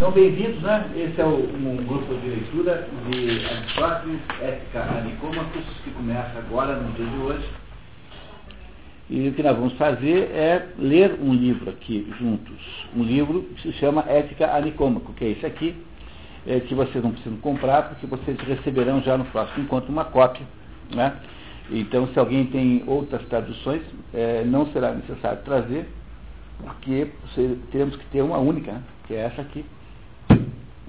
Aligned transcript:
Então, 0.00 0.12
bem-vindos, 0.12 0.62
né? 0.62 0.90
Esse 0.96 1.20
é 1.20 1.24
o, 1.26 1.28
um 1.28 1.76
grupo 1.84 2.14
de 2.14 2.26
leitura 2.26 2.88
de 3.10 3.44
Aristóteles, 3.44 4.18
Ética 4.40 4.80
a 4.80 5.02
que 5.82 5.90
começa 5.90 6.38
agora, 6.38 6.74
no 6.76 6.90
dia 6.92 7.04
de 7.04 7.16
hoje. 7.18 7.46
E 9.10 9.28
o 9.28 9.34
que 9.34 9.42
nós 9.42 9.54
vamos 9.54 9.74
fazer 9.74 10.30
é 10.32 10.68
ler 10.78 11.18
um 11.20 11.34
livro 11.34 11.68
aqui 11.68 12.10
juntos. 12.18 12.56
Um 12.96 13.02
livro 13.02 13.42
que 13.42 13.60
se 13.60 13.72
chama 13.74 14.02
Ética 14.08 14.46
a 14.46 14.62
que 14.62 15.24
é 15.26 15.28
esse 15.32 15.44
aqui, 15.44 15.76
é, 16.46 16.60
que 16.60 16.74
vocês 16.74 17.04
não 17.04 17.10
precisam 17.10 17.36
comprar, 17.36 17.90
porque 17.90 18.06
vocês 18.06 18.40
receberão 18.40 19.02
já 19.02 19.18
no 19.18 19.26
próximo 19.26 19.64
encontro 19.64 19.92
uma 19.92 20.06
cópia. 20.06 20.46
Né? 20.94 21.14
Então, 21.70 22.08
se 22.08 22.18
alguém 22.18 22.46
tem 22.46 22.84
outras 22.86 23.22
traduções, 23.26 23.82
é, 24.14 24.44
não 24.46 24.64
será 24.72 24.94
necessário 24.94 25.42
trazer, 25.44 25.86
porque 26.56 27.06
teremos 27.70 27.96
que 27.96 28.06
ter 28.06 28.22
uma 28.22 28.38
única, 28.38 28.72
né? 28.72 28.82
que 29.06 29.12
é 29.12 29.26
essa 29.26 29.42
aqui. 29.42 29.62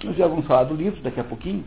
Nós 0.04 0.18
já 0.18 0.27
vamos 0.27 0.45
falar 0.47 0.63
do 0.63 0.75
livro 0.75 0.99
daqui 1.02 1.19
a 1.19 1.23
pouquinho. 1.23 1.64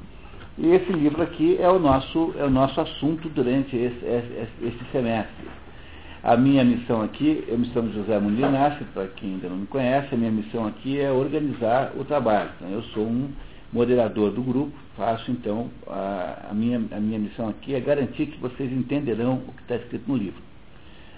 E 0.58 0.68
esse 0.68 0.92
livro 0.92 1.22
aqui 1.22 1.56
é 1.60 1.68
o 1.68 1.78
nosso, 1.78 2.34
é 2.38 2.44
o 2.44 2.50
nosso 2.50 2.80
assunto 2.80 3.28
durante 3.28 3.76
esse, 3.76 4.04
esse, 4.04 4.48
esse 4.62 4.84
semestre. 4.92 5.46
A 6.22 6.36
minha 6.36 6.64
missão 6.64 7.02
aqui, 7.02 7.44
eu 7.46 7.58
me 7.58 7.66
chamo 7.66 7.92
José 7.92 8.18
Muniz 8.18 8.38
Inácio, 8.38 8.86
para 8.94 9.06
quem 9.08 9.34
ainda 9.34 9.48
não 9.48 9.58
me 9.58 9.66
conhece, 9.66 10.14
a 10.14 10.16
minha 10.16 10.30
missão 10.30 10.66
aqui 10.66 10.98
é 10.98 11.12
organizar 11.12 11.92
o 11.96 12.04
trabalho. 12.04 12.50
Então, 12.56 12.70
eu 12.70 12.82
sou 12.94 13.04
um 13.04 13.30
moderador 13.72 14.30
do 14.30 14.40
grupo, 14.40 14.72
faço 14.96 15.30
então, 15.30 15.68
a, 15.86 16.48
a, 16.50 16.54
minha, 16.54 16.80
a 16.92 17.00
minha 17.00 17.18
missão 17.18 17.48
aqui 17.48 17.74
é 17.74 17.80
garantir 17.80 18.26
que 18.26 18.38
vocês 18.38 18.72
entenderão 18.72 19.42
o 19.46 19.52
que 19.52 19.62
está 19.62 19.76
escrito 19.76 20.08
no 20.08 20.16
livro. 20.16 20.40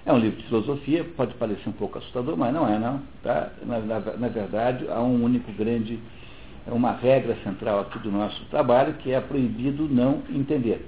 É 0.04 0.12
um 0.12 0.18
livro 0.18 0.38
de 0.38 0.46
filosofia, 0.46 1.04
pode 1.16 1.34
parecer 1.34 1.68
um 1.68 1.72
pouco 1.72 1.98
assustador, 1.98 2.36
mas 2.36 2.52
não 2.52 2.66
é 2.66 2.78
não. 2.78 3.00
Tá? 3.22 3.50
Na, 3.64 3.78
na, 3.80 4.00
na 4.00 4.28
verdade, 4.28 4.86
há 4.88 5.00
um 5.02 5.22
único 5.22 5.52
grande 5.52 5.98
uma 6.72 6.92
regra 6.92 7.36
central 7.44 7.80
aqui 7.80 7.98
do 8.00 8.10
nosso 8.10 8.44
trabalho, 8.46 8.94
que 8.94 9.12
é 9.12 9.20
proibido 9.20 9.88
não 9.88 10.22
entender. 10.30 10.84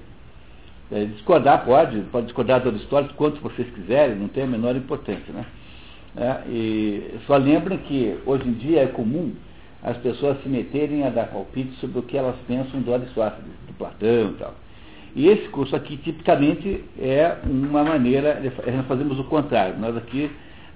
É, 0.91 1.05
discordar 1.05 1.65
pode, 1.65 2.01
pode 2.11 2.25
discordar 2.27 2.61
do 2.61 2.69
Aristóteles 2.69 3.15
quanto 3.15 3.39
vocês 3.41 3.69
quiserem, 3.71 4.15
não 4.15 4.27
tem 4.27 4.43
a 4.43 4.47
menor 4.47 4.75
importância. 4.75 5.31
Né? 5.31 5.45
É, 6.17 6.49
e 6.49 7.19
só 7.27 7.37
lembrem 7.37 7.77
que 7.79 8.17
hoje 8.25 8.47
em 8.47 8.53
dia 8.53 8.81
é 8.81 8.87
comum 8.87 9.33
as 9.83 9.95
pessoas 9.97 10.41
se 10.41 10.49
meterem 10.49 11.05
a 11.05 11.09
dar 11.09 11.27
palpite 11.27 11.73
sobre 11.79 11.99
o 11.99 12.03
que 12.03 12.17
elas 12.17 12.35
pensam 12.47 12.81
do 12.81 12.93
Aristóteles, 12.93 13.51
do 13.67 13.73
Platão 13.73 14.31
e 14.31 14.33
tal. 14.39 14.53
E 15.15 15.27
esse 15.27 15.47
curso 15.49 15.75
aqui, 15.75 15.97
tipicamente, 15.97 16.83
é 16.99 17.37
uma 17.43 17.83
maneira, 17.83 18.41
nós 18.75 18.85
fazemos 18.87 19.19
o 19.19 19.23
contrário. 19.23 19.77
Nós 19.79 19.95
aqui 19.97 20.29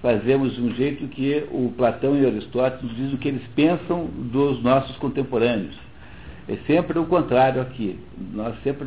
fazemos 0.04 0.54
de 0.54 0.62
um 0.62 0.76
jeito 0.76 1.08
que 1.08 1.48
o 1.50 1.74
Platão 1.78 2.14
e 2.18 2.26
Aristóteles 2.26 2.94
dizem 2.94 3.16
o 3.16 3.18
que 3.18 3.30
eles 3.30 3.48
pensam 3.56 4.06
dos 4.06 4.62
nossos 4.62 4.98
contemporâneos. 4.98 5.76
É 6.46 6.58
sempre 6.68 7.00
o 7.00 7.06
contrário 7.06 7.62
aqui. 7.62 7.98
Nós 8.34 8.54
sempre 8.64 8.86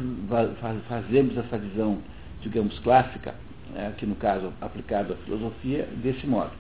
fazemos 0.86 1.34
essa 1.38 1.56
visão, 1.56 1.98
digamos, 2.42 2.78
clássica, 2.80 3.34
né, 3.72 3.88
aqui 3.88 4.04
no 4.04 4.14
caso 4.16 4.52
aplicado 4.60 5.14
à 5.14 5.16
filosofia, 5.24 5.88
desse 6.02 6.26
modo. 6.26 6.50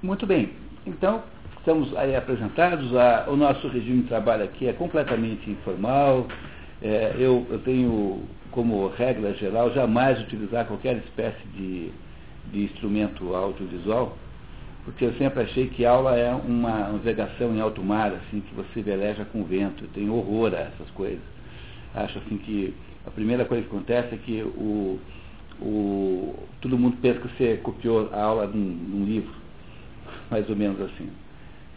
Muito 0.00 0.24
bem. 0.24 0.50
Então, 0.86 1.24
estamos 1.58 1.94
aí 1.96 2.14
apresentados. 2.14 2.94
A, 2.94 3.26
o 3.28 3.34
nosso 3.34 3.66
regime 3.66 4.02
de 4.02 4.08
trabalho 4.08 4.44
aqui 4.44 4.68
é 4.68 4.72
completamente 4.72 5.50
informal. 5.50 6.28
É, 6.80 7.16
eu, 7.18 7.44
eu 7.50 7.58
tenho 7.64 8.22
como 8.52 8.86
regra 8.90 9.34
geral 9.34 9.72
jamais 9.72 10.20
utilizar 10.20 10.66
qualquer 10.66 10.98
espécie 10.98 11.48
de 11.56 11.90
de 12.50 12.64
instrumento 12.64 13.34
audiovisual, 13.34 14.16
porque 14.84 15.04
eu 15.04 15.12
sempre 15.14 15.42
achei 15.42 15.68
que 15.68 15.86
aula 15.86 16.16
é 16.16 16.32
uma 16.34 16.88
navegação 16.88 17.54
em 17.54 17.60
alto 17.60 17.82
mar, 17.82 18.12
assim, 18.12 18.40
que 18.40 18.54
você 18.54 18.82
veleja 18.82 19.24
com 19.24 19.42
o 19.42 19.44
vento. 19.44 19.84
Eu 19.84 19.88
tenho 19.90 20.14
horror 20.14 20.52
a 20.54 20.58
essas 20.58 20.90
coisas. 20.90 21.22
Acho 21.94 22.18
assim 22.18 22.36
que 22.38 22.74
a 23.06 23.10
primeira 23.10 23.44
coisa 23.44 23.62
que 23.62 23.68
acontece 23.68 24.14
é 24.14 24.18
que 24.18 24.42
o, 24.42 24.98
o, 25.60 26.34
todo 26.60 26.76
mundo 26.76 26.96
pensa 27.00 27.20
que 27.20 27.28
você 27.28 27.56
copiou 27.58 28.10
a 28.12 28.22
aula 28.22 28.46
num, 28.46 28.58
num 28.58 29.04
livro, 29.04 29.32
mais 30.30 30.48
ou 30.48 30.56
menos 30.56 30.80
assim. 30.80 31.08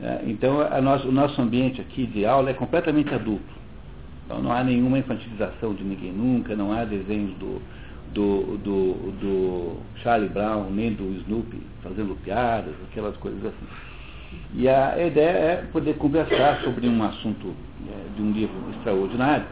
É, 0.01 0.21
então, 0.25 0.57
o 0.59 1.11
nosso 1.11 1.41
ambiente 1.41 1.79
aqui 1.79 2.05
de 2.07 2.25
aula 2.25 2.49
é 2.49 2.53
completamente 2.53 3.13
adulto. 3.13 3.53
Então, 4.25 4.41
não 4.41 4.51
há 4.51 4.63
nenhuma 4.63 4.97
infantilização 4.97 5.75
de 5.75 5.83
ninguém 5.83 6.11
nunca, 6.11 6.55
não 6.55 6.71
há 6.71 6.83
desenhos 6.83 7.37
do, 7.37 7.61
do, 8.13 8.57
do, 8.57 8.93
do 9.19 9.77
Charlie 10.01 10.29
Brown, 10.29 10.69
nem 10.69 10.93
do 10.93 11.03
Snoopy 11.21 11.61
fazendo 11.83 12.15
piadas, 12.23 12.73
aquelas 12.89 13.15
coisas 13.17 13.45
assim. 13.45 13.67
E 14.53 14.67
a 14.67 15.05
ideia 15.05 15.37
é 15.37 15.55
poder 15.71 15.95
conversar 15.97 16.61
sobre 16.61 16.87
um 16.87 17.03
assunto 17.03 17.53
é, 17.87 18.15
de 18.15 18.21
um 18.21 18.31
livro 18.31 18.55
extraordinário, 18.75 19.45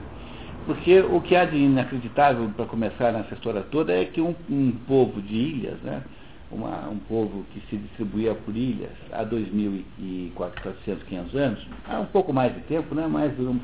porque 0.65 0.99
o 0.99 1.21
que 1.21 1.35
há 1.35 1.45
de 1.45 1.57
inacreditável 1.57 2.49
para 2.55 2.65
começar 2.65 3.11
nessa 3.11 3.33
história 3.33 3.61
toda 3.69 3.93
é 3.93 4.05
que 4.05 4.21
um, 4.21 4.35
um 4.49 4.71
povo 4.87 5.21
de 5.21 5.35
ilhas, 5.35 5.77
né, 5.81 6.01
uma, 6.49 6.87
um 6.89 6.99
povo 6.99 7.45
que 7.53 7.61
se 7.69 7.77
distribuía 7.77 8.33
por 8.33 8.55
ilhas 8.55 8.91
há 9.11 9.25
2.400, 9.25 11.03
500 11.07 11.35
anos, 11.35 11.67
há 11.87 11.99
um 11.99 12.05
pouco 12.05 12.31
mais 12.31 12.53
de 12.53 12.61
tempo, 12.61 12.95
né, 12.95 13.05
mas 13.09 13.37
um, 13.39 13.59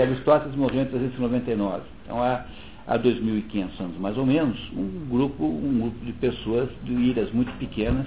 Aristóteles 0.00 0.56
morreu 0.56 0.82
em 0.82 0.86
399. 0.86 1.82
Então 2.04 2.22
há 2.22 2.44
há 2.86 2.98
2.500 2.98 3.80
anos 3.80 3.98
mais 3.98 4.16
ou 4.16 4.26
menos, 4.26 4.58
um 4.76 5.06
grupo, 5.08 5.44
um 5.44 5.80
grupo 5.80 6.04
de 6.04 6.12
pessoas 6.12 6.68
de 6.82 6.92
ilhas 6.92 7.30
muito 7.32 7.52
pequenas 7.58 8.06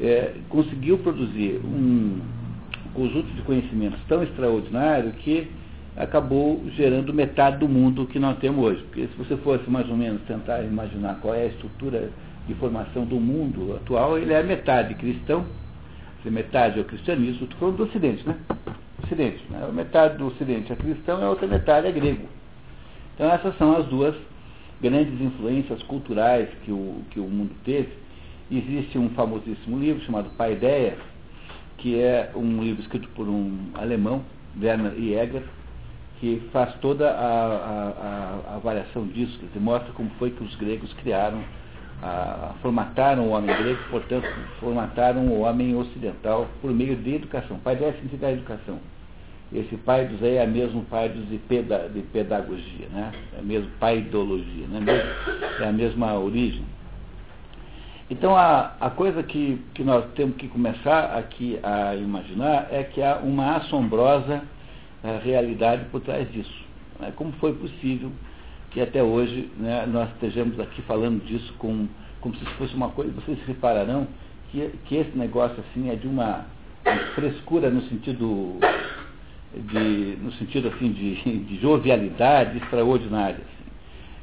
é, 0.00 0.34
conseguiu 0.48 0.98
produzir 0.98 1.60
um 1.64 2.20
conjunto 2.92 3.26
de 3.34 3.42
conhecimentos 3.42 3.98
tão 4.08 4.22
extraordinário 4.22 5.12
que 5.12 5.48
acabou 5.96 6.62
gerando 6.76 7.12
metade 7.12 7.58
do 7.58 7.68
mundo 7.68 8.06
que 8.06 8.18
nós 8.18 8.38
temos 8.38 8.64
hoje. 8.64 8.82
Porque 8.84 9.06
se 9.06 9.16
você 9.16 9.36
fosse 9.38 9.68
mais 9.70 9.88
ou 9.88 9.96
menos 9.96 10.22
tentar 10.22 10.62
imaginar 10.62 11.18
qual 11.20 11.34
é 11.34 11.42
a 11.42 11.46
estrutura 11.46 12.10
de 12.46 12.54
formação 12.54 13.04
do 13.04 13.16
mundo 13.16 13.74
atual, 13.76 14.18
ele 14.18 14.32
é 14.32 14.42
metade 14.42 14.94
cristão, 14.94 15.44
metade 16.24 16.78
é 16.78 16.82
o 16.82 16.84
cristianismo, 16.84 17.44
estou 17.44 17.58
falando 17.58 17.76
do 17.76 17.84
Ocidente, 17.84 18.26
né? 18.26 18.36
Ocidente. 19.02 19.44
Né? 19.50 19.68
Metade 19.72 20.16
do 20.16 20.26
Ocidente 20.26 20.72
é 20.72 20.76
cristão 20.76 21.20
e 21.20 21.24
a 21.24 21.28
outra 21.28 21.46
metade 21.46 21.86
é 21.86 21.92
grego. 21.92 22.26
Então 23.14 23.30
essas 23.30 23.56
são 23.58 23.76
as 23.76 23.86
duas 23.86 24.14
grandes 24.80 25.20
influências 25.20 25.82
culturais 25.84 26.48
que 26.64 26.72
o, 26.72 27.02
que 27.10 27.20
o 27.20 27.24
mundo 27.24 27.54
teve. 27.64 27.92
Existe 28.50 28.98
um 28.98 29.08
famosíssimo 29.10 29.78
livro 29.78 30.02
chamado 30.04 30.30
Paideia, 30.36 30.98
que 31.78 31.98
é 32.00 32.30
um 32.34 32.62
livro 32.62 32.82
escrito 32.82 33.08
por 33.10 33.28
um 33.28 33.70
alemão, 33.74 34.22
Werner 34.60 34.94
Jäger, 34.94 35.42
que 36.20 36.42
faz 36.52 36.74
toda 36.76 37.10
a, 37.10 38.42
a, 38.50 38.56
avaliação 38.56 39.06
disso, 39.06 39.38
que 39.52 39.58
mostra 39.58 39.92
como 39.92 40.10
foi 40.18 40.30
que 40.30 40.42
os 40.42 40.54
gregos 40.56 40.92
criaram, 40.94 41.42
a, 42.02 42.54
formataram 42.62 43.28
o 43.28 43.30
homem 43.30 43.54
grego, 43.56 43.80
portanto, 43.90 44.26
formataram 44.60 45.26
o 45.28 45.40
homem 45.40 45.74
ocidental 45.76 46.48
por 46.60 46.72
meio 46.72 46.96
de 46.96 47.14
educação. 47.14 47.58
Paideia 47.58 47.92
significa 47.92 48.30
educação. 48.30 48.78
Esse 49.54 49.76
pai 49.76 50.06
dos 50.06 50.20
aí 50.20 50.36
é 50.36 50.46
mesmo 50.46 50.84
pai 50.86 51.08
dos 51.08 51.28
de, 51.28 51.38
peda, 51.38 51.88
de 51.88 52.00
pedagogia, 52.02 52.88
né? 52.92 53.12
é 53.38 53.40
mesmo 53.40 53.70
pai 53.78 53.98
ideologia, 53.98 54.66
né? 54.66 54.80
é 55.60 55.68
a 55.68 55.72
mesma 55.72 56.18
origem. 56.18 56.64
Então 58.10 58.36
a, 58.36 58.74
a 58.80 58.90
coisa 58.90 59.22
que, 59.22 59.62
que 59.72 59.84
nós 59.84 60.04
temos 60.16 60.36
que 60.36 60.48
começar 60.48 61.16
aqui 61.16 61.58
a 61.62 61.94
imaginar 61.94 62.66
é 62.70 62.82
que 62.82 63.00
há 63.00 63.16
uma 63.22 63.56
assombrosa 63.56 64.42
uh, 65.04 65.24
realidade 65.24 65.84
por 65.84 66.00
trás 66.00 66.30
disso. 66.32 66.64
Né? 66.98 67.12
Como 67.14 67.30
foi 67.34 67.54
possível 67.54 68.10
que 68.72 68.80
até 68.80 69.04
hoje 69.04 69.48
né, 69.56 69.86
nós 69.86 70.10
estejamos 70.14 70.58
aqui 70.58 70.82
falando 70.82 71.24
disso 71.24 71.54
com, 71.58 71.86
como 72.20 72.34
se 72.34 72.44
fosse 72.56 72.74
uma 72.74 72.88
coisa, 72.88 73.12
vocês 73.12 73.38
repararão 73.46 74.08
que, 74.50 74.68
que 74.86 74.96
esse 74.96 75.16
negócio 75.16 75.56
assim 75.60 75.90
é 75.90 75.94
de 75.94 76.08
uma 76.08 76.44
frescura 77.14 77.70
no 77.70 77.82
sentido 77.82 78.58
de, 79.56 80.16
no 80.22 80.32
sentido 80.32 80.68
assim 80.68 80.92
de, 80.92 81.14
de 81.44 81.60
jovialidade 81.60 82.58
extraordinária. 82.58 83.36
Assim. 83.36 83.64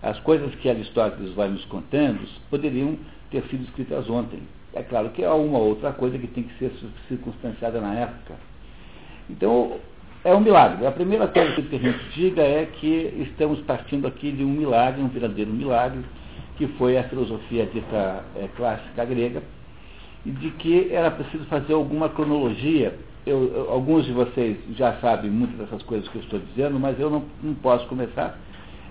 As 0.02 0.20
coisas 0.20 0.54
que 0.56 0.70
Aristóteles 0.70 1.34
vai 1.34 1.50
nos 1.50 1.64
contando 1.66 2.20
poderiam 2.50 2.98
ter 3.30 3.44
sido 3.44 3.64
escritas 3.64 4.10
ontem. 4.10 4.40
É 4.74 4.82
claro 4.82 5.10
que 5.10 5.24
há 5.24 5.34
uma 5.34 5.60
outra 5.60 5.92
coisa 5.92 6.18
que 6.18 6.28
tem 6.28 6.44
que 6.44 6.58
ser 6.58 6.72
circunstanciada 7.08 7.80
na 7.82 7.94
época. 7.94 8.36
Então, 9.30 9.80
é 10.24 10.34
um 10.34 10.40
milagre. 10.40 10.86
A 10.86 10.92
primeira 10.92 11.28
coisa 11.28 11.62
que 11.62 11.76
a 11.76 11.80
gente 11.80 12.00
diga 12.14 12.42
é 12.42 12.66
que 12.66 13.14
estamos 13.30 13.60
partindo 13.62 14.08
aqui 14.08 14.32
de 14.32 14.44
um 14.44 14.50
milagre, 14.50 15.02
um 15.02 15.08
verdadeiro 15.08 15.52
milagre, 15.52 16.04
que 16.58 16.68
foi 16.78 16.98
a 16.98 17.04
filosofia 17.04 17.66
dita 17.66 18.24
é, 18.36 18.48
clássica 18.56 19.04
grega, 19.06 19.42
e 20.26 20.32
de 20.32 20.52
que 20.52 20.94
era 20.94 21.10
preciso 21.10 21.46
fazer 21.46 21.74
alguma 21.74 22.08
cronologia 22.10 22.94
eu, 23.26 23.54
eu, 23.54 23.72
alguns 23.72 24.06
de 24.06 24.12
vocês 24.12 24.58
já 24.76 24.94
sabem 25.00 25.30
muitas 25.30 25.58
dessas 25.58 25.84
coisas 25.84 26.08
que 26.10 26.18
eu 26.18 26.22
estou 26.22 26.40
dizendo, 26.40 26.80
mas 26.80 27.00
eu 27.00 27.10
não, 27.10 27.24
não 27.44 27.54
posso 27.56 27.88
começar 27.88 28.40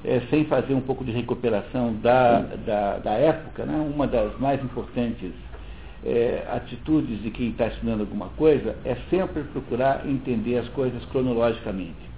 é, 0.05 0.21
sem 0.31 0.45
fazer 0.45 0.75
um 0.75 0.81
pouco 0.81 1.05
de 1.05 1.11
recuperação 1.11 1.95
da, 1.95 2.41
da, 2.41 2.99
da 2.99 3.13
época, 3.13 3.65
né? 3.65 3.75
uma 3.95 4.07
das 4.07 4.39
mais 4.39 4.63
importantes 4.63 5.33
é, 6.05 6.47
atitudes 6.51 7.23
de 7.23 7.31
quem 7.31 7.51
está 7.51 7.67
estudando 7.67 8.01
alguma 8.01 8.29
coisa 8.31 8.77
é 8.85 8.97
sempre 9.11 9.43
procurar 9.45 10.07
entender 10.09 10.59
as 10.59 10.69
coisas 10.69 11.05
cronologicamente. 11.07 12.11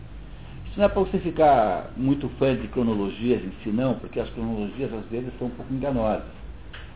Isso 0.67 0.79
não 0.79 0.87
é 0.87 0.89
para 0.89 1.01
você 1.03 1.19
ficar 1.19 1.91
muito 1.97 2.29
fã 2.39 2.55
de 2.55 2.69
cronologias 2.69 3.43
em 3.43 3.53
si, 3.63 3.71
não, 3.71 3.95
porque 3.95 4.21
as 4.21 4.31
cronologias 4.31 4.93
às 4.93 5.05
vezes 5.07 5.31
são 5.39 5.49
um 5.49 5.51
pouco 5.51 5.73
enganosas. 5.73 6.42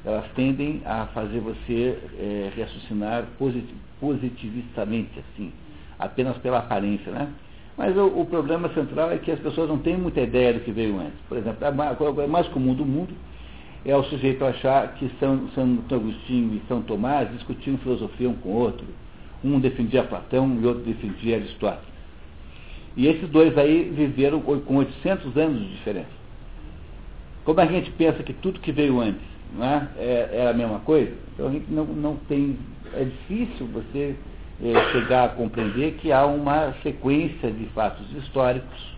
Elas 0.05 0.25
tendem 0.35 0.83
a 0.85 1.07
fazer 1.07 1.41
você 1.41 1.99
é, 2.19 2.53
raciocinar 2.57 3.25
posit 3.39 3.67
positivistamente, 4.01 5.19
assim, 5.19 5.53
apenas 5.99 6.37
pela 6.39 6.59
aparência, 6.59 7.11
né? 7.11 7.29
Mas 7.77 7.97
o, 7.97 8.07
o, 8.07 8.27
problema 8.27 8.69
central 8.71 9.11
é 9.11 9.19
que 9.19 9.31
as 9.31 9.39
pessoas 9.41 9.69
não 9.69 9.79
têm 9.79 9.97
muita 9.97 10.21
ideia 10.21 10.55
do 10.55 10.61
que 10.61 10.71
veio 10.71 10.99
antes. 10.99 11.19
Por 11.29 11.37
exemplo, 11.37 11.59
a 11.65 11.95
coisa 11.95 12.27
mais 12.27 12.49
comum 12.49 12.75
do 12.75 12.87
mundo 12.87 13.13
é 13.85 13.95
o 13.95 14.03
sujeito 14.05 14.45
achar 14.45 14.95
que 14.95 15.11
São, 15.21 15.49
São 15.55 15.79
Agostinho 15.91 16.55
e 16.55 16.63
São 16.67 16.83
Tomás 16.83 17.31
discutiam 17.33 17.77
filosofia 17.79 18.29
um 18.29 18.35
com 18.35 18.49
o 18.49 18.57
outro. 18.57 18.87
Um 19.45 19.61
defendia 19.61 20.03
Platão 20.03 20.59
e 20.61 20.67
outro 20.67 20.83
defendia 20.83 21.37
Aristóteles. 21.37 21.85
E 22.97 23.07
esses 23.07 23.29
dois 23.29 23.57
aí 23.59 23.93
viveram 23.95 24.41
com 24.41 24.77
800 24.77 25.37
anos 25.37 25.61
de 25.61 25.69
diferença. 25.73 26.17
Como 27.45 27.61
a 27.61 27.67
gente 27.67 27.91
pensa 27.93 28.23
que 28.23 28.33
tudo 28.33 28.59
que 28.59 28.73
veio 28.73 29.01
antes 29.01 29.36
né, 29.57 29.89
é, 29.97 30.29
é 30.33 30.49
a 30.49 30.53
mesma 30.53 30.81
coisa, 30.81 31.13
então 31.35 31.49
a 31.49 31.51
gente 31.51 31.71
não, 31.71 31.85
não 31.85 32.17
tem. 32.29 32.59
É 32.95 33.05
difícil 33.05 33.67
você 33.67 34.15
é, 34.63 34.93
chegar 34.93 35.25
a 35.25 35.29
compreender 35.31 35.95
que 35.95 36.13
há 36.13 36.25
uma 36.25 36.75
sequência 36.83 37.51
de 37.51 37.67
fatos 37.67 38.11
históricos. 38.13 38.97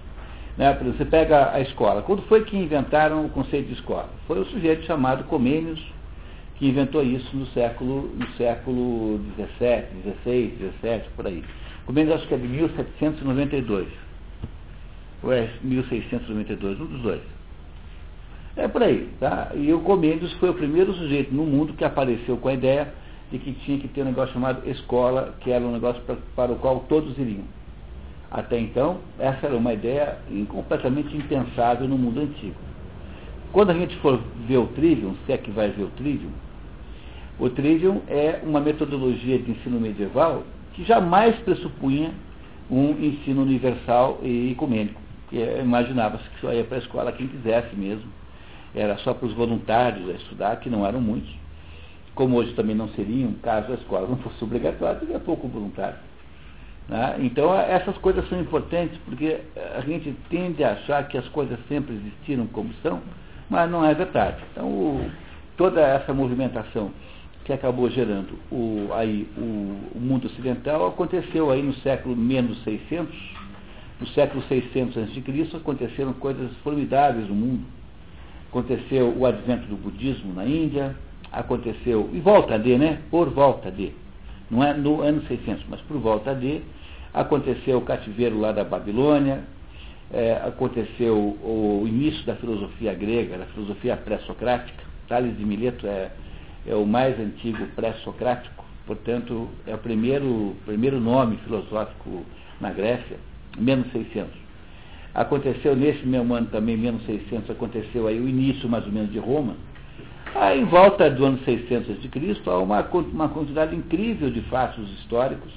Né? 0.56 0.76
Você 0.96 1.04
pega 1.04 1.52
a 1.52 1.60
escola. 1.60 2.02
Quando 2.02 2.22
foi 2.22 2.44
que 2.44 2.56
inventaram 2.56 3.24
o 3.24 3.28
conceito 3.28 3.68
de 3.68 3.74
escola? 3.74 4.08
Foi 4.26 4.38
o 4.40 4.44
sujeito 4.46 4.84
chamado 4.84 5.24
Comênios 5.24 5.80
que 6.56 6.68
inventou 6.68 7.02
isso 7.04 7.36
no 7.36 7.46
século, 7.48 8.10
no 8.16 8.26
século 8.32 9.18
17, 9.36 9.94
16, 10.04 10.58
17, 10.58 11.08
por 11.14 11.26
aí. 11.26 11.44
Comênios 11.86 12.16
acho 12.16 12.26
que 12.26 12.34
é 12.34 12.36
de 12.36 12.48
1792. 12.48 13.88
Ou 15.22 15.32
é 15.32 15.50
1692, 15.62 16.80
um 16.80 16.86
dos 16.86 17.00
dois. 17.00 17.37
É 18.58 18.66
por 18.66 18.82
aí, 18.82 19.08
tá? 19.20 19.52
E 19.54 19.72
o 19.72 19.78
Comênios 19.82 20.32
foi 20.34 20.50
o 20.50 20.54
primeiro 20.54 20.92
sujeito 20.92 21.32
no 21.32 21.44
mundo 21.44 21.74
que 21.74 21.84
apareceu 21.84 22.36
com 22.38 22.48
a 22.48 22.54
ideia 22.54 22.92
de 23.30 23.38
que 23.38 23.52
tinha 23.52 23.78
que 23.78 23.86
ter 23.86 24.02
um 24.02 24.06
negócio 24.06 24.34
chamado 24.34 24.68
escola, 24.68 25.32
que 25.40 25.52
era 25.52 25.64
um 25.64 25.70
negócio 25.70 26.02
para, 26.02 26.16
para 26.34 26.52
o 26.52 26.56
qual 26.56 26.80
todos 26.88 27.16
iriam. 27.16 27.44
Até 28.28 28.58
então, 28.58 28.98
essa 29.16 29.46
era 29.46 29.56
uma 29.56 29.72
ideia 29.72 30.18
completamente 30.48 31.16
impensável 31.16 31.86
no 31.86 31.96
mundo 31.96 32.18
antigo. 32.20 32.56
Quando 33.52 33.70
a 33.70 33.74
gente 33.74 33.96
for 33.98 34.20
ver 34.48 34.58
o 34.58 34.66
Trivium, 34.66 35.14
se 35.24 35.32
é 35.32 35.38
que 35.38 35.52
vai 35.52 35.70
ver 35.70 35.84
o 35.84 35.90
Trivium, 35.90 36.32
o 37.38 37.48
Trivium 37.48 38.00
é 38.08 38.40
uma 38.42 38.60
metodologia 38.60 39.38
de 39.38 39.52
ensino 39.52 39.80
medieval 39.80 40.42
que 40.74 40.82
jamais 40.84 41.36
pressupunha 41.36 42.10
um 42.68 42.90
ensino 42.90 43.42
universal 43.42 44.18
e 44.20 44.50
ecumênico. 44.50 45.00
Imaginava-se 45.62 46.28
que 46.30 46.40
só 46.40 46.52
ia 46.52 46.64
para 46.64 46.78
a 46.78 46.80
escola 46.80 47.12
quem 47.12 47.28
quisesse 47.28 47.76
mesmo. 47.76 48.17
Era 48.74 48.96
só 48.98 49.14
para 49.14 49.26
os 49.26 49.34
voluntários 49.34 50.08
a 50.10 50.12
estudar, 50.12 50.56
que 50.56 50.68
não 50.68 50.86
eram 50.86 51.00
muitos 51.00 51.38
como 52.18 52.36
hoje 52.36 52.52
também 52.54 52.74
não 52.74 52.88
seriam, 52.88 53.32
caso 53.34 53.70
a 53.70 53.76
escola 53.76 54.08
não 54.08 54.16
fosse 54.16 54.42
obrigatória, 54.42 54.98
teria 54.98 55.20
pouco 55.20 55.46
voluntário. 55.46 55.94
Né? 56.88 57.14
Então, 57.20 57.54
essas 57.54 57.96
coisas 57.98 58.28
são 58.28 58.40
importantes, 58.40 58.98
porque 59.04 59.40
a 59.76 59.80
gente 59.82 60.12
tende 60.28 60.64
a 60.64 60.72
achar 60.72 61.06
que 61.06 61.16
as 61.16 61.28
coisas 61.28 61.56
sempre 61.68 61.94
existiram 61.94 62.48
como 62.48 62.74
são, 62.82 63.00
mas 63.48 63.70
não 63.70 63.84
é 63.84 63.94
verdade. 63.94 64.42
Então, 64.50 64.66
o, 64.66 65.08
toda 65.56 65.80
essa 65.80 66.12
movimentação 66.12 66.90
que 67.44 67.52
acabou 67.52 67.88
gerando 67.88 68.36
o, 68.50 68.88
aí, 68.94 69.28
o, 69.36 69.96
o, 69.96 70.00
mundo 70.00 70.26
ocidental 70.26 70.88
aconteceu 70.88 71.52
aí 71.52 71.62
no 71.62 71.74
século 71.74 72.16
menos 72.16 72.60
600, 72.64 73.14
no 74.00 74.08
século 74.08 74.42
600 74.48 74.98
a.C., 75.04 75.56
aconteceram 75.56 76.14
coisas 76.14 76.50
formidáveis 76.64 77.28
no 77.28 77.34
mundo. 77.36 77.77
Aconteceu 78.48 79.14
o 79.16 79.26
advento 79.26 79.66
do 79.66 79.76
budismo 79.76 80.32
na 80.32 80.46
Índia, 80.46 80.96
aconteceu, 81.30 82.08
e 82.12 82.20
volta 82.20 82.58
de, 82.58 82.78
né? 82.78 83.00
Por 83.10 83.28
volta 83.30 83.70
de, 83.70 83.92
não 84.50 84.64
é 84.64 84.72
no 84.72 85.02
ano 85.02 85.22
600, 85.26 85.64
mas 85.68 85.80
por 85.82 85.98
volta 85.98 86.34
de, 86.34 86.62
aconteceu 87.12 87.78
o 87.78 87.82
cativeiro 87.82 88.38
lá 88.38 88.52
da 88.52 88.64
Babilônia, 88.64 89.44
é, 90.10 90.40
aconteceu 90.44 91.16
o, 91.16 91.84
início 91.86 92.24
da 92.24 92.34
filosofia 92.36 92.94
grega, 92.94 93.36
da 93.36 93.46
filosofia 93.46 93.96
pré-socrática. 93.96 94.82
Tales 95.06 95.36
de 95.36 95.44
Mileto 95.44 95.86
é, 95.86 96.10
é 96.66 96.74
o 96.74 96.86
mais 96.86 97.18
antigo 97.20 97.66
pré-socrático, 97.76 98.64
portanto, 98.86 99.48
é 99.66 99.74
o 99.74 99.78
primeiro, 99.78 100.56
primeiro 100.64 101.00
nome 101.00 101.36
filosófico 101.38 102.24
na 102.60 102.72
Grécia, 102.72 103.18
menos 103.58 103.90
600. 103.92 104.47
Aconteceu 105.14 105.74
nesse 105.74 106.06
mesmo 106.06 106.34
ano 106.34 106.46
também, 106.46 106.76
menos 106.76 107.04
600, 107.04 107.50
aconteceu 107.50 108.06
aí 108.06 108.20
o 108.20 108.28
início 108.28 108.68
mais 108.68 108.84
ou 108.86 108.92
menos 108.92 109.10
de 109.10 109.18
Roma, 109.18 109.56
Aí, 110.34 110.60
em 110.60 110.64
volta 110.64 111.10
do 111.10 111.24
ano 111.24 111.38
600 111.44 111.90
a.C., 111.90 112.50
há 112.50 112.58
uma, 112.58 112.80
uma 113.12 113.28
quantidade 113.28 113.74
incrível 113.74 114.30
de 114.30 114.40
fatos 114.42 114.88
históricos 114.98 115.52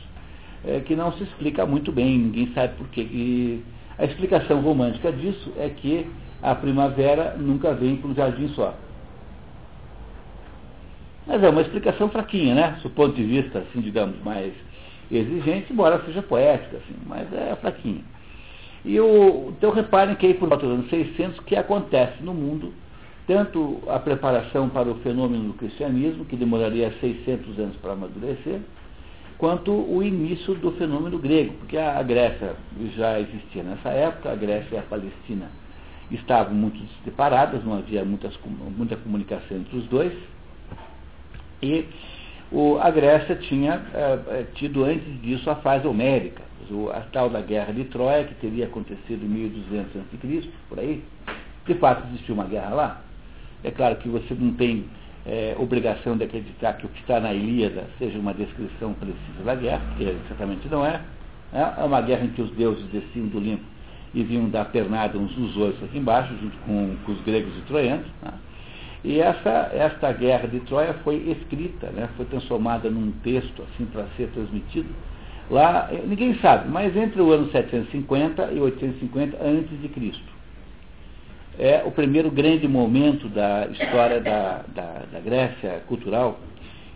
é, 0.66 0.80
que 0.80 0.96
não 0.96 1.12
se 1.14 1.24
explica 1.24 1.66
muito 1.66 1.92
bem, 1.92 2.18
ninguém 2.18 2.52
sabe 2.54 2.76
por 2.76 2.88
quê. 2.90 3.02
E 3.02 3.64
a 3.98 4.06
explicação 4.06 4.62
romântica 4.62 5.12
disso 5.12 5.52
é 5.58 5.70
que 5.70 6.10
a 6.42 6.56
primavera 6.56 7.36
nunca 7.38 7.74
vem 7.74 7.98
para 7.98 8.10
um 8.10 8.16
jardim 8.16 8.48
só. 8.50 8.76
Mas 11.28 11.44
é 11.44 11.50
uma 11.50 11.62
explicação 11.62 12.10
fraquinha, 12.10 12.56
né? 12.56 12.80
Do 12.82 12.90
ponto 12.90 13.16
de 13.16 13.24
vista, 13.24 13.60
assim, 13.60 13.82
digamos, 13.82 14.20
mais 14.24 14.54
exigente, 15.12 15.72
embora 15.72 16.02
seja 16.06 16.22
poética, 16.22 16.78
assim, 16.78 16.96
mas 17.06 17.32
é 17.34 17.56
fraquinha. 17.58 18.02
E 18.84 19.00
o, 19.00 19.54
então 19.58 19.72
reparem 19.72 20.16
que 20.16 20.26
aí 20.26 20.34
por 20.34 20.50
volta 20.50 20.66
do 20.66 20.74
ano 20.74 20.90
600, 20.90 21.40
o 21.40 21.44
que 21.44 21.56
acontece 21.56 22.24
no 22.24 22.34
mundo 22.34 22.74
tanto 23.28 23.82
a 23.88 24.00
preparação 24.00 24.68
para 24.68 24.90
o 24.90 24.96
fenômeno 24.96 25.50
do 25.50 25.54
cristianismo, 25.54 26.26
que 26.26 26.36
demoraria 26.36 26.92
600 27.00 27.60
anos 27.60 27.76
para 27.78 27.94
amadurecer, 27.94 28.60
quanto 29.38 29.72
o 29.72 30.04
início 30.04 30.54
do 30.56 30.72
fenômeno 30.74 31.18
grego, 31.18 31.54
porque 31.60 31.78
a 31.78 32.02
Grécia 32.04 32.56
já 32.96 33.20
existia 33.20 33.64
nessa 33.64 33.90
época, 33.90 34.32
a 34.32 34.36
Grécia 34.36 34.76
e 34.76 34.78
a 34.78 34.82
Palestina 34.82 35.50
estavam 36.12 36.54
muito 36.54 36.78
separadas, 37.06 37.64
não 37.64 37.78
havia 37.78 38.04
muitas, 38.04 38.38
muita 38.76 38.98
comunicação 38.98 39.58
entre 39.58 39.78
os 39.78 39.86
dois, 39.86 40.14
e 41.62 41.86
o, 42.52 42.78
a 42.80 42.90
Grécia 42.90 43.36
tinha 43.36 43.82
é, 43.94 44.46
tido 44.56 44.84
antes 44.84 45.22
disso 45.22 45.50
a 45.50 45.56
fase 45.56 45.88
homérica, 45.88 46.44
a 46.94 47.02
tal 47.12 47.30
da 47.30 47.42
guerra 47.42 47.74
de 47.74 47.86
Troia, 47.86 48.24
que 48.24 48.36
teria 48.36 48.66
acontecido 48.66 49.24
em 49.26 49.28
1200 49.28 49.96
a.C., 49.96 50.50
por 50.70 50.80
aí, 50.80 51.04
de 51.66 51.74
fato 51.76 52.08
existiu 52.10 52.36
uma 52.36 52.46
guerra 52.46 52.70
lá, 52.70 53.02
é 53.64 53.72
claro 53.72 53.96
que 53.98 54.10
você 54.10 54.34
não 54.34 54.54
tem 54.54 54.86
é, 55.26 55.56
obrigação 55.58 56.18
de 56.18 56.24
acreditar 56.24 56.74
que 56.74 56.86
o 56.86 56.90
que 56.90 57.00
está 57.02 57.20
na 57.20 57.34
Ilíada 57.34 57.86
seja 58.00 58.18
uma 58.18 58.34
descrição 58.34 58.94
precisa 58.94 59.44
da 59.46 59.56
guerra, 59.56 59.82
porque 59.90 60.16
certamente 60.28 60.68
não 60.68 60.86
é. 60.86 61.02
É 61.54 61.84
uma 61.84 62.02
guerra 62.02 62.26
em 62.26 62.30
que 62.30 62.42
os 62.42 62.50
deuses 62.52 62.86
desciam 62.88 63.28
do 63.28 63.40
limpo 63.40 63.64
e 64.14 64.24
vinham 64.24 64.50
dar 64.50 64.66
pernada 64.66 65.18
uns 65.18 65.36
nos 65.38 65.56
outros 65.58 65.84
aqui 65.84 65.98
embaixo, 65.98 66.34
junto 66.42 66.58
com, 66.60 66.96
com 67.06 67.12
os 67.12 67.22
gregos 67.22 67.56
e 67.58 67.62
troianos. 67.62 68.06
Né? 68.22 68.32
E 69.04 69.20
essa, 69.20 69.72
esta 69.74 70.12
guerra 70.12 70.48
de 70.48 70.60
Troia 70.62 70.94
foi 71.04 71.16
escrita, 71.32 71.88
né? 71.88 72.08
foi 72.16 72.26
transformada 72.26 72.90
num 72.90 73.12
texto 73.24 73.64
assim 73.64 73.86
para 73.86 74.06
ser 74.16 74.28
transmitido. 74.30 74.90
Lá, 75.50 75.90
ninguém 76.06 76.36
sabe, 76.36 76.70
mas 76.70 76.96
entre 76.96 77.22
o 77.22 77.32
ano 77.32 77.52
750 77.52 78.52
e 78.54 78.60
850 78.60 79.38
antes 79.44 79.82
de 79.82 79.90
Cristo 79.90 80.42
é 81.60 81.84
o 81.86 81.92
primeiro 81.92 82.32
grande 82.32 82.68
momento 82.68 83.28
da 83.28 83.68
história 83.68 84.20
da, 84.20 84.62
da, 84.74 85.02
da 85.12 85.20
Grécia 85.20 85.82
cultural, 85.88 86.40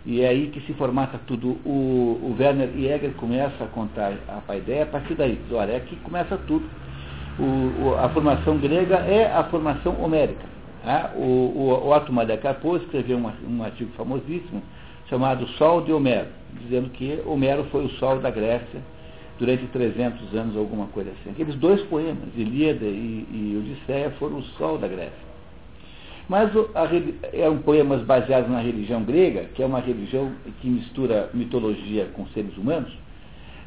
e 0.04 0.22
é 0.22 0.28
aí 0.28 0.48
que 0.48 0.60
se 0.60 0.72
formata 0.74 1.20
tudo. 1.26 1.58
O, 1.64 2.18
o 2.22 2.36
Werner 2.38 2.70
Jäger 2.76 3.12
começa 3.14 3.64
a 3.64 3.66
contar 3.66 4.12
a 4.46 4.56
ideia 4.56 4.84
a 4.84 4.86
partir 4.86 5.14
daí. 5.14 5.38
Olha, 5.50 5.72
é 5.72 5.80
que 5.80 5.96
começa 5.96 6.36
tudo. 6.46 6.64
O, 7.38 7.42
o, 7.42 7.94
a 7.98 8.08
formação 8.10 8.56
grega 8.58 8.96
é 8.98 9.32
a 9.32 9.42
formação 9.44 10.00
homérica. 10.00 10.55
Tá? 10.86 11.10
O, 11.16 11.20
o, 11.20 11.84
o 11.84 11.92
Otto 11.92 12.12
Maria 12.12 12.36
Carpo 12.36 12.76
escreveu 12.76 13.18
um, 13.18 13.28
um 13.48 13.64
artigo 13.64 13.90
famosíssimo 13.96 14.62
chamado 15.08 15.44
Sol 15.58 15.80
de 15.80 15.92
Homero, 15.92 16.28
dizendo 16.62 16.90
que 16.90 17.20
Homero 17.26 17.64
foi 17.72 17.86
o 17.86 17.88
sol 17.98 18.20
da 18.20 18.30
Grécia 18.30 18.80
durante 19.36 19.66
300 19.66 20.32
anos, 20.32 20.56
alguma 20.56 20.86
coisa 20.86 21.10
assim. 21.10 21.30
Aqueles 21.30 21.56
dois 21.56 21.82
poemas, 21.88 22.28
Ilíada 22.36 22.84
e, 22.84 23.26
e 23.32 23.56
Odisseia, 23.58 24.12
foram 24.12 24.36
o 24.38 24.42
sol 24.44 24.78
da 24.78 24.86
Grécia. 24.86 25.26
Mas 26.28 26.52
a, 26.54 26.88
eram 27.32 27.58
poemas 27.58 28.02
baseados 28.02 28.48
na 28.48 28.60
religião 28.60 29.02
grega, 29.02 29.46
que 29.56 29.64
é 29.64 29.66
uma 29.66 29.80
religião 29.80 30.30
que 30.60 30.68
mistura 30.68 31.30
mitologia 31.34 32.06
com 32.12 32.28
seres 32.28 32.56
humanos. 32.56 32.92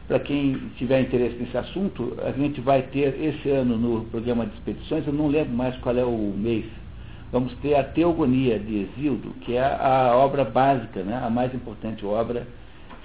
Para 0.08 0.20
quem 0.20 0.58
tiver 0.78 1.02
interesse 1.02 1.36
nesse 1.36 1.58
assunto, 1.58 2.18
a 2.24 2.32
gente 2.32 2.62
vai 2.62 2.82
ter 2.84 3.14
esse 3.22 3.50
ano 3.50 3.78
no 3.78 4.06
programa 4.06 4.46
de 4.46 4.54
expedições, 4.54 5.06
eu 5.06 5.12
não 5.12 5.28
lembro 5.28 5.54
mais 5.54 5.76
qual 5.80 5.98
é 5.98 6.04
o 6.06 6.34
mês, 6.38 6.66
vamos 7.32 7.54
ter 7.56 7.76
a 7.76 7.84
Teogonia 7.84 8.60
de 8.60 8.82
Exildo, 8.82 9.32
que 9.42 9.56
é 9.56 9.64
a 9.64 10.16
obra 10.16 10.44
básica, 10.44 11.04
né, 11.04 11.20
a 11.24 11.30
mais 11.30 11.54
importante 11.54 12.06
obra 12.06 12.48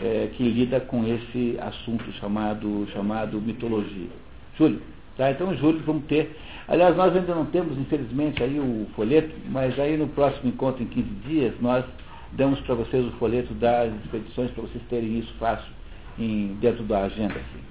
é, 0.01 0.31
que 0.35 0.43
lida 0.43 0.81
com 0.81 1.07
esse 1.07 1.59
assunto 1.61 2.11
chamado, 2.13 2.87
chamado 2.93 3.41
mitologia. 3.41 4.09
Júlio. 4.57 4.81
Tá? 5.17 5.31
Então, 5.31 5.55
Júlio, 5.57 5.81
vamos 5.87 6.05
ter. 6.07 6.37
Aliás, 6.67 6.97
nós 6.97 7.15
ainda 7.15 7.35
não 7.35 7.47
temos, 7.47 7.79
infelizmente, 7.79 8.43
aí 8.43 8.59
o 8.59 8.87
folheto, 8.97 9.33
mas 9.51 9.79
aí 9.79 9.97
no 9.97 10.09
próximo 10.09 10.49
encontro, 10.49 10.83
em 10.83 10.87
15 10.87 11.09
dias, 11.27 11.55
nós 11.61 11.85
damos 12.33 12.59
para 12.61 12.75
vocês 12.75 13.05
o 13.07 13.13
folheto 13.13 13.55
das 13.55 13.93
expedições 14.03 14.51
para 14.51 14.63
vocês 14.63 14.83
terem 14.91 15.19
isso 15.19 15.33
fácil 15.39 15.71
em, 16.19 16.57
dentro 16.61 16.83
da 16.85 17.05
agenda. 17.05 17.35
Assim. 17.35 17.65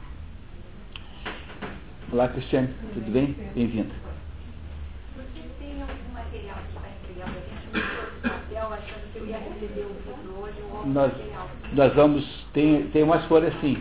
Olá, 2.11 2.27
Cristiane, 2.29 2.69
tudo 2.93 3.11
bem? 3.11 3.35
Bem-vinda. 3.55 3.91
Você 5.17 5.41
tem 5.59 5.81
algum 5.81 6.13
material 6.13 6.57
que 6.67 6.79
vai 6.79 6.91
entregar 7.03 7.29
para 7.29 7.41
a 7.41 7.81
gente 7.81 8.21
papel, 8.21 8.73
achando 8.73 9.11
que 9.11 9.12
eu 9.12 9.12
ia 9.12 9.12
receber 9.12 9.12
o 9.12 9.12
hoje, 9.12 9.12
um 9.12 9.12
outro 9.12 9.12
nós? 10.85 11.11
Nós 11.73 11.93
vamos, 11.93 12.25
tem, 12.53 12.87
tem 12.87 13.03
umas 13.03 13.23
folhas 13.25 13.55
assim. 13.55 13.77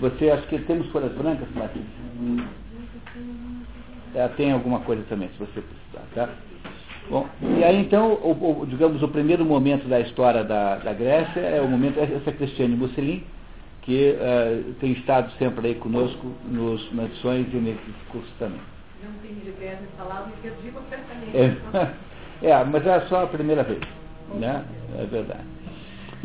Você 0.00 0.30
acha 0.30 0.46
que 0.46 0.58
temos 0.60 0.88
folhas 0.88 1.12
brancas, 1.12 1.48
Martins? 1.54 1.84
É, 4.14 4.28
tem 4.28 4.52
alguma 4.52 4.80
coisa 4.80 5.02
também, 5.08 5.28
se 5.28 5.38
você 5.38 5.60
precisar, 5.60 6.06
tá? 6.14 6.28
Bom, 7.10 7.28
e 7.42 7.62
aí 7.62 7.80
então, 7.80 8.14
o, 8.14 8.62
o, 8.62 8.66
digamos, 8.66 9.02
o 9.02 9.08
primeiro 9.08 9.44
momento 9.44 9.86
da 9.86 10.00
história 10.00 10.42
da, 10.42 10.76
da 10.76 10.92
Grécia 10.92 11.40
é 11.40 11.60
o 11.60 11.68
momento, 11.68 11.98
essa 12.00 12.32
Cristiane 12.32 12.74
Mussolini, 12.76 13.26
que 13.82 14.16
uh, 14.16 14.72
tem 14.74 14.92
estado 14.92 15.30
sempre 15.38 15.68
aí 15.68 15.74
conosco 15.74 16.32
nos, 16.46 16.92
nas 16.94 17.10
lições 17.10 17.46
e 17.52 17.56
nesses 17.56 17.94
cursos 18.10 18.32
também. 18.38 18.60
Não 19.02 19.12
tem 19.20 19.34
de 19.34 19.86
falar, 19.98 20.26
me 20.26 20.32
perdi 20.40 20.70
completamente. 20.70 21.36
É, 22.42 22.48
é, 22.50 22.64
mas 22.64 22.86
é 22.86 23.00
só 23.02 23.24
a 23.24 23.26
primeira 23.26 23.62
vez, 23.62 23.80
né? 24.34 24.64
É 24.98 25.04
verdade. 25.04 25.54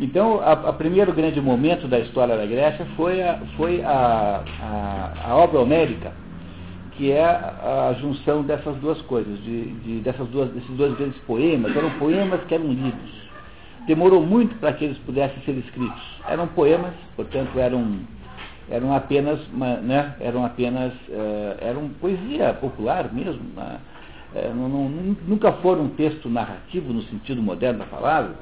Então, 0.00 0.40
o 0.66 0.72
primeiro 0.72 1.12
grande 1.12 1.40
momento 1.42 1.86
da 1.86 1.98
história 1.98 2.34
da 2.34 2.46
Grécia 2.46 2.86
foi 2.96 3.20
a, 3.20 3.38
foi 3.56 3.82
a, 3.84 4.42
a, 4.62 5.30
a 5.30 5.36
obra 5.36 5.60
homérica, 5.60 6.12
que 6.92 7.12
é 7.12 7.22
a, 7.22 7.94
junção 8.00 8.42
dessas 8.42 8.76
duas 8.76 9.00
coisas, 9.02 9.38
de, 9.42 9.66
de, 9.74 10.00
dessas 10.00 10.26
duas, 10.28 10.48
desses 10.52 10.70
dois 10.70 10.96
grandes 10.96 11.20
poemas. 11.22 11.76
Eram 11.76 11.90
poemas 11.98 12.42
que 12.44 12.54
eram 12.54 12.68
lidos. 12.68 13.20
Demorou 13.86 14.24
muito 14.24 14.54
para 14.56 14.72
que 14.72 14.86
eles 14.86 14.96
pudessem 14.98 15.42
ser 15.44 15.52
escritos. 15.58 16.02
Eram 16.26 16.46
poemas, 16.48 16.94
portanto, 17.14 17.58
eram, 17.58 17.98
eram 18.70 18.94
apenas, 18.94 19.38
né, 19.82 20.14
eram 20.18 20.46
apenas, 20.46 20.94
uh, 21.08 21.56
eram 21.60 21.90
poesia 22.00 22.54
popular 22.54 23.12
mesmo. 23.12 23.42
Né? 23.54 23.78
Uh, 24.34 24.54
não, 24.54 24.68
não, 24.68 24.88
nunca 25.26 25.52
foram 25.54 25.84
um 25.84 25.88
texto 25.88 26.28
narrativo 26.28 26.92
no 26.92 27.02
sentido 27.02 27.42
moderno 27.42 27.80
da 27.80 27.86
palavra 27.86 28.36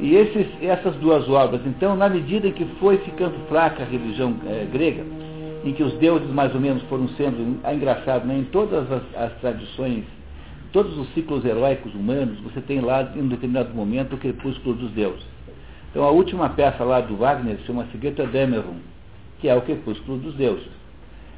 e 0.00 0.16
esses, 0.16 0.46
essas 0.60 0.96
duas 0.96 1.28
obras, 1.28 1.60
então, 1.66 1.96
na 1.96 2.08
medida 2.08 2.48
em 2.48 2.52
que 2.52 2.64
foi 2.80 2.98
ficando 2.98 3.38
fraca 3.48 3.84
a 3.84 3.86
religião 3.86 4.34
é, 4.46 4.66
grega, 4.70 5.04
em 5.64 5.72
que 5.72 5.82
os 5.82 5.94
deuses 5.94 6.28
mais 6.30 6.52
ou 6.54 6.60
menos 6.60 6.82
foram 6.84 7.08
sendo, 7.10 7.60
é 7.64 7.74
engraçado, 7.74 8.26
né, 8.26 8.38
em 8.38 8.44
todas 8.44 8.90
as, 8.90 9.02
as, 9.14 9.32
tradições, 9.40 10.04
todos 10.72 10.98
os 10.98 11.08
ciclos 11.14 11.44
heróicos 11.44 11.94
humanos, 11.94 12.38
você 12.40 12.60
tem 12.60 12.80
lá, 12.80 13.08
em 13.14 13.20
um 13.20 13.28
determinado 13.28 13.72
momento, 13.72 14.14
o 14.14 14.18
crepúsculo 14.18 14.74
dos 14.74 14.90
deuses. 14.90 15.24
Então, 15.90 16.02
a 16.02 16.10
última 16.10 16.48
peça 16.48 16.82
lá 16.82 17.00
do 17.00 17.16
Wagner 17.16 17.56
chama-se 17.64 17.96
Götterdämmerung, 17.96 18.80
que 19.38 19.48
é 19.48 19.54
o 19.54 19.62
crepúsculo 19.62 20.18
dos 20.18 20.34
deuses. 20.34 20.68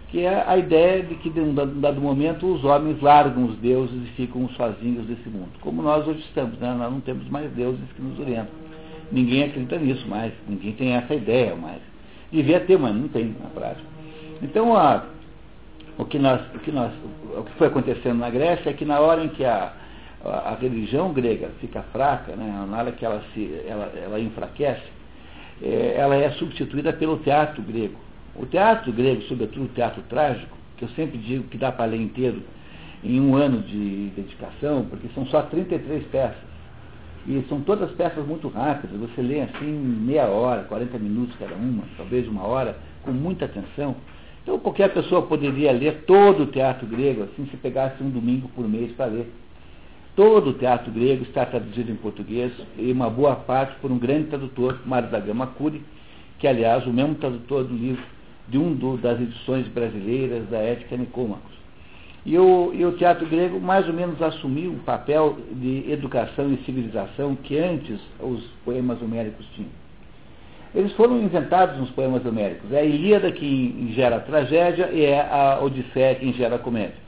Que 0.08 0.24
é 0.24 0.44
a 0.46 0.56
ideia 0.56 1.02
de 1.02 1.16
que, 1.16 1.28
em 1.28 1.50
um 1.50 1.54
dado 1.54 2.00
momento, 2.00 2.46
os 2.46 2.64
homens 2.64 3.00
largam 3.02 3.46
os 3.46 3.56
deuses 3.58 4.02
e 4.04 4.12
ficam 4.12 4.48
sozinhos 4.50 5.04
desse 5.06 5.28
mundo. 5.28 5.50
Como 5.60 5.82
nós 5.82 6.06
hoje 6.06 6.20
estamos, 6.20 6.58
né? 6.58 6.72
nós 6.78 6.92
não 6.92 7.00
temos 7.00 7.28
mais 7.28 7.50
deuses 7.52 7.80
que 7.94 8.02
nos 8.02 8.18
orientam. 8.20 8.54
Ninguém 9.10 9.44
acredita 9.44 9.78
nisso 9.78 10.06
mais, 10.08 10.32
ninguém 10.48 10.72
tem 10.72 10.94
essa 10.94 11.14
ideia 11.14 11.54
mais. 11.54 11.80
Devia 12.30 12.60
ter, 12.60 12.78
mas 12.78 12.94
não 12.94 13.08
tem 13.08 13.34
na 13.40 13.48
prática. 13.50 13.86
Então, 14.42 14.76
a, 14.76 15.04
o, 15.98 16.04
que 16.04 16.18
nós, 16.18 16.40
o, 16.54 16.58
que 16.58 16.72
nós, 16.72 16.92
o 17.36 17.42
que 17.42 17.52
foi 17.52 17.68
acontecendo 17.68 18.18
na 18.18 18.30
Grécia 18.30 18.70
é 18.70 18.72
que 18.72 18.84
na 18.84 19.00
hora 19.00 19.24
em 19.24 19.28
que 19.28 19.44
a, 19.44 19.72
a, 20.24 20.50
a 20.50 20.54
religião 20.54 21.12
grega 21.12 21.50
fica 21.60 21.82
fraca, 21.92 22.34
né, 22.34 22.66
na 22.68 22.78
hora 22.78 22.92
que 22.92 23.04
ela, 23.04 23.22
se, 23.32 23.60
ela, 23.66 23.92
ela 23.96 24.20
enfraquece, 24.20 24.82
é, 25.62 25.94
ela 25.96 26.16
é 26.16 26.30
substituída 26.32 26.92
pelo 26.92 27.18
teatro 27.18 27.62
grego. 27.62 28.05
O 28.38 28.46
teatro 28.46 28.92
grego, 28.92 29.22
sobretudo 29.22 29.64
o 29.64 29.68
teatro 29.68 30.02
trágico, 30.08 30.56
que 30.76 30.84
eu 30.84 30.88
sempre 30.90 31.16
digo 31.18 31.44
que 31.44 31.56
dá 31.56 31.72
para 31.72 31.86
ler 31.86 32.00
inteiro 32.00 32.42
em 33.02 33.20
um 33.20 33.34
ano 33.34 33.62
de 33.62 34.10
dedicação, 34.14 34.84
porque 34.90 35.08
são 35.14 35.26
só 35.26 35.42
33 35.42 36.04
peças. 36.08 36.46
E 37.26 37.44
são 37.48 37.60
todas 37.60 37.90
peças 37.92 38.24
muito 38.26 38.48
rápidas, 38.48 38.98
você 38.98 39.20
lê 39.20 39.40
assim 39.40 39.66
meia 39.66 40.26
hora, 40.26 40.64
40 40.64 40.98
minutos 40.98 41.34
cada 41.36 41.54
uma, 41.54 41.82
talvez 41.96 42.28
uma 42.28 42.46
hora, 42.46 42.78
com 43.02 43.10
muita 43.10 43.46
atenção. 43.46 43.96
Então 44.42 44.58
qualquer 44.58 44.92
pessoa 44.92 45.22
poderia 45.22 45.72
ler 45.72 46.04
todo 46.06 46.44
o 46.44 46.46
teatro 46.46 46.86
grego, 46.86 47.24
assim, 47.24 47.46
se 47.50 47.56
pegasse 47.56 48.02
um 48.02 48.10
domingo 48.10 48.48
por 48.54 48.68
mês 48.68 48.92
para 48.92 49.06
ler. 49.06 49.32
Todo 50.14 50.50
o 50.50 50.52
teatro 50.52 50.90
grego 50.92 51.24
está 51.24 51.44
traduzido 51.44 51.90
em 51.90 51.96
português, 51.96 52.52
e 52.78 52.92
uma 52.92 53.10
boa 53.10 53.34
parte 53.34 53.74
por 53.80 53.90
um 53.90 53.98
grande 53.98 54.28
tradutor, 54.28 54.80
Mário 54.86 55.10
da 55.10 55.18
Gama 55.18 55.48
Cury, 55.48 55.82
que 56.38 56.46
aliás 56.46 56.86
o 56.86 56.92
mesmo 56.92 57.16
tradutor 57.16 57.64
do 57.64 57.74
livro 57.74 58.02
de 58.48 58.58
um 58.58 58.74
do, 58.74 58.96
das 58.96 59.20
edições 59.20 59.66
brasileiras 59.68 60.48
da 60.48 60.58
Ética 60.58 60.96
Nicômacos. 60.96 61.56
E 62.24 62.36
o, 62.38 62.72
e 62.74 62.84
o 62.84 62.92
teatro 62.92 63.26
grego 63.26 63.60
mais 63.60 63.86
ou 63.86 63.94
menos 63.94 64.20
assumiu 64.20 64.72
o 64.72 64.78
papel 64.80 65.38
de 65.52 65.90
educação 65.90 66.52
e 66.52 66.56
civilização 66.64 67.36
que 67.36 67.56
antes 67.56 68.00
os 68.20 68.44
poemas 68.64 69.00
homéricos 69.00 69.46
tinham. 69.54 69.70
Eles 70.74 70.92
foram 70.92 71.22
inventados 71.22 71.78
nos 71.78 71.90
poemas 71.90 72.26
homéricos. 72.26 72.70
É 72.72 72.80
a 72.80 72.84
Ilíada 72.84 73.30
que 73.30 73.92
gera 73.94 74.16
a 74.16 74.20
tragédia 74.20 74.90
e 74.92 75.04
é 75.04 75.20
a 75.20 75.60
Odisseia 75.62 76.16
que 76.16 76.32
gera 76.32 76.56
a 76.56 76.58
comédia. 76.58 77.06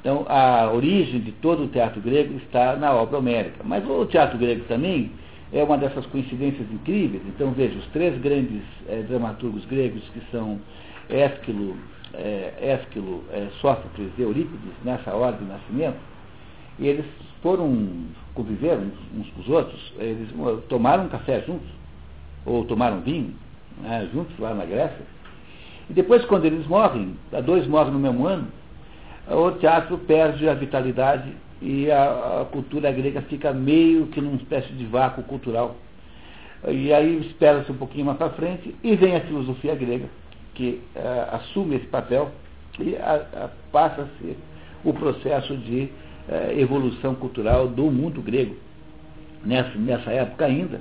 Então, 0.00 0.26
a 0.28 0.70
origem 0.72 1.20
de 1.20 1.32
todo 1.32 1.64
o 1.64 1.68
teatro 1.68 2.00
grego 2.00 2.36
está 2.38 2.76
na 2.76 2.92
obra 2.92 3.18
homérica. 3.18 3.60
Mas 3.62 3.88
o 3.88 4.04
teatro 4.06 4.36
grego 4.38 4.64
também 4.64 5.12
é 5.54 5.62
uma 5.62 5.78
dessas 5.78 6.04
coincidências 6.06 6.70
incríveis. 6.70 7.22
Então, 7.28 7.52
veja, 7.52 7.78
os 7.78 7.86
três 7.86 8.20
grandes 8.20 8.62
é, 8.88 9.02
dramaturgos 9.02 9.64
gregos, 9.66 10.02
que 10.12 10.20
são 10.32 10.60
Ésquilo, 11.08 11.76
é, 12.12 12.52
Ésquilo 12.60 13.22
é, 13.30 13.46
Sófocles 13.60 14.10
e 14.18 14.22
Eurípides, 14.22 14.72
nessa 14.84 15.14
ordem 15.14 15.46
de 15.46 15.52
nascimento, 15.52 15.98
eles 16.80 17.06
foram, 17.40 17.88
conviveram 18.34 18.90
uns 19.16 19.30
com 19.30 19.40
os 19.42 19.48
outros, 19.48 19.92
eles 19.98 20.28
tomaram 20.68 21.08
café 21.08 21.40
juntos, 21.46 21.68
ou 22.44 22.64
tomaram 22.64 23.00
vinho 23.00 23.32
né, 23.80 24.08
juntos 24.12 24.36
lá 24.40 24.52
na 24.54 24.64
Grécia. 24.64 25.06
E 25.88 25.92
depois, 25.92 26.24
quando 26.24 26.46
eles 26.46 26.66
morrem, 26.66 27.16
dois 27.44 27.66
morrem 27.68 27.92
no 27.92 27.98
mesmo 28.00 28.26
ano, 28.26 28.48
o 29.28 29.52
teatro 29.52 29.98
perde 29.98 30.48
a 30.48 30.54
vitalidade 30.54 31.32
e 31.60 31.90
a, 31.90 32.40
a, 32.42 32.44
cultura 32.46 32.90
grega 32.92 33.22
fica 33.22 33.52
meio 33.52 34.06
que 34.08 34.20
numa 34.20 34.36
espécie 34.36 34.72
de 34.72 34.84
vácuo 34.86 35.22
cultural. 35.24 35.76
E 36.66 36.92
aí 36.92 37.20
espera-se 37.26 37.70
um 37.70 37.76
pouquinho 37.76 38.06
mais 38.06 38.18
para 38.18 38.30
frente 38.30 38.74
e 38.82 38.96
vem 38.96 39.16
a 39.16 39.20
filosofia 39.20 39.74
grega, 39.74 40.06
que 40.54 40.80
uh, 40.96 41.34
assume 41.36 41.76
esse 41.76 41.86
papel 41.86 42.30
e 42.80 42.96
passa 43.70 44.02
a 44.02 44.06
ser 44.18 44.36
o 44.82 44.92
processo 44.92 45.56
de 45.56 45.88
uh, 46.28 46.58
evolução 46.58 47.14
cultural 47.14 47.68
do 47.68 47.90
mundo 47.90 48.20
grego. 48.22 48.56
Nessa, 49.44 49.76
nessa 49.78 50.10
época 50.10 50.46
ainda, 50.46 50.80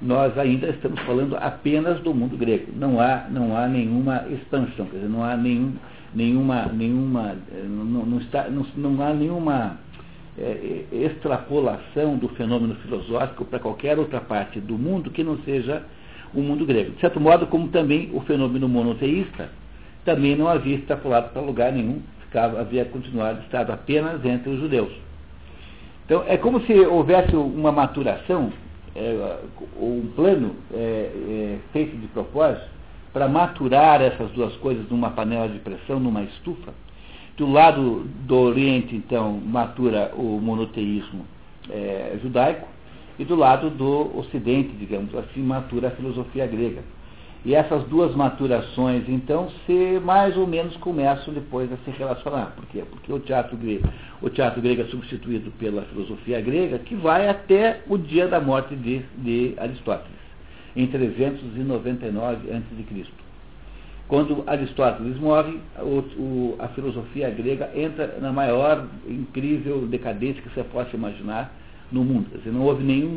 nós 0.00 0.36
ainda 0.36 0.68
estamos 0.68 1.00
falando 1.00 1.36
apenas 1.36 2.00
do 2.00 2.14
mundo 2.14 2.36
grego. 2.36 2.70
Não 2.76 3.00
há, 3.00 3.26
não 3.30 3.56
há 3.56 3.66
nenhuma 3.66 4.26
expansão, 4.30 4.86
quer 4.86 4.96
dizer, 4.96 5.08
não 5.08 5.24
há 5.24 5.36
nenhum, 5.36 5.72
nenhuma, 6.14 6.66
nenhuma, 6.66 7.34
eh, 7.50 7.64
não, 7.66 8.04
não, 8.04 8.18
está, 8.18 8.48
não, 8.50 8.66
não 8.76 9.02
há 9.02 9.14
nenhuma 9.14 9.78
é, 9.78 9.83
extrapolação 10.92 12.16
do 12.16 12.28
fenômeno 12.30 12.74
filosófico 12.76 13.44
para 13.44 13.60
qualquer 13.60 13.98
outra 13.98 14.20
parte 14.20 14.60
do 14.60 14.76
mundo 14.76 15.10
que 15.10 15.22
não 15.22 15.38
seja 15.38 15.82
o 16.34 16.40
mundo 16.40 16.66
grego. 16.66 16.92
De 16.92 17.00
certo 17.00 17.20
modo, 17.20 17.46
como 17.46 17.68
também 17.68 18.10
o 18.12 18.20
fenômeno 18.20 18.68
monoteísta 18.68 19.48
também 20.04 20.36
não 20.36 20.48
havia 20.48 20.76
extrapolado 20.76 21.30
para 21.30 21.40
lugar 21.40 21.72
nenhum, 21.72 22.02
ficava, 22.20 22.60
havia 22.60 22.84
continuado 22.84 23.40
estado 23.42 23.72
apenas 23.72 24.24
entre 24.24 24.50
os 24.50 24.60
judeus. 24.60 24.92
Então, 26.04 26.22
é 26.26 26.36
como 26.36 26.60
se 26.62 26.72
houvesse 26.80 27.34
uma 27.34 27.72
maturação, 27.72 28.52
é, 28.94 29.38
um 29.80 30.12
plano 30.14 30.54
é, 30.72 30.76
é, 30.78 31.58
feito 31.72 31.96
de 31.96 32.06
propósito 32.08 32.68
para 33.12 33.28
maturar 33.28 34.02
essas 34.02 34.30
duas 34.32 34.54
coisas 34.56 34.86
numa 34.90 35.10
panela 35.10 35.48
de 35.48 35.58
pressão, 35.60 35.98
numa 35.98 36.22
estufa, 36.22 36.74
do 37.36 37.50
lado 37.50 38.04
do 38.26 38.36
Oriente, 38.36 38.94
então, 38.94 39.40
matura 39.44 40.12
o 40.16 40.40
monoteísmo 40.40 41.26
é, 41.70 42.16
judaico, 42.22 42.68
e 43.18 43.24
do 43.24 43.34
lado 43.34 43.70
do 43.70 44.16
Ocidente, 44.18 44.70
digamos 44.76 45.14
assim, 45.14 45.40
matura 45.40 45.88
a 45.88 45.90
filosofia 45.92 46.46
grega. 46.46 46.82
E 47.44 47.54
essas 47.54 47.84
duas 47.84 48.14
maturações, 48.14 49.04
então, 49.06 49.50
se 49.66 50.00
mais 50.02 50.36
ou 50.36 50.46
menos 50.46 50.74
começam 50.78 51.34
depois 51.34 51.70
a 51.70 51.76
se 51.78 51.90
relacionar. 51.90 52.54
Por 52.56 52.64
quê? 52.66 52.82
Porque 52.90 53.12
o 53.12 53.20
teatro 53.20 53.56
grego, 53.56 53.86
o 54.22 54.30
teatro 54.30 54.62
grego 54.62 54.82
é 54.82 54.86
substituído 54.86 55.50
pela 55.58 55.82
filosofia 55.82 56.40
grega, 56.40 56.78
que 56.78 56.94
vai 56.94 57.28
até 57.28 57.82
o 57.86 57.98
dia 57.98 58.26
da 58.26 58.40
morte 58.40 58.74
de, 58.74 59.02
de 59.18 59.54
Aristóteles, 59.58 60.18
em 60.74 60.86
399 60.86 62.50
a.C. 62.50 63.23
Quando 64.06 64.44
Aristóteles 64.46 65.18
morre, 65.18 65.58
o, 65.78 65.98
o, 66.20 66.56
a 66.58 66.68
filosofia 66.68 67.30
grega 67.30 67.70
entra 67.74 68.18
na 68.20 68.32
maior 68.32 68.86
incrível 69.08 69.86
decadência 69.86 70.42
que 70.42 70.50
você 70.50 70.62
possa 70.62 70.94
imaginar 70.94 71.52
no 71.90 72.04
mundo. 72.04 72.28
Quer 72.30 72.38
dizer, 72.38 72.52
não 72.52 72.62
houve 72.62 72.84
nenhum, 72.84 73.10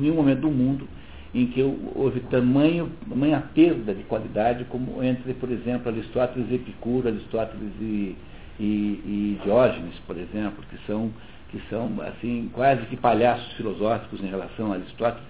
nenhum 0.00 0.16
momento 0.16 0.40
do 0.40 0.50
mundo 0.50 0.88
em 1.34 1.46
que 1.46 1.62
houve 1.94 2.20
tamanho, 2.20 2.90
tamanha 3.08 3.42
perda 3.54 3.94
de 3.94 4.02
qualidade 4.04 4.64
como 4.64 5.02
entre, 5.02 5.32
por 5.34 5.50
exemplo, 5.50 5.90
Aristóteles 5.90 6.50
e 6.50 6.54
Epicuro, 6.56 7.08
Aristóteles 7.08 7.72
e, 7.80 8.16
e, 8.60 8.64
e 8.64 9.40
Diógenes, 9.42 9.94
por 10.06 10.16
exemplo, 10.16 10.62
que 10.68 10.76
são, 10.86 11.10
que 11.50 11.60
são 11.70 11.88
assim, 12.02 12.50
quase 12.52 12.84
que 12.86 12.96
palhaços 12.96 13.52
filosóficos 13.54 14.22
em 14.22 14.26
relação 14.26 14.72
a 14.72 14.74
Aristóteles. 14.74 15.24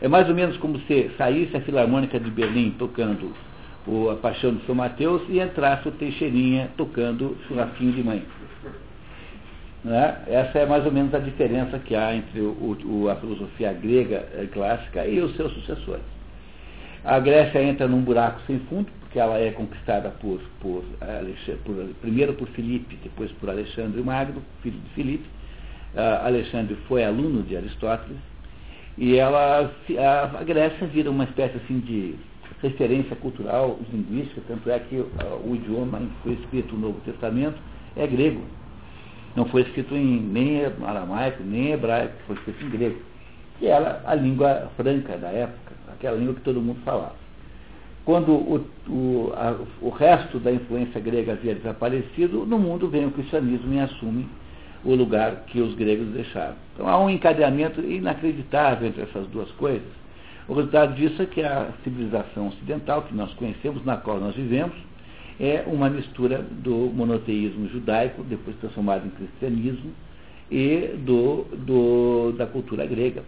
É 0.00 0.08
mais 0.08 0.28
ou 0.28 0.34
menos 0.34 0.56
como 0.56 0.80
se 0.80 1.10
saísse 1.16 1.56
a 1.56 1.60
Filarmônica 1.60 2.18
de 2.18 2.30
Berlim 2.30 2.74
tocando 2.76 3.32
o, 3.86 4.10
a 4.10 4.16
Paixão 4.16 4.54
de 4.54 4.64
São 4.66 4.74
Mateus 4.74 5.22
e 5.28 5.40
entrasse 5.40 5.88
o 5.88 5.92
Teixeirinha 5.92 6.70
tocando 6.76 7.36
Churrasquinho 7.46 7.92
de 7.92 8.02
Mãe. 8.02 8.22
Né? 9.84 10.16
Essa 10.28 10.60
é 10.60 10.66
mais 10.66 10.86
ou 10.86 10.92
menos 10.92 11.12
a 11.12 11.18
diferença 11.18 11.78
que 11.78 11.94
há 11.94 12.14
entre 12.14 12.40
o, 12.40 12.76
o, 12.84 13.08
a 13.10 13.16
filosofia 13.16 13.72
grega 13.72 14.28
eh, 14.34 14.46
clássica 14.52 15.06
e 15.06 15.20
os 15.20 15.34
seus 15.34 15.52
sucessores. 15.54 16.04
A 17.04 17.18
Grécia 17.18 17.60
entra 17.60 17.88
num 17.88 18.00
buraco 18.00 18.40
sem 18.46 18.60
fundo, 18.60 18.86
porque 19.00 19.18
ela 19.18 19.36
é 19.38 19.50
conquistada 19.50 20.10
por, 20.10 20.40
por, 20.60 20.84
por 21.64 21.74
primeiro 22.00 22.34
por 22.34 22.46
Filipe, 22.50 22.96
depois 23.02 23.32
por 23.32 23.50
Alexandre 23.50 24.00
Magno, 24.00 24.40
filho 24.62 24.78
de 24.78 24.90
Filipe. 24.90 25.24
Uh, 25.94 26.26
Alexandre 26.26 26.76
foi 26.86 27.04
aluno 27.04 27.42
de 27.42 27.56
Aristóteles, 27.56 28.16
e 28.96 29.16
ela, 29.16 29.70
a, 29.98 30.38
a, 30.38 30.44
Grécia 30.44 30.86
vira 30.86 31.10
uma 31.10 31.24
espécie 31.24 31.56
assim 31.56 31.80
de 31.80 32.14
referência 32.62 33.16
cultural, 33.16 33.78
linguística, 33.92 34.40
tanto 34.46 34.70
é 34.70 34.78
que 34.78 34.96
uh, 34.96 35.08
o 35.44 35.54
idioma 35.54 35.98
em 35.98 36.06
que 36.06 36.14
foi 36.22 36.32
escrito 36.34 36.76
o 36.76 36.78
Novo 36.78 37.00
Testamento 37.04 37.58
é 37.96 38.06
grego. 38.06 38.42
Não 39.34 39.46
foi 39.46 39.62
escrito 39.62 39.94
em 39.94 40.20
nem 40.20 40.64
aramaico, 40.64 41.42
nem 41.42 41.72
hebraico, 41.72 42.14
foi 42.26 42.36
escrito 42.36 42.64
em 42.64 42.70
grego. 42.70 43.00
Que 43.58 43.66
era 43.66 44.02
a 44.04 44.14
língua 44.14 44.70
franca 44.76 45.16
da 45.16 45.28
época, 45.28 45.72
aquela 45.92 46.16
língua 46.16 46.34
que 46.34 46.42
todo 46.42 46.60
mundo 46.60 46.80
falava. 46.84 47.16
Quando 48.04 48.32
o, 48.32 48.66
o, 48.88 49.32
a, 49.34 49.56
o 49.80 49.88
resto 49.90 50.38
da 50.38 50.52
influência 50.52 51.00
grega 51.00 51.32
havia 51.32 51.54
desaparecido, 51.54 52.44
no 52.46 52.58
mundo 52.58 52.88
vem 52.88 53.06
o 53.06 53.10
cristianismo 53.12 53.72
e 53.74 53.80
assume 53.80 54.28
o 54.84 54.94
lugar 54.94 55.44
que 55.46 55.60
os 55.60 55.74
gregos 55.74 56.08
deixaram. 56.08 56.56
Então 56.74 56.88
há 56.88 56.98
um 56.98 57.08
encadeamento 57.08 57.80
inacreditável 57.80 58.88
entre 58.88 59.02
essas 59.02 59.26
duas 59.28 59.50
coisas. 59.52 60.01
O 60.48 60.54
resultado 60.54 60.94
disso 60.94 61.22
é 61.22 61.26
que 61.26 61.42
a 61.42 61.68
civilização 61.84 62.48
ocidental 62.48 63.02
que 63.02 63.14
nós 63.14 63.32
conhecemos, 63.34 63.84
na 63.84 63.96
qual 63.96 64.18
nós 64.18 64.34
vivemos, 64.34 64.76
é 65.38 65.64
uma 65.66 65.88
mistura 65.88 66.38
do 66.38 66.90
monoteísmo 66.92 67.68
judaico, 67.68 68.22
depois 68.24 68.56
transformado 68.56 69.06
em 69.06 69.10
cristianismo, 69.10 69.92
e 70.50 70.96
do, 70.98 71.44
do, 71.56 72.32
da 72.36 72.46
cultura 72.46 72.84
grega. 72.86 73.22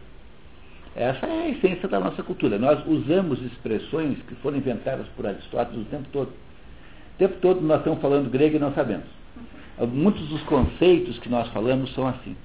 Essa 0.94 1.26
é 1.26 1.42
a 1.42 1.48
essência 1.48 1.88
da 1.88 1.98
nossa 1.98 2.22
cultura. 2.22 2.58
Nós 2.58 2.86
usamos 2.86 3.40
expressões 3.42 4.18
que 4.28 4.34
foram 4.36 4.58
inventadas 4.58 5.06
por 5.16 5.26
Aristóteles 5.26 5.82
o 5.82 5.90
tempo 5.90 6.06
todo. 6.12 6.28
O 6.28 7.18
tempo 7.18 7.36
todo 7.40 7.60
nós 7.62 7.78
estamos 7.78 8.00
falando 8.00 8.30
grego 8.30 8.56
e 8.56 8.58
não 8.58 8.72
sabemos. 8.74 9.06
Muitos 9.92 10.28
dos 10.28 10.42
conceitos 10.42 11.18
que 11.18 11.28
nós 11.28 11.48
falamos 11.48 11.92
são 11.94 12.06
assim. 12.06 12.36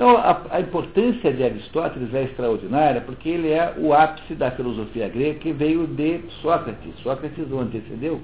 Então, 0.00 0.16
a, 0.16 0.46
a, 0.52 0.60
importância 0.62 1.30
de 1.30 1.44
Aristóteles 1.44 2.14
é 2.14 2.22
extraordinária 2.22 3.02
porque 3.02 3.28
ele 3.28 3.50
é 3.50 3.74
o 3.76 3.92
ápice 3.92 4.34
da 4.34 4.50
filosofia 4.50 5.10
grega 5.10 5.38
que 5.40 5.52
veio 5.52 5.86
de 5.86 6.22
Sócrates. 6.40 6.98
Sócrates 7.02 7.50
o 7.50 7.58
antecedeu 7.58 8.18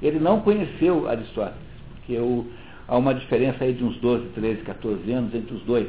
ele 0.00 0.18
não 0.18 0.40
conheceu 0.40 1.06
Aristóteles, 1.06 1.58
porque 1.96 2.16
o, 2.16 2.46
há 2.88 2.96
uma 2.96 3.14
diferença 3.14 3.62
aí 3.62 3.74
de 3.74 3.84
uns 3.84 3.98
12, 3.98 4.28
13, 4.28 4.62
14 4.62 5.12
anos 5.12 5.34
entre 5.34 5.54
os 5.54 5.62
dois. 5.64 5.88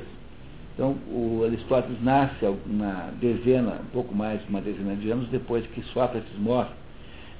Então, 0.74 0.98
o 1.08 1.46
Aristóteles 1.46 2.04
nasce 2.04 2.46
uma 2.66 3.10
dezena, 3.22 3.80
um 3.82 3.92
pouco 3.94 4.14
mais 4.14 4.42
de 4.42 4.50
uma 4.50 4.60
dezena 4.60 4.94
de 4.98 5.10
anos 5.10 5.30
depois 5.30 5.66
que 5.68 5.82
Sócrates 5.94 6.38
morre. 6.38 6.72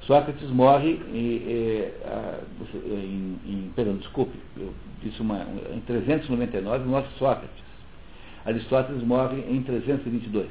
Sócrates 0.06 0.48
morre 0.48 0.98
em, 1.12 1.90
em, 2.86 3.38
em 3.46 3.70
perdão, 3.76 3.96
desculpe, 3.96 4.38
eu 4.56 4.72
disse 5.02 5.20
uma, 5.20 5.44
em 5.74 5.80
399 5.80 6.88
morre 6.88 7.04
Sócrates. 7.18 7.69
Aristóteles 8.44 9.02
morre 9.02 9.44
em 9.48 9.62
322. 9.62 10.48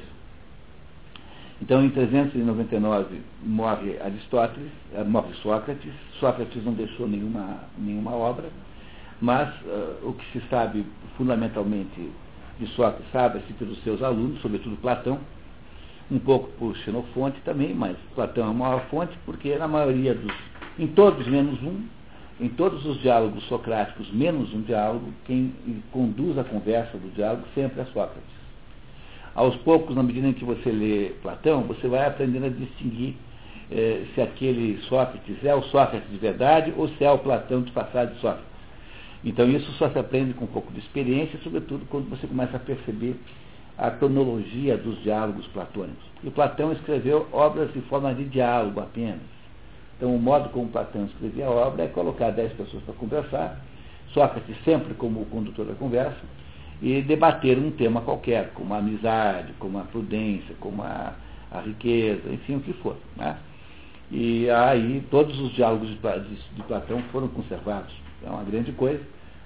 Então, 1.62 1.84
em 1.84 1.90
399 1.90 3.20
morre 3.42 3.98
Aristóteles, 4.00 4.70
eh, 4.94 5.04
morre 5.04 5.34
Sócrates. 5.42 5.92
Sócrates 6.18 6.64
não 6.64 6.72
deixou 6.72 7.06
nenhuma, 7.06 7.58
nenhuma 7.76 8.12
obra, 8.12 8.48
mas 9.20 9.48
uh, 9.62 10.08
o 10.08 10.14
que 10.14 10.24
se 10.32 10.48
sabe 10.48 10.86
fundamentalmente 11.18 12.10
de 12.58 12.66
Sócrates 12.68 13.10
sabe-se 13.12 13.52
pelos 13.54 13.82
seus 13.82 14.02
alunos, 14.02 14.40
sobretudo 14.40 14.76
Platão, 14.76 15.18
um 16.10 16.18
pouco 16.18 16.48
por 16.58 16.74
Xenofonte 16.78 17.40
também, 17.42 17.74
mas 17.74 17.96
Platão 18.14 18.46
é 18.46 18.50
a 18.50 18.52
maior 18.52 18.80
fonte 18.86 19.16
porque 19.26 19.54
na 19.56 19.68
maioria 19.68 20.14
dos, 20.14 20.34
em 20.78 20.86
todos 20.88 21.26
menos 21.26 21.62
um, 21.62 21.84
em 22.40 22.48
todos 22.48 22.84
os 22.86 23.00
diálogos 23.00 23.44
socráticos 23.44 24.10
menos 24.12 24.52
um 24.54 24.62
diálogo, 24.62 25.12
quem 25.26 25.54
conduz 25.92 26.38
a 26.38 26.44
conversa 26.44 26.96
do 26.96 27.14
diálogo 27.14 27.44
sempre 27.54 27.80
é 27.80 27.84
Sócrates 27.86 28.40
aos 29.34 29.56
poucos, 29.56 29.94
na 29.94 30.02
medida 30.02 30.28
em 30.28 30.32
que 30.32 30.44
você 30.44 30.70
lê 30.70 31.10
Platão, 31.22 31.62
você 31.62 31.86
vai 31.88 32.06
aprendendo 32.06 32.46
a 32.46 32.48
distinguir 32.48 33.14
eh, 33.70 34.04
se 34.14 34.20
aquele 34.20 34.78
Sócrates 34.82 35.44
é 35.44 35.54
o 35.54 35.62
Sócrates 35.64 36.10
de 36.10 36.18
verdade 36.18 36.72
ou 36.76 36.88
se 36.88 37.04
é 37.04 37.10
o 37.10 37.18
Platão 37.18 37.62
disfarçado 37.62 38.14
de 38.14 38.20
Sócrates. 38.20 38.50
Então 39.24 39.48
isso 39.48 39.70
só 39.72 39.88
se 39.90 39.98
aprende 39.98 40.34
com 40.34 40.44
um 40.44 40.48
pouco 40.48 40.72
de 40.72 40.80
experiência, 40.80 41.38
sobretudo 41.42 41.86
quando 41.88 42.08
você 42.08 42.26
começa 42.26 42.56
a 42.56 42.60
perceber 42.60 43.16
a 43.78 43.90
cronologia 43.90 44.76
dos 44.76 45.00
diálogos 45.02 45.46
platônicos. 45.48 46.04
E 46.24 46.30
Platão 46.30 46.72
escreveu 46.72 47.26
obras 47.32 47.74
em 47.74 47.80
forma 47.82 48.14
de 48.14 48.24
diálogo 48.24 48.80
apenas. 48.80 49.39
Então 50.00 50.14
o 50.14 50.18
modo 50.18 50.48
como 50.48 50.66
Platão 50.70 51.04
escrevia 51.04 51.44
a 51.44 51.50
obra 51.50 51.84
é 51.84 51.86
colocar 51.88 52.30
dez 52.30 52.50
pessoas 52.54 52.82
para 52.84 52.94
conversar, 52.94 53.60
Sócrates 54.14 54.56
sempre 54.64 54.94
como 54.94 55.20
o 55.20 55.26
condutor 55.26 55.66
da 55.66 55.74
conversa, 55.74 56.16
e 56.80 57.02
debater 57.02 57.58
um 57.58 57.70
tema 57.70 58.00
qualquer, 58.00 58.50
como 58.54 58.72
a 58.72 58.78
amizade, 58.78 59.52
como 59.58 59.78
a 59.78 59.82
prudência, 59.82 60.54
como 60.58 60.82
a, 60.82 61.12
a 61.52 61.60
riqueza, 61.60 62.32
enfim, 62.32 62.56
o 62.56 62.60
que 62.60 62.72
for. 62.72 62.96
Né? 63.14 63.36
E 64.10 64.48
aí 64.48 65.04
todos 65.10 65.38
os 65.38 65.52
diálogos 65.52 65.90
de, 65.90 65.96
Platão 66.66 67.02
foram 67.12 67.28
conservados. 67.28 67.92
É 68.24 68.30
uma 68.30 68.42
grande 68.42 68.72
coisa. 68.72 69.02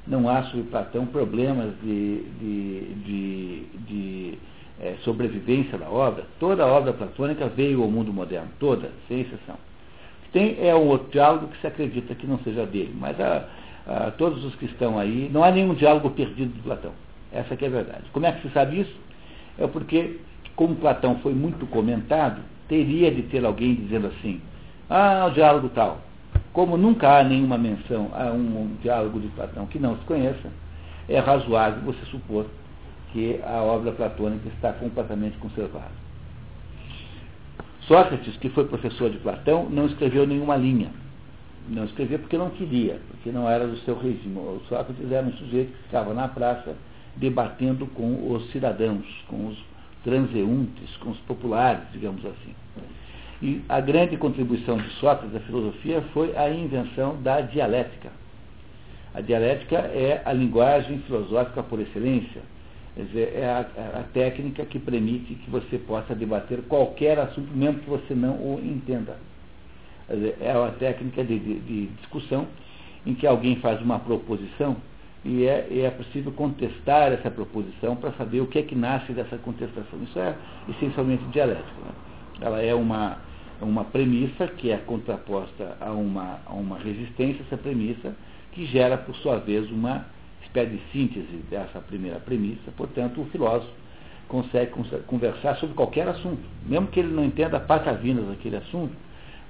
Não 0.07 0.29
há 0.29 0.45
sobre 0.45 0.71
Platão 0.71 1.05
problemas 1.05 1.75
de, 1.83 2.23
de, 2.38 2.95
de, 3.05 3.62
de 3.88 4.38
é, 4.81 4.95
sobrevivência 5.03 5.77
da 5.77 5.90
obra. 5.90 6.25
Toda 6.38 6.62
a 6.62 6.67
obra 6.69 6.93
platônica 6.93 7.49
veio 7.49 7.83
ao 7.83 7.90
mundo 7.90 8.12
moderno, 8.12 8.51
toda, 8.61 8.93
sem 9.09 9.23
exceção. 9.23 9.57
Tem 10.35 10.59
é 10.61 10.75
um 10.75 10.88
outro 10.88 11.12
diálogo 11.12 11.47
que 11.47 11.61
se 11.61 11.66
acredita 11.68 12.12
que 12.12 12.27
não 12.27 12.40
seja 12.40 12.66
dele, 12.66 12.92
mas 12.99 13.18
a, 13.20 13.44
a, 13.87 14.11
todos 14.11 14.44
os 14.44 14.53
que 14.57 14.64
estão 14.64 14.99
aí, 14.99 15.31
não 15.33 15.44
há 15.44 15.53
nenhum 15.53 15.75
diálogo 15.75 16.11
perdido 16.11 16.53
de 16.53 16.61
Platão. 16.61 16.90
Essa 17.33 17.55
que 17.55 17.64
é 17.64 17.68
a 17.68 17.70
verdade. 17.70 18.03
Como 18.12 18.27
é 18.27 18.33
que 18.33 18.42
se 18.42 18.53
sabe 18.53 18.81
isso? 18.81 18.97
É 19.57 19.64
porque, 19.68 20.18
como 20.57 20.75
Platão 20.75 21.20
foi 21.20 21.33
muito 21.33 21.64
comentado, 21.66 22.42
teria 22.68 23.12
de 23.12 23.23
ter 23.23 23.44
alguém 23.44 23.77
dizendo 23.77 24.09
assim, 24.09 24.40
ah, 24.90 25.29
o 25.31 25.31
diálogo 25.31 25.68
tal. 25.68 26.01
Como 26.53 26.77
nunca 26.77 27.16
há 27.16 27.23
nenhuma 27.23 27.57
menção 27.57 28.11
a 28.12 28.25
um 28.33 28.75
diálogo 28.83 29.20
de 29.20 29.29
Platão 29.29 29.66
que 29.66 29.79
não 29.79 29.97
se 29.99 30.05
conheça, 30.05 30.51
é 31.09 31.20
razoável 31.20 31.81
você 31.85 32.05
supor 32.07 32.47
que 33.12 33.38
a 33.47 33.62
obra 33.62 33.92
platônica 33.92 34.49
está 34.49 34.73
completamente 34.73 35.38
conservada. 35.38 36.04
Sócrates, 37.87 38.37
que 38.38 38.49
foi 38.49 38.64
professor 38.64 39.11
de 39.11 39.18
Platão, 39.18 39.68
não 39.68 39.87
escreveu 39.87 40.27
nenhuma 40.27 40.57
linha. 40.57 40.90
Não 41.68 41.85
escreveu 41.85 42.18
porque 42.18 42.37
não 42.37 42.51
queria, 42.51 43.01
porque 43.09 43.31
não 43.31 43.49
era 43.49 43.66
do 43.66 43.77
seu 43.79 43.99
regime. 43.99 44.37
O 44.37 44.61
Sócrates 44.68 45.11
era 45.11 45.27
um 45.27 45.33
sujeito 45.33 45.73
que 45.73 45.83
ficava 45.85 46.14
na 46.14 46.29
praça 46.29 46.75
debatendo 47.16 47.87
com 47.88 48.33
os 48.33 48.51
cidadãos, 48.51 49.05
com 49.29 49.49
os 49.49 49.59
transeuntes, 50.03 50.97
com 50.99 51.11
os 51.11 51.18
populares, 51.20 51.83
digamos 51.92 52.25
assim. 52.25 52.55
E 53.42 53.62
a 53.68 53.81
grande 53.81 54.16
contribuição 54.16 54.79
de 54.79 54.88
Sócrates 54.94 55.37
à 55.37 55.40
filosofia 55.40 56.03
foi 56.12 56.37
a 56.37 56.49
invenção 56.49 57.20
da 57.23 57.40
dialética. 57.40 58.11
A 59.14 59.20
dialética 59.20 59.77
é 59.77 60.23
a 60.25 60.33
linguagem 60.33 60.99
filosófica 61.01 61.62
por 61.62 61.81
excelência, 61.81 62.42
quer 62.94 63.02
dizer, 63.04 63.33
é 63.37 63.46
a, 63.46 63.61
a 64.00 64.02
técnica 64.12 64.64
que 64.64 64.78
permite 64.78 65.35
que 65.35 65.50
você 65.50 65.78
possa 65.78 66.14
debater 66.14 66.62
qualquer 66.62 67.18
assunto, 67.18 67.52
mesmo 67.54 67.80
que 67.80 67.90
você 67.90 68.14
não 68.14 68.35
o 68.35 68.61
entenda. 68.62 69.16
É 70.40 70.57
uma 70.57 70.72
técnica 70.72 71.24
de, 71.24 71.38
de, 71.38 71.61
de 71.61 71.87
discussão 71.87 72.46
em 73.07 73.14
que 73.14 73.26
alguém 73.26 73.57
faz 73.57 73.80
uma 73.80 73.98
proposição 73.98 74.76
e 75.24 75.46
é, 75.46 75.66
e 75.70 75.80
é 75.80 75.90
possível 75.90 76.30
contestar 76.33 77.11
essa 77.12 77.30
proposição 77.30 77.96
para 77.96 78.12
saber 78.12 78.40
o 78.40 78.46
que 78.46 78.59
é 78.59 78.62
que 78.62 78.74
nasce 78.74 79.12
dessa 79.12 79.38
contestação. 79.38 79.98
Isso 80.02 80.18
é 80.18 80.35
essencialmente 80.68 81.24
dialético. 81.28 81.80
Né? 81.80 81.92
Ela 82.42 82.61
é 82.61 82.74
uma, 82.74 83.18
uma 83.61 83.85
premissa 83.85 84.46
que 84.46 84.70
é 84.70 84.76
contraposta 84.76 85.78
a 85.80 85.92
uma, 85.92 86.40
a 86.44 86.52
uma 86.52 86.78
resistência, 86.78 87.42
essa 87.42 87.57
premissa, 87.57 88.14
que 88.52 88.66
gera, 88.66 88.98
por 88.98 89.16
sua 89.16 89.38
vez, 89.38 89.70
uma 89.70 90.04
espécie 90.55 90.71
de 90.71 90.83
síntese 90.93 91.37
dessa 91.51 91.81
primeira 91.81 92.21
premissa. 92.21 92.71
Portanto, 92.77 93.21
o 93.21 93.27
filósofo 93.27 93.73
consegue 94.29 94.73
conversar 95.07 95.57
sobre 95.57 95.75
qualquer 95.75 96.09
assunto, 96.09 96.43
mesmo 96.67 96.87
que 96.87 97.01
ele 97.01 97.12
não 97.12 97.25
entenda 97.25 97.59
patavinas 97.61 98.27
daquele 98.27 98.57
assunto, 98.57 98.95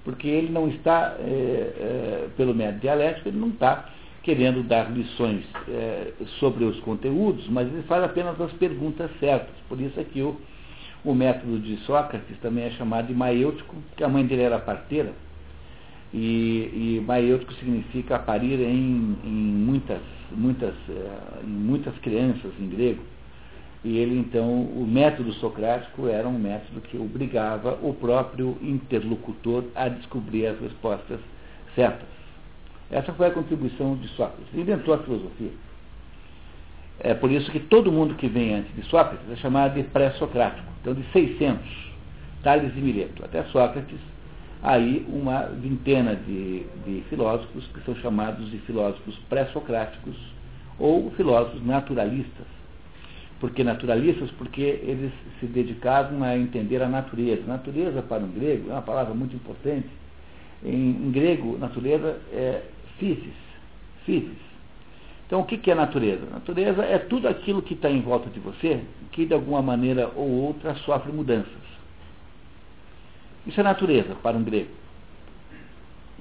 porque 0.02 0.26
ele 0.26 0.50
não 0.50 0.68
está, 0.68 1.16
é, 1.20 1.22
é, 1.22 2.28
pelo 2.36 2.54
método 2.54 2.80
dialético, 2.80 3.28
ele 3.28 3.38
não 3.38 3.48
está 3.48 3.90
querendo 4.22 4.62
dar 4.62 4.90
lições 4.90 5.44
é, 5.68 6.12
sobre 6.40 6.64
os 6.64 6.80
conteúdos, 6.80 7.46
mas 7.48 7.68
ele 7.68 7.82
faz 7.82 8.02
apenas 8.02 8.40
as 8.40 8.52
perguntas 8.52 9.10
certas. 9.20 9.54
Por 9.68 9.80
isso 9.80 9.98
é 10.00 10.04
que 10.04 10.22
o, 10.22 10.36
o 11.04 11.14
método 11.14 11.58
de 11.58 11.76
Sócrates 11.78 12.36
também 12.40 12.64
é 12.64 12.70
chamado 12.70 13.06
de 13.06 13.14
maêutico, 13.14 13.76
porque 13.90 14.02
a 14.02 14.08
mãe 14.08 14.26
dele 14.26 14.42
era 14.42 14.58
parteira, 14.58 15.12
e, 16.12 16.98
e 16.98 17.04
maêutico 17.06 17.52
significa 17.54 18.18
parir 18.18 18.60
em, 18.60 19.16
em 19.24 19.28
muitas, 19.28 20.00
muitas, 20.30 20.74
em 21.42 21.46
muitas 21.46 21.96
crianças 21.98 22.52
em 22.58 22.68
grego. 22.68 23.02
E 23.84 23.98
ele, 23.98 24.18
então, 24.18 24.62
o 24.62 24.86
método 24.86 25.32
socrático 25.34 26.08
era 26.08 26.26
um 26.26 26.38
método 26.38 26.80
que 26.80 26.96
obrigava 26.96 27.78
o 27.82 27.92
próprio 27.92 28.56
interlocutor 28.62 29.64
a 29.74 29.88
descobrir 29.88 30.46
as 30.46 30.58
respostas 30.58 31.20
certas. 31.74 32.08
Essa 32.90 33.12
foi 33.12 33.26
a 33.26 33.30
contribuição 33.30 33.96
de 33.96 34.08
Sócrates. 34.08 34.46
Ele 34.52 34.62
inventou 34.62 34.94
a 34.94 34.98
filosofia. 34.98 35.50
É 37.00 37.12
por 37.12 37.30
isso 37.30 37.50
que 37.50 37.60
todo 37.60 37.92
mundo 37.92 38.14
que 38.14 38.28
vem 38.28 38.54
antes 38.54 38.74
de 38.74 38.82
Sócrates 38.84 39.30
é 39.30 39.36
chamado 39.36 39.74
de 39.74 39.82
pré-socrático. 39.82 40.66
Então, 40.80 40.94
de 40.94 41.04
600, 41.12 41.60
Tales 42.42 42.72
e 42.76 42.80
Mileto, 42.80 43.24
até 43.24 43.42
Sócrates, 43.44 43.98
aí 44.64 45.06
uma 45.08 45.42
vintena 45.42 46.16
de, 46.16 46.64
de 46.84 47.04
filósofos 47.08 47.64
que 47.68 47.80
são 47.84 47.94
chamados 47.96 48.50
de 48.50 48.58
filósofos 48.58 49.16
pré-socráticos 49.28 50.16
ou 50.78 51.12
filósofos 51.12 51.64
naturalistas 51.64 52.46
porque 53.44 53.62
naturalistas, 53.62 54.30
porque 54.38 54.80
eles 54.82 55.12
se 55.38 55.44
dedicavam 55.44 56.22
a 56.22 56.34
entender 56.34 56.82
a 56.82 56.88
natureza. 56.88 57.42
Natureza, 57.46 58.00
para 58.00 58.22
um 58.22 58.30
grego, 58.30 58.70
é 58.70 58.72
uma 58.72 58.80
palavra 58.80 59.12
muito 59.12 59.36
importante. 59.36 59.86
Em, 60.64 60.92
em 60.92 61.10
grego, 61.10 61.58
natureza 61.58 62.18
é 62.32 62.62
physis, 62.98 63.34
physis. 64.06 64.38
Então, 65.26 65.40
o 65.40 65.44
que, 65.44 65.58
que 65.58 65.70
é 65.70 65.74
natureza? 65.74 66.24
Natureza 66.30 66.82
é 66.84 66.98
tudo 66.98 67.28
aquilo 67.28 67.60
que 67.60 67.74
está 67.74 67.90
em 67.90 68.00
volta 68.00 68.30
de 68.30 68.40
você, 68.40 68.80
que 69.12 69.26
de 69.26 69.34
alguma 69.34 69.60
maneira 69.60 70.10
ou 70.16 70.26
outra 70.26 70.74
sofre 70.76 71.12
mudanças. 71.12 71.73
Isso 73.46 73.60
é 73.60 73.62
natureza 73.62 74.14
para 74.22 74.36
um 74.36 74.42
grego. 74.42 74.70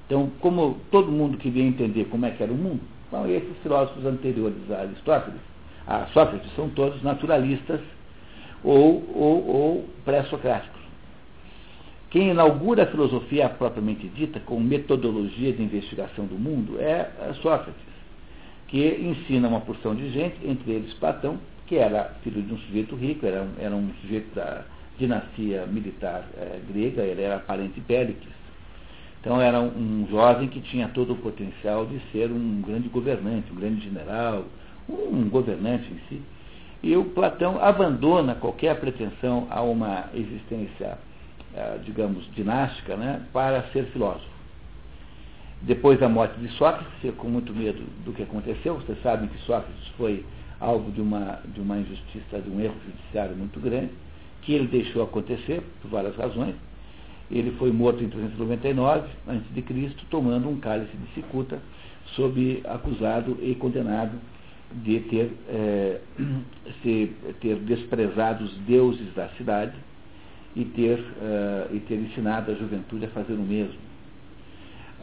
Então, 0.06 0.30
como 0.40 0.78
todo 0.90 1.10
mundo 1.10 1.38
queria 1.38 1.64
entender 1.64 2.04
como 2.06 2.26
é 2.26 2.30
que 2.30 2.42
era 2.42 2.52
o 2.52 2.56
mundo, 2.56 2.80
então 3.08 3.26
esses 3.28 3.56
filósofos 3.62 4.04
anteriores 4.04 4.70
a 4.70 4.80
Aristóteles 4.80 5.40
a 5.86 6.06
Sócrates 6.06 6.50
são 6.54 6.68
todos 6.70 7.02
naturalistas 7.02 7.80
ou, 8.62 9.04
ou, 9.14 9.46
ou 9.46 9.88
pré-socráticos. 10.04 10.80
Quem 12.10 12.30
inaugura 12.30 12.84
a 12.84 12.86
filosofia 12.86 13.48
propriamente 13.48 14.06
dita, 14.08 14.40
com 14.40 14.58
metodologia 14.60 15.52
de 15.52 15.62
investigação 15.62 16.26
do 16.26 16.36
mundo, 16.36 16.80
é 16.80 17.10
Sócrates, 17.42 17.74
que 18.68 18.86
ensina 19.02 19.48
uma 19.48 19.60
porção 19.60 19.94
de 19.94 20.10
gente, 20.10 20.36
entre 20.44 20.72
eles 20.72 20.94
Platão, 20.94 21.38
que 21.66 21.76
era 21.76 22.14
filho 22.22 22.40
de 22.40 22.54
um 22.54 22.58
sujeito 22.58 22.94
rico, 22.94 23.26
era, 23.26 23.46
era 23.58 23.74
um 23.74 23.90
sujeito 24.00 24.34
da 24.34 24.64
dinastia 24.98 25.66
militar 25.66 26.24
é, 26.36 26.60
grega, 26.68 27.02
ele 27.02 27.22
era 27.22 27.38
parente 27.38 27.74
de 27.74 27.80
Péricles. 27.80 28.32
Então 29.20 29.40
era 29.40 29.60
um, 29.60 30.02
um 30.02 30.06
jovem 30.10 30.48
que 30.48 30.60
tinha 30.60 30.88
todo 30.88 31.14
o 31.14 31.16
potencial 31.16 31.86
de 31.86 31.98
ser 32.12 32.30
um 32.30 32.60
grande 32.60 32.88
governante, 32.88 33.50
um 33.52 33.56
grande 33.56 33.82
general, 33.82 34.44
um 34.88 35.28
governante 35.28 35.90
em 35.90 35.98
si. 36.08 36.22
E 36.82 36.94
o 36.96 37.04
Platão 37.06 37.58
abandona 37.62 38.34
qualquer 38.34 38.78
pretensão 38.78 39.46
a 39.50 39.62
uma 39.62 40.10
existência, 40.12 40.98
eh, 41.54 41.78
digamos, 41.82 42.30
dinástica, 42.34 42.94
né, 42.94 43.22
para 43.32 43.62
ser 43.72 43.86
filósofo. 43.86 44.28
Depois 45.62 45.98
da 45.98 46.10
morte 46.10 46.38
de 46.38 46.48
Sócrates, 46.58 47.14
com 47.16 47.26
muito 47.26 47.54
medo 47.54 47.82
do 48.04 48.12
que 48.12 48.22
aconteceu, 48.22 48.74
vocês 48.74 49.00
sabem 49.02 49.28
que 49.30 49.38
Sócrates 49.46 49.88
foi 49.96 50.26
alvo 50.60 50.92
de 50.92 51.00
uma, 51.00 51.40
de 51.46 51.60
uma 51.62 51.78
injustiça, 51.78 52.38
de 52.38 52.50
um 52.50 52.60
erro 52.60 52.74
judiciário 52.84 53.34
muito 53.34 53.58
grande, 53.58 53.90
que 54.44 54.52
ele 54.52 54.66
deixou 54.66 55.02
acontecer 55.02 55.62
por 55.80 55.90
várias 55.90 56.16
razões. 56.16 56.54
Ele 57.30 57.52
foi 57.52 57.72
morto 57.72 58.02
em 58.02 58.08
399 58.08 59.08
a.C., 59.26 59.94
tomando 60.10 60.48
um 60.48 60.60
cálice 60.60 60.94
de 60.96 61.14
cicuta, 61.14 61.60
sob 62.14 62.60
acusado 62.64 63.38
e 63.40 63.54
condenado 63.54 64.12
de 64.82 65.00
ter, 65.00 65.32
é, 65.48 66.00
se, 66.82 67.12
ter 67.40 67.56
desprezado 67.56 68.44
os 68.44 68.54
deuses 68.58 69.12
da 69.14 69.28
cidade 69.30 69.74
e 70.54 70.64
ter, 70.64 70.98
uh, 70.98 71.74
e 71.74 71.80
ter 71.80 71.96
ensinado 71.96 72.52
a 72.52 72.54
juventude 72.54 73.06
a 73.06 73.08
fazer 73.08 73.32
o 73.32 73.42
mesmo. 73.42 73.78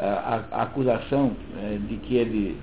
A, 0.02 0.44
a, 0.52 0.64
acusação 0.64 1.28
uh, 1.28 1.80
de 1.88 1.98
que 1.98 2.16
ele 2.16 2.58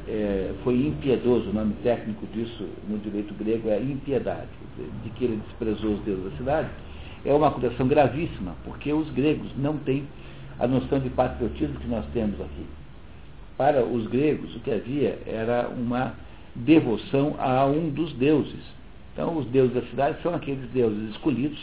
foi 0.65 0.75
impiedoso, 0.75 1.51
o 1.51 1.53
nome 1.53 1.75
técnico 1.85 2.27
disso 2.35 2.67
no 2.89 2.99
direito 2.99 3.33
grego 3.35 3.69
é 3.69 3.81
impiedade, 3.81 4.49
de 5.05 5.11
que 5.11 5.25
ele 5.25 5.41
desprezou 5.49 5.95
os 5.95 6.01
deuses 6.01 6.33
da 6.33 6.37
cidade, 6.37 6.69
é 7.25 7.33
uma 7.33 7.49
acusação 7.49 7.87
gravíssima, 7.87 8.55
porque 8.65 8.93
os 8.93 9.09
gregos 9.11 9.51
não 9.57 9.77
têm 9.79 10.05
a 10.59 10.67
noção 10.67 10.99
de 10.99 11.11
patriotismo 11.11 11.79
que 11.79 11.87
nós 11.87 12.05
temos 12.13 12.41
aqui. 12.41 12.67
Para 13.57 13.85
os 13.85 14.07
gregos, 14.07 14.55
o 14.57 14.61
que 14.61 14.71
havia 14.71 15.19
era 15.27 15.69
uma 15.69 16.15
devoção 16.55 17.37
a 17.39 17.67
um 17.67 17.91
dos 17.91 18.13
deuses. 18.15 18.63
Então, 19.13 19.37
os 19.37 19.47
deuses 19.47 19.75
da 19.75 19.83
cidade 19.83 20.23
são 20.23 20.35
aqueles 20.35 20.69
deuses 20.71 21.11
escolhidos, 21.11 21.59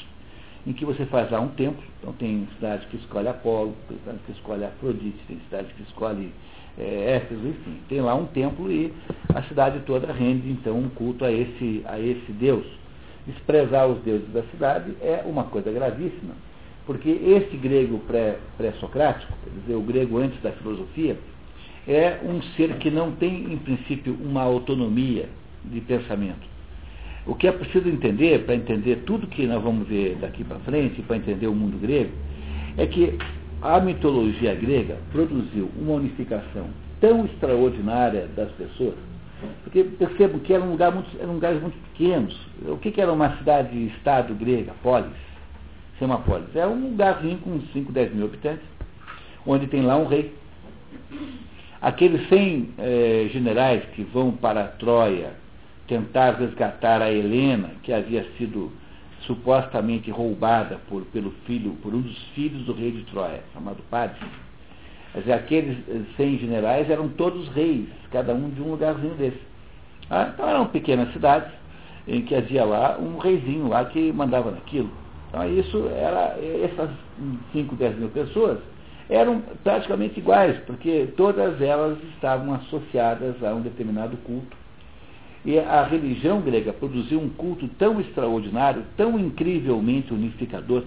em 0.65 0.73
que 0.73 0.86
você 0.86 1.06
faz 1.06 1.30
lá 1.30 1.39
um 1.39 1.49
templo. 1.49 1.84
Então, 1.99 2.13
tem 2.13 2.47
cidade 2.56 2.86
que 2.88 2.97
escolhe 2.97 3.28
Apolo, 3.28 3.75
tem 3.88 3.97
cidade 3.99 4.19
que 4.25 4.32
escolhe 4.32 4.63
Afrodite, 4.63 5.19
tem 5.28 5.39
cidade 5.49 5.73
que 5.73 5.84
escolhe 5.84 6.32
é, 6.78 7.15
Éfeso, 7.17 7.47
enfim. 7.47 7.78
Tem 7.88 8.01
lá 8.01 8.15
um 8.15 8.25
templo 8.25 8.71
e 8.71 8.93
a 9.34 9.43
cidade 9.43 9.80
toda 9.86 10.12
rende, 10.12 10.49
então, 10.49 10.78
um 10.78 10.89
culto 10.89 11.23
a 11.25 11.32
esse, 11.32 11.82
a 11.86 11.99
esse 11.99 12.32
deus. 12.32 12.65
Desprezar 13.28 13.88
os 13.88 13.99
deuses 14.04 14.28
da 14.32 14.43
cidade 14.43 14.95
é 15.01 15.23
uma 15.25 15.45
coisa 15.45 15.71
gravíssima, 15.71 16.36
porque 16.86 17.10
esse 17.10 17.58
grego 17.58 17.99
pré-socrático, 18.58 19.34
pré 19.34 19.51
quer 19.51 19.60
dizer, 19.62 19.75
o 19.75 19.82
grego 19.82 20.19
antes 20.19 20.39
da 20.43 20.51
filosofia, 20.51 21.17
é 21.88 22.19
um 22.23 22.41
ser 22.56 22.78
que 22.78 22.91
não 22.91 23.12
tem, 23.13 23.51
em 23.51 23.58
princípio, 23.58 24.15
uma 24.23 24.43
autonomia 24.43 25.28
de 25.63 25.82
pensamento. 25.82 26.55
O 27.27 27.33
que 27.33 27.47
é 27.47 27.51
preciso 27.51 27.89
entender, 27.89 28.45
para 28.45 28.55
entender 28.55 28.97
tudo 29.05 29.25
que 29.25 29.47
nós 29.47 29.61
vamos 29.61 29.88
ver 29.88 30.15
daqui 30.21 30.43
para 30.43 30.59
frente, 30.59 31.01
para 31.01 31.17
entender 31.17 31.47
o 31.47 31.55
mundo 31.55 31.79
grego, 31.81 32.11
é 32.77 32.85
que 32.85 33.17
a 33.61 33.79
mitologia 33.79 34.53
grega 34.53 34.97
produziu 35.11 35.69
uma 35.75 35.93
unificação 35.93 36.67
tão 37.01 37.25
extraordinária 37.25 38.27
das 38.35 38.51
pessoas, 38.51 38.95
porque 39.63 39.83
percebo 39.83 40.39
que 40.39 40.53
eram, 40.53 40.69
lugar 40.69 40.91
muito, 40.91 41.09
eram 41.19 41.33
lugares 41.33 41.59
muito 41.61 41.77
pequenos. 41.91 42.35
O 42.67 42.77
que, 42.77 42.91
que 42.91 43.01
era 43.01 43.11
uma 43.11 43.38
cidade-estado 43.38 44.35
grega, 44.35 44.73
polis? 44.83 45.11
Chama 45.97 46.19
polis. 46.19 46.55
É 46.55 46.67
um 46.67 46.89
lugarzinho 46.89 47.38
com 47.39 47.59
5, 47.73 47.91
10 47.91 48.13
mil 48.13 48.25
habitantes, 48.25 48.65
onde 49.47 49.65
tem 49.67 49.81
lá 49.81 49.97
um 49.97 50.05
rei 50.05 50.31
Aqueles 51.81 52.27
100 52.29 52.69
eh, 52.79 53.29
generais 53.31 53.83
que 53.93 54.03
vão 54.03 54.31
para 54.31 54.63
Troia 54.63 55.33
tentar 55.88 56.32
resgatar 56.32 57.02
a 57.02 57.12
Helena, 57.12 57.71
que 57.84 57.93
havia 57.93 58.26
sido 58.38 58.71
supostamente 59.21 60.12
roubada 60.12 60.80
por, 60.88 61.04
pelo 61.06 61.32
filho, 61.45 61.71
por 61.82 61.93
um 61.93 62.02
dos 62.02 62.17
filhos 62.36 62.63
do 62.65 62.74
rei 62.74 62.91
de 62.91 63.04
Troia, 63.06 63.43
chamado 63.54 63.84
Páris. 63.89 64.17
Dizer, 65.15 65.34
aqueles 65.34 65.78
100 66.17 66.39
generais 66.39 66.89
eram 66.89 67.08
todos 67.10 67.48
reis, 67.50 67.88
cada 68.12 68.34
um 68.34 68.50
de 68.50 68.62
um 68.62 68.71
lugarzinho 68.71 69.15
desse. 69.15 69.39
Ah, 70.10 70.30
então 70.34 70.48
eram 70.48 70.67
pequenas 70.67 71.12
cidades 71.13 71.52
em 72.08 72.21
que 72.21 72.36
havia 72.36 72.63
lá 72.63 72.98
um 73.00 73.17
reizinho 73.17 73.67
lá 73.69 73.86
que 73.86 74.12
mandava 74.12 74.52
naquilo. 74.52 74.89
Então 75.30 75.50
isso 75.50 75.88
era, 75.88 76.38
essas 76.63 76.89
5, 77.54 77.76
10 77.76 77.98
mil 77.98 78.10
pessoas 78.10 78.60
eram 79.10 79.41
praticamente 79.63 80.19
iguais, 80.19 80.58
porque 80.65 81.08
todas 81.15 81.62
elas 81.62 81.98
estavam 82.15 82.54
associadas 82.56 83.41
a 83.43 83.54
um 83.54 83.62
determinado 83.62 84.17
culto. 84.17 84.56
E 85.45 85.60
a 85.60 85.84
religião 85.84 86.41
grega 86.41 86.73
produziu 86.73 87.21
um 87.21 87.29
culto 87.29 87.67
tão 87.77 88.01
extraordinário, 88.01 88.84
tão 88.97 89.19
incrivelmente 89.19 90.12
unificador, 90.12 90.84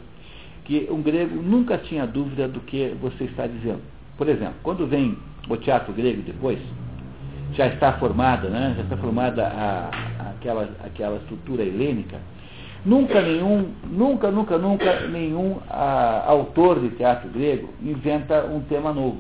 que 0.65 0.89
um 0.91 1.01
grego 1.01 1.41
nunca 1.41 1.79
tinha 1.79 2.07
dúvida 2.07 2.49
do 2.49 2.61
que 2.61 2.93
você 3.01 3.25
está 3.25 3.47
dizendo. 3.47 3.81
Por 4.17 4.29
exemplo, 4.29 4.57
quando 4.65 4.85
vem 4.87 5.17
o 5.49 5.57
teatro 5.57 5.93
grego 5.93 6.23
depois, 6.23 6.59
já 7.55 7.69
está 7.69 7.93
formada, 7.95 8.49
né? 8.49 8.75
já 8.77 8.83
está 8.83 8.97
formada 8.97 9.47
a, 9.47 10.31
aquela, 10.31 10.69
aquela 10.85 11.17
estrutura 11.19 11.63
helênica, 11.63 12.19
nunca 12.85 13.23
nenhum, 13.23 13.69
nunca, 13.89 14.31
nunca, 14.31 14.59
nunca 14.59 15.07
nenhum 15.07 15.59
a, 15.71 16.25
autor 16.27 16.81
de 16.81 16.91
teatro 16.91 17.29
grego 17.31 17.73
inventa 17.81 18.45
um 18.45 18.61
tema 18.63 18.93
novo. 18.93 19.19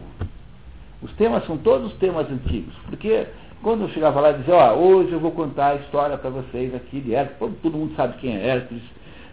Os 1.00 1.12
temas 1.12 1.46
são 1.46 1.56
todos 1.56 1.92
temas 1.94 2.28
antigos, 2.28 2.74
porque 2.86 3.26
quando 3.62 3.82
eu 3.82 3.88
chegava 3.90 4.20
lá 4.20 4.30
e 4.30 4.38
dizia, 4.38 4.54
ó, 4.54 4.74
hoje 4.74 5.12
eu 5.12 5.20
vou 5.20 5.32
contar 5.32 5.68
a 5.68 5.74
história 5.76 6.16
para 6.16 6.30
vocês 6.30 6.74
aqui 6.74 7.00
de 7.00 7.14
Hércules, 7.14 7.54
todo 7.62 7.76
mundo 7.76 7.94
sabe 7.96 8.16
quem 8.18 8.36
é 8.36 8.46
Hércules, 8.46 8.82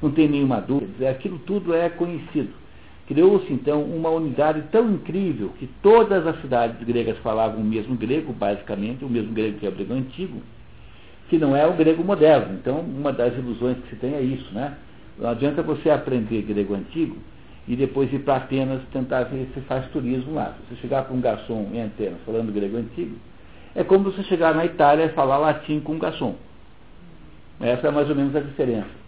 não 0.01 0.11
tem 0.11 0.27
nenhuma 0.27 0.59
dúvida, 0.59 1.09
aquilo 1.09 1.39
tudo 1.39 1.73
é 1.73 1.89
conhecido. 1.89 2.49
Criou-se 3.07 3.51
então 3.53 3.83
uma 3.83 4.09
unidade 4.09 4.63
tão 4.71 4.91
incrível 4.91 5.51
que 5.59 5.67
todas 5.83 6.25
as 6.25 6.41
cidades 6.41 6.83
gregas 6.85 7.17
falavam 7.19 7.61
o 7.61 7.63
mesmo 7.63 7.95
grego, 7.95 8.33
basicamente, 8.33 9.05
o 9.05 9.09
mesmo 9.09 9.31
grego 9.31 9.59
que 9.59 9.65
é 9.65 9.69
o 9.69 9.71
grego 9.71 9.93
antigo, 9.93 10.41
que 11.29 11.37
não 11.37 11.55
é 11.55 11.67
o 11.67 11.73
grego 11.73 12.03
moderno. 12.03 12.55
Então, 12.55 12.79
uma 12.79 13.13
das 13.13 13.37
ilusões 13.37 13.77
que 13.77 13.89
se 13.89 13.95
tem 13.97 14.15
é 14.15 14.21
isso, 14.21 14.51
né? 14.53 14.75
Não 15.19 15.29
adianta 15.29 15.61
você 15.61 15.89
aprender 15.89 16.41
grego 16.41 16.73
antigo 16.73 17.15
e 17.67 17.75
depois 17.75 18.11
ir 18.11 18.19
para 18.19 18.37
Atenas 18.37 18.81
tentar 18.91 19.23
ver 19.23 19.49
se 19.53 19.61
faz 19.61 19.87
turismo 19.91 20.33
lá. 20.33 20.53
Se 20.53 20.75
você 20.75 20.81
chegar 20.81 21.03
para 21.03 21.15
um 21.15 21.21
garçom 21.21 21.69
em 21.71 21.83
Atenas 21.83 22.19
falando 22.25 22.51
grego 22.51 22.77
antigo, 22.77 23.15
é 23.75 23.83
como 23.83 24.11
você 24.11 24.23
chegar 24.23 24.55
na 24.55 24.65
Itália 24.65 25.05
e 25.05 25.09
falar 25.09 25.37
latim 25.37 25.81
com 25.81 25.93
um 25.93 25.99
garçom. 25.99 26.35
Essa 27.59 27.87
é 27.87 27.91
mais 27.91 28.09
ou 28.09 28.15
menos 28.15 28.35
a 28.35 28.39
diferença. 28.39 29.05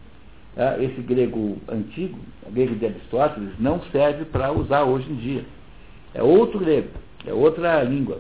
É, 0.56 0.84
esse 0.84 1.02
grego 1.02 1.58
antigo, 1.70 2.20
o 2.46 2.52
grego 2.52 2.76
de 2.76 2.86
Aristóteles, 2.86 3.52
não 3.60 3.82
serve 3.92 4.26
para 4.26 4.52
usar 4.52 4.84
hoje 4.84 5.10
em 5.10 5.16
dia. 5.16 5.46
É 6.14 6.22
outro 6.22 6.60
grego, 6.60 6.90
é 7.26 7.34
outra 7.34 7.82
língua. 7.84 8.20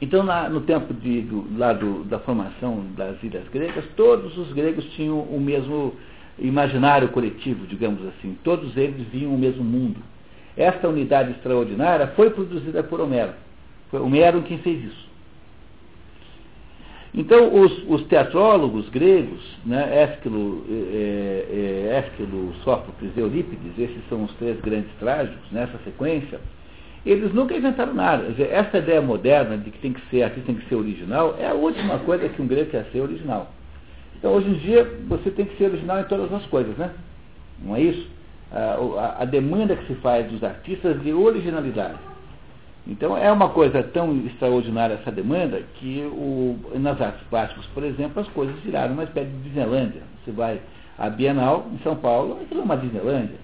Então, 0.00 0.22
na, 0.22 0.48
no 0.48 0.62
tempo 0.62 0.92
de, 0.94 1.22
do, 1.22 1.58
lá 1.58 1.72
do, 1.72 2.04
da 2.04 2.18
formação 2.18 2.84
das 2.96 3.22
ilhas 3.22 3.46
gregas, 3.48 3.84
todos 3.96 4.36
os 4.36 4.52
gregos 4.52 4.84
tinham 4.96 5.20
o 5.20 5.40
mesmo 5.40 5.94
imaginário 6.38 7.08
coletivo, 7.08 7.66
digamos 7.66 8.04
assim. 8.06 8.36
Todos 8.42 8.76
eles 8.76 9.06
viam 9.08 9.34
o 9.34 9.38
mesmo 9.38 9.62
mundo. 9.62 10.00
Esta 10.56 10.88
unidade 10.88 11.32
extraordinária 11.32 12.08
foi 12.08 12.30
produzida 12.30 12.82
por 12.82 13.00
Homero. 13.00 13.32
Foi 13.92 14.00
Homero 14.00 14.40
quem 14.42 14.56
fez 14.58 14.82
isso. 14.82 15.12
Então, 17.14 17.54
os, 17.54 17.84
os 17.90 18.02
teatrólogos 18.06 18.88
gregos, 18.88 19.38
né, 19.66 20.02
Ésquilo, 20.02 20.64
é, 20.66 21.44
é, 21.92 21.98
Ésquilo, 21.98 22.54
Sófocles 22.64 23.12
e 23.14 23.20
Eurípides, 23.20 23.78
esses 23.78 24.02
são 24.08 24.24
os 24.24 24.32
três 24.36 24.58
grandes 24.62 24.90
trágicos 24.98 25.52
nessa 25.52 25.76
sequência, 25.84 26.40
eles 27.04 27.34
nunca 27.34 27.54
inventaram 27.54 27.92
nada. 27.92 28.30
Dizer, 28.30 28.50
essa 28.50 28.78
ideia 28.78 29.02
moderna 29.02 29.58
de 29.58 29.70
que 29.70 29.78
tem 29.78 29.92
que 29.92 30.00
ser 30.08 30.22
aqui 30.22 30.40
tem 30.40 30.54
que 30.54 30.66
ser 30.70 30.76
original 30.76 31.36
é 31.38 31.48
a 31.48 31.54
última 31.54 31.98
coisa 31.98 32.30
que 32.30 32.40
um 32.40 32.46
grego 32.46 32.70
quer 32.70 32.86
ser 32.92 33.02
original. 33.02 33.52
Então, 34.16 34.32
hoje 34.32 34.48
em 34.48 34.54
dia, 34.54 34.90
você 35.06 35.30
tem 35.30 35.44
que 35.44 35.58
ser 35.58 35.64
original 35.64 36.00
em 36.00 36.04
todas 36.04 36.32
as 36.32 36.46
coisas, 36.46 36.74
né? 36.78 36.92
Não 37.62 37.76
é 37.76 37.82
isso? 37.82 38.08
A, 38.50 39.18
a, 39.18 39.22
a 39.22 39.24
demanda 39.26 39.76
que 39.76 39.86
se 39.86 39.94
faz 39.96 40.30
dos 40.30 40.42
artistas 40.42 40.98
de 41.02 41.12
originalidade. 41.12 41.98
Então 42.86 43.16
é 43.16 43.30
uma 43.30 43.48
coisa 43.48 43.82
tão 43.82 44.16
extraordinária 44.26 44.94
essa 44.94 45.12
demanda 45.12 45.62
que 45.74 46.00
o, 46.12 46.58
nas 46.74 47.00
artes 47.00 47.22
plásticas, 47.30 47.64
por 47.66 47.84
exemplo, 47.84 48.20
as 48.20 48.28
coisas 48.28 48.58
viraram 48.60 48.94
uma 48.94 49.04
espécie 49.04 49.30
de 49.30 49.42
Disneylândia. 49.42 50.02
Você 50.24 50.32
vai 50.32 50.60
à 50.98 51.08
Bienal 51.08 51.66
em 51.72 51.78
São 51.82 51.94
Paulo, 51.96 52.40
aquilo 52.42 52.60
é 52.60 52.64
uma 52.64 52.76
Disneylândia. 52.76 53.38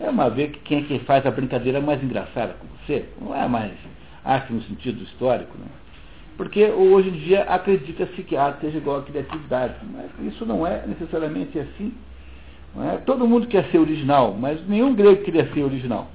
É 0.00 0.10
uma 0.10 0.28
vez 0.28 0.52
que 0.52 0.58
quem 0.60 0.78
é 0.78 0.82
que 0.82 0.98
faz 1.00 1.24
a 1.24 1.30
brincadeira 1.30 1.80
mais 1.80 2.02
engraçada 2.02 2.54
com 2.54 2.66
você. 2.66 3.04
Não 3.20 3.34
é 3.34 3.46
mais 3.46 3.72
arte 4.24 4.52
no 4.52 4.62
sentido 4.62 5.02
histórico, 5.02 5.56
né? 5.58 5.66
Porque 6.36 6.64
hoje 6.64 7.10
em 7.10 7.12
dia 7.12 7.42
acredita-se 7.44 8.22
que 8.22 8.36
a 8.36 8.44
arte 8.46 8.60
seja 8.62 8.78
igual 8.78 8.98
à 8.98 9.02
criatividade. 9.02 9.74
Mas 9.92 10.32
isso 10.32 10.44
não 10.44 10.66
é 10.66 10.84
necessariamente 10.86 11.58
assim. 11.58 11.92
É? 12.76 12.96
Todo 12.98 13.26
mundo 13.26 13.46
quer 13.46 13.64
ser 13.70 13.78
original, 13.78 14.36
mas 14.36 14.66
nenhum 14.66 14.94
grego 14.94 15.22
queria 15.22 15.46
ser 15.52 15.62
original. 15.62 16.08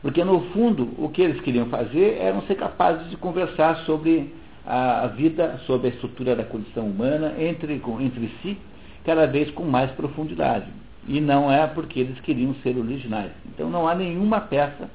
Porque, 0.00 0.22
no 0.22 0.40
fundo, 0.52 0.88
o 0.96 1.08
que 1.08 1.22
eles 1.22 1.40
queriam 1.40 1.66
fazer 1.66 2.18
era 2.20 2.40
ser 2.42 2.54
capazes 2.54 3.10
de 3.10 3.16
conversar 3.16 3.78
sobre 3.84 4.32
a 4.64 5.06
vida, 5.06 5.58
sobre 5.66 5.88
a 5.88 5.90
estrutura 5.90 6.36
da 6.36 6.44
condição 6.44 6.86
humana 6.86 7.34
entre, 7.38 7.80
entre 8.00 8.30
si, 8.42 8.56
cada 9.04 9.26
vez 9.26 9.50
com 9.52 9.64
mais 9.64 9.90
profundidade. 9.92 10.66
E 11.06 11.20
não 11.20 11.50
é 11.50 11.66
porque 11.66 12.00
eles 12.00 12.20
queriam 12.20 12.54
ser 12.62 12.76
originais. 12.76 13.32
Então, 13.46 13.70
não 13.70 13.88
há 13.88 13.94
nenhuma 13.94 14.40
peça 14.40 14.90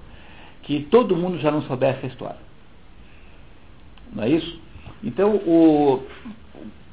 que 0.62 0.82
todo 0.92 1.18
mundo 1.18 1.40
já 1.40 1.52
não 1.52 1.64
soubesse 1.64 2.06
a 2.06 2.10
história. 2.10 2.38
Não 4.14 4.24
é 4.24 4.30
isso? 4.30 4.62
Então, 5.04 5.36
o, 5.36 6.04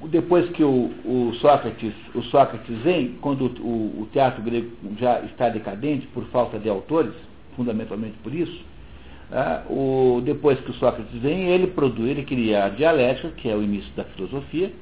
depois 0.09 0.49
que 0.51 0.65
o, 0.65 0.91
o, 1.05 1.35
Sócrates, 1.35 1.93
o 2.15 2.23
Sócrates 2.23 2.77
vem, 2.79 3.19
quando 3.21 3.43
o, 3.61 4.03
o 4.03 4.09
teatro 4.13 4.43
grego 4.43 4.71
já 4.99 5.21
está 5.21 5.49
decadente 5.51 6.07
por 6.09 6.25
falta 6.27 6.59
de 6.59 6.69
autores, 6.69 7.13
fundamentalmente 7.61 8.17
por 8.23 8.35
isso, 8.35 8.65
né, 9.31 9.63
o, 9.69 10.23
depois 10.25 10.59
que 10.61 10.71
o 10.71 10.75
Sócrates 10.75 11.21
vem, 11.21 11.49
ele 11.49 11.67
produz, 11.67 12.09
ele 12.09 12.25
cria 12.25 12.65
a 12.65 12.69
dialética, 12.71 13.29
que 13.37 13.51
é 13.51 13.55
o 13.55 13.63
início 13.63 13.93
da 13.95 14.05
filosofia. 14.05 14.73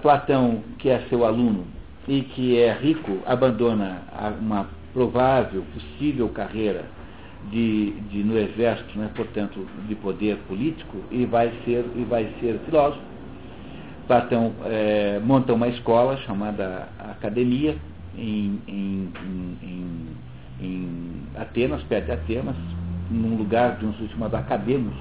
Platão, 0.00 0.62
que 0.78 0.88
é 0.88 1.00
seu 1.08 1.24
aluno 1.24 1.66
e 2.06 2.22
que 2.22 2.56
é 2.56 2.72
rico, 2.72 3.18
abandona 3.26 4.00
uma 4.40 4.68
provável, 4.92 5.64
possível 5.74 6.28
carreira 6.28 6.84
de, 7.50 7.90
de, 8.12 8.22
no 8.22 8.38
exército, 8.38 8.96
né, 8.96 9.10
portanto, 9.16 9.66
de 9.88 9.94
poder 9.96 10.36
político, 10.46 10.98
e 11.10 11.26
vai 11.26 11.52
ser, 11.64 11.84
e 11.96 12.04
vai 12.04 12.32
ser 12.40 12.60
filósofo. 12.64 13.02
Platão 14.06 14.52
é, 14.66 15.20
monta 15.24 15.52
uma 15.52 15.66
escola 15.66 16.16
chamada 16.18 16.88
Academia, 17.00 17.76
em, 18.16 18.60
em, 18.68 19.12
em, 19.20 19.58
em 19.62 20.06
Atenas, 21.34 21.82
perto 21.84 22.06
de 22.06 22.12
Atenas, 22.12 22.56
num 23.10 23.36
lugar 23.36 23.76
de 23.76 23.86
um 23.86 23.92
chamado 24.08 24.34
Academos, 24.36 24.94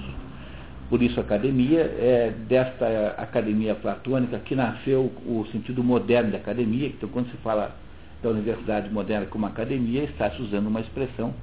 por 0.90 1.02
isso 1.02 1.20
academia, 1.20 1.80
é 1.80 2.34
desta 2.48 3.16
academia 3.18 3.74
platônica 3.74 4.38
que 4.40 4.54
nasceu 4.54 5.12
o 5.26 5.46
sentido 5.52 5.84
moderno 5.84 6.32
da 6.32 6.38
academia, 6.38 6.88
então 6.88 7.10
quando 7.10 7.32
se 7.32 7.38
fala 7.38 7.76
da 8.22 8.30
universidade 8.30 8.90
moderna 8.92 9.26
como 9.26 9.48
academia, 9.48 10.04
está 10.04 10.30
se 10.32 10.42
usando 10.42 10.68
uma 10.68 10.82
expressão 10.82 11.34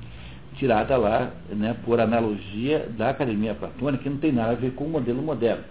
tirada 0.57 0.97
lá 0.97 1.31
né, 1.51 1.75
por 1.85 2.01
analogia 2.01 2.89
da 2.97 3.11
academia 3.11 3.55
platônica, 3.55 4.05
que 4.05 4.11
não 4.11 4.19
tem 4.19 4.33
nada 4.33 4.53
a 4.53 4.57
ver 4.57 4.73
com 4.73 4.85
o 4.85 4.91
modelo 4.91 5.23
moderno. 5.23 5.65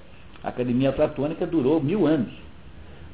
A 0.43 0.49
academia 0.49 0.91
platônica 0.91 1.45
durou 1.45 1.81
mil 1.81 2.05
anos. 2.05 2.33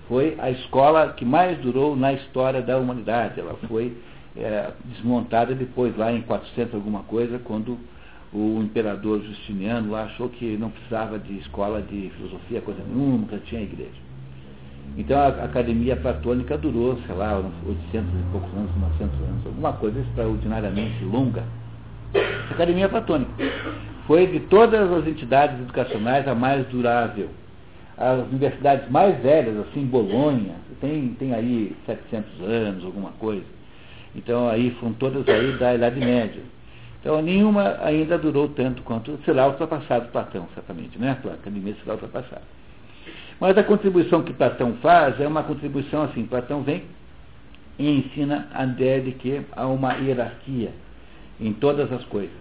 Foi 0.08 0.36
a 0.40 0.50
escola 0.50 1.14
que 1.14 1.26
mais 1.26 1.58
durou 1.60 1.96
na 1.96 2.14
história 2.14 2.62
da 2.62 2.78
humanidade. 2.78 3.40
Ela 3.40 3.56
foi 3.68 3.96
é, 4.40 4.72
desmontada 4.86 5.56
depois, 5.56 5.96
lá 5.98 6.12
em 6.12 6.22
400 6.22 6.76
alguma 6.76 7.04
coisa, 7.04 7.40
quando 7.40 7.78
o 8.34 8.62
imperador 8.62 9.22
Justiniano 9.24 9.96
achou 9.96 10.30
que 10.30 10.58
não 10.58 10.70
precisava 10.70 11.18
de 11.18 11.38
escola 11.38 11.82
de 11.82 12.12
filosofia, 12.16 12.62
coisa 12.62 12.82
nenhuma, 12.88 13.28
que 13.28 13.38
tinha 13.40 13.62
igreja. 13.62 14.08
Então 14.98 15.20
a 15.20 15.28
academia 15.28 15.96
platônica 15.96 16.58
durou, 16.58 16.98
sei 17.06 17.16
lá, 17.16 17.38
800 17.38 17.94
e 17.94 18.32
poucos 18.32 18.52
anos, 18.54 18.72
900 18.80 19.20
anos, 19.20 19.46
alguma 19.46 19.74
coisa 19.74 20.00
extraordinariamente 20.00 21.04
longa. 21.04 21.44
A 22.50 22.54
academia 22.54 22.90
platônica 22.90 23.32
foi 24.08 24.28
de 24.28 24.40
todas 24.42 24.92
as 24.92 25.06
entidades 25.06 25.60
educacionais 25.60 26.28
a 26.28 26.34
mais 26.34 26.66
durável. 26.68 27.30
As 27.98 28.28
universidades 28.28 28.90
mais 28.90 29.20
velhas, 29.22 29.58
assim, 29.68 29.86
Bolonha, 29.86 30.56
tem, 30.80 31.10
tem 31.20 31.34
aí 31.34 31.76
700 31.86 32.42
anos, 32.42 32.86
alguma 32.86 33.12
coisa. 33.14 33.57
Então 34.18 34.50
aí 34.50 34.72
foram 34.80 34.94
todas 34.94 35.30
aí 35.30 35.52
da 35.54 35.76
Idade 35.76 36.00
Média. 36.00 36.42
Então 37.00 37.22
nenhuma 37.22 37.78
ainda 37.82 38.18
durou 38.18 38.50
tanto 38.50 38.82
quanto 38.82 39.18
será 39.24 39.48
ultrapassado 39.48 40.10
Platão, 40.10 40.48
certamente, 40.56 40.98
né? 40.98 41.12
Academia 41.12 41.76
será 41.82 41.94
ultrapassada. 41.94 42.42
Mas 43.40 43.56
a 43.56 43.64
contribuição 43.64 44.24
que 44.24 44.34
Platão 44.34 44.74
faz 44.82 45.22
é 45.22 45.28
uma 45.28 45.44
contribuição 45.44 46.02
assim, 46.02 46.26
Platão 46.26 46.64
vem 46.64 46.84
e 47.78 48.00
ensina 48.00 48.48
a 48.52 48.66
ideia 48.66 49.00
de 49.02 49.12
que 49.12 49.42
há 49.56 49.68
uma 49.68 49.94
hierarquia 49.94 50.72
em 51.40 51.54
todas 51.54 51.92
as 51.94 52.04
coisas. 52.06 52.36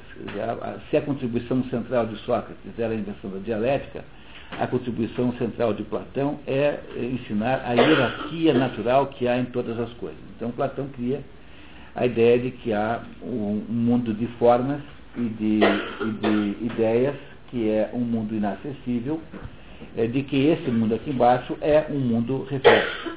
Se 0.91 0.97
a 0.97 1.03
contribuição 1.03 1.63
central 1.65 2.07
de 2.07 2.17
Sócrates 2.21 2.79
era 2.79 2.95
a 2.95 2.97
invenção 2.97 3.31
da 3.31 3.39
dialética, 3.39 4.03
a 4.59 4.67
contribuição 4.67 5.35
central 5.35 5.75
de 5.75 5.83
Platão 5.83 6.39
é 6.47 6.79
ensinar 6.97 7.63
a 7.67 7.75
hierarquia 7.75 8.55
natural 8.55 9.09
que 9.09 9.29
há 9.29 9.37
em 9.37 9.45
todas 9.45 9.79
as 9.79 9.93
coisas. 9.95 10.19
Então 10.35 10.51
Platão 10.51 10.89
cria 10.89 11.21
a 11.97 12.05
ideia 12.05 12.39
de 12.39 12.51
que 12.51 12.75
há 12.75 13.01
um 13.23 13.63
mundo 13.69 14.13
de 14.13 14.27
formas 14.39 14.81
e 15.17 15.23
de, 15.23 15.61
e 15.61 16.11
de 16.21 16.67
ideias, 16.67 17.17
que 17.49 17.71
é 17.71 17.91
um 17.95 18.01
mundo 18.01 18.35
inacessível, 18.35 19.19
é, 19.97 20.07
de 20.07 20.23
que 20.23 20.37
esse 20.47 20.71
mundo 20.71 20.95
aqui 20.95 21.11
embaixo 21.11 21.57
é 21.63 21.87
um 21.91 21.99
mundo 21.99 22.47
reflexo. 22.51 23.17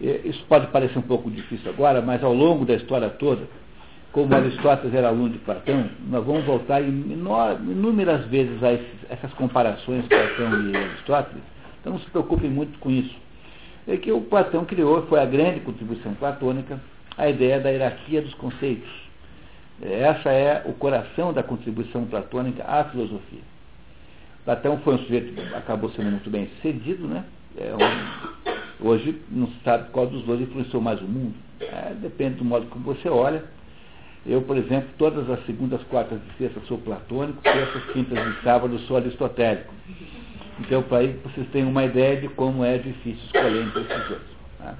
Isso 0.00 0.42
pode 0.48 0.68
parecer 0.68 0.98
um 0.98 1.02
pouco 1.02 1.30
difícil 1.30 1.70
agora, 1.70 2.00
mas 2.00 2.22
ao 2.24 2.32
longo 2.32 2.64
da 2.64 2.74
história 2.74 3.10
toda, 3.10 3.42
como 4.12 4.34
Aristóteles 4.34 4.94
era 4.94 5.08
aluno 5.08 5.30
de 5.30 5.38
Platão, 5.38 5.90
nós 6.08 6.24
vamos 6.24 6.44
voltar 6.44 6.80
inúmeras 6.80 8.24
vezes 8.26 8.62
a 8.62 8.70
essas 9.12 9.32
comparações 9.34 10.06
Platão 10.06 10.70
e 10.70 10.76
Aristóteles. 10.76 11.42
Então 11.80 11.92
não 11.92 12.00
se 12.00 12.08
preocupe 12.10 12.46
muito 12.46 12.78
com 12.78 12.90
isso. 12.90 13.14
É 13.86 13.96
que 13.96 14.10
o 14.12 14.20
Platão 14.22 14.64
criou, 14.64 15.02
foi 15.08 15.20
a 15.20 15.26
grande 15.26 15.60
contribuição 15.60 16.14
platônica, 16.14 16.80
a 17.18 17.28
ideia 17.28 17.58
da 17.60 17.68
hierarquia 17.68 18.22
dos 18.22 18.32
conceitos. 18.34 18.88
Essa 19.82 20.30
é 20.30 20.62
o 20.64 20.72
coração 20.72 21.32
da 21.32 21.42
contribuição 21.42 22.04
platônica 22.06 22.64
à 22.64 22.84
filosofia. 22.84 23.42
Platão 24.44 24.78
foi 24.78 24.94
um 24.94 24.98
sujeito 24.98 25.34
que 25.34 25.54
acabou 25.54 25.90
sendo 25.90 26.10
muito 26.10 26.30
bem 26.30 26.48
sucedido, 26.56 27.06
né? 27.06 27.24
É 27.56 27.74
um, 27.74 28.88
hoje 28.88 29.20
não 29.30 29.48
se 29.48 29.56
sabe 29.64 29.90
qual 29.90 30.06
dos 30.06 30.22
dois 30.22 30.40
influenciou 30.40 30.80
mais 30.80 31.00
o 31.00 31.04
mundo. 31.04 31.34
É, 31.60 31.92
depende 32.00 32.36
do 32.36 32.44
modo 32.44 32.66
como 32.66 32.84
você 32.84 33.08
olha. 33.08 33.44
Eu, 34.26 34.42
por 34.42 34.56
exemplo, 34.56 34.88
todas 34.96 35.28
as 35.30 35.44
segundas, 35.46 35.82
quartas 35.84 36.18
e 36.18 36.38
sextas 36.38 36.66
sou 36.66 36.78
platônico, 36.78 37.42
terças, 37.42 37.82
quintas 37.92 38.18
e 38.18 38.42
sábados 38.42 38.80
sou 38.86 38.96
aristotélico. 38.96 39.72
Então, 40.60 40.82
para 40.82 40.98
aí 40.98 41.18
vocês 41.24 41.46
terem 41.50 41.68
uma 41.68 41.84
ideia 41.84 42.20
de 42.20 42.28
como 42.28 42.64
é 42.64 42.78
difícil 42.78 43.24
escolher 43.26 43.62
entre 43.62 43.80
esses 43.82 44.08
dois. 44.08 44.22
Tá? 44.58 44.74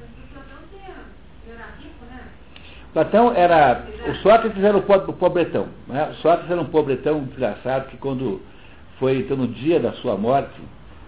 Platão 2.93 3.33
era. 3.35 3.85
O 4.09 4.15
Sócrates 4.17 4.63
era 4.63 4.77
o 4.77 4.83
pobretão. 5.13 5.67
Né? 5.87 6.09
O 6.11 6.15
Sócrates 6.17 6.51
era 6.51 6.61
um 6.61 6.67
pobretão 6.67 7.25
desgraçado 7.25 7.89
que 7.89 7.97
quando 7.97 8.41
foi, 8.99 9.19
então, 9.19 9.37
no 9.37 9.49
dia 9.49 9.79
da 9.79 9.93
sua 9.95 10.17
morte, 10.17 10.61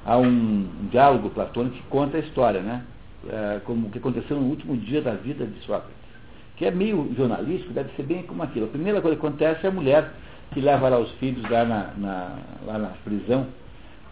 há 0.05 0.17
um, 0.17 0.69
diálogo 0.91 1.31
platônico 1.31 1.77
que 1.77 1.83
conta 1.85 2.17
a 2.17 2.21
história, 2.21 2.61
né? 2.61 2.85
É, 3.29 3.61
como 3.65 3.89
o 3.89 3.91
que 3.91 3.99
aconteceu 3.99 4.39
no 4.39 4.47
último 4.47 4.77
dia 4.77 5.03
da 5.03 5.13
vida 5.13 5.45
de 5.45 5.59
Sócrates. 5.61 5.97
Que 6.57 6.67
é 6.67 6.71
meio 6.71 7.13
jornalístico, 7.17 7.73
deve 7.73 7.91
ser 7.95 8.03
bem 8.05 8.23
como 8.23 8.43
aquilo. 8.43 8.67
A 8.67 8.69
primeira 8.69 9.01
coisa 9.01 9.17
que 9.17 9.27
acontece 9.27 9.67
é 9.67 9.69
a 9.69 9.73
mulher 9.73 10.11
que 10.53 10.61
leva 10.61 10.89
lá 10.89 10.99
os 10.99 11.11
filhos 11.13 11.49
lá 11.51 11.65
na, 11.65 11.91
na 11.97 12.39
lá 12.67 12.79
na 12.79 12.89
prisão 13.05 13.47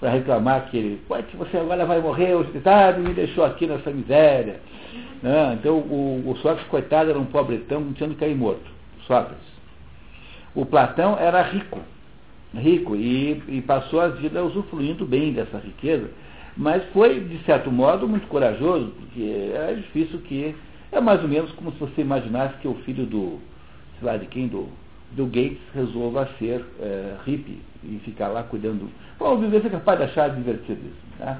para 0.01 0.11
reclamar 0.11 0.71
que 0.71 0.77
ele, 0.77 1.01
pode 1.09 1.27
que 1.27 1.37
você 1.37 1.57
agora 1.57 1.85
vai 1.85 2.01
morrer, 2.01 2.35
o 2.35 2.41
hospital 2.41 2.99
me 2.99 3.13
deixou 3.13 3.45
aqui 3.45 3.67
nessa 3.67 3.91
miséria. 3.91 4.61
Né? 5.23 5.59
Então 5.59 5.79
o, 5.79 6.23
o 6.27 6.37
Sócrates, 6.37 6.69
coitado, 6.69 7.11
era 7.11 7.19
um 7.19 7.27
pobretão, 7.27 7.93
tinha 7.93 8.09
que 8.09 8.17
cair 8.17 8.37
morto. 8.37 8.71
Sócrates. 9.07 9.49
O 10.55 10.65
Platão 10.65 11.19
era 11.19 11.43
rico, 11.43 11.81
rico, 12.55 12.97
e, 12.97 13.43
e 13.49 13.63
passou 13.63 14.01
a 14.01 14.09
vida 14.09 14.43
usufruindo 14.45 15.05
bem 15.05 15.33
dessa 15.33 15.59
riqueza, 15.59 16.11
mas 16.57 16.83
foi, 16.93 17.21
de 17.21 17.39
certo 17.45 17.71
modo, 17.71 18.09
muito 18.09 18.27
corajoso, 18.27 18.87
porque 18.99 19.51
era 19.55 19.75
difícil 19.77 20.19
que. 20.21 20.55
É 20.91 21.01
mais 21.01 21.23
ou 21.23 21.29
menos 21.29 21.53
como 21.53 21.71
se 21.73 21.79
você 21.79 22.01
imaginasse 22.01 22.57
que 22.63 22.67
o 22.67 22.75
filho 22.77 23.05
do, 23.05 23.39
sei 23.99 24.09
lá 24.09 24.17
de 24.17 24.27
quem, 24.27 24.49
do 24.49 24.69
Bill 25.13 25.27
Gates 25.27 25.59
resolva 25.75 26.29
ser 26.39 26.65
é, 26.81 27.15
hippie 27.25 27.61
e 27.85 28.01
ficar 28.05 28.29
lá 28.29 28.43
cuidando. 28.43 28.89
Bom, 29.19 29.35
o 29.35 29.51
Gates 29.51 29.67
é 29.67 29.71
capaz 29.71 29.99
de 29.99 30.05
achar 30.05 30.31
divertido 30.31 30.81
isso. 30.81 31.19
Tá? 31.19 31.39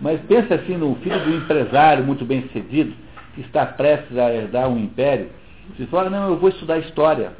Mas 0.00 0.20
pensa 0.22 0.54
assim 0.54 0.76
no 0.76 0.94
filho 0.96 1.18
do 1.24 1.34
empresário 1.34 2.04
muito 2.04 2.24
bem 2.24 2.42
sucedido, 2.42 2.92
que 3.34 3.40
está 3.42 3.66
prestes 3.66 4.16
a 4.16 4.32
herdar 4.32 4.68
um 4.68 4.78
império. 4.78 5.28
Você 5.76 5.86
fala, 5.86 6.10
não, 6.10 6.30
eu 6.30 6.38
vou 6.38 6.48
estudar 6.48 6.78
história. 6.78 7.32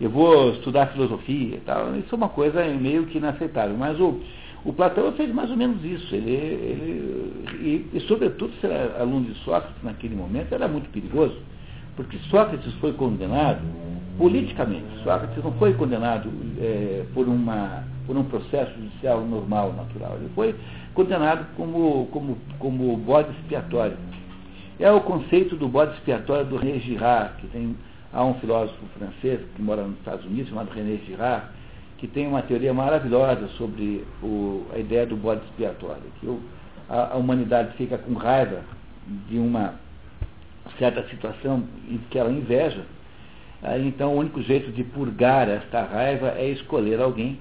Eu 0.00 0.10
vou 0.10 0.50
estudar 0.52 0.86
filosofia 0.88 1.56
e 1.56 1.60
tal. 1.60 1.96
Isso 1.96 2.14
é 2.14 2.16
uma 2.16 2.28
coisa 2.28 2.64
meio 2.66 3.06
que 3.06 3.18
inaceitável. 3.18 3.76
Mas 3.76 3.98
o, 3.98 4.20
o 4.64 4.72
Platão 4.72 5.12
fez 5.12 5.32
mais 5.32 5.50
ou 5.50 5.56
menos 5.56 5.84
isso. 5.84 6.14
Ele, 6.14 6.30
ele, 6.30 7.44
e, 7.92 7.96
e, 7.96 8.00
sobretudo, 8.00 8.52
ser 8.60 8.70
aluno 8.98 9.26
de 9.26 9.34
Sócrates 9.40 9.82
naquele 9.82 10.14
momento 10.14 10.52
era 10.52 10.68
muito 10.68 10.88
perigoso 10.90 11.36
porque 11.98 12.16
Sócrates 12.30 12.72
foi 12.74 12.92
condenado 12.92 13.60
politicamente. 14.18 14.84
Sócrates 15.04 15.42
não 15.42 15.52
foi 15.52 15.72
condenado 15.74 16.28
é, 16.60 17.04
por, 17.14 17.28
uma, 17.28 17.84
por 18.06 18.16
um 18.16 18.24
processo 18.24 18.72
judicial 18.74 19.20
normal, 19.22 19.72
natural. 19.72 20.16
Ele 20.16 20.30
foi 20.34 20.54
condenado 20.92 21.46
como, 21.56 22.06
como, 22.06 22.36
como 22.58 22.96
bode 22.96 23.30
expiatório. 23.38 23.96
É 24.80 24.90
o 24.90 25.00
conceito 25.00 25.56
do 25.56 25.68
bode 25.68 25.92
expiatório 25.94 26.44
do 26.44 26.56
René 26.56 26.80
Girard, 26.80 27.34
que 27.40 27.46
tem, 27.48 27.76
há 28.12 28.24
um 28.24 28.34
filósofo 28.34 28.84
francês 28.98 29.40
que 29.54 29.62
mora 29.62 29.82
nos 29.82 29.96
Estados 29.98 30.24
Unidos, 30.26 30.50
chamado 30.50 30.70
René 30.70 30.98
Girard, 31.06 31.46
que 31.98 32.06
tem 32.06 32.26
uma 32.26 32.42
teoria 32.42 32.74
maravilhosa 32.74 33.48
sobre 33.56 34.04
o, 34.22 34.66
a 34.74 34.78
ideia 34.78 35.06
do 35.06 35.16
bode 35.16 35.42
expiatório, 35.46 36.02
que 36.20 36.26
o, 36.26 36.40
a, 36.88 37.14
a 37.14 37.16
humanidade 37.16 37.76
fica 37.76 37.98
com 37.98 38.14
raiva 38.14 38.62
de 39.28 39.38
uma 39.38 39.74
certa 40.78 41.02
situação 41.08 41.64
que 42.10 42.18
ela 42.18 42.30
inveja, 42.30 42.84
então 43.62 44.14
o 44.14 44.18
único 44.18 44.40
jeito 44.42 44.70
de 44.70 44.84
purgar 44.84 45.48
esta 45.48 45.82
raiva 45.82 46.34
é 46.36 46.48
escolher 46.48 47.00
alguém 47.00 47.38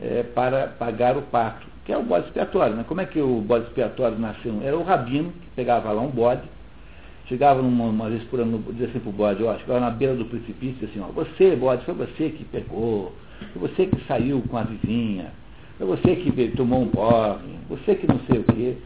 é, 0.00 0.22
para 0.22 0.68
pagar 0.68 1.16
o 1.16 1.22
pato, 1.22 1.66
que 1.84 1.92
é 1.92 1.96
o 1.96 2.02
bode 2.02 2.26
expiatório. 2.26 2.76
Né? 2.76 2.84
Como 2.86 3.00
é 3.00 3.06
que 3.06 3.20
o 3.20 3.40
bode 3.40 3.66
expiatório 3.66 4.18
nasceu? 4.18 4.60
Era 4.62 4.76
o 4.76 4.82
rabino 4.82 5.32
que 5.32 5.48
pegava 5.56 5.90
lá 5.92 6.02
um 6.02 6.10
bode, 6.10 6.42
chegava 7.26 7.62
numa, 7.62 7.84
uma 7.84 8.10
vez 8.10 8.22
por 8.24 8.40
ano, 8.40 8.62
dizia 8.70 8.88
assim 8.88 8.98
para 8.98 9.08
o 9.08 9.12
bode, 9.12 9.42
ó, 9.42 9.56
chegava 9.58 9.80
na 9.80 9.90
beira 9.90 10.14
do 10.14 10.26
precipício 10.26 10.88
assim, 10.88 11.00
ó, 11.00 11.06
você, 11.06 11.56
bode, 11.56 11.84
foi 11.84 11.94
você 11.94 12.30
que 12.30 12.44
pegou, 12.44 13.12
foi 13.52 13.68
você 13.68 13.86
que 13.86 14.00
saiu 14.06 14.42
com 14.48 14.56
a 14.58 14.62
vizinha, 14.62 15.32
foi 15.78 15.86
você 15.86 16.16
que 16.16 16.48
tomou 16.56 16.82
um 16.82 16.88
porre, 16.88 17.38
você 17.68 17.94
que 17.94 18.06
não 18.06 18.20
sei 18.30 18.40
o 18.40 18.44
quê. 18.44 18.76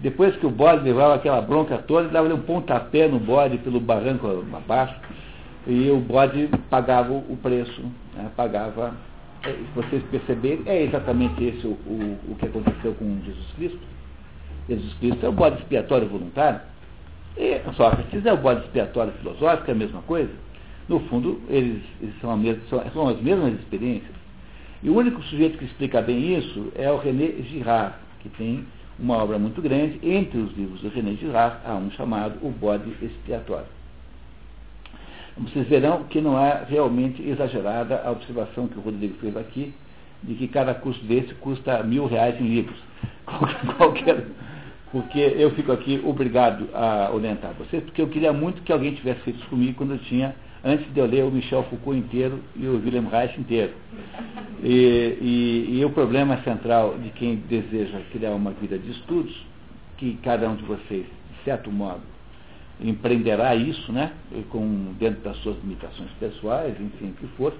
Depois 0.00 0.36
que 0.36 0.46
o 0.46 0.50
bode 0.50 0.84
levava 0.84 1.16
aquela 1.16 1.40
bronca 1.40 1.76
toda, 1.78 2.08
dava 2.08 2.32
um 2.32 2.40
pontapé 2.42 3.08
no 3.08 3.18
bode 3.18 3.58
pelo 3.58 3.80
barranco 3.80 4.44
abaixo, 4.54 4.94
e 5.68 5.90
o 5.90 6.00
bode 6.00 6.48
pagava 6.70 7.12
o 7.12 7.38
preço, 7.42 7.82
né? 8.14 8.30
pagava. 8.34 8.94
É, 9.44 9.52
se 9.52 9.66
vocês 9.74 10.02
perceberem, 10.10 10.62
é 10.66 10.82
exatamente 10.82 11.44
esse 11.44 11.66
o, 11.66 11.70
o, 11.70 12.18
o 12.30 12.34
que 12.36 12.46
aconteceu 12.46 12.94
com 12.94 13.20
Jesus 13.24 13.46
Cristo. 13.54 13.78
Jesus 14.68 14.94
Cristo 14.94 15.26
é 15.26 15.28
o 15.28 15.32
bode 15.32 15.58
expiatório 15.58 16.08
voluntário. 16.08 16.60
E 17.36 17.60
Sócrates 17.76 18.24
é 18.24 18.32
o 18.32 18.38
bode 18.38 18.64
expiatório 18.64 19.12
filosófico, 19.12 19.70
é 19.70 19.72
a 19.72 19.76
mesma 19.76 20.02
coisa. 20.02 20.32
No 20.88 21.00
fundo, 21.00 21.40
eles, 21.48 21.82
eles 22.00 22.14
são, 22.20 22.34
mesma, 22.36 22.62
são, 22.92 23.08
as 23.08 23.20
mesmas 23.20 23.52
experiências. 23.60 24.16
E 24.82 24.88
o 24.88 24.96
único 24.96 25.22
sujeito 25.24 25.58
que 25.58 25.66
explica 25.66 26.00
bem 26.00 26.36
isso 26.36 26.72
é 26.74 26.90
o 26.90 26.96
René 26.96 27.42
Girard, 27.42 27.94
que 28.20 28.30
tem 28.30 28.64
uma 28.98 29.18
obra 29.18 29.38
muito 29.38 29.60
grande. 29.60 30.00
Entre 30.02 30.38
os 30.38 30.56
livros 30.56 30.80
de 30.80 30.88
René 30.88 31.12
Girard, 31.12 31.58
há 31.64 31.74
um 31.74 31.90
chamado 31.90 32.38
O 32.42 32.50
Bode 32.50 32.90
Expiatório. 33.02 33.77
Vocês 35.40 35.68
verão 35.68 36.04
que 36.04 36.20
não 36.20 36.38
é 36.38 36.64
realmente 36.68 37.22
exagerada 37.22 38.02
a 38.04 38.10
observação 38.10 38.66
que 38.66 38.78
o 38.78 38.82
Rodrigo 38.82 39.14
fez 39.20 39.36
aqui, 39.36 39.72
de 40.22 40.34
que 40.34 40.48
cada 40.48 40.74
curso 40.74 41.02
desse 41.04 41.32
custa 41.34 41.82
mil 41.82 42.06
reais 42.06 42.40
em 42.40 42.48
livros. 42.48 42.78
Qualquer, 43.76 44.26
porque 44.90 45.18
eu 45.18 45.50
fico 45.52 45.70
aqui 45.70 46.00
obrigado 46.04 46.68
a 46.74 47.10
orientar 47.12 47.52
vocês, 47.54 47.82
porque 47.84 48.00
eu 48.00 48.08
queria 48.08 48.32
muito 48.32 48.62
que 48.62 48.72
alguém 48.72 48.94
tivesse 48.94 49.20
feito 49.20 49.38
isso 49.38 49.48
comigo 49.48 49.74
quando 49.74 49.92
eu 49.92 49.98
tinha 49.98 50.34
antes 50.64 50.92
de 50.92 50.98
eu 50.98 51.06
ler 51.06 51.24
o 51.24 51.30
Michel 51.30 51.62
Foucault 51.64 51.98
inteiro 51.98 52.40
e 52.56 52.66
o 52.66 52.82
Wilhelm 52.82 53.06
Reich 53.06 53.38
inteiro. 53.38 53.72
E, 54.62 55.18
e, 55.20 55.78
e, 55.78 55.84
o 55.84 55.90
problema 55.90 56.42
central 56.42 56.96
de 56.98 57.10
quem 57.10 57.36
deseja 57.36 58.00
criar 58.10 58.32
uma 58.32 58.50
vida 58.52 58.76
de 58.78 58.90
estudos, 58.90 59.34
que 59.98 60.18
cada 60.22 60.48
um 60.48 60.56
de 60.56 60.64
vocês, 60.64 61.06
de 61.06 61.44
certo 61.44 61.70
modo, 61.70 62.00
empreenderá 62.80 63.54
isso, 63.54 63.92
né, 63.92 64.12
com, 64.50 64.94
dentro 64.98 65.20
das 65.22 65.36
suas 65.38 65.56
limitações 65.62 66.10
pessoais, 66.20 66.74
enfim, 66.80 67.10
o 67.10 67.14
que 67.14 67.26
for, 67.36 67.52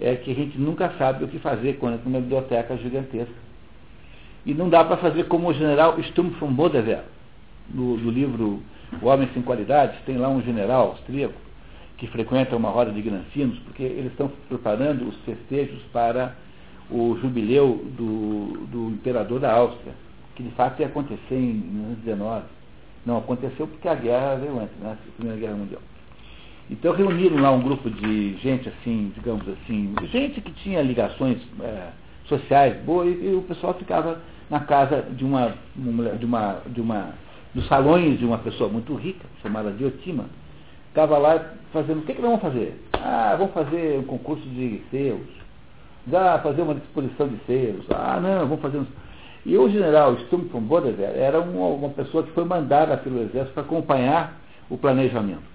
é 0.00 0.16
que 0.16 0.30
a 0.30 0.34
gente 0.34 0.58
nunca 0.58 0.90
sabe 0.96 1.24
o 1.24 1.28
que 1.28 1.38
fazer 1.38 1.74
quando 1.74 1.94
é 1.94 2.08
uma 2.08 2.20
biblioteca 2.20 2.76
gigantesca. 2.76 3.34
E 4.46 4.54
não 4.54 4.70
dá 4.70 4.82
para 4.82 4.96
fazer 4.96 5.24
como 5.24 5.48
o 5.48 5.52
general 5.52 6.02
Sturm 6.02 6.30
von 6.30 6.52
Bodever, 6.52 7.02
no, 7.72 7.96
livro 8.10 8.62
O 9.02 9.06
Homem 9.06 9.28
Sem 9.34 9.42
Qualidades, 9.42 10.00
tem 10.06 10.16
lá 10.16 10.28
um 10.28 10.42
general 10.42 10.88
austríaco 10.88 11.38
que 11.98 12.06
frequentam 12.06 12.58
uma 12.58 12.70
roda 12.70 12.90
de 12.90 13.02
granfinos, 13.02 13.58
porque 13.60 13.82
eles 13.82 14.12
estão 14.12 14.30
preparando 14.48 15.06
os 15.06 15.16
festejos 15.18 15.82
para 15.92 16.34
o 16.90 17.16
jubileu 17.20 17.84
do, 17.96 18.66
do 18.66 18.90
imperador 18.90 19.38
da 19.38 19.52
Áustria, 19.52 19.92
que 20.34 20.42
de 20.42 20.50
fato 20.52 20.80
ia 20.80 20.86
acontecer 20.86 21.34
em 21.34 21.52
1919. 21.52 22.59
Não 23.04 23.18
aconteceu 23.18 23.66
porque 23.66 23.88
a 23.88 23.94
guerra 23.94 24.36
veio 24.36 24.60
antes, 24.60 24.76
né, 24.78 24.92
a 24.92 25.12
Primeira 25.16 25.40
Guerra 25.40 25.56
Mundial. 25.56 25.82
Então 26.70 26.94
reuniram 26.94 27.40
lá 27.40 27.50
um 27.50 27.62
grupo 27.62 27.90
de 27.90 28.36
gente 28.36 28.68
assim, 28.68 29.12
digamos 29.14 29.48
assim, 29.48 29.94
gente 30.12 30.40
que 30.40 30.52
tinha 30.52 30.82
ligações 30.82 31.38
é, 31.60 31.88
sociais 32.26 32.76
boas, 32.84 33.08
e, 33.08 33.26
e, 33.26 33.34
o 33.34 33.42
pessoal 33.42 33.74
ficava 33.74 34.20
na 34.48 34.60
casa 34.60 35.02
de 35.02 35.24
uma, 35.24 35.54
de 35.74 36.24
uma, 36.24 36.62
de 36.66 36.80
uma, 36.80 37.14
dos 37.54 37.66
salões 37.66 38.18
de 38.18 38.24
uma 38.24 38.38
pessoa 38.38 38.68
muito 38.68 38.94
rica, 38.94 39.26
chamada 39.42 39.72
Diotima, 39.72 40.26
Estava 40.90 41.18
lá 41.18 41.52
fazendo, 41.72 42.00
o 42.00 42.02
que, 42.02 42.14
que 42.14 42.20
nós 42.20 42.30
vamos 42.32 42.42
fazer? 42.42 42.84
Ah, 42.94 43.36
vamos 43.38 43.54
fazer 43.54 44.00
um 44.00 44.02
concurso 44.02 44.42
de 44.48 44.82
selos. 44.90 45.28
Ah, 46.12 46.40
fazer 46.42 46.62
uma 46.62 46.74
disposição 46.74 47.28
de 47.28 47.38
selos. 47.46 47.86
Ah, 47.90 48.18
não, 48.20 48.40
vamos 48.40 48.60
fazer 48.60 48.78
um... 48.78 48.86
E 49.44 49.56
o 49.56 49.68
general 49.68 50.16
Sturm 50.26 50.44
von 50.48 50.60
Bodever 50.60 51.10
era 51.14 51.40
uma, 51.40 51.66
uma 51.68 51.88
pessoa 51.90 52.22
que 52.22 52.32
foi 52.32 52.44
mandada 52.44 52.96
pelo 52.98 53.22
exército 53.22 53.54
para 53.54 53.62
acompanhar 53.62 54.38
o 54.68 54.76
planejamento. 54.76 55.50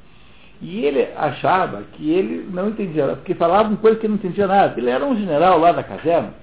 E 0.62 0.84
ele 0.84 1.08
achava 1.16 1.84
que 1.94 2.10
ele 2.10 2.48
não 2.52 2.70
entendia, 2.70 3.08
porque 3.08 3.36
falava 3.36 3.70
uma 3.70 3.78
coisa 3.78 4.00
que 4.00 4.08
não 4.08 4.16
entendia 4.16 4.48
nada. 4.48 4.80
Ele 4.80 4.90
era 4.90 5.06
um 5.06 5.16
general 5.16 5.60
lá 5.60 5.72
da 5.72 5.84
caserna. 5.84 6.34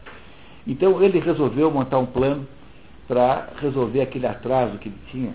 Então 0.67 1.03
ele 1.03 1.19
resolveu 1.19 1.71
montar 1.71 1.99
um 1.99 2.07
plano 2.07 2.47
para 3.09 3.49
resolver 3.61 4.03
aquele 4.03 4.27
atraso 4.27 4.79
que 4.79 4.89
ele 4.89 4.99
tinha. 5.11 5.35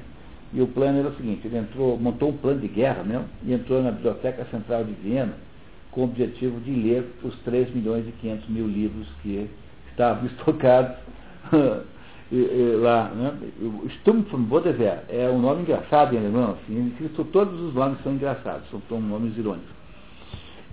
E 0.53 0.61
o 0.61 0.67
plano 0.67 0.99
era 0.99 1.09
o 1.09 1.15
seguinte, 1.15 1.45
ele 1.45 1.57
entrou, 1.57 1.97
montou 1.97 2.29
um 2.29 2.37
plano 2.37 2.61
de 2.61 2.69
guerra 2.69 3.03
mesmo, 3.03 3.25
e 3.43 3.53
entrou 3.53 3.83
na 3.83 3.91
Biblioteca 3.91 4.45
Central 4.45 4.85
de 4.85 4.93
Viena 4.93 5.33
com 5.91 6.01
o 6.01 6.03
objetivo 6.05 6.59
de 6.61 6.71
ler 6.71 7.05
os 7.23 7.35
3 7.39 7.73
milhões 7.73 8.07
e 8.07 8.11
500 8.13 8.47
mil 8.47 8.67
livros 8.67 9.07
que 9.21 9.49
estavam 9.89 10.25
estocados 10.27 10.95
lá. 12.81 13.11
Sturm 13.99 14.21
von 14.23 14.43
Bodewehr 14.43 15.03
é 15.09 15.29
um 15.29 15.39
nome 15.39 15.61
engraçado 15.61 16.13
em 16.13 16.17
alemão, 16.17 16.57
assim, 16.63 16.93
todos 17.31 17.59
os 17.61 17.73
nomes 17.73 18.01
são 18.03 18.13
engraçados, 18.13 18.67
são 18.69 19.01
nomes 19.01 19.37
irônicos. 19.37 19.69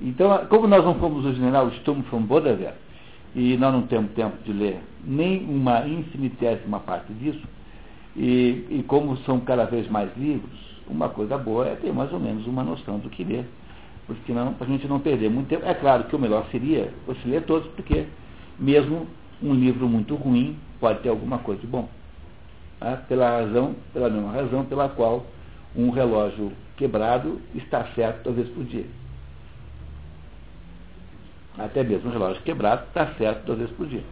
Então, 0.01 0.47
como 0.49 0.67
nós 0.67 0.85
não 0.85 0.95
fomos 0.97 1.25
o 1.25 1.33
general 1.33 1.71
Sturm 1.73 2.01
von 2.11 2.23
Bodewehr, 2.23 2.75
e 3.35 3.57
nós 3.57 3.73
não 3.73 3.83
temos 3.83 4.13
tempo 4.13 4.37
de 4.45 4.53
ler 4.53 4.81
nem 5.05 5.45
uma 5.45 5.87
infinitésima 5.87 6.81
parte 6.81 7.13
disso, 7.15 7.43
e, 8.17 8.67
e 8.71 8.85
como 8.87 9.17
são 9.19 9.41
cada 9.41 9.65
vez 9.65 9.89
mais 9.89 10.09
livros, 10.17 10.59
uma 10.89 11.09
coisa 11.09 11.37
boa 11.37 11.67
é 11.67 11.75
ter 11.77 11.93
mais 11.93 12.13
ou 12.13 12.21
menos 12.21 12.47
uma 12.47 12.63
noção 12.63 12.99
do 12.99 13.09
que 13.11 13.25
ler, 13.25 13.45
porque 14.07 14.33
para 14.33 14.53
a 14.61 14.67
gente 14.67 14.87
não 14.87 15.01
perder 15.01 15.31
muito 15.31 15.49
tempo. 15.49 15.65
É 15.65 15.75
claro 15.75 16.05
que 16.05 16.15
o 16.15 16.19
melhor 16.19 16.47
seria 16.51 16.93
você 17.07 17.27
ler 17.27 17.43
todos, 17.43 17.67
porque 17.73 18.07
mesmo 18.59 19.07
um 19.43 19.55
livro 19.55 19.89
muito 19.89 20.15
ruim 20.15 20.57
pode 20.81 21.01
ter 21.01 21.09
alguma 21.09 21.39
coisa 21.39 21.61
de 21.61 21.67
bom. 21.67 21.89
Tá? 22.79 22.97
Pela 23.09 23.29
razão, 23.29 23.75
pela 23.93 24.11
mesma 24.11 24.33
razão 24.33 24.65
pela 24.65 24.89
qual 24.89 25.25
um 25.77 25.91
relógio 25.91 26.53
quebrado 26.77 27.41
está 27.55 27.85
certo 27.95 28.33
vezes 28.33 28.53
por 28.53 28.65
dia. 28.65 28.87
Até 31.57 31.85
mesmo 31.85 32.11
um 32.11 32.13
relógio 32.13 32.43
quebrado 32.43 32.85
está 32.89 33.07
certo 33.15 33.55
vezes 33.55 33.75
por 33.75 33.87
dia. 33.87 34.03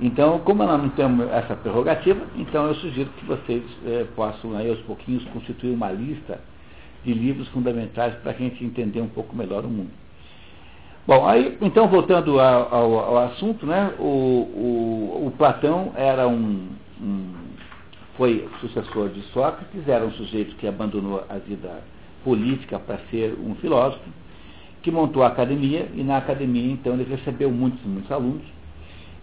Então, 0.00 0.38
como 0.40 0.62
nós 0.62 0.80
não 0.80 0.90
temos 0.90 1.28
essa 1.28 1.56
prerrogativa, 1.56 2.24
então 2.36 2.68
eu 2.68 2.74
sugiro 2.76 3.10
que 3.18 3.24
vocês 3.24 3.64
eh, 3.84 4.06
possam, 4.14 4.56
aí, 4.56 4.70
aos 4.70 4.78
pouquinhos, 4.82 5.24
constituir 5.30 5.72
uma 5.72 5.90
lista 5.90 6.40
de 7.04 7.12
livros 7.12 7.48
fundamentais 7.48 8.14
para 8.16 8.30
a 8.30 8.34
gente 8.34 8.64
entender 8.64 9.00
um 9.00 9.08
pouco 9.08 9.34
melhor 9.34 9.64
o 9.64 9.68
mundo. 9.68 9.90
Bom, 11.08 11.26
aí, 11.26 11.56
então, 11.62 11.88
voltando 11.88 12.38
ao, 12.38 12.98
ao, 12.98 13.16
assunto, 13.16 13.64
né, 13.64 13.94
o, 13.98 14.02
o, 14.02 15.26
o, 15.26 15.32
Platão 15.38 15.90
era 15.96 16.28
um, 16.28 16.68
um, 17.00 17.32
foi 18.14 18.46
sucessor 18.60 19.08
de 19.08 19.22
Sócrates, 19.32 19.88
era 19.88 20.04
um 20.04 20.10
sujeito 20.10 20.54
que 20.56 20.66
abandonou 20.66 21.24
a 21.26 21.38
vida 21.38 21.82
política 22.22 22.78
para 22.78 22.98
ser 23.10 23.38
um 23.42 23.54
filósofo, 23.54 24.04
que 24.82 24.90
montou 24.90 25.22
a 25.22 25.28
academia, 25.28 25.88
e 25.94 26.02
na 26.02 26.18
academia, 26.18 26.70
então, 26.70 26.92
ele 26.92 27.04
recebeu 27.04 27.50
muitos, 27.50 27.82
muitos 27.86 28.12
alunos, 28.12 28.44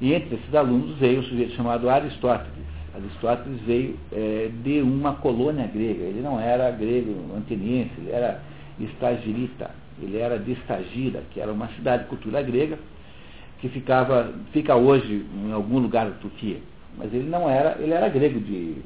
e 0.01 0.11
entre 0.11 0.37
esses 0.37 0.55
alunos 0.55 0.97
veio 0.97 1.19
um 1.19 1.23
sujeito 1.23 1.53
chamado 1.53 1.87
Aristóteles. 1.87 2.65
Aristóteles 2.95 3.61
veio 3.61 3.95
é, 4.11 4.49
de 4.63 4.81
uma 4.81 5.13
colônia 5.17 5.67
grega, 5.67 6.05
ele 6.05 6.21
não 6.23 6.39
era 6.39 6.71
grego 6.71 7.13
anteniense, 7.37 7.93
ele 7.99 8.09
era 8.09 8.41
estagirita 8.79 9.84
ele 10.01 10.17
era 10.17 10.37
de 10.37 10.51
Estagira, 10.51 11.23
que 11.31 11.39
era 11.39 11.51
uma 11.51 11.67
cidade 11.69 12.03
de 12.03 12.09
cultura 12.09 12.41
grega, 12.41 12.77
que 13.59 13.69
ficava, 13.69 14.33
fica 14.51 14.75
hoje 14.75 15.25
em 15.45 15.51
algum 15.51 15.79
lugar 15.79 16.05
da 16.05 16.15
Turquia. 16.17 16.59
Mas 16.97 17.13
ele 17.13 17.29
não 17.29 17.49
era, 17.49 17.77
ele 17.79 17.93
era 17.93 18.09
grego 18.09 18.39
de 18.39 18.77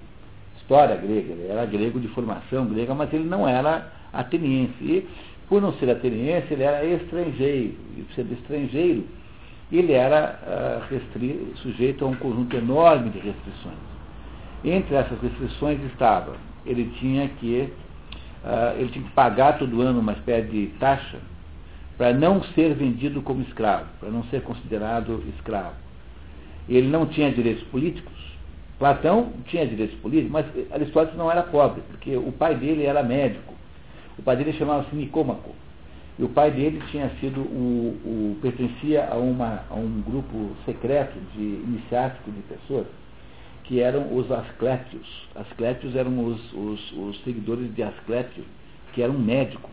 história 0.57 0.95
grega, 0.95 1.33
ele 1.33 1.47
era 1.49 1.65
grego 1.65 1.99
de 1.99 2.07
formação 2.09 2.65
grega, 2.67 2.93
mas 2.93 3.11
ele 3.13 3.23
não 3.23 3.47
era 3.47 3.91
ateniense. 4.13 4.83
E, 4.83 5.07
por 5.47 5.61
não 5.61 5.73
ser 5.73 5.89
ateniense, 5.89 6.53
ele 6.53 6.63
era 6.63 6.85
estrangeiro. 6.85 7.73
E 7.97 8.01
por 8.03 8.13
ser 8.13 8.25
estrangeiro, 8.31 9.03
ele 9.71 9.93
era 9.93 10.39
uh, 10.43 10.93
restri, 10.93 11.53
sujeito 11.55 12.05
a 12.05 12.07
um 12.07 12.15
conjunto 12.15 12.55
enorme 12.55 13.09
de 13.09 13.19
restrições. 13.19 13.89
Entre 14.63 14.95
essas 14.95 15.19
restrições 15.21 15.79
estava, 15.85 16.35
ele 16.65 16.91
tinha 16.99 17.27
que 17.29 17.69
uh, 18.43 18.79
ele 18.79 18.89
tinha 18.89 19.05
que 19.05 19.11
pagar 19.11 19.57
todo 19.57 19.81
ano 19.81 19.99
uma 19.99 20.13
espécie 20.13 20.47
de 20.47 20.67
taxa 20.79 21.17
para 21.97 22.13
não 22.13 22.41
ser 22.55 22.73
vendido 22.75 23.21
como 23.21 23.41
escravo, 23.41 23.85
para 23.99 24.09
não 24.09 24.23
ser 24.25 24.41
considerado 24.41 25.23
escravo. 25.35 25.75
Ele 26.67 26.87
não 26.87 27.05
tinha 27.05 27.31
direitos 27.31 27.63
políticos. 27.65 28.13
Platão 28.77 29.33
tinha 29.47 29.67
direitos 29.67 29.99
políticos, 29.99 30.31
mas 30.31 30.45
Aristóteles 30.71 31.17
não 31.17 31.29
era 31.29 31.43
pobre, 31.43 31.81
porque 31.89 32.15
o 32.15 32.31
pai 32.31 32.55
dele 32.55 32.85
era 32.85 33.03
médico. 33.03 33.53
O 34.17 34.21
pai 34.21 34.37
dele 34.37 34.53
chamava-se 34.53 34.95
Nicômaco. 34.95 35.53
E 36.17 36.23
o 36.23 36.29
pai 36.29 36.51
dele 36.51 36.81
tinha 36.89 37.09
sido 37.19 37.41
o, 37.41 37.97
o 38.05 38.37
pertencia 38.41 39.07
a, 39.11 39.15
uma, 39.15 39.63
a 39.69 39.75
um 39.75 40.01
grupo 40.01 40.51
secreto 40.65 41.17
de 41.33 41.41
iniciático 41.41 42.31
de 42.31 42.41
pessoas 42.41 42.87
que 43.69 43.79
eram 43.79 44.17
os 44.17 44.29
Asclétios. 44.31 45.07
Asclétios 45.35 45.95
eram 45.95 46.25
os, 46.25 46.53
os, 46.53 46.91
os 46.93 47.23
seguidores 47.23 47.73
de 47.75 47.83
Asclétio, 47.83 48.43
que 48.93 49.01
era 49.03 49.11
um 49.11 49.19
médico. 49.19 49.69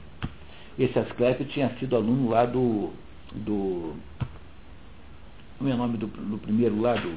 Esse 0.78 0.98
Asclétio 0.98 1.46
tinha 1.46 1.70
sido 1.80 1.96
aluno 1.96 2.28
lá 2.28 2.44
do. 2.44 2.90
do 3.32 3.94
como 5.56 5.70
é 5.70 5.72
o 5.72 5.78
nome 5.78 5.96
do, 5.96 6.06
do 6.06 6.36
primeiro 6.36 6.78
lá, 6.78 6.92
do, 6.92 7.14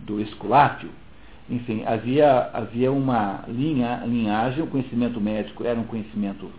do 0.00 0.18
Esculápio. 0.22 0.88
Enfim, 1.50 1.84
havia, 1.84 2.48
havia 2.54 2.90
uma 2.90 3.44
linha, 3.46 4.02
linhagem, 4.06 4.64
o 4.64 4.68
conhecimento 4.68 5.20
médico 5.20 5.62
era 5.62 5.78
um 5.78 5.84
conhecimento, 5.84 6.50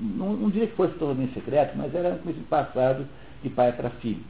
não, 0.00 0.32
não 0.32 0.48
diria 0.48 0.68
que 0.68 0.76
fosse 0.76 0.94
totalmente 0.94 1.34
secreto, 1.34 1.76
mas 1.76 1.94
era 1.94 2.14
um 2.14 2.18
conhecimento 2.18 2.48
passado 2.48 3.06
de 3.42 3.50
pai 3.50 3.72
para 3.72 3.90
filho. 3.90 4.24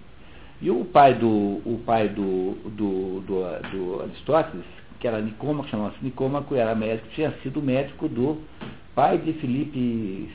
E 0.61 0.71
o 0.71 0.85
pai 0.87 1.15
do, 1.15 1.29
o 1.29 1.81
pai 1.85 2.09
do, 2.09 2.53
do, 2.71 3.21
do, 3.21 3.71
do 3.71 4.03
Aristóteles, 4.03 4.65
que 4.99 5.07
era 5.07 5.21
Nicômaco, 5.21 5.69
chamava-se 5.69 6.03
Nicômaco, 6.03 6.55
era 6.55 6.75
médico, 6.75 7.09
tinha 7.15 7.31
sido 7.43 7.61
médico 7.61 8.09
do 8.09 8.39
pai 8.95 9.19
de 9.19 9.35
Filipe 9.35 9.79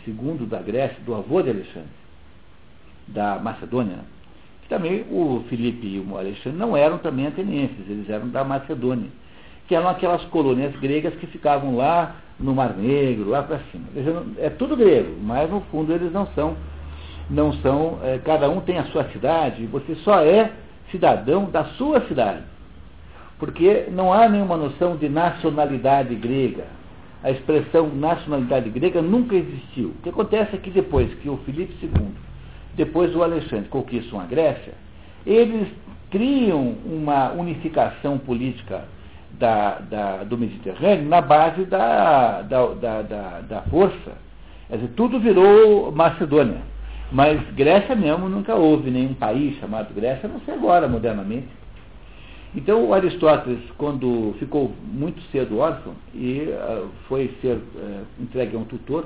II 0.08 0.46
da 0.48 0.62
Grécia, 0.62 0.98
do 1.04 1.16
avô 1.16 1.42
de 1.42 1.50
Alexandre, 1.50 1.90
da 3.08 3.40
Macedônia. 3.40 4.00
Que 4.62 4.70
também 4.70 5.04
o 5.10 5.44
Filipe 5.50 5.88
e 5.88 6.00
o 6.00 6.16
Alexandre 6.16 6.60
não 6.60 6.78
eram 6.78 7.00
também 7.00 7.26
atenienses, 7.26 7.90
eles 7.90 8.08
eram 8.08 8.30
da 8.30 8.44
Macedônia, 8.44 9.10
que 9.68 9.74
eram 9.74 9.90
aquelas 9.90 10.24
colônias 10.26 10.76
gregas 10.80 11.16
que 11.16 11.26
ficavam 11.26 11.76
lá 11.76 12.16
no 12.40 12.54
Mar 12.54 12.78
Negro, 12.78 13.30
lá 13.30 13.42
para 13.42 13.60
cima. 13.72 13.86
É 14.38 14.52
tudo 14.52 14.78
grego, 14.78 15.18
mas 15.24 15.50
no 15.50 15.62
fundo 15.62 15.92
eles 15.92 16.12
não 16.12 16.28
são 16.28 16.56
não 17.30 17.54
são, 17.54 18.00
é, 18.04 18.20
cada 18.20 18.50
um 18.50 18.62
tem 18.62 18.78
a 18.78 18.86
sua 18.86 19.06
cidade, 19.06 19.66
você 19.66 19.96
só 19.96 20.22
é 20.22 20.52
cidadão 20.92 21.46
da 21.46 21.66
sua 21.78 22.02
cidade. 22.08 22.44
Porque 23.40 23.88
não 23.92 24.14
há 24.14 24.30
nenhuma 24.30 24.56
noção 24.58 24.96
de 24.98 25.10
nacionalidade 25.10 26.14
grega. 26.16 26.66
A 27.24 27.32
expressão 27.32 27.88
nacionalidade 27.88 28.70
grega 28.70 29.02
nunca 29.02 29.36
existiu. 29.36 29.90
O 29.90 30.02
que 30.04 30.10
acontece 30.10 30.56
é 30.56 30.60
que 30.60 30.70
depois 30.70 31.12
que 31.16 31.30
o 31.30 31.38
Filipe 31.38 31.74
II, 31.82 32.08
depois 32.76 33.16
o 33.16 33.24
Alexandre 33.24 33.70
conquistam 33.70 34.20
a 34.20 34.26
Grécia, 34.26 34.74
eles 35.26 35.68
criam 36.10 36.76
uma 36.86 37.32
unificação 37.32 38.18
política 38.18 38.86
da, 39.32 39.80
da, 39.80 40.24
do 40.24 40.38
Mediterrâneo 40.38 41.08
na 41.08 41.22
base 41.22 41.66
da, 41.66 42.42
da, 42.44 43.42
da 43.42 43.62
força. 43.70 44.12
Quer 44.68 44.76
dizer, 44.76 44.92
tudo 44.96 45.20
virou 45.20 45.92
Macedônia. 45.92 46.62
Mas 47.12 47.42
Grécia 47.54 47.94
mesmo 47.94 48.30
nunca 48.30 48.56
houve 48.56 48.90
nenhum 48.90 49.14
país 49.14 49.58
chamado 49.60 49.94
Grécia, 49.94 50.30
não 50.30 50.40
sei 50.42 50.54
agora, 50.54 50.88
modernamente. 50.88 51.48
Então 52.56 52.86
o 52.86 52.94
Aristóteles, 52.94 53.60
quando 53.78 54.34
ficou 54.40 54.74
muito 54.82 55.22
cedo 55.24 55.58
órfão, 55.58 55.94
e 56.14 56.48
uh, 56.48 56.88
foi 57.10 57.34
ser 57.42 57.58
uh, 57.58 58.06
entregue 58.18 58.56
a 58.56 58.60
um 58.60 58.64
tutor 58.64 59.06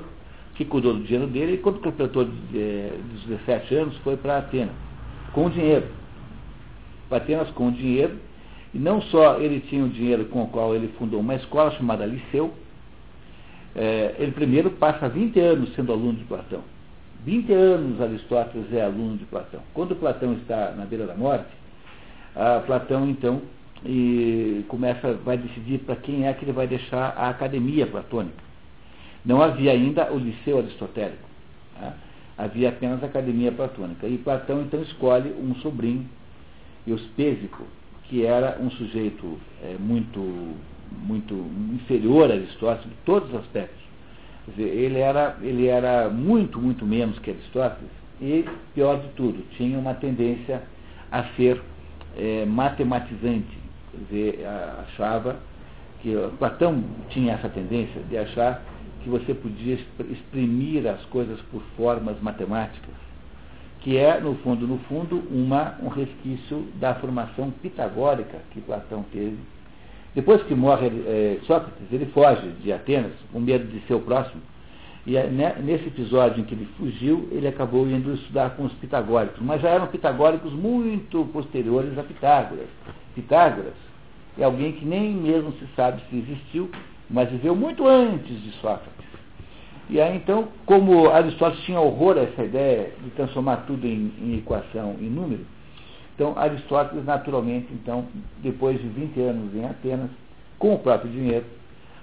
que 0.54 0.64
cuidou 0.64 0.94
do 0.94 1.02
dinheiro 1.02 1.26
dele, 1.26 1.54
e 1.54 1.58
quando 1.58 1.80
completou 1.80 2.24
de, 2.24 2.30
de 2.52 3.26
17 3.28 3.74
anos, 3.74 3.96
foi 3.98 4.16
para 4.16 4.38
Atenas, 4.38 4.74
com 5.32 5.50
dinheiro. 5.50 5.86
Para 7.08 7.18
Atenas 7.18 7.50
com 7.50 7.72
dinheiro, 7.72 8.18
e 8.72 8.78
não 8.78 9.02
só 9.02 9.38
ele 9.40 9.60
tinha 9.68 9.84
o 9.84 9.88
dinheiro 9.88 10.26
com 10.26 10.44
o 10.44 10.48
qual 10.48 10.74
ele 10.74 10.88
fundou 10.96 11.20
uma 11.20 11.34
escola 11.34 11.72
chamada 11.72 12.06
Liceu, 12.06 12.52
eh, 13.74 14.14
ele 14.18 14.32
primeiro 14.32 14.70
passa 14.70 15.08
20 15.08 15.38
anos 15.38 15.74
sendo 15.74 15.92
aluno 15.92 16.14
de 16.14 16.24
Platão 16.24 16.62
20 17.26 17.52
anos 17.52 18.00
Aristóteles 18.00 18.72
é 18.72 18.82
aluno 18.82 19.16
de 19.16 19.24
Platão. 19.24 19.60
Quando 19.74 19.96
Platão 19.96 20.34
está 20.34 20.70
na 20.70 20.84
beira 20.84 21.08
da 21.08 21.14
morte, 21.16 21.50
Platão 22.66 23.10
então 23.10 23.42
começa, 24.68 25.12
vai 25.24 25.36
decidir 25.36 25.80
para 25.80 25.96
quem 25.96 26.28
é 26.28 26.32
que 26.32 26.44
ele 26.44 26.52
vai 26.52 26.68
deixar 26.68 27.14
a 27.16 27.28
academia 27.28 27.84
platônica. 27.84 28.46
Não 29.24 29.42
havia 29.42 29.72
ainda 29.72 30.12
o 30.12 30.18
liceu 30.18 30.58
aristotélico. 30.58 31.28
Tá? 31.74 31.94
Havia 32.38 32.68
apenas 32.68 33.02
a 33.02 33.06
academia 33.06 33.50
platônica. 33.50 34.06
E 34.06 34.18
Platão 34.18 34.62
então 34.62 34.80
escolhe 34.82 35.32
um 35.32 35.52
sobrinho, 35.56 36.08
Euspésico, 36.86 37.64
que 38.04 38.24
era 38.24 38.56
um 38.60 38.70
sujeito 38.70 39.36
é, 39.64 39.74
muito, 39.80 40.20
muito 40.92 41.34
inferior 41.74 42.30
a 42.30 42.34
Aristóteles 42.34 42.86
em 42.86 43.04
todos 43.04 43.28
os 43.30 43.40
aspectos 43.40 43.85
Quer 44.46 44.50
dizer, 44.52 44.68
ele 44.68 44.98
era, 44.98 45.36
ele 45.42 45.66
era 45.66 46.08
muito, 46.08 46.58
muito 46.58 46.86
menos 46.86 47.18
que 47.18 47.30
Aristóteles 47.30 47.90
e, 48.20 48.44
pior 48.74 49.00
de 49.00 49.08
tudo, 49.08 49.44
tinha 49.56 49.78
uma 49.78 49.94
tendência 49.94 50.62
a 51.10 51.24
ser 51.34 51.60
é, 52.16 52.46
matematizante. 52.46 53.58
Quer 53.90 53.98
dizer, 54.04 54.46
achava 54.80 55.36
que 56.00 56.14
Platão 56.38 56.82
tinha 57.10 57.34
essa 57.34 57.48
tendência 57.48 58.00
de 58.02 58.16
achar 58.16 58.62
que 59.02 59.08
você 59.08 59.34
podia 59.34 59.78
exprimir 60.10 60.86
as 60.86 61.04
coisas 61.06 61.40
por 61.50 61.62
formas 61.76 62.20
matemáticas, 62.20 62.94
que 63.80 63.96
é, 63.96 64.20
no 64.20 64.34
fundo, 64.36 64.66
no 64.66 64.78
fundo, 64.80 65.22
uma, 65.30 65.76
um 65.82 65.88
resquício 65.88 66.66
da 66.76 66.94
formação 66.94 67.50
pitagórica 67.50 68.38
que 68.50 68.60
Platão 68.60 69.04
teve. 69.12 69.38
Depois 70.16 70.42
que 70.44 70.54
morre 70.54 70.86
é, 70.86 71.38
Sócrates, 71.42 71.92
ele 71.92 72.06
foge 72.06 72.48
de 72.62 72.72
Atenas, 72.72 73.12
com 73.30 73.38
medo 73.38 73.66
de 73.66 73.86
ser 73.86 73.92
o 73.92 74.00
próximo, 74.00 74.40
e 75.06 75.14
é, 75.14 75.26
né, 75.28 75.56
nesse 75.62 75.88
episódio 75.88 76.40
em 76.40 76.44
que 76.44 76.54
ele 76.54 76.66
fugiu, 76.78 77.28
ele 77.30 77.46
acabou 77.46 77.86
indo 77.86 78.14
estudar 78.14 78.56
com 78.56 78.64
os 78.64 78.72
pitagóricos, 78.72 79.42
mas 79.42 79.60
já 79.60 79.68
eram 79.68 79.86
pitagóricos 79.88 80.54
muito 80.54 81.26
posteriores 81.34 81.98
a 81.98 82.02
Pitágoras. 82.02 82.66
Pitágoras 83.14 83.74
é 84.38 84.44
alguém 84.44 84.72
que 84.72 84.86
nem 84.86 85.12
mesmo 85.12 85.52
se 85.52 85.66
sabe 85.76 86.00
se 86.08 86.16
existiu, 86.16 86.70
mas 87.10 87.30
viveu 87.30 87.54
muito 87.54 87.86
antes 87.86 88.42
de 88.42 88.52
Sócrates. 88.52 89.06
E 89.90 90.00
aí 90.00 90.16
então, 90.16 90.48
como 90.64 91.10
Aristóteles 91.10 91.62
tinha 91.66 91.78
horror 91.78 92.16
a 92.16 92.22
essa 92.22 92.42
ideia 92.42 92.90
de 93.04 93.10
transformar 93.10 93.66
tudo 93.66 93.86
em, 93.86 94.10
em 94.22 94.38
equação, 94.38 94.96
em 94.98 95.10
número, 95.10 95.44
então 96.16 96.32
Aristóteles 96.36 97.04
naturalmente, 97.04 97.68
então, 97.72 98.06
depois 98.42 98.80
de 98.80 98.88
20 98.88 99.20
anos 99.20 99.54
em 99.54 99.66
Atenas, 99.66 100.08
com 100.58 100.74
o 100.74 100.78
próprio 100.78 101.10
dinheiro, 101.10 101.44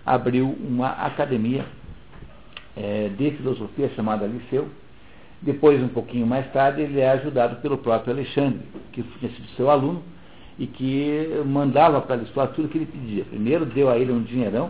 abriu 0.06 0.56
uma 0.64 0.90
academia 0.90 1.66
é, 2.78 3.10
de 3.10 3.32
filosofia 3.32 3.90
chamada 3.96 4.28
Liceu. 4.28 4.70
Depois, 5.42 5.82
um 5.82 5.88
pouquinho 5.88 6.28
mais 6.28 6.50
tarde, 6.54 6.82
ele 6.82 7.00
é 7.00 7.10
ajudado 7.10 7.56
pelo 7.58 7.80
próprio 7.80 8.14
Alexandre, 8.14 8.62
que 8.92 9.02
tinha 9.02 9.32
sido 9.32 9.48
seu 9.58 9.70
aluno 9.70 10.04
e 10.60 10.68
que 10.68 11.42
mandava 11.46 12.00
para 12.00 12.16
Aristóteles 12.16 12.56
tudo 12.56 12.66
o 12.68 12.70
que 12.70 12.78
ele 12.78 12.86
pedia. 12.86 13.26
Primeiro, 13.26 13.66
deu 13.66 13.90
a 13.90 13.98
ele 13.98 14.12
um 14.12 14.22
dinheirão, 14.22 14.70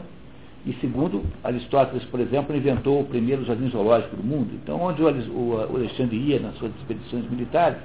e 0.65 0.73
segundo, 0.75 1.21
Aristóteles, 1.43 2.05
por 2.05 2.21
exemplo, 2.21 2.55
inventou 2.55 3.01
o 3.01 3.05
primeiro 3.05 3.43
jardim 3.43 3.69
zoológico 3.69 4.15
do 4.15 4.23
mundo. 4.23 4.51
Então, 4.53 4.81
onde 4.81 5.01
o 5.03 5.59
Alexandre 5.75 6.15
ia 6.15 6.39
nas 6.39 6.55
suas 6.55 6.71
expedições 6.77 7.29
militares 7.29 7.77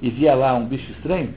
e 0.00 0.10
via 0.10 0.34
lá 0.34 0.54
um 0.54 0.66
bicho 0.66 0.90
estranho, 0.92 1.34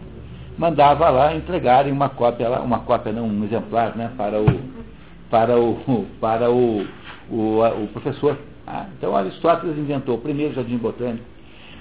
mandava 0.57 1.10
lá 1.10 1.36
entregarem 1.36 1.91
uma 1.91 2.10
cópia, 2.10 2.49
uma 2.62 2.80
cópia 2.80 3.12
não, 3.12 3.28
um 3.28 3.43
exemplar, 3.43 3.95
né, 3.95 4.12
para 4.18 4.39
o, 4.41 4.62
para 5.30 5.57
o, 5.60 6.05
para 6.20 6.51
o 6.51 6.86
o, 7.30 7.62
o 7.62 7.88
professor. 7.93 8.38
Ah, 8.66 8.88
então 8.97 9.16
Aristóteles 9.16 9.78
inventou 9.78 10.16
o 10.16 10.22
primeiro 10.22 10.53
jardim 10.53 10.78
botânico, 10.78 11.26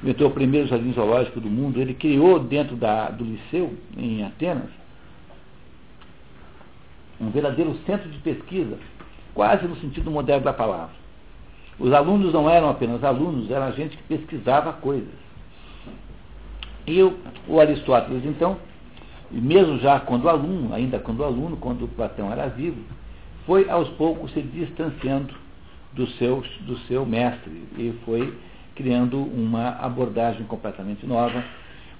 inventou 0.02 0.28
o 0.28 0.32
primeiro 0.32 0.68
jardim 0.68 0.92
zoológico 0.92 1.40
do 1.40 1.50
mundo, 1.50 1.80
ele 1.80 1.94
criou 1.94 2.38
dentro 2.38 2.76
da, 2.76 3.10
do 3.10 3.24
liceu, 3.24 3.74
em 3.96 4.24
Atenas, 4.24 4.70
um 7.20 7.30
verdadeiro 7.30 7.76
centro 7.84 8.08
de 8.08 8.18
pesquisa, 8.18 8.78
quase 9.34 9.66
no 9.66 9.76
sentido 9.76 10.10
moderno 10.10 10.44
da 10.44 10.52
palavra. 10.52 10.96
Os 11.78 11.92
alunos 11.92 12.32
não 12.32 12.48
eram 12.48 12.70
apenas 12.70 13.04
alunos, 13.04 13.50
era 13.50 13.70
gente 13.72 13.96
que 13.96 14.02
pesquisava 14.04 14.72
coisas. 14.72 15.27
E 16.88 17.02
o, 17.02 17.18
o 17.46 17.60
Aristóteles, 17.60 18.24
então, 18.24 18.56
mesmo 19.30 19.78
já 19.78 20.00
quando 20.00 20.26
aluno, 20.26 20.74
ainda 20.74 20.98
quando 20.98 21.22
aluno, 21.22 21.58
quando 21.58 21.86
Platão 21.94 22.32
era 22.32 22.48
vivo, 22.48 22.80
foi 23.44 23.68
aos 23.68 23.90
poucos 23.90 24.32
se 24.32 24.40
distanciando 24.40 25.34
do 25.92 26.06
seu, 26.12 26.42
do 26.60 26.78
seu 26.86 27.04
mestre 27.04 27.52
e 27.76 27.94
foi 28.06 28.32
criando 28.74 29.18
uma 29.18 29.70
abordagem 29.80 30.46
completamente 30.46 31.04
nova, 31.04 31.44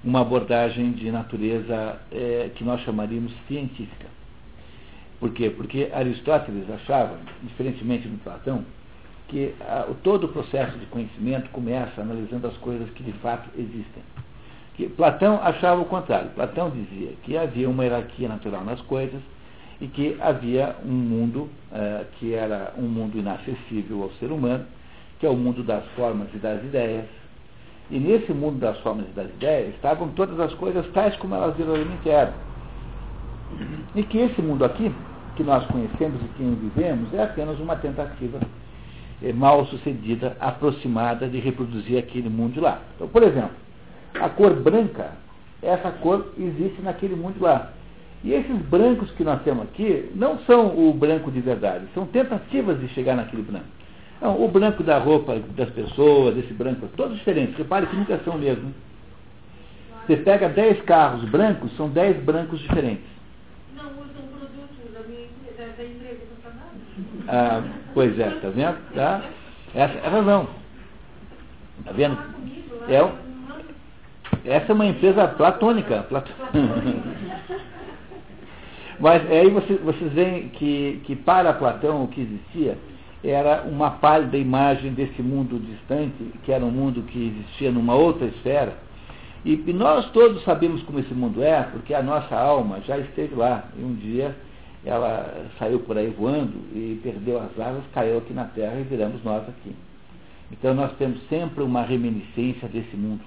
uma 0.02 0.22
abordagem 0.22 0.92
de 0.92 1.10
natureza 1.10 2.00
é, 2.10 2.50
que 2.54 2.64
nós 2.64 2.80
chamaríamos 2.80 3.32
científica. 3.46 4.06
Por 5.20 5.32
quê? 5.32 5.50
Porque 5.50 5.90
Aristóteles 5.92 6.70
achava, 6.70 7.18
diferentemente 7.42 8.08
do 8.08 8.16
Platão, 8.24 8.64
que 9.28 9.54
a, 9.60 9.86
todo 10.02 10.24
o 10.24 10.28
processo 10.28 10.78
de 10.78 10.86
conhecimento 10.86 11.50
começa 11.50 12.00
analisando 12.00 12.46
as 12.46 12.56
coisas 12.56 12.88
que 12.90 13.02
de 13.02 13.12
fato 13.18 13.50
existem. 13.58 14.02
Que 14.78 14.88
Platão 14.88 15.40
achava 15.42 15.80
o 15.80 15.84
contrário. 15.86 16.30
Platão 16.36 16.70
dizia 16.70 17.10
que 17.24 17.36
havia 17.36 17.68
uma 17.68 17.82
hierarquia 17.82 18.28
natural 18.28 18.62
nas 18.62 18.80
coisas 18.82 19.20
e 19.80 19.88
que 19.88 20.16
havia 20.20 20.76
um 20.84 20.92
mundo 20.92 21.48
uh, 21.72 22.06
que 22.12 22.32
era 22.32 22.72
um 22.78 22.82
mundo 22.82 23.18
inacessível 23.18 24.04
ao 24.04 24.10
ser 24.20 24.30
humano, 24.30 24.64
que 25.18 25.26
é 25.26 25.28
o 25.28 25.34
mundo 25.34 25.64
das 25.64 25.84
formas 25.96 26.28
e 26.32 26.38
das 26.38 26.62
ideias. 26.62 27.06
E 27.90 27.98
nesse 27.98 28.32
mundo 28.32 28.60
das 28.60 28.78
formas 28.78 29.06
e 29.08 29.12
das 29.14 29.28
ideias 29.30 29.74
estavam 29.74 30.10
todas 30.10 30.38
as 30.38 30.54
coisas 30.54 30.86
tais 30.92 31.16
como 31.16 31.34
elas 31.34 31.56
verdadeiramente 31.56 32.08
eram. 32.08 32.34
E 33.96 34.04
que 34.04 34.18
esse 34.18 34.40
mundo 34.40 34.64
aqui, 34.64 34.94
que 35.34 35.42
nós 35.42 35.66
conhecemos 35.66 36.22
e 36.22 36.28
que 36.36 36.44
vivemos, 36.44 37.12
é 37.14 37.24
apenas 37.24 37.58
uma 37.58 37.74
tentativa 37.74 38.38
eh, 39.24 39.32
mal 39.32 39.66
sucedida, 39.66 40.36
aproximada 40.38 41.26
de 41.26 41.40
reproduzir 41.40 41.98
aquele 41.98 42.28
mundo 42.28 42.60
lá. 42.60 42.80
Então, 42.94 43.08
por 43.08 43.24
exemplo, 43.24 43.66
a 44.14 44.28
cor 44.28 44.54
branca, 44.54 45.12
essa 45.62 45.90
cor 45.90 46.32
existe 46.38 46.80
naquele 46.82 47.14
mundo 47.14 47.40
lá. 47.40 47.72
E 48.24 48.32
esses 48.32 48.56
brancos 48.62 49.10
que 49.12 49.22
nós 49.22 49.40
temos 49.42 49.64
aqui 49.64 50.10
não 50.14 50.38
são 50.40 50.88
o 50.88 50.92
branco 50.92 51.30
de 51.30 51.40
verdade, 51.40 51.86
são 51.94 52.06
tentativas 52.06 52.80
de 52.80 52.88
chegar 52.88 53.14
naquele 53.14 53.42
branco. 53.42 53.66
Não, 54.20 54.42
o 54.42 54.48
branco 54.48 54.82
da 54.82 54.98
roupa 54.98 55.38
das 55.56 55.70
pessoas, 55.70 56.36
esse 56.36 56.52
branco, 56.52 56.88
todos 56.96 57.16
diferentes. 57.16 57.56
Repare 57.56 57.86
que 57.86 57.94
nunca 57.94 58.18
são 58.24 58.34
o 58.34 58.38
mesmo. 58.38 58.74
Você 60.04 60.16
pega 60.16 60.48
10 60.48 60.82
carros 60.82 61.22
brancos, 61.28 61.70
são 61.76 61.88
10 61.88 62.24
brancos 62.24 62.58
diferentes. 62.60 63.04
Não 63.76 63.84
usam 63.84 64.22
produtos 64.32 64.92
da 64.92 65.06
minha 65.06 65.26
empresa, 65.26 65.72
da 65.76 65.84
empresa 65.84 66.20
do 66.24 67.28
Ah, 67.28 67.62
pois 67.94 68.18
é, 68.18 68.30
tá 68.30 68.48
vendo? 68.48 68.78
Tá? 68.94 69.22
Essa 69.74 69.98
é 69.98 70.06
a 70.06 70.10
razão. 70.10 70.48
Tá 71.84 71.92
vendo? 71.92 72.18
É, 72.88 73.27
essa 74.48 74.72
é 74.72 74.74
uma 74.74 74.86
empresa 74.86 75.28
platônica. 75.28 76.02
platônica. 76.02 76.38
Mas 79.00 79.30
aí 79.30 79.48
vocês, 79.50 79.80
vocês 79.80 80.12
veem 80.12 80.48
que, 80.48 81.00
que 81.04 81.14
para 81.14 81.52
Platão 81.52 82.02
o 82.02 82.08
que 82.08 82.20
existia 82.20 82.76
era 83.22 83.62
uma 83.62 83.92
pálida 83.92 84.36
imagem 84.36 84.92
desse 84.92 85.22
mundo 85.22 85.58
distante, 85.58 86.32
que 86.44 86.52
era 86.52 86.64
um 86.64 86.70
mundo 86.70 87.02
que 87.02 87.28
existia 87.28 87.70
numa 87.70 87.94
outra 87.94 88.26
esfera. 88.26 88.74
E, 89.44 89.52
e 89.66 89.72
nós 89.72 90.10
todos 90.10 90.42
sabemos 90.42 90.82
como 90.82 90.98
esse 90.98 91.14
mundo 91.14 91.42
é, 91.42 91.62
porque 91.62 91.94
a 91.94 92.02
nossa 92.02 92.34
alma 92.36 92.80
já 92.86 92.98
esteve 92.98 93.34
lá. 93.34 93.64
E 93.76 93.82
um 93.82 93.94
dia 93.94 94.34
ela 94.84 95.46
saiu 95.58 95.80
por 95.80 95.96
aí 95.96 96.08
voando 96.08 96.54
e 96.72 96.98
perdeu 97.02 97.38
as 97.38 97.58
asas, 97.58 97.82
caiu 97.92 98.18
aqui 98.18 98.32
na 98.32 98.44
Terra 98.44 98.78
e 98.80 98.84
viramos 98.84 99.22
nós 99.22 99.42
aqui. 99.48 99.74
Então 100.50 100.74
nós 100.74 100.92
temos 100.96 101.20
sempre 101.28 101.62
uma 101.62 101.82
reminiscência 101.82 102.68
desse 102.68 102.96
mundo. 102.96 103.20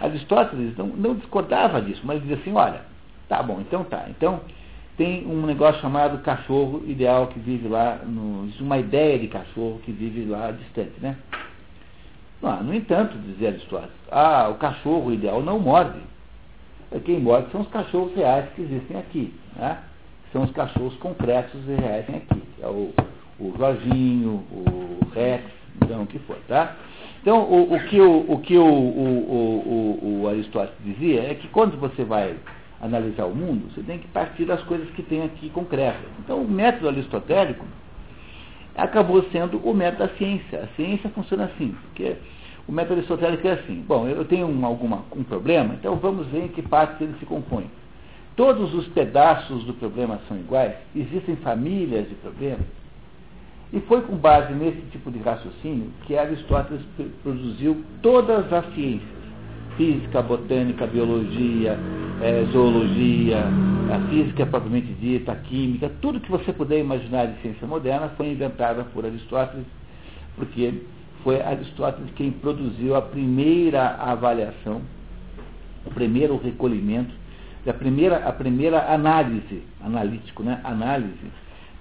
Aristóteles 0.00 0.76
não, 0.76 0.86
não 0.88 1.14
discordava 1.14 1.80
disso, 1.82 2.00
mas 2.04 2.20
dizia 2.20 2.36
assim, 2.36 2.52
olha, 2.52 2.82
tá 3.28 3.42
bom, 3.42 3.60
então 3.60 3.84
tá. 3.84 4.06
Então 4.08 4.40
tem 4.96 5.26
um 5.26 5.46
negócio 5.46 5.80
chamado 5.80 6.22
cachorro 6.22 6.82
ideal 6.86 7.28
que 7.28 7.38
vive 7.38 7.68
lá, 7.68 8.00
no, 8.04 8.48
uma 8.60 8.78
ideia 8.78 9.18
de 9.18 9.28
cachorro 9.28 9.80
que 9.84 9.92
vive 9.92 10.24
lá 10.24 10.50
distante, 10.50 10.94
né? 11.00 11.16
Não, 12.42 12.62
no 12.62 12.74
entanto, 12.74 13.18
dizia 13.18 13.48
Aristóteles, 13.48 13.94
ah, 14.10 14.48
o 14.48 14.54
cachorro 14.54 15.12
ideal 15.12 15.42
não 15.42 15.58
morde. 15.58 15.98
Quem 17.04 17.20
morde 17.20 17.50
são 17.50 17.60
os 17.60 17.68
cachorros 17.68 18.14
reais 18.14 18.48
que 18.54 18.62
existem 18.62 18.96
aqui, 18.96 19.34
né? 19.56 19.78
São 20.32 20.42
os 20.42 20.50
cachorros 20.52 20.94
concretos 20.96 21.60
e 21.66 21.74
reais 21.74 22.06
aqui. 22.08 22.42
É 22.62 22.66
o, 22.66 22.92
o 23.38 23.54
Jorginho, 23.56 24.44
o 24.50 24.98
Rex, 25.14 25.44
então 25.76 26.02
o 26.02 26.06
que 26.06 26.18
for, 26.20 26.38
tá? 26.48 26.76
Então, 27.20 27.42
o, 27.42 27.74
o 27.74 27.80
que, 27.84 28.00
o, 28.00 28.32
o, 28.32 28.38
que 28.38 28.56
o, 28.56 28.64
o, 28.64 30.20
o, 30.22 30.28
Aristóteles 30.28 30.74
dizia 30.84 31.22
é 31.22 31.34
que 31.34 31.48
quando 31.48 31.78
você 31.78 32.04
vai 32.04 32.36
analisar 32.80 33.24
o 33.26 33.34
mundo, 33.34 33.72
você 33.72 33.82
tem 33.82 33.98
que 33.98 34.06
partir 34.08 34.44
das 34.44 34.62
coisas 34.62 34.88
que 34.90 35.02
tem 35.02 35.22
aqui 35.24 35.50
concretas. 35.50 36.00
Então, 36.20 36.40
o 36.40 36.48
método 36.48 36.88
aristotélico 36.88 37.64
acabou 38.76 39.24
sendo 39.32 39.58
o 39.58 39.74
método 39.74 40.06
da 40.06 40.16
ciência. 40.16 40.60
A 40.60 40.76
ciência 40.76 41.10
funciona 41.10 41.44
assim, 41.46 41.74
porque 41.82 42.16
o 42.68 42.72
método 42.72 42.94
aristotélico 42.94 43.48
é 43.48 43.52
assim. 43.52 43.84
Bom, 43.86 44.06
eu 44.06 44.24
tenho 44.24 44.46
um, 44.46 44.64
alguma, 44.64 45.04
um 45.14 45.24
problema, 45.24 45.74
então 45.74 45.96
vamos 45.96 46.28
ver 46.28 46.44
em 46.44 46.48
que 46.48 46.62
partes 46.62 47.00
ele 47.00 47.14
se 47.18 47.26
compõe. 47.26 47.68
Todos 48.36 48.72
os 48.72 48.86
pedaços 48.88 49.64
do 49.64 49.74
problema 49.74 50.20
são 50.28 50.36
iguais? 50.36 50.74
Existem 50.94 51.34
famílias 51.36 52.08
de 52.08 52.14
problemas? 52.14 52.77
E 53.72 53.80
foi 53.80 54.00
com 54.00 54.16
base 54.16 54.52
nesse 54.54 54.80
tipo 54.92 55.10
de 55.10 55.18
raciocínio 55.18 55.90
que 56.06 56.16
Aristóteles 56.16 56.80
produziu 57.22 57.84
todas 58.02 58.50
as 58.52 58.64
ciências 58.74 59.18
física, 59.76 60.20
botânica, 60.20 60.86
biologia, 60.86 61.78
é, 62.20 62.44
zoologia, 62.50 63.38
a 63.94 64.08
física 64.10 64.44
propriamente 64.44 64.92
dita, 64.94 65.32
a 65.32 65.36
química, 65.36 65.88
tudo 66.02 66.18
que 66.18 66.30
você 66.30 66.52
puder 66.52 66.80
imaginar 66.80 67.26
de 67.26 67.40
ciência 67.40 67.66
moderna 67.66 68.08
foi 68.16 68.32
inventada 68.32 68.82
por 68.92 69.06
Aristóteles 69.06 69.64
porque 70.34 70.82
foi 71.22 71.40
Aristóteles 71.40 72.10
quem 72.16 72.30
produziu 72.30 72.96
a 72.96 73.02
primeira 73.02 73.94
avaliação, 73.96 74.82
o 75.86 75.90
primeiro 75.90 76.36
recolhimento, 76.36 77.14
a 77.66 77.72
primeira, 77.72 78.16
a 78.16 78.32
primeira 78.32 78.92
análise, 78.92 79.62
analítico, 79.80 80.42
né? 80.42 80.60
análise 80.64 81.30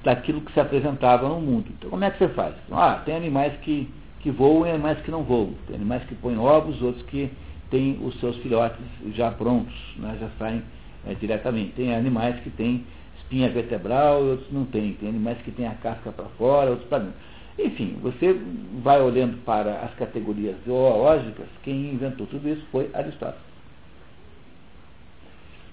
daquilo 0.08 0.40
que 0.40 0.54
se 0.54 0.60
apresentava 0.62 1.28
no 1.28 1.42
mundo. 1.42 1.66
Então, 1.78 1.90
como 1.90 2.02
é 2.02 2.10
que 2.10 2.18
você 2.18 2.30
faz? 2.30 2.56
Ah, 2.72 3.02
tem 3.04 3.14
animais 3.14 3.52
que, 3.60 3.90
que 4.22 4.32
voam 4.32 4.66
e 4.66 4.70
animais 4.70 4.98
que 5.02 5.12
não 5.12 5.22
voam. 5.22 5.54
Tem 5.68 5.76
animais 5.76 6.02
que 6.06 6.16
põem 6.16 6.38
ovos, 6.38 6.82
outros 6.82 7.04
que 7.08 7.30
têm 7.70 8.00
os 8.02 8.18
seus 8.22 8.38
filhotes 8.38 8.80
já 9.14 9.32
prontos, 9.32 9.76
né? 9.98 10.18
já 10.18 10.30
saem 10.40 10.64
é, 11.06 11.14
diretamente. 11.16 11.74
Tem 11.74 11.94
animais 11.94 12.40
que 12.40 12.50
têm 12.52 12.86
espinha 13.18 13.50
vertebral 13.50 14.24
e 14.24 14.30
outros 14.30 14.50
não 14.50 14.64
têm. 14.64 14.94
Tem 14.94 15.10
animais 15.10 15.40
que 15.40 15.52
têm 15.52 15.68
a 15.68 15.74
casca 15.74 16.10
para 16.10 16.30
fora, 16.38 16.70
outros 16.70 16.88
para 16.88 17.00
dentro. 17.00 17.20
Enfim, 17.60 17.98
você 18.02 18.40
vai 18.82 19.02
olhando 19.02 19.44
para 19.44 19.82
as 19.82 19.94
categorias 19.96 20.56
zoológicas, 20.66 21.48
quem 21.64 21.92
inventou 21.92 22.28
tudo 22.28 22.48
isso 22.48 22.66
foi 22.72 22.90
Aristóteles. 22.94 23.46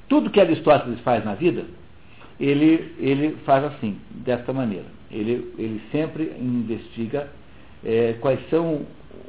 Tudo 0.08 0.30
que 0.30 0.40
Aristóteles 0.40 0.98
faz 1.00 1.24
na 1.24 1.34
vida, 1.34 1.66
ele, 2.38 2.94
ele 2.98 3.36
faz 3.44 3.64
assim, 3.64 3.98
desta 4.10 4.52
maneira. 4.52 4.86
Ele, 5.10 5.52
ele 5.58 5.82
sempre 5.92 6.34
investiga 6.38 7.28
é, 7.84 8.14
quais 8.20 8.40
são 8.50 8.82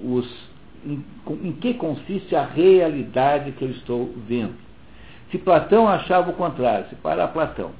os. 0.03 0.25
Em, 0.85 1.03
em 1.43 1.51
que 1.53 1.73
consiste 1.75 2.35
a 2.35 2.45
realidade 2.45 3.51
que 3.53 3.63
eu 3.63 3.71
estou 3.71 4.13
vendo. 4.27 4.53
Se 5.31 5.37
Platão 5.37 5.87
achava 5.87 6.29
o 6.29 6.33
contrário, 6.33 6.87
se 6.89 6.95
para 6.95 7.27
Platão 7.27 7.71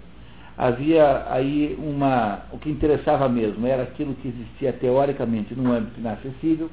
havia 0.58 1.26
aí 1.30 1.76
uma. 1.78 2.40
O 2.52 2.58
que 2.58 2.70
interessava 2.70 3.28
mesmo 3.28 3.66
era 3.68 3.84
aquilo 3.84 4.16
que 4.16 4.28
existia 4.28 4.74
teoricamente 4.74 5.54
no 5.54 5.72
âmbito 5.72 6.00
inacessível, 6.00 6.70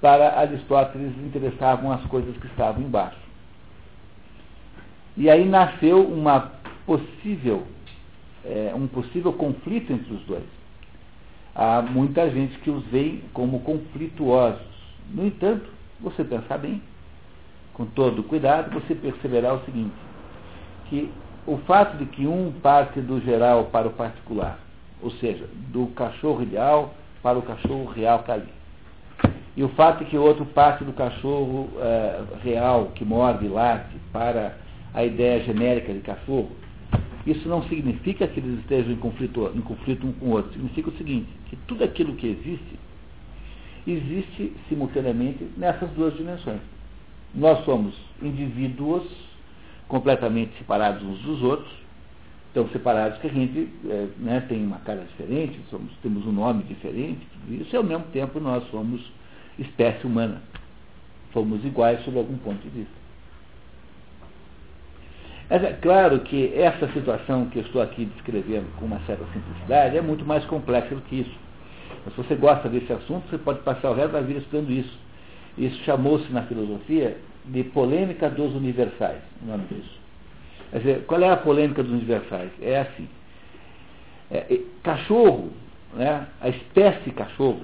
para 0.00 0.38
Aristóteles 0.38 1.12
interessavam 1.18 1.92
as 1.92 2.04
coisas 2.06 2.36
que 2.36 2.46
estavam 2.46 2.82
embaixo. 2.82 3.18
E 5.16 5.30
aí 5.30 5.46
nasceu 5.46 6.06
uma 6.06 6.52
possível, 6.86 7.66
é, 8.44 8.72
um 8.74 8.86
possível 8.86 9.32
conflito 9.32 9.92
entre 9.92 10.14
os 10.14 10.22
dois. 10.22 10.44
Há 11.54 11.82
muita 11.82 12.30
gente 12.30 12.56
que 12.60 12.70
os 12.70 12.84
vê 12.86 13.20
como 13.32 13.60
conflituosos. 13.60 14.60
No 15.10 15.26
entanto, 15.26 15.68
você 16.00 16.22
pensar 16.22 16.58
bem, 16.58 16.80
com 17.74 17.84
todo 17.86 18.22
cuidado, 18.22 18.70
você 18.70 18.94
perceberá 18.94 19.52
o 19.54 19.64
seguinte, 19.64 19.94
que 20.88 21.10
o 21.46 21.58
fato 21.58 21.96
de 21.96 22.06
que 22.06 22.26
um 22.26 22.52
parte 22.62 23.00
do 23.00 23.20
geral 23.20 23.64
para 23.66 23.88
o 23.88 23.92
particular, 23.92 24.58
ou 25.02 25.10
seja, 25.12 25.46
do 25.72 25.86
cachorro 25.88 26.42
ideal 26.42 26.94
para 27.22 27.38
o 27.38 27.42
cachorro 27.42 27.84
real 27.86 28.18
que 28.18 28.22
está 28.24 28.34
ali. 28.34 28.56
E 29.56 29.64
o 29.64 29.68
fato 29.70 30.04
de 30.04 30.10
que 30.10 30.18
o 30.18 30.22
outro 30.22 30.44
parte 30.44 30.84
do 30.84 30.92
cachorro 30.92 31.68
é, 31.78 32.20
real, 32.42 32.92
que 32.94 33.04
morde 33.04 33.46
e 33.46 33.48
late, 33.48 33.96
para 34.12 34.56
a 34.92 35.04
ideia 35.04 35.42
genérica 35.42 35.92
de 35.92 36.00
cachorro, 36.00 36.50
isso 37.26 37.48
não 37.48 37.62
significa 37.64 38.28
que 38.28 38.38
eles 38.38 38.60
estejam 38.60 38.92
em 38.92 38.96
conflito, 38.96 39.50
em 39.54 39.60
conflito 39.60 40.06
um 40.06 40.12
com 40.12 40.26
o 40.26 40.30
outro. 40.30 40.52
Significa 40.52 40.90
o 40.90 40.96
seguinte, 40.96 41.28
que 41.50 41.56
tudo 41.66 41.82
aquilo 41.82 42.14
que 42.14 42.28
existe, 42.28 42.78
existe 43.86 44.52
simultaneamente 44.68 45.44
nessas 45.56 45.90
duas 45.90 46.16
dimensões. 46.16 46.60
Nós 47.34 47.64
somos 47.64 47.94
indivíduos 48.22 49.04
completamente 49.88 50.56
separados 50.58 51.02
uns 51.02 51.18
dos 51.20 51.42
outros, 51.42 51.72
tão 52.54 52.68
separados 52.68 53.18
que 53.18 53.26
a 53.26 53.30
gente 53.30 53.68
é, 53.86 54.08
né, 54.18 54.40
tem 54.48 54.64
uma 54.64 54.78
cara 54.78 55.04
diferente, 55.04 55.60
somos, 55.68 55.92
temos 56.02 56.24
um 56.26 56.32
nome 56.32 56.62
diferente, 56.62 57.20
tudo 57.32 57.60
isso, 57.60 57.74
e 57.74 57.76
ao 57.76 57.84
mesmo 57.84 58.04
tempo 58.12 58.40
nós 58.40 58.64
somos 58.70 59.00
espécie 59.58 60.06
humana. 60.06 60.40
Somos 61.32 61.64
iguais 61.64 62.02
sob 62.04 62.16
algum 62.16 62.38
ponto 62.38 62.62
de 62.62 62.68
vista. 62.68 62.95
Mas 65.48 65.62
é 65.62 65.72
claro 65.74 66.20
que 66.20 66.52
essa 66.56 66.88
situação 66.88 67.46
que 67.46 67.58
eu 67.58 67.62
estou 67.62 67.80
aqui 67.80 68.04
descrevendo 68.04 68.66
com 68.76 68.86
uma 68.86 69.00
certa 69.06 69.24
simplicidade 69.32 69.96
é 69.96 70.00
muito 70.00 70.24
mais 70.24 70.44
complexa 70.46 70.94
do 70.94 71.00
que 71.02 71.20
isso. 71.20 71.38
Mas 72.04 72.14
se 72.14 72.22
você 72.22 72.34
gosta 72.34 72.68
desse 72.68 72.92
assunto, 72.92 73.28
você 73.30 73.38
pode 73.38 73.60
passar 73.60 73.90
o 73.90 73.94
resto 73.94 74.12
da 74.12 74.20
vida 74.20 74.40
estudando 74.40 74.70
isso. 74.70 74.98
Isso 75.56 75.82
chamou-se 75.84 76.30
na 76.32 76.42
filosofia 76.42 77.16
de 77.44 77.62
polêmica 77.64 78.28
dos 78.28 78.54
universais, 78.54 79.20
o 79.42 79.46
nome 79.46 79.64
disso. 79.70 80.00
Quer 80.72 80.78
dizer, 80.78 81.04
qual 81.06 81.20
é 81.20 81.30
a 81.30 81.36
polêmica 81.36 81.82
dos 81.82 81.92
universais? 81.92 82.50
É 82.60 82.80
assim. 82.80 83.08
É, 84.30 84.60
cachorro, 84.82 85.52
né, 85.94 86.26
a 86.40 86.48
espécie 86.48 87.10
cachorro, 87.12 87.60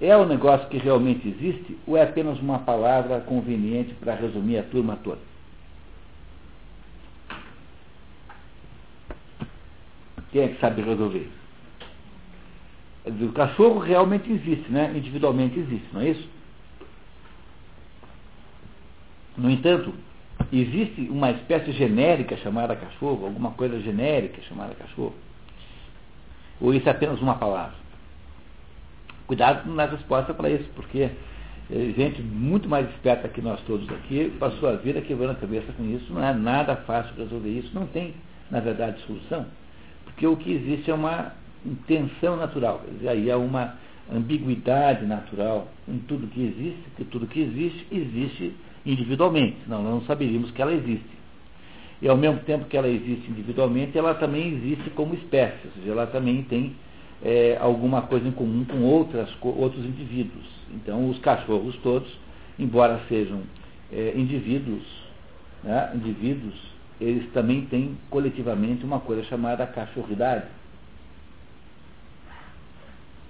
é 0.00 0.16
um 0.16 0.26
negócio 0.26 0.66
que 0.68 0.78
realmente 0.78 1.28
existe 1.28 1.76
ou 1.86 1.96
é 1.96 2.02
apenas 2.02 2.40
uma 2.40 2.60
palavra 2.60 3.20
conveniente 3.20 3.92
para 3.94 4.14
resumir 4.14 4.58
a 4.58 4.62
turma 4.62 4.98
toda? 5.04 5.27
Quem 10.30 10.42
é 10.42 10.48
que 10.48 10.60
sabe 10.60 10.82
resolver? 10.82 11.30
O 13.06 13.32
cachorro 13.32 13.78
realmente 13.78 14.30
existe, 14.30 14.70
né? 14.70 14.92
individualmente 14.94 15.58
existe, 15.58 15.86
não 15.92 16.00
é 16.02 16.10
isso? 16.10 16.28
No 19.36 19.50
entanto, 19.50 19.94
existe 20.52 21.02
uma 21.10 21.30
espécie 21.30 21.72
genérica 21.72 22.36
chamada 22.38 22.76
cachorro, 22.76 23.24
alguma 23.24 23.52
coisa 23.52 23.80
genérica 23.80 24.42
chamada 24.42 24.74
cachorro? 24.74 25.14
Ou 26.60 26.74
isso 26.74 26.88
é 26.88 26.92
apenas 26.92 27.20
uma 27.20 27.36
palavra? 27.36 27.76
Cuidado 29.26 29.72
na 29.72 29.86
resposta 29.86 30.34
para 30.34 30.50
isso, 30.50 30.68
porque 30.74 31.10
eh, 31.70 31.92
gente 31.96 32.20
muito 32.22 32.68
mais 32.68 32.88
esperta 32.90 33.28
que 33.28 33.40
nós 33.40 33.60
todos 33.62 33.88
aqui 33.90 34.34
passou 34.40 34.68
a 34.68 34.76
vida 34.76 35.00
quebrando 35.02 35.32
a 35.32 35.34
cabeça 35.34 35.72
com 35.72 35.84
isso. 35.84 36.12
Não 36.12 36.24
é 36.24 36.32
nada 36.32 36.76
fácil 36.76 37.14
resolver 37.16 37.50
isso. 37.50 37.70
Não 37.74 37.86
tem, 37.86 38.14
na 38.50 38.58
verdade, 38.60 39.00
solução. 39.02 39.46
Porque 40.18 40.26
o 40.26 40.36
que 40.36 40.50
existe 40.50 40.90
é 40.90 40.94
uma 40.94 41.32
intenção 41.64 42.36
natural. 42.36 42.82
Aí 43.08 43.30
há 43.30 43.38
uma 43.38 43.76
ambiguidade 44.12 45.06
natural 45.06 45.68
em 45.86 45.98
tudo 45.98 46.26
que 46.26 46.42
existe, 46.42 46.82
que 46.96 47.04
tudo 47.04 47.28
que 47.28 47.40
existe, 47.40 47.86
existe 47.92 48.52
individualmente, 48.84 49.58
senão 49.62 49.80
não 49.80 50.02
saberíamos 50.02 50.50
que 50.50 50.60
ela 50.60 50.72
existe. 50.72 51.08
E 52.02 52.08
ao 52.08 52.16
mesmo 52.16 52.40
tempo 52.40 52.64
que 52.64 52.76
ela 52.76 52.88
existe 52.88 53.30
individualmente, 53.30 53.96
ela 53.96 54.12
também 54.12 54.54
existe 54.54 54.90
como 54.90 55.14
espécie, 55.14 55.68
ou 55.68 55.72
seja, 55.74 55.92
ela 55.92 56.08
também 56.08 56.42
tem 56.42 56.74
é, 57.22 57.56
alguma 57.60 58.02
coisa 58.02 58.26
em 58.26 58.32
comum 58.32 58.64
com 58.64 58.82
outras, 58.82 59.28
outros 59.40 59.84
indivíduos. 59.84 60.46
Então, 60.74 61.08
os 61.08 61.18
cachorros 61.20 61.76
todos, 61.76 62.12
embora 62.58 63.00
sejam 63.08 63.42
é, 63.92 64.14
indivíduos, 64.16 64.82
né, 65.62 65.92
indivíduos, 65.94 66.56
eles 67.00 67.30
também 67.32 67.62
têm 67.66 67.96
coletivamente 68.10 68.84
uma 68.84 69.00
coisa 69.00 69.22
chamada 69.24 69.66
cachorridade. 69.66 70.46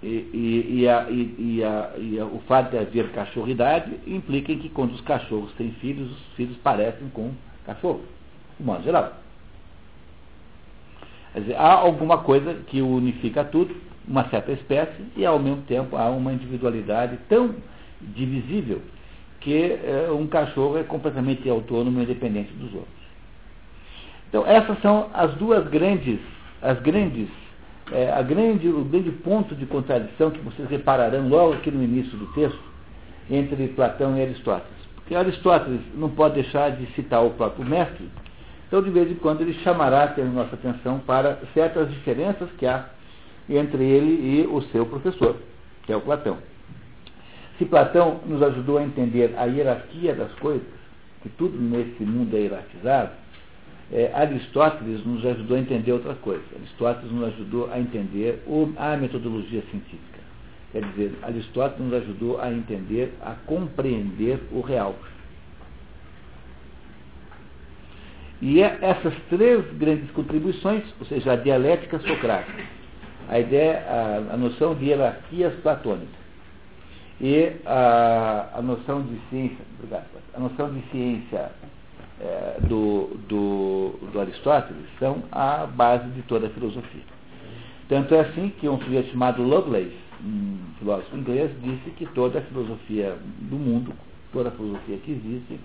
E, 0.03 0.07
e, 0.07 0.81
e, 0.81 0.89
a, 0.89 1.07
e, 1.11 1.65
a, 1.65 2.23
a, 2.23 2.27
o 2.27 2.41
fato 2.47 2.71
de 2.71 2.79
haver 2.79 3.11
cachorridade 3.11 3.93
implica 4.07 4.55
que 4.55 4.69
quando 4.69 4.93
os 4.93 5.01
cachorros 5.01 5.53
têm 5.55 5.73
filhos, 5.73 6.11
os 6.11 6.35
filhos 6.35 6.57
parecem 6.59 7.09
com 7.11 7.33
cachorro, 7.67 8.03
de 8.59 8.65
modo 8.65 8.85
geral. 8.85 9.13
Quer 11.33 11.41
dizer, 11.41 11.57
há 11.57 11.73
alguma 11.73 12.19
coisa 12.19 12.55
que 12.69 12.81
unifica 12.81 13.45
tudo, 13.45 13.75
uma 14.07 14.29
certa 14.31 14.53
espécie, 14.53 15.05
e 15.17 15.27
ao 15.27 15.39
mesmo 15.39 15.63
tempo 15.63 15.97
há 15.97 16.09
uma 16.09 16.33
individualidade 16.33 17.19
tão 17.29 17.55
divisível 18.01 18.81
que 19.41 19.55
é, 19.55 20.11
um 20.11 20.27
cachorro 20.27 20.79
é 20.79 20.85
completamente 20.85 21.49
autônomo 21.49 22.01
e 22.01 22.05
independente 22.05 22.53
dos 22.55 22.73
outros. 22.75 22.98
Então 24.29 24.47
essas 24.47 24.81
são 24.81 25.09
as 25.15 25.33
duas 25.35 25.67
grandes, 25.69 26.19
as 26.63 26.79
grandes 26.81 27.29
é, 27.93 28.13
a 28.13 28.23
grande, 28.23 28.69
o 28.69 28.85
grande 28.85 29.11
ponto 29.11 29.55
de 29.55 29.65
contradição 29.67 30.31
que 30.31 30.41
vocês 30.41 30.69
repararão 30.69 31.29
logo 31.29 31.55
aqui 31.55 31.71
no 31.71 31.83
início 31.83 32.17
do 32.19 32.27
texto 32.35 32.61
entre 33.31 33.69
Platão 33.69 34.17
e 34.17 34.23
Aristóteles. 34.23 34.77
Porque 34.95 35.15
Aristóteles 35.15 35.81
não 35.95 36.11
pode 36.11 36.35
deixar 36.35 36.71
de 36.73 36.87
citar 36.93 37.25
o 37.25 37.31
próprio 37.31 37.65
mestre, 37.65 38.09
então 38.67 38.83
de 38.83 38.91
vez 38.91 39.11
em 39.11 39.15
quando 39.15 39.41
ele 39.41 39.55
chamará 39.65 40.15
a 40.15 40.25
nossa 40.25 40.55
atenção 40.55 40.99
para 40.99 41.39
certas 41.55 41.91
diferenças 41.91 42.51
que 42.59 42.67
há 42.67 42.85
entre 43.49 43.83
ele 43.83 44.43
e 44.43 44.47
o 44.47 44.61
seu 44.71 44.85
professor, 44.85 45.37
que 45.85 45.93
é 45.93 45.97
o 45.97 46.03
Platão. 46.03 46.37
Se 47.57 47.65
Platão 47.65 48.21
nos 48.27 48.43
ajudou 48.43 48.77
a 48.77 48.83
entender 48.83 49.35
a 49.39 49.45
hierarquia 49.45 50.15
das 50.15 50.33
coisas, 50.35 50.69
que 51.23 51.31
tudo 51.31 51.59
nesse 51.59 52.03
mundo 52.05 52.37
é 52.37 52.41
hierarquizado, 52.41 53.11
é, 53.91 54.11
Aristóteles 54.15 55.05
nos 55.05 55.25
ajudou 55.25 55.57
a 55.57 55.61
entender 55.61 55.93
outra 55.93 56.15
coisa. 56.15 56.43
Aristóteles 56.57 57.11
nos 57.11 57.29
ajudou 57.29 57.71
a 57.73 57.79
entender 57.79 58.43
o, 58.47 58.73
a 58.77 58.97
metodologia 58.97 59.63
científica. 59.71 60.19
Quer 60.73 60.85
dizer, 60.85 61.19
Aristóteles 61.23 61.91
nos 61.91 62.03
ajudou 62.03 62.41
a 62.41 62.53
entender, 62.53 63.15
a 63.23 63.33
compreender 63.47 64.41
o 64.53 64.61
real. 64.61 64.95
E 68.41 68.63
é 68.63 68.79
essas 68.83 69.15
três 69.31 69.65
grandes 69.79 70.11
contribuições, 70.11 70.85
ou 71.01 71.07
seja, 71.07 71.33
a 71.33 71.37
dialética 71.37 71.99
socrática, 71.99 72.63
a 73.29 73.41
ideia, 73.41 73.85
a, 73.89 74.35
a 74.35 74.37
noção 74.37 74.75
de 74.75 74.85
hierarquias 74.85 75.55
platônicas, 75.61 76.19
E 77.21 77.53
a, 77.67 78.51
a 78.55 78.63
noção 78.63 79.03
de 79.03 79.19
ciência, 79.29 79.65
a 80.35 80.41
noção 80.41 80.73
de 80.73 80.83
ciência 80.91 81.51
é, 82.21 82.61
do, 82.67 83.17
do, 83.29 84.11
do 84.13 84.21
Aristóteles 84.21 84.85
são 84.99 85.23
a 85.31 85.67
base 85.67 86.09
de 86.11 86.23
toda 86.23 86.47
a 86.47 86.51
filosofia. 86.51 87.03
Tanto 87.89 88.15
é 88.15 88.21
assim 88.21 88.53
que 88.61 88.69
um 88.69 88.79
sujeito 88.81 89.11
chamado 89.11 89.43
Lovelace, 89.43 89.97
um 90.23 90.59
filósofo 90.79 91.17
inglês, 91.17 91.51
disse 91.63 91.91
que 91.91 92.07
toda 92.07 92.41
a 92.41 92.43
filosofia 92.43 93.17
do 93.43 93.57
mundo, 93.57 93.93
toda 94.33 94.49
a 94.51 94.53
filosofia 94.53 94.99
que 94.99 95.13
existe, 95.13 95.59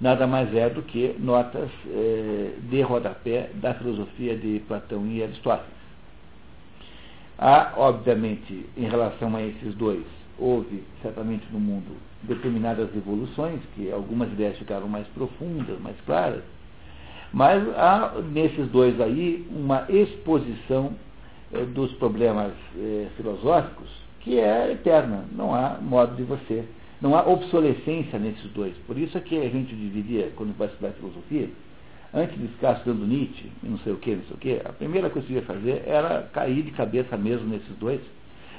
nada 0.00 0.26
mais 0.26 0.54
é 0.54 0.70
do 0.70 0.82
que 0.82 1.14
notas 1.18 1.68
eh, 1.88 2.52
de 2.70 2.80
rodapé 2.80 3.50
da 3.54 3.74
filosofia 3.74 4.36
de 4.36 4.62
Platão 4.66 5.06
e 5.06 5.22
Aristóteles. 5.22 5.78
Há, 7.36 7.74
obviamente, 7.76 8.66
em 8.76 8.88
relação 8.88 9.36
a 9.36 9.42
esses 9.42 9.74
dois, 9.74 10.04
houve 10.38 10.84
certamente 11.02 11.46
no 11.52 11.58
mundo 11.58 11.96
determinadas 12.22 12.94
evoluções, 12.94 13.60
que 13.74 13.90
algumas 13.90 14.30
ideias 14.32 14.58
ficaram 14.58 14.88
mais 14.88 15.06
profundas, 15.08 15.78
mais 15.80 15.96
claras, 16.04 16.42
mas 17.32 17.62
há 17.76 18.14
nesses 18.32 18.68
dois 18.68 19.00
aí 19.00 19.46
uma 19.50 19.86
exposição 19.88 20.92
eh, 21.52 21.64
dos 21.66 21.92
problemas 21.94 22.52
eh, 22.76 23.08
filosóficos 23.16 23.88
que 24.20 24.38
é 24.38 24.72
eterna, 24.72 25.24
não 25.32 25.54
há 25.54 25.78
modo 25.80 26.16
de 26.16 26.22
você, 26.22 26.64
não 27.00 27.16
há 27.16 27.22
obsolescência 27.26 28.18
nesses 28.18 28.50
dois. 28.52 28.74
Por 28.86 28.98
isso 28.98 29.16
é 29.16 29.20
que 29.20 29.38
a 29.38 29.48
gente 29.48 29.74
dividia, 29.74 30.32
quando 30.36 30.56
vai 30.56 30.68
estudar 30.68 30.90
filosofia, 30.92 31.48
antes 32.12 32.38
de 32.38 32.48
ficar 32.48 32.78
estudando 32.78 33.06
Nietzsche 33.06 33.50
e 33.62 33.68
não 33.68 33.78
sei 33.78 33.92
o 33.92 33.96
que, 33.96 34.16
não 34.16 34.24
sei 34.24 34.34
o 34.34 34.38
que, 34.38 34.66
a 34.66 34.72
primeira 34.72 35.08
coisa 35.10 35.26
que 35.26 35.34
eu 35.34 35.38
ia 35.38 35.46
fazer 35.46 35.82
era 35.86 36.22
cair 36.32 36.62
de 36.62 36.70
cabeça 36.72 37.16
mesmo 37.16 37.48
nesses 37.48 37.76
dois. 37.78 38.00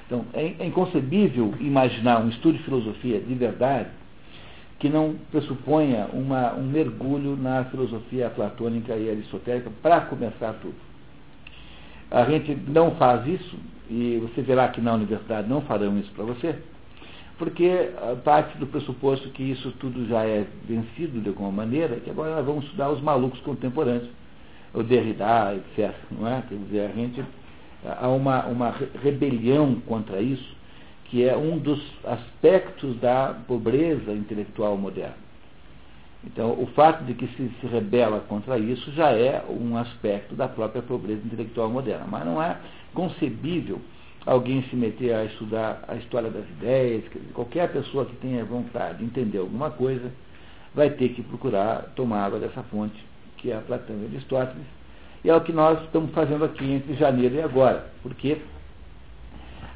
Então, 0.10 0.26
é, 0.34 0.56
é 0.58 0.66
inconcebível 0.66 1.54
imaginar 1.60 2.20
um 2.20 2.30
estudo 2.30 2.58
de 2.58 2.64
filosofia 2.64 3.20
de 3.20 3.36
verdade 3.36 3.90
que 4.80 4.90
não 4.90 5.16
pressuponha 5.30 6.08
uma, 6.12 6.56
um 6.56 6.64
mergulho 6.64 7.38
na 7.38 7.66
filosofia 7.66 8.28
platônica 8.32 8.96
e 8.96 9.08
aristotélica 9.08 9.70
para 9.84 10.02
começar 10.02 10.54
tudo. 10.54 10.74
A 12.10 12.26
gente 12.26 12.58
não 12.68 12.96
faz 12.96 13.28
isso, 13.28 13.56
e 13.88 14.18
você 14.18 14.42
verá 14.42 14.70
que 14.70 14.82
na 14.82 14.96
universidade 14.96 15.48
não 15.48 15.62
farão 15.62 16.00
isso 16.00 16.12
para 16.14 16.24
você, 16.24 16.56
porque 17.38 17.92
parte 18.24 18.58
do 18.58 18.66
pressuposto 18.66 19.30
que 19.30 19.44
isso 19.44 19.72
tudo 19.74 20.08
já 20.08 20.24
é 20.26 20.48
vencido 20.68 21.22
de 21.22 21.30
alguma 21.30 21.52
maneira, 21.52 21.98
que 21.98 22.10
agora 22.10 22.38
nós 22.38 22.46
vamos 22.46 22.66
estudar 22.66 22.90
os 22.90 23.00
malucos 23.00 23.40
contemporâneos, 23.42 24.10
o 24.74 24.82
Derrida, 24.82 25.56
etc. 25.56 25.94
Não 26.10 26.28
é? 26.28 26.42
Quer 26.48 26.56
dizer, 26.56 26.90
a 26.90 26.96
gente 26.96 27.24
há 27.86 28.08
uma, 28.08 28.46
uma 28.46 28.74
rebelião 29.02 29.76
contra 29.82 30.22
isso, 30.22 30.58
que 31.06 31.24
é 31.24 31.36
um 31.36 31.58
dos 31.58 31.82
aspectos 32.04 32.96
da 33.00 33.36
pobreza 33.48 34.14
intelectual 34.14 34.78
moderna. 34.78 35.30
Então, 36.24 36.52
o 36.52 36.68
fato 36.76 37.04
de 37.06 37.14
que 37.14 37.28
se, 37.28 37.50
se 37.62 37.68
rebela 37.68 38.20
contra 38.28 38.58
isso 38.58 38.92
já 38.92 39.12
é 39.12 39.44
um 39.50 39.78
aspecto 39.78 40.36
da 40.36 40.48
própria 40.48 40.82
pobreza 40.82 41.22
intelectual 41.26 41.70
moderna. 41.70 42.06
Mas 42.08 42.26
não 42.26 42.42
é 42.44 42.58
concebível 42.94 43.80
alguém 44.26 44.62
se 44.64 44.76
meter 44.76 45.14
a 45.14 45.26
estudar 45.26 45.84
a 45.88 45.96
história 45.96 46.30
das 46.30 46.48
ideias. 46.50 47.04
Qualquer 47.34 47.72
pessoa 47.72 48.06
que 48.06 48.16
tenha 48.18 48.44
vontade 48.44 49.00
de 49.00 49.06
entender 49.06 49.38
alguma 49.38 49.72
coisa 49.72 50.12
vai 50.76 50.90
ter 50.90 51.10
que 51.10 51.24
procurar 51.24 51.94
tomar 51.96 52.26
água 52.26 52.40
dessa 52.40 52.64
fonte, 52.64 53.04
que 53.38 53.52
é 53.52 53.56
a 53.56 53.62
Platão 53.62 53.96
e 54.02 54.06
Aristóteles. 54.06 54.79
E 55.24 55.30
é 55.30 55.36
o 55.36 55.42
que 55.42 55.52
nós 55.52 55.82
estamos 55.84 56.12
fazendo 56.12 56.46
aqui 56.46 56.72
entre 56.72 56.94
janeiro 56.96 57.36
e 57.36 57.42
agora. 57.42 57.92
Porque 58.02 58.38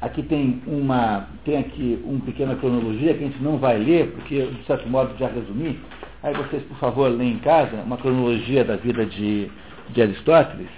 aqui 0.00 0.22
tem 0.22 0.62
uma 0.66 1.26
tem 1.44 1.58
aqui 1.58 2.02
uma 2.04 2.20
pequena 2.20 2.56
cronologia 2.56 3.14
que 3.14 3.24
a 3.24 3.26
gente 3.26 3.42
não 3.42 3.58
vai 3.58 3.78
ler, 3.78 4.12
porque 4.12 4.46
de 4.46 4.64
certo 4.64 4.88
modo 4.88 5.16
já 5.18 5.28
resumi 5.28 5.78
Aí 6.24 6.32
vocês, 6.32 6.62
por 6.62 6.78
favor, 6.78 7.10
leem 7.10 7.34
em 7.34 7.38
casa 7.40 7.82
uma 7.82 7.98
cronologia 7.98 8.64
da 8.64 8.76
vida 8.76 9.04
de, 9.04 9.50
de 9.90 10.00
Aristóteles. 10.00 10.70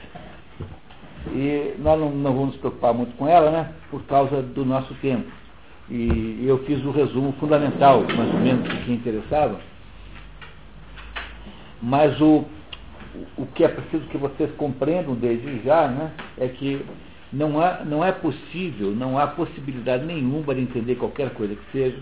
E 1.29 1.75
nós 1.79 2.01
não, 2.01 2.11
não 2.11 2.33
vamos 2.33 2.47
nos 2.49 2.57
preocupar 2.57 2.93
muito 2.93 3.17
com 3.17 3.29
ela, 3.29 3.53
né? 3.53 3.73
Por 3.89 4.03
causa 4.07 4.43
do 4.43 4.64
nosso 4.64 4.93
tempo. 4.95 5.31
E 5.89 6.43
eu 6.45 6.59
fiz 6.64 6.85
o 6.85 6.91
resumo 6.91 7.33
fundamental, 7.39 8.03
mais 8.17 8.35
ou 8.35 8.41
menos, 8.41 8.67
que 8.85 8.93
interessava. 8.93 9.61
Mas 11.81 12.21
o, 12.21 12.45
o 13.37 13.47
que 13.47 13.64
é 13.64 13.69
preciso 13.69 14.05
que 14.09 14.19
vocês 14.19 14.51
compreendam 14.57 15.14
desde 15.14 15.62
já, 15.62 15.89
né? 15.89 16.12
É 16.39 16.49
que 16.49 16.85
não, 17.33 17.61
há, 17.61 17.85
não 17.85 18.05
é 18.05 18.12
possível, 18.12 18.91
não 18.93 19.19
há 19.19 19.27
possibilidade 19.27 20.05
nenhuma 20.05 20.55
de 20.55 20.61
entender 20.61 20.97
qualquer 20.97 21.31
coisa 21.31 21.55
que 21.55 21.73
seja 21.73 21.99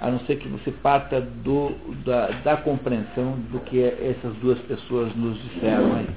a 0.00 0.10
não 0.10 0.20
ser 0.20 0.36
que 0.36 0.48
você 0.48 0.70
parta 0.70 1.20
do, 1.20 1.72
da, 2.04 2.28
da 2.44 2.56
compreensão 2.56 3.32
do 3.50 3.58
que 3.60 3.82
essas 3.82 4.34
duas 4.36 4.58
pessoas 4.60 5.14
nos 5.16 5.40
disseram 5.42 5.96
aí. 5.96 6.08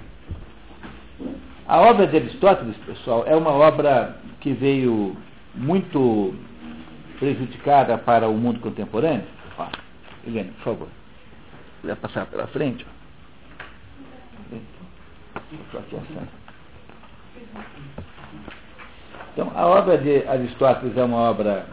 A 1.67 1.79
obra 1.79 2.05
de 2.05 2.17
Aristóteles, 2.17 2.75
pessoal, 2.85 3.23
é 3.25 3.35
uma 3.35 3.51
obra 3.51 4.17
que 4.39 4.53
veio 4.53 5.15
muito 5.55 6.33
prejudicada 7.17 7.97
para 7.97 8.27
o 8.27 8.37
mundo 8.37 8.59
contemporâneo. 8.59 9.25
Ó, 9.57 9.67
Helena, 10.27 10.51
por 10.57 10.63
favor. 10.63 10.87
Vai 11.83 11.95
passar 11.95 12.25
pela 12.27 12.47
frente. 12.47 12.85
Então, 19.33 19.51
a 19.55 19.67
obra 19.67 19.97
de 19.97 20.27
Aristóteles 20.27 20.97
é 20.97 21.03
uma 21.03 21.17
obra 21.17 21.65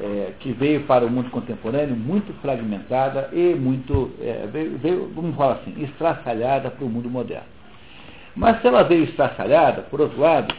é, 0.00 0.32
que 0.40 0.52
veio 0.52 0.82
para 0.84 1.04
o 1.04 1.10
mundo 1.10 1.30
contemporâneo 1.30 1.96
muito 1.96 2.32
fragmentada 2.40 3.30
e 3.32 3.54
muito, 3.54 4.12
é, 4.20 4.46
veio, 4.50 4.78
veio, 4.78 5.12
vamos 5.14 5.36
falar 5.36 5.54
assim, 5.54 5.82
estraçalhada 5.82 6.70
para 6.70 6.84
o 6.84 6.88
mundo 6.88 7.08
moderno. 7.08 7.46
Mas 8.34 8.60
se 8.60 8.66
ela 8.66 8.82
veio 8.82 9.04
estraçalhada, 9.04 9.82
por 9.82 10.00
outro 10.00 10.20
lado, 10.20 10.54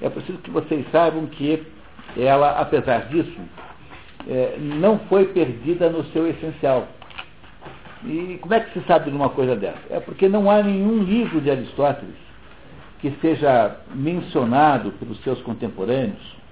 é 0.00 0.08
preciso 0.08 0.38
que 0.38 0.50
vocês 0.50 0.84
saibam 0.90 1.26
que 1.26 1.62
ela, 2.16 2.58
apesar 2.58 3.08
disso, 3.08 3.40
é, 4.28 4.56
não 4.58 4.98
foi 5.00 5.26
perdida 5.26 5.90
no 5.90 6.04
seu 6.06 6.26
essencial. 6.26 6.86
E 8.04 8.38
como 8.40 8.54
é 8.54 8.60
que 8.60 8.78
se 8.78 8.86
sabe 8.86 9.10
de 9.10 9.16
uma 9.16 9.28
coisa 9.28 9.54
dessa? 9.54 9.80
É 9.90 10.00
porque 10.00 10.28
não 10.28 10.50
há 10.50 10.62
nenhum 10.62 11.02
livro 11.02 11.40
de 11.40 11.50
Aristóteles 11.50 12.16
que 13.00 13.10
seja 13.20 13.76
mencionado 13.94 14.92
pelos 14.92 15.20
seus 15.22 15.40
contemporâneos 15.42 16.42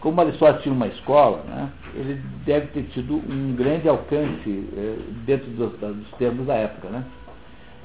como 0.00 0.20
Aristóteles 0.20 0.62
tinha 0.62 0.74
uma 0.74 0.86
escola, 0.86 1.42
né, 1.44 1.70
ele 1.94 2.22
deve 2.46 2.68
ter 2.68 2.84
tido 2.92 3.16
um 3.16 3.54
grande 3.56 3.88
alcance 3.88 4.68
eh, 4.76 4.96
dentro 5.26 5.50
dos, 5.50 5.72
dos, 5.72 6.10
termos 6.18 6.46
da 6.46 6.54
época. 6.54 6.88
Né? 6.88 7.04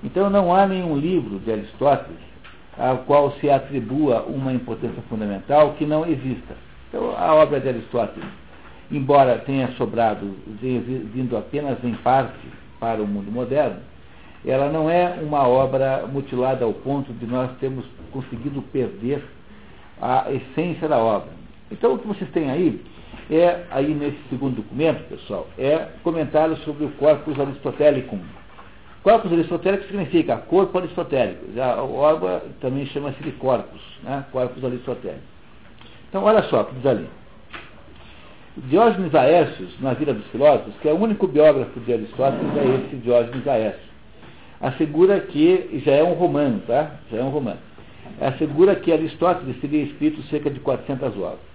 Então 0.04 0.30
não 0.30 0.54
há 0.54 0.68
nenhum 0.68 0.96
livro 0.98 1.40
de 1.40 1.52
Aristóteles 1.52 2.20
ao 2.78 3.00
qual 3.00 3.32
se 3.34 3.50
atribua 3.50 4.24
uma 4.24 4.54
importância 4.54 5.02
fundamental 5.10 5.74
que 5.74 5.86
não 5.86 6.06
exista. 6.06 6.56
Então 6.90 7.16
a 7.18 7.34
obra 7.34 7.60
de 7.60 7.70
Aristóteles, 7.70 8.30
embora 8.92 9.40
tenha 9.40 9.70
sobrado, 9.72 10.36
vindo 10.62 11.36
apenas 11.36 11.84
em 11.84 11.94
parte 11.96 12.38
para 12.84 13.02
o 13.02 13.08
mundo 13.08 13.32
moderno, 13.32 13.78
ela 14.46 14.70
não 14.70 14.90
é 14.90 15.18
uma 15.22 15.48
obra 15.48 16.06
mutilada 16.06 16.66
ao 16.66 16.74
ponto 16.74 17.14
de 17.14 17.26
nós 17.26 17.50
termos 17.62 17.86
conseguido 18.12 18.62
perder 18.62 19.24
a 20.02 20.26
essência 20.30 20.90
da 20.90 20.98
obra. 20.98 21.30
Então 21.72 21.94
o 21.94 21.98
que 21.98 22.06
vocês 22.06 22.30
têm 22.32 22.52
aí 22.52 22.84
é, 23.32 23.64
aí 23.72 23.94
nesse 23.94 24.18
segundo 24.30 24.58
documento, 24.58 25.08
pessoal, 25.08 25.48
é 25.58 25.88
comentário 26.04 26.58
sobre 26.58 26.84
o 26.84 26.90
corpus 26.92 27.40
aristotelicum. 27.40 28.20
Corpus 29.02 29.32
aristotélico 29.32 29.86
significa 29.86 30.36
corpo 30.36 30.78
aristotélico. 30.78 31.54
Já 31.56 31.82
o 31.82 31.96
Orba 31.96 32.44
também 32.60 32.86
chama-se 32.88 33.24
de 33.24 33.32
corpus, 33.32 33.82
né? 34.04 34.26
corpus 34.30 34.62
aristotélico. 34.62 35.24
Então 36.10 36.22
olha 36.22 36.44
só 36.44 36.64
o 36.64 36.66
que 36.66 36.76
diz 36.76 36.86
ali. 36.86 37.08
Diógenes 38.58 39.12
Laércios, 39.12 39.80
na 39.82 39.94
Vida 39.94 40.14
dos 40.14 40.26
Filósofos, 40.28 40.74
que 40.82 40.88
é 40.88 40.94
o 40.94 41.00
único 41.00 41.28
biógrafo 41.28 41.80
de 41.80 41.94
Aristóteles, 41.94 42.56
é 42.58 42.86
esse 42.86 42.96
Diógenes 42.98 43.46
Laércio. 43.46 43.94
Assegura 44.62 45.20
que, 45.20 45.82
já 45.84 45.94
é 45.94 46.04
um 46.04 46.14
romano, 46.14 46.62
tá? 46.68 46.92
Já 47.12 47.18
é 47.18 47.24
um 47.24 47.30
romano. 47.30 47.60
Assegura 48.22 48.76
que 48.76 48.92
Aristóteles 48.94 49.60
teria 49.60 49.84
escrito 49.84 50.22
cerca 50.24 50.50
de 50.50 50.60
400 50.60 51.18
obras 51.18 51.54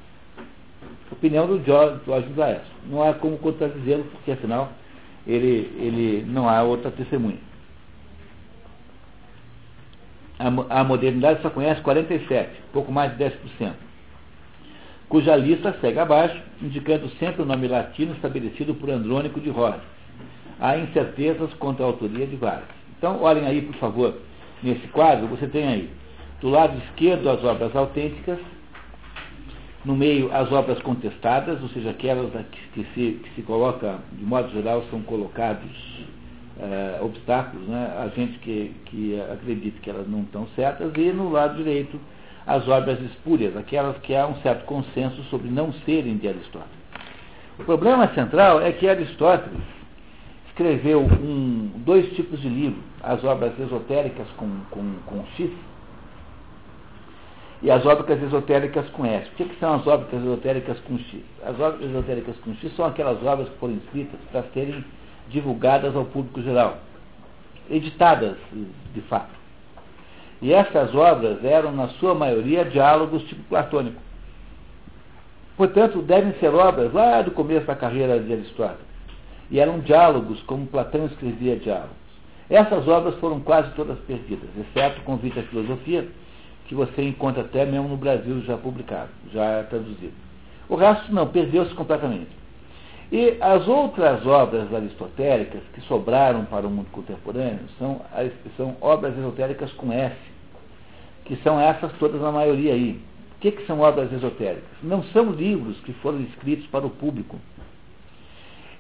opinião 1.11 1.46
do 1.46 1.64
Jorge 1.64 2.32
Laércio. 2.36 2.72
Não 2.86 3.03
há 3.03 3.14
como 3.14 3.38
contradizê-lo, 3.38 4.05
porque 4.05 4.32
afinal 4.32 4.72
ele, 5.26 5.70
ele 5.78 6.24
não 6.26 6.49
há 6.49 6.62
outra 6.62 6.90
testemunha. 6.90 7.38
A, 10.38 10.80
a 10.80 10.84
modernidade 10.84 11.42
só 11.42 11.51
conhece 11.51 11.80
47, 11.82 12.51
pouco 12.72 12.92
mais 12.92 13.16
de 13.16 13.24
10%, 13.24 13.72
cuja 15.09 15.37
lista 15.37 15.75
segue 15.81 15.99
abaixo, 15.99 16.41
indicando 16.61 17.09
sempre 17.19 17.43
o 17.43 17.47
nome 17.47 17.67
latino 17.67 18.15
estabelecido 18.15 18.75
por 18.75 18.91
Andrônico 18.91 19.41
de 19.41 19.51
Rhodes. 19.51 19.81
Há 20.61 20.77
incertezas 20.77 21.53
quanto 21.55 21.83
à 21.83 21.87
autoria 21.87 22.27
de 22.27 22.37
vários. 22.37 22.69
Então, 22.99 23.23
olhem 23.23 23.47
aí, 23.47 23.63
por 23.63 23.77
favor, 23.77 24.15
nesse 24.63 24.87
quadro, 24.89 25.29
você 25.29 25.47
tem 25.47 25.67
aí, 25.67 25.91
do 26.41 26.49
lado 26.49 26.77
esquerdo, 26.79 27.31
as 27.31 27.43
obras 27.45 27.75
autênticas, 27.75 28.39
no 29.85 29.97
meio 29.97 30.31
as 30.35 30.51
obras 30.53 30.81
contestadas, 30.83 31.63
ou 31.63 31.69
seja, 31.69 31.91
aquelas 31.91 32.31
que, 32.75 32.85
se, 32.95 33.21
que 33.23 33.31
se 33.37 33.43
coloca, 33.43 33.99
de 34.13 34.25
modo 34.25 34.51
geral, 34.51 34.85
são 34.91 35.01
colocados 35.03 35.71
uh, 36.59 37.05
obstáculos, 37.05 37.67
né? 37.69 37.97
a 37.99 38.09
gente 38.09 38.39
que, 38.41 38.75
que 38.87 39.21
acredita 39.33 39.79
que 39.81 39.89
elas 39.89 40.09
não 40.09 40.23
estão 40.23 40.47
certas, 40.57 40.93
e 40.97 41.13
no 41.13 41.31
lado 41.31 41.57
direito 41.57 41.99
as 42.49 42.66
obras 42.66 42.99
espúrias, 43.03 43.55
aquelas 43.59 43.99
que 43.99 44.16
há 44.16 44.26
um 44.26 44.34
certo 44.36 44.64
consenso 44.64 45.22
sobre 45.24 45.51
não 45.51 45.70
serem 45.84 46.16
de 46.16 46.26
Aristóteles. 46.26 46.78
O 47.59 47.64
problema 47.64 48.09
central 48.14 48.62
é 48.62 48.72
que 48.72 48.88
Aristóteles 48.88 49.61
escreveu 50.49 51.03
um, 51.03 51.70
dois 51.84 52.11
tipos 52.14 52.40
de 52.40 52.49
livro, 52.49 52.82
as 53.03 53.22
obras 53.22 53.53
esotéricas 53.59 54.26
com, 54.38 54.49
com, 54.70 54.94
com 55.05 55.26
X 55.36 55.51
e 57.61 57.70
as 57.70 57.84
ópticas 57.84 58.22
esotéricas 58.22 58.88
com 58.90 59.05
S. 59.05 59.28
O 59.28 59.34
que, 59.34 59.44
que 59.44 59.61
são 59.61 59.74
as 59.74 59.86
ópticas 59.86 60.22
esotéricas 60.22 60.80
com 60.80 60.96
X? 60.96 61.20
As 61.44 61.61
ópticas 61.61 61.90
esotéricas 61.90 62.36
com 62.38 62.55
X 62.55 62.74
são 62.74 62.86
aquelas 62.86 63.22
obras 63.22 63.51
que 63.51 63.59
foram 63.59 63.74
escritas 63.74 64.18
para 64.32 64.42
serem 64.55 64.82
divulgadas 65.28 65.94
ao 65.94 66.07
público 66.07 66.40
geral, 66.40 66.78
editadas 67.68 68.38
de 68.94 69.01
fato. 69.03 69.38
E 70.41 70.53
essas 70.53 70.95
obras 70.95 71.45
eram, 71.45 71.72
na 71.72 71.89
sua 71.89 72.14
maioria, 72.14 72.64
diálogos 72.64 73.22
tipo 73.24 73.43
platônico. 73.45 74.01
Portanto, 75.57 76.01
devem 76.03 76.32
ser 76.34 76.55
obras 76.55 76.93
lá 76.93 77.20
do 77.22 77.32
começo 77.32 77.66
da 77.66 77.74
carreira 77.74 78.20
de 78.20 78.32
Aristóteles. 78.32 78.86
E 79.51 79.59
eram 79.59 79.80
diálogos, 79.80 80.41
como 80.43 80.66
Platão 80.66 81.07
escrevia 81.07 81.57
diálogos. 81.57 81.97
Essas 82.49 82.86
obras 82.86 83.14
foram 83.16 83.41
quase 83.41 83.70
todas 83.72 83.99
perdidas, 84.01 84.49
exceto 84.57 85.03
Convite 85.03 85.41
à 85.41 85.43
Filosofia, 85.43 86.09
que 86.66 86.74
você 86.74 87.03
encontra 87.03 87.43
até 87.43 87.66
mesmo 87.66 87.89
no 87.89 87.97
Brasil 87.97 88.41
já 88.43 88.57
publicado, 88.57 89.11
já 89.32 89.64
traduzido. 89.64 90.14
O 90.68 90.76
resto 90.76 91.12
não, 91.12 91.26
perdeu-se 91.26 91.74
completamente. 91.74 92.38
E 93.11 93.39
as 93.41 93.67
outras 93.67 94.27
obras 94.27 94.73
aristotélicas 94.73 95.63
que 95.73 95.81
sobraram 95.83 96.45
para 96.45 96.67
o 96.67 96.71
mundo 96.71 96.91
contemporâneo 96.93 97.61
são, 97.79 98.03
são 98.57 98.77
obras 98.83 99.17
esotéricas 99.17 99.73
com 99.73 99.91
S, 99.91 100.15
que 101.25 101.37
são 101.37 101.59
essas 101.59 101.91
todas 101.95 102.21
na 102.21 102.31
maioria 102.31 102.75
aí. 102.75 103.01
O 103.37 103.41
que, 103.41 103.53
que 103.53 103.67
são 103.67 103.81
obras 103.81 104.13
esotéricas? 104.13 104.69
Não 104.83 105.03
são 105.05 105.31
livros 105.31 105.81
que 105.81 105.93
foram 105.95 106.21
escritos 106.21 106.67
para 106.67 106.87
o 106.87 106.91
público. 106.91 107.39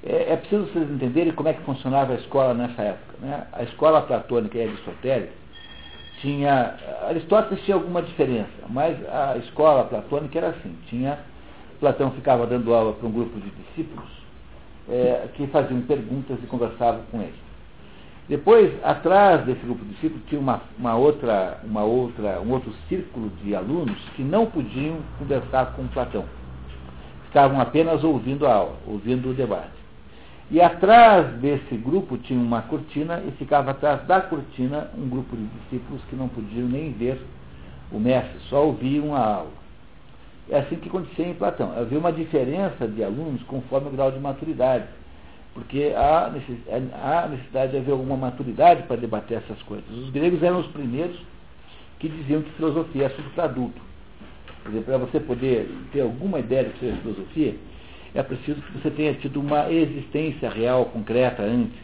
É, 0.04 0.32
é 0.32 0.36
preciso 0.36 0.66
vocês 0.66 0.90
entenderem 0.90 1.32
como 1.32 1.48
é 1.48 1.54
que 1.54 1.62
funcionava 1.62 2.12
a 2.12 2.16
escola 2.16 2.52
nessa 2.52 2.82
época. 2.82 3.14
Né? 3.20 3.46
A 3.52 3.62
escola 3.62 4.02
platônica 4.02 4.58
e 4.58 4.62
aristotélica 4.62 5.32
tinha. 6.20 6.74
Aristóteles 7.08 7.64
tinha 7.64 7.76
alguma 7.76 8.02
diferença, 8.02 8.50
mas 8.68 8.98
a 9.08 9.38
escola 9.38 9.84
platônica 9.84 10.36
era 10.36 10.48
assim: 10.48 10.76
tinha. 10.88 11.18
Platão 11.80 12.10
ficava 12.10 12.44
dando 12.44 12.74
aula 12.74 12.92
para 12.92 13.06
um 13.06 13.12
grupo 13.12 13.38
de 13.40 13.50
discípulos 13.50 14.17
é, 14.90 15.28
que 15.34 15.46
faziam 15.48 15.80
perguntas 15.82 16.38
e 16.42 16.46
conversavam 16.46 17.02
com 17.10 17.20
eles. 17.20 17.48
Depois, 18.28 18.72
atrás 18.84 19.44
desse 19.46 19.60
grupo 19.60 19.82
de 19.84 19.92
discípulos, 19.92 20.22
tinha 20.28 20.40
uma, 20.40 20.60
uma, 20.78 20.94
outra, 20.96 21.60
uma 21.64 21.82
outra, 21.82 22.40
um 22.40 22.52
outro 22.52 22.72
círculo 22.88 23.30
de 23.42 23.54
alunos 23.54 23.98
que 24.16 24.22
não 24.22 24.44
podiam 24.44 24.98
conversar 25.18 25.72
com 25.74 25.86
Platão. 25.88 26.24
Ficavam 27.24 27.58
apenas 27.58 28.04
ouvindo 28.04 28.46
a 28.46 28.54
aula, 28.54 28.76
ouvindo 28.86 29.30
o 29.30 29.34
debate. 29.34 29.78
E 30.50 30.60
atrás 30.60 31.26
desse 31.40 31.74
grupo 31.76 32.16
tinha 32.18 32.38
uma 32.38 32.62
cortina 32.62 33.22
e 33.26 33.30
ficava 33.32 33.70
atrás 33.70 34.06
da 34.06 34.20
cortina 34.20 34.90
um 34.96 35.08
grupo 35.08 35.36
de 35.36 35.44
discípulos 35.44 36.02
que 36.08 36.16
não 36.16 36.28
podiam 36.28 36.68
nem 36.68 36.92
ver 36.92 37.20
o 37.90 37.98
mestre, 37.98 38.38
só 38.48 38.64
ouviam 38.64 39.14
a 39.14 39.20
aula. 39.20 39.67
É 40.50 40.60
assim 40.60 40.76
que 40.76 40.88
acontecia 40.88 41.26
em 41.26 41.34
Platão. 41.34 41.72
Havia 41.76 41.98
uma 41.98 42.12
diferença 42.12 42.88
de 42.88 43.04
alunos 43.04 43.42
conforme 43.42 43.88
o 43.88 43.92
grau 43.92 44.10
de 44.10 44.18
maturidade, 44.18 44.84
porque 45.52 45.92
há 45.94 46.30
necessidade 47.28 47.72
de 47.72 47.78
haver 47.78 47.92
alguma 47.92 48.16
maturidade 48.16 48.84
para 48.84 48.96
debater 48.96 49.38
essas 49.38 49.60
coisas. 49.62 49.88
Os 49.90 50.10
gregos 50.10 50.42
eram 50.42 50.60
os 50.60 50.66
primeiros 50.68 51.18
que 51.98 52.08
diziam 52.08 52.42
que 52.42 52.50
filosofia 52.52 53.04
é 53.04 53.06
assunto 53.06 53.30
para 53.34 53.44
adulto. 53.44 53.80
Para 54.84 54.98
você 54.98 55.20
poder 55.20 55.68
ter 55.92 56.00
alguma 56.00 56.38
ideia 56.40 56.64
do 56.64 56.70
que 56.72 56.80
seja 56.80 56.96
filosofia, 56.98 57.54
é 58.14 58.22
preciso 58.22 58.60
que 58.60 58.78
você 58.78 58.90
tenha 58.90 59.14
tido 59.14 59.40
uma 59.40 59.70
existência 59.70 60.48
real, 60.48 60.86
concreta 60.86 61.42
antes. 61.42 61.78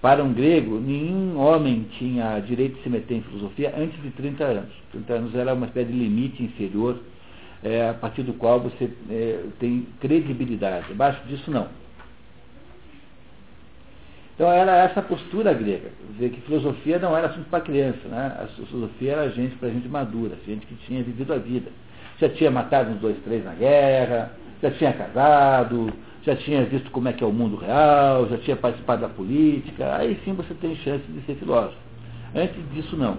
Para 0.00 0.22
um 0.22 0.32
grego, 0.32 0.78
nenhum 0.78 1.38
homem 1.38 1.86
tinha 1.98 2.38
direito 2.40 2.76
de 2.76 2.82
se 2.82 2.88
meter 2.90 3.16
em 3.16 3.22
filosofia 3.22 3.72
antes 3.76 4.00
de 4.02 4.10
30 4.10 4.44
anos. 4.44 4.70
30 4.92 5.12
anos 5.12 5.34
era 5.34 5.54
uma 5.54 5.66
espécie 5.66 5.90
de 5.90 5.98
limite 5.98 6.42
inferior, 6.42 7.00
é, 7.64 7.88
a 7.88 7.94
partir 7.94 8.22
do 8.22 8.34
qual 8.34 8.60
você 8.60 8.90
é, 9.10 9.42
tem 9.58 9.88
credibilidade. 10.00 10.92
Abaixo 10.92 11.26
disso, 11.26 11.50
não. 11.50 11.66
Então 14.34 14.50
era 14.50 14.76
essa 14.78 15.00
postura 15.00 15.54
grega, 15.54 15.90
dizer 16.10 16.30
que 16.30 16.40
filosofia 16.40 16.98
não 16.98 17.16
era 17.16 17.28
assunto 17.28 17.48
para 17.48 17.60
criança, 17.60 18.08
né? 18.08 18.36
a 18.42 18.46
filosofia 18.66 19.12
era 19.12 19.30
gente 19.30 19.54
para 19.56 19.68
gente 19.70 19.88
madura, 19.88 20.36
gente 20.44 20.66
que 20.66 20.74
tinha 20.86 21.02
vivido 21.04 21.32
a 21.32 21.38
vida. 21.38 21.70
Já 22.18 22.28
tinha 22.28 22.50
matado 22.50 22.90
uns 22.90 23.00
dois, 23.00 23.16
três 23.24 23.44
na 23.44 23.54
guerra, 23.54 24.32
já 24.60 24.72
tinha 24.72 24.92
casado, 24.92 25.92
já 26.22 26.34
tinha 26.34 26.64
visto 26.64 26.90
como 26.90 27.08
é 27.08 27.12
que 27.12 27.22
é 27.22 27.26
o 27.26 27.32
mundo 27.32 27.56
real, 27.56 28.28
já 28.28 28.38
tinha 28.38 28.56
participado 28.56 29.02
da 29.02 29.08
política, 29.08 29.96
aí 29.96 30.20
sim 30.24 30.32
você 30.32 30.52
tem 30.54 30.74
chance 30.76 31.04
de 31.08 31.20
ser 31.26 31.36
filósofo. 31.36 31.78
Antes 32.34 32.56
disso, 32.72 32.96
não. 32.96 33.16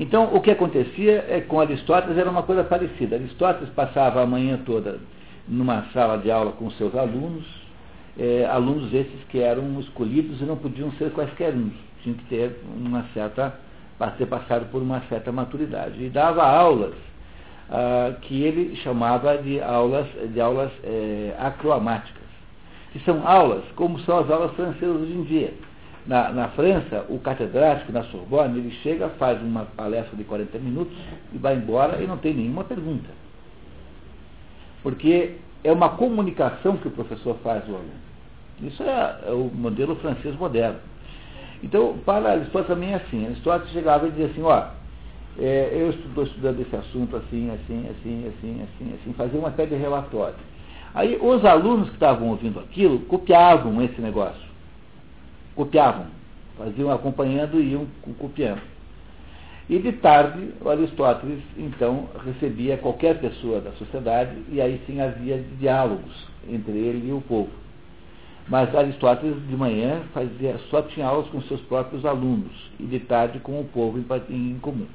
Então, 0.00 0.34
o 0.34 0.40
que 0.40 0.50
acontecia 0.50 1.26
é 1.28 1.42
com 1.42 1.60
Aristóteles 1.60 2.16
era 2.16 2.30
uma 2.30 2.42
coisa 2.42 2.64
parecida. 2.64 3.16
Aristóteles 3.16 3.68
passava 3.74 4.22
a 4.22 4.26
manhã 4.26 4.58
toda 4.64 4.98
numa 5.46 5.84
sala 5.92 6.16
de 6.16 6.30
aula 6.30 6.52
com 6.52 6.70
seus 6.70 6.94
alunos, 6.94 7.44
é, 8.18 8.46
alunos 8.46 8.94
esses 8.94 9.22
que 9.28 9.38
eram 9.40 9.78
escolhidos 9.78 10.40
e 10.40 10.44
não 10.44 10.56
podiam 10.56 10.90
ser 10.92 11.12
quaisquer 11.12 11.52
uns, 11.54 11.74
tinham 12.02 12.16
que 12.16 12.24
ter 12.24 12.62
uma 12.78 13.04
certa, 13.12 13.52
ter 14.16 14.24
passado 14.24 14.70
por 14.70 14.80
uma 14.80 15.02
certa 15.02 15.30
maturidade. 15.30 16.02
E 16.02 16.08
dava 16.08 16.44
aulas 16.44 16.94
ah, 17.68 18.14
que 18.22 18.42
ele 18.42 18.76
chamava 18.76 19.36
de 19.36 19.60
aulas, 19.60 20.06
de 20.32 20.40
aulas 20.40 20.72
é, 20.82 21.34
acromáticas, 21.38 22.24
que 22.92 23.00
são 23.00 23.26
aulas 23.28 23.64
como 23.76 23.98
são 24.00 24.18
as 24.18 24.30
aulas 24.30 24.52
francesas 24.52 25.02
hoje 25.02 25.12
em 25.12 25.22
dia. 25.24 25.54
Na, 26.06 26.32
na, 26.32 26.48
França, 26.48 27.04
o 27.08 27.18
catedrático 27.18 27.92
na 27.92 28.02
Sorbonne, 28.04 28.58
ele 28.58 28.70
chega, 28.82 29.08
faz 29.10 29.40
uma 29.42 29.66
palestra 29.76 30.16
de 30.16 30.24
40 30.24 30.58
minutos 30.58 30.96
e 31.32 31.38
vai 31.38 31.54
embora 31.56 32.02
e 32.02 32.06
não 32.06 32.16
tem 32.16 32.34
nenhuma 32.34 32.64
pergunta. 32.64 33.10
Porque 34.82 35.36
é 35.62 35.70
uma 35.70 35.90
comunicação 35.90 36.76
que 36.78 36.88
o 36.88 36.90
professor 36.90 37.36
faz 37.42 37.62
ao 37.68 37.76
aluno. 37.76 38.10
Isso 38.62 38.82
é, 38.82 39.18
é 39.26 39.30
o 39.32 39.50
modelo 39.54 39.96
francês 39.96 40.34
moderno. 40.36 40.78
Então, 41.62 41.98
para 42.04 42.32
Aristóteles 42.32 42.66
também 42.66 42.92
é 42.92 42.96
assim. 42.96 43.26
Aristóteles 43.26 43.72
chegava 43.72 44.06
e 44.06 44.10
dizia 44.10 44.26
assim, 44.26 44.42
ó, 44.42 44.64
é, 45.38 45.70
eu 45.72 45.90
estou 45.90 46.24
estudando 46.24 46.60
esse 46.60 46.74
assunto 46.74 47.16
assim, 47.16 47.50
assim, 47.50 47.86
assim, 47.90 48.28
assim, 48.28 48.62
assim, 48.62 48.94
assim, 48.94 49.12
fazer 49.14 49.38
uma 49.38 49.52
série 49.52 49.70
de 49.70 49.76
relatórios. 49.76 50.40
Aí 50.94 51.18
os 51.20 51.44
alunos 51.44 51.88
que 51.88 51.94
estavam 51.94 52.28
ouvindo 52.28 52.58
aquilo 52.58 53.00
copiavam 53.00 53.80
esse 53.82 54.00
negócio. 54.00 54.49
Copiavam. 55.54 56.06
Faziam 56.56 56.90
acompanhando 56.90 57.60
e 57.60 57.72
iam 57.72 57.86
copiando. 58.18 58.60
E 59.70 59.78
de 59.78 59.92
tarde, 59.92 60.50
o 60.60 60.68
Aristóteles, 60.68 61.40
então, 61.56 62.08
recebia 62.24 62.76
qualquer 62.76 63.20
pessoa 63.20 63.60
da 63.60 63.70
sociedade 63.72 64.32
e 64.50 64.60
aí 64.60 64.82
sim 64.84 65.00
havia 65.00 65.42
diálogos 65.60 66.26
entre 66.48 66.72
ele 66.72 67.08
e 67.08 67.12
o 67.12 67.20
povo. 67.20 67.50
Mas 68.48 68.74
Aristóteles, 68.74 69.36
de 69.46 69.56
manhã, 69.56 70.02
fazia, 70.12 70.58
só 70.70 70.82
tinha 70.82 71.06
aulas 71.06 71.28
com 71.28 71.40
seus 71.42 71.60
próprios 71.60 72.04
alunos 72.04 72.50
e 72.80 72.82
de 72.82 72.98
tarde 72.98 73.38
com 73.38 73.60
o 73.60 73.64
povo 73.64 73.96
em, 73.96 74.04
em 74.34 74.58
comum. 74.58 74.88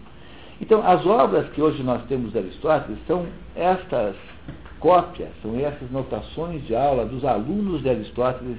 Então, 0.59 0.85
as 0.85 1.05
obras 1.05 1.47
que 1.51 1.61
hoje 1.61 1.81
nós 1.81 2.03
temos 2.07 2.33
de 2.33 2.39
Aristóteles 2.39 2.99
são 3.07 3.25
estas 3.55 4.17
cópias, 4.81 5.29
são 5.41 5.57
essas 5.57 5.89
notações 5.89 6.65
de 6.67 6.75
aula 6.75 7.05
dos 7.05 7.23
alunos 7.23 7.81
de 7.81 7.89
Aristóteles 7.89 8.57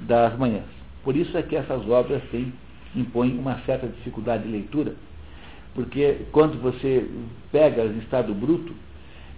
das 0.00 0.36
manhãs. 0.36 0.81
Por 1.04 1.16
isso 1.16 1.36
é 1.36 1.42
que 1.42 1.56
essas 1.56 1.88
obras 1.88 2.22
têm, 2.30 2.52
impõem 2.94 3.38
uma 3.38 3.58
certa 3.66 3.86
dificuldade 3.86 4.44
de 4.44 4.50
leitura, 4.50 4.94
porque 5.74 6.26
quando 6.30 6.60
você 6.60 7.08
pega 7.50 7.84
em 7.84 7.98
estado 7.98 8.34
bruto, 8.34 8.74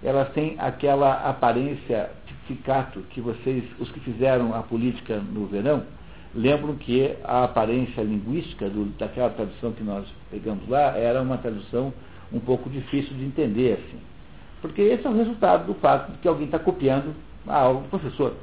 elas 0.03 0.29
têm 0.33 0.55
aquela 0.59 1.27
aparência 1.27 2.11
tipificato 2.27 2.99
que 3.09 3.21
vocês, 3.21 3.63
os 3.79 3.89
que 3.91 3.99
fizeram 4.01 4.53
a 4.53 4.61
política 4.61 5.17
no 5.17 5.47
verão, 5.47 5.83
lembram 6.33 6.75
que 6.75 7.15
a 7.23 7.45
aparência 7.45 8.01
linguística 8.01 8.69
do, 8.69 8.85
daquela 8.97 9.29
tradução 9.29 9.71
que 9.71 9.83
nós 9.83 10.05
pegamos 10.29 10.67
lá 10.67 10.95
era 10.97 11.21
uma 11.21 11.37
tradução 11.37 11.93
um 12.31 12.39
pouco 12.39 12.69
difícil 12.69 13.15
de 13.15 13.23
entender, 13.23 13.73
assim. 13.73 13.99
Porque 14.61 14.81
esse 14.81 15.05
é 15.05 15.09
o 15.09 15.15
resultado 15.15 15.67
do 15.67 15.73
fato 15.75 16.11
de 16.11 16.17
que 16.17 16.27
alguém 16.27 16.45
está 16.45 16.59
copiando 16.59 17.15
a 17.47 17.57
aula 17.57 17.81
do 17.81 17.89
professor. 17.89 18.35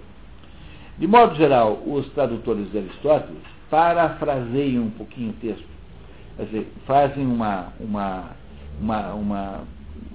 De 1.02 1.08
modo 1.08 1.34
geral, 1.34 1.82
os 1.84 2.06
tradutores 2.10 2.70
de 2.70 2.78
Aristóteles 2.78 3.42
parafraseiam 3.68 4.84
um 4.84 4.90
pouquinho 4.90 5.30
o 5.30 5.32
texto. 5.32 5.66
Quer 6.36 6.44
dizer, 6.44 6.72
fazem 6.86 7.26
uma, 7.26 7.72
uma, 7.80 8.30
uma, 8.80 9.14
uma 9.14 9.60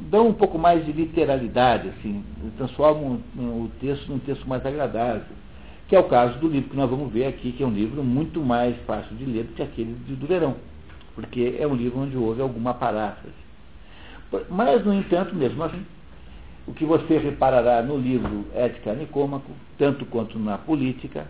dão 0.09 0.29
um 0.29 0.33
pouco 0.33 0.57
mais 0.57 0.85
de 0.85 0.93
literalidade, 0.93 1.89
assim, 1.89 2.23
transformam 2.55 3.19
o 3.35 3.69
texto 3.81 4.07
num 4.07 4.19
texto 4.19 4.47
mais 4.47 4.65
agradável, 4.65 5.23
que 5.89 5.95
é 5.97 5.99
o 5.99 6.05
caso 6.05 6.39
do 6.39 6.47
livro 6.47 6.69
que 6.69 6.77
nós 6.77 6.89
vamos 6.89 7.11
ver 7.11 7.25
aqui, 7.25 7.51
que 7.51 7.63
é 7.63 7.67
um 7.67 7.73
livro 7.73 8.01
muito 8.01 8.39
mais 8.39 8.73
fácil 8.85 9.13
de 9.17 9.25
ler 9.25 9.43
do 9.43 9.55
que 9.55 9.63
aquele 9.63 9.93
de 10.07 10.15
Duverão, 10.15 10.55
porque 11.13 11.57
é 11.59 11.67
um 11.67 11.75
livro 11.75 11.99
onde 11.99 12.15
houve 12.15 12.41
alguma 12.41 12.73
paráfrase. 12.73 13.35
Mas, 14.49 14.85
no 14.85 14.93
entanto, 14.93 15.35
mesmo 15.35 15.61
assim, 15.65 15.85
o 16.67 16.73
que 16.73 16.85
você 16.85 17.17
reparará 17.17 17.81
no 17.81 17.97
livro 17.97 18.45
Ética 18.53 18.93
Nicômaco, 18.93 19.49
tanto 19.77 20.05
quanto 20.05 20.37
na 20.37 20.57
política, 20.57 21.25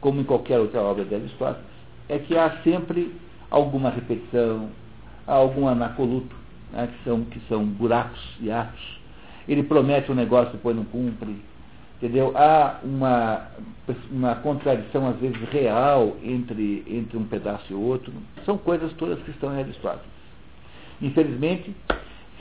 como 0.00 0.20
em 0.20 0.24
qualquer 0.24 0.58
outra 0.58 0.80
obra 0.80 1.04
de 1.04 1.14
Aristóteles, 1.14 1.66
é 2.08 2.18
que 2.18 2.36
há 2.36 2.62
sempre 2.64 3.14
alguma 3.50 3.90
repetição, 3.90 4.70
algum 5.26 5.68
anacoluto, 5.68 6.34
né, 6.72 6.88
que, 6.88 7.04
são, 7.04 7.22
que 7.24 7.40
são 7.48 7.64
buracos 7.64 8.20
e 8.40 8.50
atos. 8.50 9.00
Ele 9.46 9.62
promete 9.62 10.10
um 10.10 10.14
negócio 10.14 10.50
e 10.50 10.56
depois 10.56 10.74
não 10.74 10.84
cumpre. 10.84 11.36
Entendeu? 11.98 12.32
Há 12.34 12.80
uma, 12.82 13.46
uma 14.10 14.34
contradição, 14.36 15.08
às 15.08 15.16
vezes, 15.18 15.36
real 15.50 16.16
entre, 16.24 16.84
entre 16.88 17.16
um 17.16 17.24
pedaço 17.24 17.64
e 17.70 17.74
outro. 17.74 18.12
São 18.44 18.58
coisas 18.58 18.92
todas 18.94 19.20
que 19.20 19.30
estão 19.30 19.54
em 19.54 19.60
Aristóteles. 19.60 20.10
Infelizmente, 21.00 21.72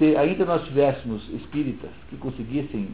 se 0.02 0.18
ainda 0.18 0.46
nós 0.46 0.64
tivéssemos 0.64 1.22
espíritas 1.30 1.92
que 2.10 2.18
conseguissem 2.18 2.88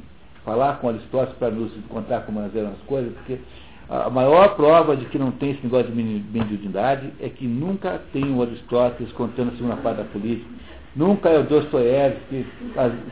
falar 0.43 0.79
com 0.79 0.89
Aristóteles 0.89 1.37
para 1.39 1.51
nos 1.51 1.71
contar 1.87 2.21
como 2.21 2.41
eram 2.41 2.71
as 2.71 2.81
coisas, 2.85 3.13
porque 3.13 3.39
a 3.87 4.09
maior 4.09 4.57
prova 4.57 4.97
de 4.97 5.05
que 5.05 5.17
não 5.17 5.31
tem 5.31 5.51
esse 5.51 5.63
negócio 5.63 5.89
de 5.89 5.95
mediunidade 5.95 7.13
é 7.21 7.29
que 7.29 7.47
nunca 7.47 8.01
tem 8.11 8.35
o 8.35 8.41
Aristóteles 8.41 9.09
contando 9.13 9.53
a 9.53 9.55
segunda 9.55 9.77
parte 9.77 9.99
da 9.99 10.03
política, 10.03 10.49
nunca 10.97 11.29
é 11.29 11.39
o 11.39 11.43
Dostoiévski 11.43 12.45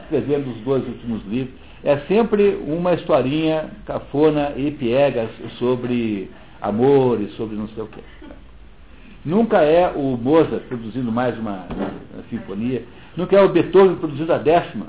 escrevendo 0.01 0.51
os 0.51 0.57
dois 0.65 0.85
últimos 0.85 1.25
livros. 1.27 1.55
É 1.81 1.97
sempre 1.99 2.61
uma 2.67 2.95
historinha 2.95 3.69
cafona 3.85 4.51
e 4.57 4.71
piegas 4.71 5.29
sobre 5.57 6.29
amor 6.61 7.21
e 7.21 7.29
sobre 7.37 7.55
não 7.55 7.69
sei 7.69 7.83
o 7.83 7.87
quê. 7.87 8.01
Nunca 9.25 9.57
é 9.63 9.89
o 9.89 10.15
Mozart 10.15 10.63
produzindo 10.65 11.11
mais 11.11 11.37
uma, 11.39 11.65
uma 12.13 12.23
sinfonia, 12.29 12.83
nunca 13.17 13.35
é 13.35 13.41
o 13.41 13.49
Beethoven 13.49 13.95
produzindo 13.95 14.31
a 14.31 14.37
décima, 14.37 14.85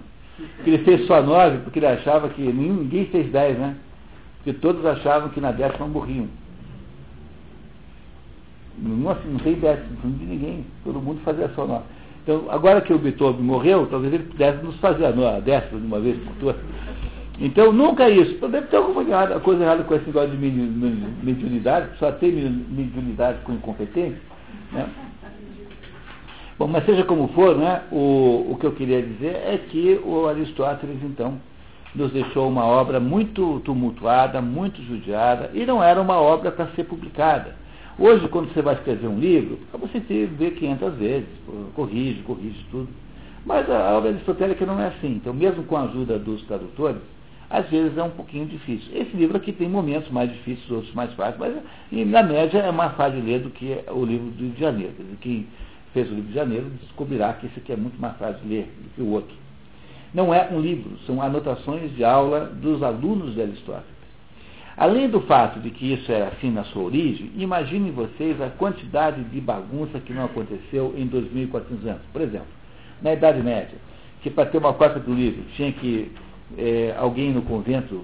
que 0.62 0.68
ele 0.68 0.84
fez 0.84 1.06
só 1.06 1.22
nove, 1.22 1.58
porque 1.58 1.78
ele 1.78 1.86
achava 1.86 2.28
que 2.28 2.42
ninguém 2.42 3.06
fez 3.06 3.32
dez, 3.32 3.58
né? 3.58 3.74
Porque 4.36 4.52
todos 4.52 4.84
achavam 4.84 5.30
que 5.30 5.40
na 5.40 5.52
décima 5.52 5.88
morriam. 5.88 6.28
Não, 8.78 9.10
assim, 9.10 9.28
não 9.30 9.38
tem 9.38 9.54
décima 9.54 9.96
de 10.04 10.26
ninguém, 10.26 10.66
todo 10.84 11.00
mundo 11.00 11.20
fazia 11.24 11.48
só 11.54 11.66
nove. 11.66 11.84
Então, 12.22 12.44
agora 12.50 12.82
que 12.82 12.92
o 12.92 12.98
Beethoven 12.98 13.42
morreu, 13.42 13.86
talvez 13.86 14.12
ele 14.12 14.24
pudesse 14.24 14.62
nos 14.62 14.76
fazer 14.80 15.06
a 15.06 15.40
décima 15.40 15.80
de 15.80 15.86
uma 15.86 15.98
vez 15.98 16.18
por 16.18 16.34
todas. 16.34 16.60
Então, 17.38 17.72
nunca 17.72 18.04
é 18.04 18.10
isso. 18.10 18.32
Então, 18.32 18.50
deve 18.50 18.68
ter 18.68 18.76
alguma 18.76 19.04
coisa 19.40 19.62
errada 19.62 19.84
com 19.84 19.94
esse 19.94 20.06
negócio 20.06 20.30
de 20.30 20.36
mediunidade, 20.36 21.98
só 21.98 22.10
tem 22.12 22.32
mediunidade 22.32 23.40
com 23.44 23.52
incompetência. 23.52 24.20
Né? 24.72 24.88
Bom, 26.58 26.66
mas 26.66 26.86
seja 26.86 27.04
como 27.04 27.28
for, 27.28 27.54
né, 27.56 27.82
o, 27.92 28.46
o 28.50 28.56
que 28.58 28.64
eu 28.64 28.72
queria 28.72 29.02
dizer 29.02 29.34
é 29.34 29.60
que 29.68 30.00
o 30.02 30.26
Aristóteles, 30.26 30.96
então, 31.02 31.38
nos 31.94 32.10
deixou 32.12 32.48
uma 32.48 32.64
obra 32.64 32.98
muito 32.98 33.60
tumultuada, 33.60 34.40
muito 34.40 34.80
judiada, 34.82 35.50
e 35.52 35.66
não 35.66 35.82
era 35.82 36.00
uma 36.00 36.16
obra 36.18 36.50
para 36.50 36.68
ser 36.68 36.84
publicada. 36.84 37.54
Hoje, 37.98 38.28
quando 38.28 38.52
você 38.52 38.62
vai 38.62 38.74
escrever 38.74 39.06
um 39.06 39.18
livro, 39.18 39.58
você 39.72 40.00
tem 40.00 40.26
ver 40.26 40.52
500 40.52 40.94
vezes, 40.94 41.28
corrige, 41.74 42.22
corrige 42.22 42.66
tudo. 42.70 42.88
Mas 43.44 43.70
a 43.70 43.96
obra 43.96 44.10
aristotélica 44.10 44.66
não 44.66 44.80
é 44.80 44.88
assim. 44.88 45.12
Então, 45.14 45.32
mesmo 45.32 45.62
com 45.64 45.76
a 45.76 45.84
ajuda 45.84 46.18
dos 46.18 46.42
tradutores, 46.42 47.00
às 47.48 47.68
vezes 47.68 47.96
é 47.96 48.02
um 48.02 48.10
pouquinho 48.10 48.46
difícil. 48.46 48.88
Esse 48.94 49.16
livro 49.16 49.36
aqui 49.36 49.52
tem 49.52 49.68
momentos 49.68 50.10
mais 50.10 50.30
difíceis, 50.32 50.70
outros 50.70 50.92
mais 50.94 51.12
fáceis, 51.14 51.38
mas 51.38 51.54
e, 51.92 52.04
na 52.04 52.22
média 52.22 52.58
é 52.58 52.72
mais 52.72 52.94
fácil 52.94 53.20
de 53.20 53.26
ler 53.26 53.40
do 53.40 53.50
que 53.50 53.78
o 53.88 54.04
livro 54.04 54.26
do 54.30 54.42
Rio 54.42 54.52
de 54.52 54.60
Janeiro. 54.60 54.94
Quem 55.20 55.46
fez 55.92 56.10
o 56.10 56.14
livro 56.14 56.28
de 56.28 56.34
Janeiro 56.34 56.70
descobrirá 56.82 57.32
que 57.34 57.46
esse 57.46 57.58
aqui 57.58 57.72
é 57.72 57.76
muito 57.76 58.00
mais 58.00 58.16
fácil 58.16 58.40
de 58.42 58.48
ler 58.48 58.72
do 58.82 58.94
que 58.94 59.02
o 59.02 59.10
outro. 59.12 59.34
Não 60.12 60.32
é 60.32 60.48
um 60.50 60.60
livro, 60.60 60.98
são 61.06 61.20
anotações 61.22 61.94
de 61.94 62.04
aula 62.04 62.46
dos 62.46 62.82
alunos 62.82 63.34
de 63.34 63.42
Aristóteles. 63.42 63.96
Além 64.76 65.08
do 65.08 65.22
fato 65.22 65.58
de 65.60 65.70
que 65.70 65.92
isso 65.92 66.10
era 66.12 66.28
assim 66.28 66.50
na 66.50 66.64
sua 66.64 66.82
origem, 66.82 67.30
imaginem 67.36 67.92
vocês 67.92 68.38
a 68.42 68.50
quantidade 68.50 69.22
de 69.24 69.40
bagunça 69.40 69.98
que 70.00 70.12
não 70.12 70.26
aconteceu 70.26 70.94
em 70.96 71.08
2.400 71.08 71.86
anos. 71.86 72.02
Por 72.12 72.20
exemplo, 72.20 72.48
na 73.00 73.14
Idade 73.14 73.42
Média, 73.42 73.78
que 74.22 74.28
para 74.28 74.46
ter 74.46 74.58
uma 74.58 74.74
cópia 74.74 75.00
do 75.00 75.14
livro 75.14 75.42
tinha 75.54 75.72
que 75.72 76.12
é, 76.56 76.94
alguém 76.98 77.32
no 77.32 77.42
convento, 77.42 78.02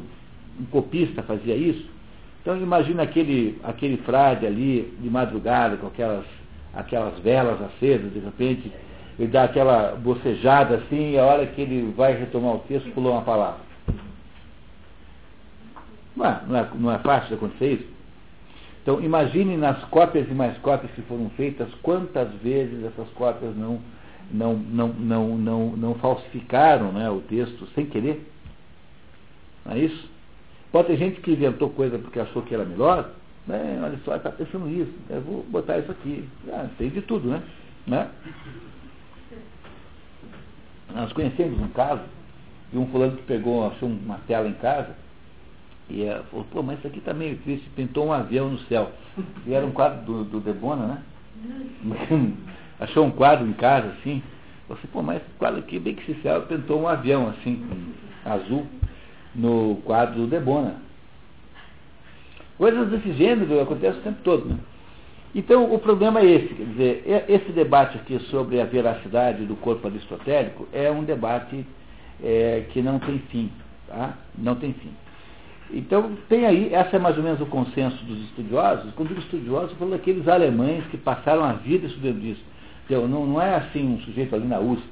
um 0.60 0.64
copista, 0.66 1.22
fazia 1.22 1.54
isso. 1.54 1.90
Então 2.40 2.56
imagina 2.56 3.02
aquele, 3.02 3.58
aquele 3.62 3.98
frade 3.98 4.46
ali 4.46 4.92
de 5.00 5.08
madrugada 5.08 5.76
com 5.76 5.86
aquelas, 5.86 6.24
aquelas 6.74 7.18
velas 7.20 7.60
acesas, 7.62 8.12
de 8.12 8.18
repente 8.18 8.72
ele 9.18 9.30
dá 9.30 9.44
aquela 9.44 9.94
bocejada 9.94 10.76
assim, 10.76 11.12
e 11.12 11.18
a 11.18 11.24
hora 11.24 11.46
que 11.46 11.60
ele 11.60 11.92
vai 11.96 12.18
retomar 12.18 12.54
o 12.54 12.58
texto, 12.60 12.90
pulou 12.92 13.12
uma 13.12 13.22
palavra. 13.22 13.60
Não 16.16 16.26
é, 16.26 16.40
não 16.46 16.58
é, 16.58 16.68
não 16.74 16.92
é 16.92 16.98
fácil 16.98 17.28
de 17.28 17.34
acontecer 17.34 17.72
isso? 17.74 17.92
Então, 18.82 19.00
imagine 19.00 19.56
nas 19.56 19.82
cópias 19.84 20.28
e 20.28 20.34
mais 20.34 20.58
cópias 20.58 20.90
que 20.92 21.02
foram 21.02 21.30
feitas, 21.30 21.68
quantas 21.82 22.28
vezes 22.42 22.84
essas 22.84 23.08
cópias 23.10 23.54
não, 23.56 23.78
não, 24.30 24.54
não, 24.54 24.88
não, 24.88 25.38
não, 25.38 25.76
não 25.76 25.94
falsificaram 25.96 26.90
né, 26.90 27.08
o 27.08 27.20
texto 27.20 27.66
sem 27.74 27.86
querer. 27.86 28.31
Não 29.64 29.72
é 29.72 29.78
isso? 29.78 30.08
Pode 30.70 30.88
ter 30.88 30.96
gente 30.96 31.20
que 31.20 31.32
inventou 31.32 31.70
coisa 31.70 31.98
porque 31.98 32.18
achou 32.18 32.42
que 32.42 32.54
era 32.54 32.64
melhor. 32.64 33.10
Né? 33.46 33.80
Olha 33.82 33.98
só, 34.04 34.16
está 34.16 34.30
pensando 34.30 34.66
nisso. 34.66 34.92
Vou 35.26 35.44
botar 35.44 35.78
isso 35.78 35.90
aqui. 35.90 36.28
Ah, 36.48 36.68
tem 36.78 36.88
de 36.88 37.02
tudo, 37.02 37.28
né? 37.28 37.42
né? 37.86 38.08
Nós 40.94 41.12
conhecemos 41.12 41.60
um 41.60 41.68
caso 41.68 42.02
de 42.70 42.78
um 42.78 42.86
fulano 42.86 43.16
que 43.16 43.22
pegou, 43.24 43.66
achou 43.66 43.88
uma 43.88 44.18
tela 44.26 44.48
em 44.48 44.54
casa 44.54 44.94
e 45.92 46.04
ela 46.04 46.22
falou, 46.24 46.46
pô, 46.50 46.62
mas 46.62 46.78
isso 46.78 46.86
aqui 46.86 46.98
está 46.98 47.12
meio 47.12 47.36
triste, 47.38 47.68
pintou 47.76 48.06
um 48.06 48.12
avião 48.12 48.48
no 48.48 48.58
céu. 48.60 48.90
E 49.46 49.52
era 49.52 49.66
um 49.66 49.72
quadro 49.72 50.04
do, 50.04 50.24
do 50.24 50.40
Debona, 50.40 50.86
né? 50.86 51.02
achou 52.80 53.04
um 53.04 53.10
quadro 53.10 53.46
em 53.46 53.52
casa, 53.52 53.88
assim. 53.88 54.22
Falei, 54.66 54.82
assim, 54.82 54.88
pô, 54.92 55.02
mas 55.02 55.20
esse 55.20 55.30
quadro 55.38 55.58
aqui, 55.58 55.78
bem 55.78 55.94
que 55.94 56.10
esse 56.10 56.22
céu 56.22 56.42
pintou 56.42 56.80
um 56.80 56.88
avião, 56.88 57.28
assim, 57.28 57.62
azul, 58.24 58.66
no 59.34 59.76
quadro 59.84 60.22
do 60.22 60.26
Debona. 60.26 60.76
Coisas 62.58 62.88
desse 62.90 63.12
gênero 63.14 63.60
acontecem 63.60 64.00
o 64.00 64.02
tempo 64.02 64.18
todo, 64.22 64.48
né? 64.48 64.58
Então, 65.34 65.72
o 65.72 65.78
problema 65.78 66.20
é 66.20 66.26
esse, 66.26 66.48
quer 66.48 66.64
dizer, 66.64 67.24
esse 67.26 67.52
debate 67.52 67.96
aqui 67.96 68.18
sobre 68.30 68.60
a 68.60 68.66
veracidade 68.66 69.44
do 69.46 69.56
corpo 69.56 69.86
aristotélico 69.86 70.68
é 70.72 70.90
um 70.90 71.04
debate 71.04 71.66
é, 72.22 72.66
que 72.70 72.82
não 72.82 72.98
tem 72.98 73.18
fim, 73.30 73.50
tá? 73.88 74.14
Não 74.36 74.54
tem 74.56 74.74
fim. 74.74 74.90
Então, 75.72 76.12
tem 76.28 76.44
aí, 76.44 76.74
essa 76.74 76.96
é 76.96 76.98
mais 76.98 77.16
ou 77.16 77.22
menos 77.22 77.40
o 77.40 77.46
consenso 77.46 78.04
dos 78.04 78.18
estudiosos, 78.24 78.92
quando 78.94 79.08
digo 79.08 79.20
estudiosos, 79.20 79.72
falando 79.78 79.94
daqueles 79.94 80.28
alemães 80.28 80.84
que 80.90 80.98
passaram 80.98 81.42
a 81.42 81.54
vida 81.54 81.86
estudando 81.86 82.22
isso. 82.22 82.44
Entendeu? 82.84 83.08
Não, 83.08 83.26
não 83.26 83.40
é 83.40 83.54
assim 83.54 83.94
um 83.94 83.98
sujeito 84.00 84.34
ali 84.34 84.46
na 84.46 84.60
USP. 84.60 84.84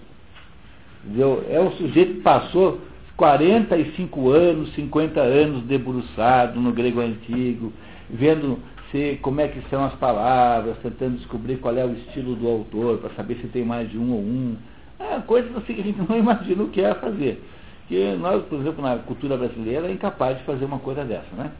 Entendeu? 1.05 1.45
É 1.51 1.61
um 1.61 1.73
sujeito 1.73 2.15
que 2.15 2.21
passou 2.23 2.81
45 3.21 4.31
anos, 4.31 4.73
50 4.73 5.21
anos 5.21 5.63
debruçado 5.65 6.59
no 6.59 6.73
grego 6.73 7.03
antigo, 7.03 7.71
vendo 8.09 8.59
se, 8.91 9.19
como 9.21 9.43
é 9.43 9.49
que 9.49 9.61
são 9.69 9.85
as 9.85 9.93
palavras, 9.97 10.79
tentando 10.79 11.19
descobrir 11.19 11.59
qual 11.59 11.77
é 11.77 11.85
o 11.85 11.93
estilo 11.93 12.35
do 12.35 12.49
autor, 12.49 12.97
para 12.97 13.11
saber 13.11 13.35
se 13.35 13.49
tem 13.49 13.63
mais 13.63 13.91
de 13.91 13.99
um 13.99 14.11
ou 14.11 14.21
um. 14.21 14.57
É, 14.99 15.19
coisas 15.27 15.55
assim 15.55 15.75
que 15.75 15.83
a 15.83 15.85
gente 15.85 16.01
não 16.09 16.17
imagina 16.17 16.63
o 16.63 16.69
que 16.69 16.81
é 16.81 16.95
fazer. 16.95 17.45
Que 17.89 18.17
nós, 18.17 18.43
por 18.45 18.59
exemplo, 18.59 18.83
na 18.83 18.97
cultura 18.97 19.37
brasileira, 19.37 19.87
é 19.89 19.93
incapaz 19.93 20.39
de 20.39 20.45
fazer 20.45 20.65
uma 20.65 20.79
coisa 20.79 21.05
dessa, 21.05 21.37
né? 21.37 21.51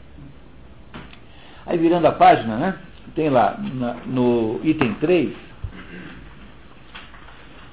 Aí 1.67 1.77
virando 1.77 2.07
a 2.07 2.11
página, 2.11 2.57
né? 2.57 2.75
Tem 3.13 3.29
lá 3.29 3.55
na, 3.75 3.97
no 4.07 4.59
item 4.63 4.95
3, 4.95 5.31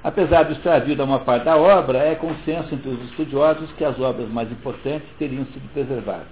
apesar 0.09 0.45
do 0.45 0.53
extravio 0.53 0.97
da 0.97 1.05
uma 1.05 1.21
parte 1.21 1.45
da 1.45 1.55
obra, 1.55 1.99
é 1.99 2.15
consenso 2.15 2.75
entre 2.75 2.89
os 2.89 3.11
estudiosos 3.11 3.71
que 3.73 3.85
as 3.85 4.01
obras 4.01 4.27
mais 4.31 4.51
importantes 4.51 5.07
teriam 5.19 5.45
sido 5.47 5.71
preservadas. 5.75 6.27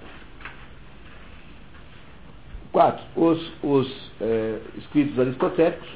Quatro, 2.71 3.03
os, 3.15 3.39
os 3.61 4.11
é, 4.19 4.57
escritos 4.79 5.19
aristotélicos, 5.19 5.87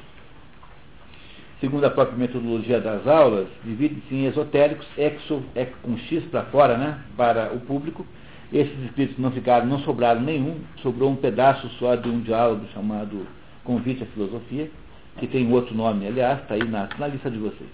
segundo 1.60 1.84
a 1.84 1.90
própria 1.90 2.18
metodologia 2.18 2.80
das 2.80 3.08
aulas, 3.08 3.48
dividem-se 3.64 4.14
em 4.14 4.26
esotéricos, 4.26 4.88
exo, 4.96 5.44
é 5.56 5.66
com 5.82 5.98
X 5.98 6.24
para 6.26 6.44
fora, 6.44 6.78
né, 6.78 7.00
para 7.18 7.52
o 7.52 7.62
público. 7.62 8.06
Esses 8.54 8.78
escritos 8.86 9.18
não 9.18 9.32
ficaram, 9.32 9.66
não 9.66 9.80
sobraram 9.80 10.22
nenhum, 10.22 10.60
sobrou 10.84 11.10
um 11.10 11.16
pedaço 11.16 11.68
só 11.80 11.96
de 11.96 12.08
um 12.10 12.20
diálogo 12.20 12.68
chamado 12.76 13.26
Convite 13.64 14.04
à 14.04 14.06
Filosofia, 14.08 14.70
que 15.22 15.28
tem 15.28 15.54
outro 15.54 15.76
nome, 15.76 16.08
aliás, 16.08 16.42
está 16.42 16.56
aí 16.56 16.64
na, 16.64 16.90
na 16.98 17.08
lista 17.08 17.30
de 17.30 17.38
vocês. 17.38 17.70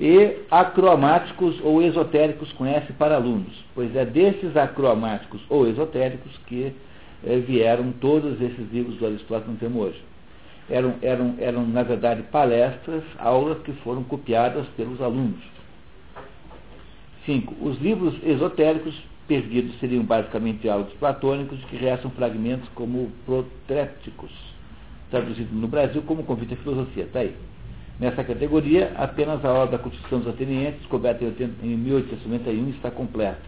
e 0.00 0.38
acromáticos 0.50 1.60
ou 1.62 1.82
esotéricos 1.82 2.48
S 2.58 2.92
para 2.94 3.16
alunos, 3.16 3.52
pois 3.74 3.94
é 3.94 4.06
desses 4.06 4.56
acromáticos 4.56 5.42
ou 5.50 5.68
esotéricos 5.68 6.32
que 6.46 6.72
eh, 7.24 7.36
vieram 7.36 7.92
todos 8.00 8.40
esses 8.40 8.72
livros 8.72 8.96
do 8.96 9.06
Aristóteles 9.06 9.58
que 9.58 9.64
temos 9.64 9.82
hoje. 9.82 10.02
Eram, 10.70 10.94
eram, 11.02 11.34
eram, 11.38 11.66
na 11.66 11.82
verdade, 11.82 12.22
palestras, 12.22 13.04
aulas 13.18 13.58
que 13.58 13.72
foram 13.84 14.02
copiadas 14.02 14.66
pelos 14.76 15.00
alunos. 15.02 15.42
5. 17.26 17.54
Os 17.60 17.78
livros 17.78 18.14
esotéricos 18.24 18.94
perdidos 19.28 19.78
seriam 19.78 20.02
basicamente 20.02 20.62
diálogos 20.62 20.94
platônicos 20.94 21.62
que 21.66 21.76
restam 21.76 22.10
fragmentos 22.12 22.68
como 22.74 23.10
protrépticos, 23.26 24.32
traduzido 25.12 25.54
no 25.54 25.68
Brasil 25.68 26.02
como 26.02 26.24
convite 26.24 26.54
à 26.54 26.56
filosofia. 26.56 27.04
Está 27.04 27.20
aí. 27.20 27.36
Nessa 28.00 28.24
categoria, 28.24 28.92
apenas 28.96 29.44
a 29.44 29.52
obra 29.52 29.76
da 29.76 29.78
Constituição 29.78 30.18
dos 30.18 30.28
Atenienses, 30.28 30.80
descoberta 30.80 31.24
em 31.24 31.76
1891, 31.76 32.70
está 32.70 32.90
completa. 32.90 33.42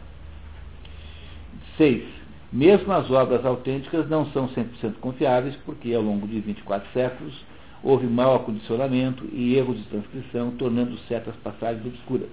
6. 1.76 2.04
Mesmo 2.52 2.92
as 2.92 3.10
obras 3.10 3.44
autênticas 3.44 4.08
não 4.08 4.26
são 4.26 4.48
100% 4.48 4.94
confiáveis, 5.00 5.56
porque 5.64 5.92
ao 5.92 6.02
longo 6.02 6.28
de 6.28 6.38
24 6.38 6.88
séculos 6.92 7.34
houve 7.82 8.06
mau 8.06 8.36
acondicionamento 8.36 9.28
e 9.32 9.56
erros 9.56 9.76
de 9.76 9.84
transcrição, 9.84 10.52
tornando 10.52 10.96
certas 11.08 11.34
passagens 11.42 11.84
obscuras. 11.84 12.28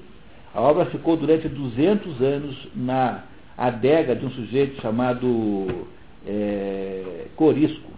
A 0.54 0.62
obra 0.62 0.86
ficou 0.86 1.18
durante 1.18 1.50
200 1.50 2.22
anos 2.22 2.68
na 2.76 3.24
adega 3.58 4.16
de 4.16 4.26
um 4.26 4.32
sujeito 4.32 4.80
chamado 4.82 5.88
é, 6.28 7.28
Corisco, 7.36 7.92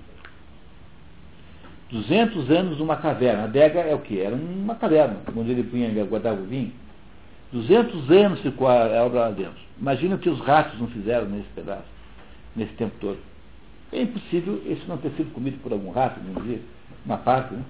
200 1.93 2.49
anos 2.49 2.79
numa 2.79 2.97
caverna. 2.97 3.43
A 3.43 3.45
adega 3.45 3.79
é 3.79 3.93
o 3.93 3.99
que? 3.99 4.19
Era 4.19 4.35
uma 4.35 4.73
caverna, 4.75 5.17
onde 5.35 5.51
ele 5.51 5.63
punha 5.63 5.87
e 5.87 6.03
guardava 6.03 6.41
o 6.41 6.45
vinho. 6.45 6.73
200 7.51 8.09
anos 8.09 8.39
ficou 8.41 8.67
a 8.67 9.03
obra 9.05 9.19
lá 9.21 9.29
dentro. 9.29 9.61
Imagina 9.79 10.15
o 10.15 10.17
que 10.17 10.29
os 10.29 10.39
ratos 10.39 10.79
não 10.79 10.87
fizeram 10.87 11.27
nesse 11.27 11.47
pedaço, 11.49 11.85
nesse 12.55 12.73
tempo 12.73 12.95
todo. 12.99 13.19
É 13.91 14.01
impossível 14.01 14.59
isso 14.65 14.83
não 14.87 14.97
ter 14.97 15.11
sido 15.11 15.31
comido 15.33 15.61
por 15.61 15.71
algum 15.71 15.91
rato, 15.91 16.19
vamos 16.19 16.41
dizer, 16.41 16.65
uma 17.05 17.17
parte, 17.17 17.53
né? 17.53 17.61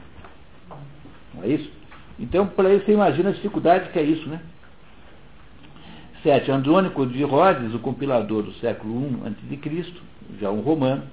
Não 1.33 1.43
é 1.43 1.47
isso? 1.47 1.69
Então, 2.17 2.47
para 2.47 2.73
isso, 2.73 2.85
você 2.85 2.93
imagina 2.93 3.29
a 3.29 3.33
dificuldade 3.33 3.89
que 3.89 3.99
é 3.99 4.03
isso, 4.03 4.29
né? 4.29 4.39
7. 6.21 6.49
Andrônico 6.49 7.05
de 7.05 7.21
Rhodes, 7.23 7.73
o 7.73 7.79
compilador 7.79 8.43
do 8.43 8.53
século 8.53 9.05
I 9.49 9.55
a.C., 9.55 9.93
já 10.39 10.49
um 10.49 10.61
romano, 10.61 11.03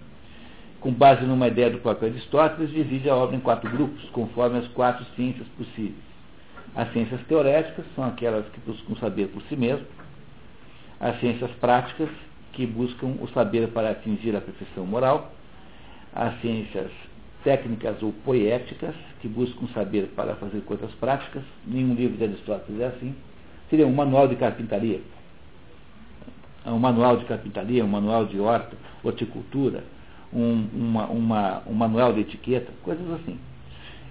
com 0.81 0.91
base 0.93 1.24
numa 1.24 1.47
ideia 1.47 1.70
do 1.70 1.78
próprio 1.78 2.09
Aristóteles, 2.09 2.70
divide 2.70 3.09
a 3.09 3.14
obra 3.14 3.37
em 3.37 3.41
quatro 3.41 3.70
grupos, 3.70 4.03
conforme 4.11 4.59
as 4.59 4.68
quatro 4.68 5.05
ciências 5.14 5.47
possíveis. 5.57 6.11
As 6.74 6.91
ciências 6.93 7.20
teoréticas 7.26 7.85
são 7.95 8.05
aquelas 8.05 8.47
que 8.49 8.61
buscam 8.61 8.95
saber 8.97 9.28
por 9.28 9.43
si 9.43 9.57
mesmo. 9.57 9.87
As 10.99 11.18
ciências 11.20 11.51
práticas, 11.53 12.09
que 12.53 12.66
buscam 12.66 13.14
o 13.20 13.28
saber 13.28 13.68
para 13.68 13.91
atingir 13.91 14.35
a 14.35 14.41
perfeição 14.41 14.87
moral. 14.87 15.33
As 16.14 16.41
ciências 16.41 16.91
técnicas 17.45 18.03
ou 18.03 18.12
poéticas, 18.24 18.95
que 19.20 19.28
buscam 19.28 19.66
saber 19.74 20.09
para 20.16 20.35
fazer 20.37 20.61
coisas 20.62 20.91
práticas. 20.95 21.43
Nenhum 21.66 21.95
livro 21.95 22.16
de 22.16 22.24
Aristóteles 22.24 22.81
é 22.81 22.87
assim. 22.87 23.14
Seria 23.68 23.87
um 23.87 23.95
manual 23.95 24.28
de 24.28 24.37
carpintaria. 24.37 25.01
Um 26.64 26.78
manual 26.78 27.16
de 27.16 27.24
carpintaria, 27.24 27.85
um 27.85 27.89
manual 27.89 28.26
de 28.26 28.39
horta, 28.39 28.76
horticultura, 29.03 29.83
um, 30.33 30.66
uma, 30.72 31.07
uma, 31.07 31.62
um 31.66 31.72
manual 31.72 32.12
de 32.12 32.20
etiqueta, 32.20 32.72
coisas 32.83 33.11
assim. 33.12 33.39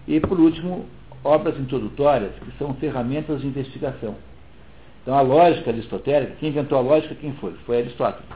E, 0.08 0.20
por 0.20 0.40
último, 0.40 0.86
obras 1.24 1.58
introdutórias, 1.60 2.32
que 2.36 2.58
são 2.58 2.74
ferramentas 2.76 3.42
de 3.42 3.48
investigação. 3.48 4.16
Então, 5.02 5.18
a 5.18 5.22
lógica 5.22 5.70
aristotélica, 5.70 6.36
quem 6.40 6.50
inventou 6.50 6.78
a 6.78 6.82
lógica, 6.82 7.16
quem 7.16 7.34
foi? 7.34 7.54
Foi 7.66 7.78
Aristóteles. 7.78 8.28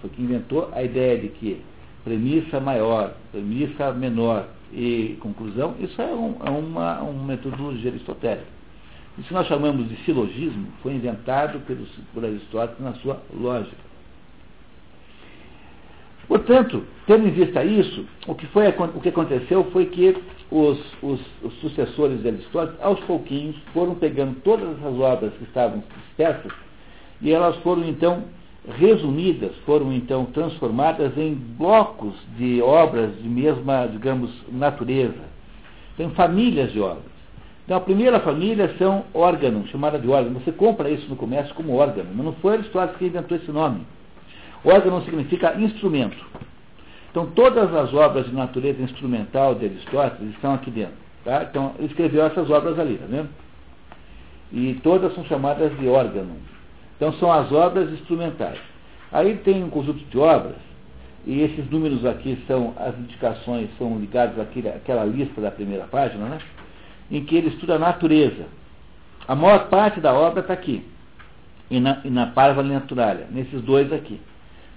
Foi 0.00 0.10
quem 0.10 0.24
inventou 0.24 0.70
a 0.72 0.82
ideia 0.82 1.18
de 1.18 1.28
que 1.28 1.60
premissa 2.04 2.60
maior, 2.60 3.14
premissa 3.32 3.92
menor 3.92 4.46
e 4.72 5.16
conclusão, 5.20 5.74
isso 5.80 6.00
é, 6.00 6.06
um, 6.06 6.36
é 6.44 6.50
uma, 6.50 7.00
uma 7.00 7.24
metodologia 7.24 7.90
aristotélica. 7.90 8.46
Isso 9.18 9.32
nós 9.32 9.46
chamamos 9.46 9.88
de 9.88 9.96
silogismo, 10.04 10.66
foi 10.82 10.92
inventado 10.92 11.60
pelos, 11.60 11.88
por 12.12 12.24
Aristóteles 12.24 12.80
na 12.80 12.94
sua 12.94 13.22
lógica. 13.32 13.76
Portanto, 16.28 16.82
tendo 17.06 17.26
em 17.28 17.30
vista 17.30 17.62
isso, 17.64 18.06
o 18.26 18.34
que, 18.34 18.46
foi, 18.46 18.68
o 18.68 19.00
que 19.00 19.08
aconteceu 19.10 19.64
foi 19.72 19.86
que 19.86 20.16
os, 20.50 20.78
os, 21.02 21.20
os, 21.42 21.52
sucessores 21.60 22.22
de 22.22 22.28
Aristóteles, 22.28 22.80
aos 22.80 23.00
pouquinhos, 23.00 23.56
foram 23.72 23.94
pegando 23.94 24.40
todas 24.42 24.78
essas 24.78 24.98
obras 24.98 25.32
que 25.34 25.44
estavam 25.44 25.82
dispersas 26.06 26.52
e 27.20 27.32
elas 27.32 27.56
foram 27.56 27.84
então 27.84 28.24
resumidas, 28.78 29.52
foram 29.66 29.92
então 29.92 30.24
transformadas 30.26 31.16
em 31.18 31.34
blocos 31.34 32.14
de 32.38 32.62
obras 32.62 33.14
de 33.20 33.28
mesma, 33.28 33.86
digamos, 33.86 34.30
natureza. 34.50 35.34
Tem 35.96 36.08
famílias 36.10 36.72
de 36.72 36.80
obras. 36.80 37.14
Então, 37.64 37.76
a 37.78 37.80
primeira 37.80 38.20
família 38.20 38.74
são 38.78 39.04
órgãos, 39.14 39.68
chamada 39.70 39.98
de 39.98 40.08
órgão. 40.08 40.34
Você 40.34 40.52
compra 40.52 40.90
isso 40.90 41.08
no 41.08 41.16
comércio 41.16 41.54
como 41.54 41.74
órgão, 41.74 42.04
mas 42.14 42.24
não 42.24 42.32
foi 42.34 42.54
Aristóteles 42.54 42.98
que 42.98 43.06
inventou 43.06 43.36
esse 43.36 43.50
nome. 43.50 43.86
Órgão 44.64 45.02
significa 45.02 45.54
instrumento. 45.60 46.16
Então, 47.10 47.26
todas 47.26 47.72
as 47.74 47.92
obras 47.94 48.26
de 48.26 48.34
natureza 48.34 48.82
instrumental 48.82 49.54
de 49.54 49.66
Aristóteles 49.66 50.34
estão 50.34 50.54
aqui 50.54 50.70
dentro. 50.70 50.96
Tá? 51.24 51.46
Então, 51.48 51.74
ele 51.78 51.86
escreveu 51.86 52.24
essas 52.24 52.50
obras 52.50 52.78
ali, 52.78 52.96
tá 52.96 53.06
vendo? 53.08 53.28
E 54.52 54.74
todas 54.82 55.14
são 55.14 55.24
chamadas 55.26 55.76
de 55.78 55.86
órgão. 55.86 56.26
Então, 56.96 57.12
são 57.14 57.32
as 57.32 57.52
obras 57.52 57.92
instrumentais. 57.92 58.58
Aí 59.12 59.36
tem 59.36 59.62
um 59.62 59.70
conjunto 59.70 60.04
de 60.04 60.18
obras, 60.18 60.56
e 61.24 61.40
esses 61.40 61.70
números 61.70 62.04
aqui 62.04 62.42
são 62.46 62.74
as 62.76 62.98
indicações, 62.98 63.70
são 63.78 63.98
ligados 63.98 64.38
àquele, 64.40 64.68
àquela 64.68 65.04
lista 65.04 65.40
da 65.40 65.50
primeira 65.50 65.84
página, 65.84 66.26
né? 66.26 66.38
em 67.10 67.24
que 67.24 67.36
ele 67.36 67.48
estuda 67.48 67.76
a 67.76 67.78
natureza. 67.78 68.44
A 69.28 69.34
maior 69.34 69.68
parte 69.68 70.00
da 70.00 70.12
obra 70.12 70.40
está 70.40 70.52
aqui, 70.52 70.84
e 71.70 71.78
na, 71.78 72.00
e 72.04 72.10
na 72.10 72.26
Parva 72.26 72.62
Naturalia, 72.62 73.26
nesses 73.30 73.62
dois 73.62 73.92
aqui. 73.92 74.20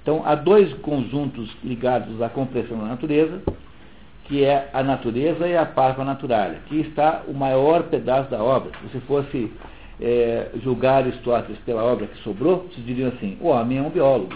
Então, 0.07 0.21
há 0.23 0.35
dois 0.35 0.73
conjuntos 0.75 1.53
ligados 1.61 2.21
à 2.21 2.29
compreensão 2.29 2.77
da 2.77 2.85
natureza, 2.85 3.41
que 4.23 4.41
é 4.41 4.69
a 4.71 4.81
natureza 4.81 5.45
e 5.45 5.57
a 5.57 5.65
parva 5.65 6.05
naturalia. 6.05 6.59
Aqui 6.59 6.79
está 6.79 7.23
o 7.27 7.33
maior 7.33 7.83
pedaço 7.83 8.31
da 8.31 8.41
obra. 8.41 8.71
Se 8.93 9.01
fosse 9.01 9.51
é, 9.99 10.51
julgar 10.63 11.03
Aristóteles 11.03 11.59
pela 11.65 11.83
obra 11.83 12.07
que 12.07 12.17
sobrou, 12.19 12.69
você 12.71 12.79
diria 12.79 13.09
assim, 13.09 13.37
o 13.41 13.47
homem 13.47 13.79
é 13.79 13.81
um 13.81 13.89
biólogo, 13.89 14.33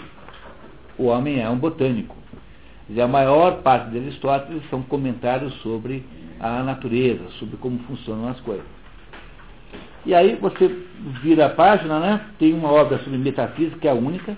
o 0.98 1.06
homem 1.06 1.40
é 1.40 1.48
um 1.48 1.56
botânico. 1.56 2.14
E 2.90 3.00
a 3.00 3.08
maior 3.08 3.62
parte 3.62 3.92
de 3.92 3.98
Aristóteles 3.98 4.62
são 4.68 4.82
comentários 4.82 5.54
sobre 5.62 6.04
a 6.38 6.62
natureza, 6.62 7.30
sobre 7.38 7.56
como 7.56 7.78
funcionam 7.84 8.28
as 8.28 8.38
coisas. 8.40 8.66
E 10.04 10.14
aí 10.14 10.36
você 10.38 10.68
vira 11.22 11.46
a 11.46 11.48
página, 11.48 11.98
né? 11.98 12.20
Tem 12.38 12.52
uma 12.52 12.70
obra 12.70 12.98
sobre 12.98 13.16
metafísica, 13.16 13.78
que 13.78 13.88
é 13.88 13.90
a 13.90 13.94
única, 13.94 14.36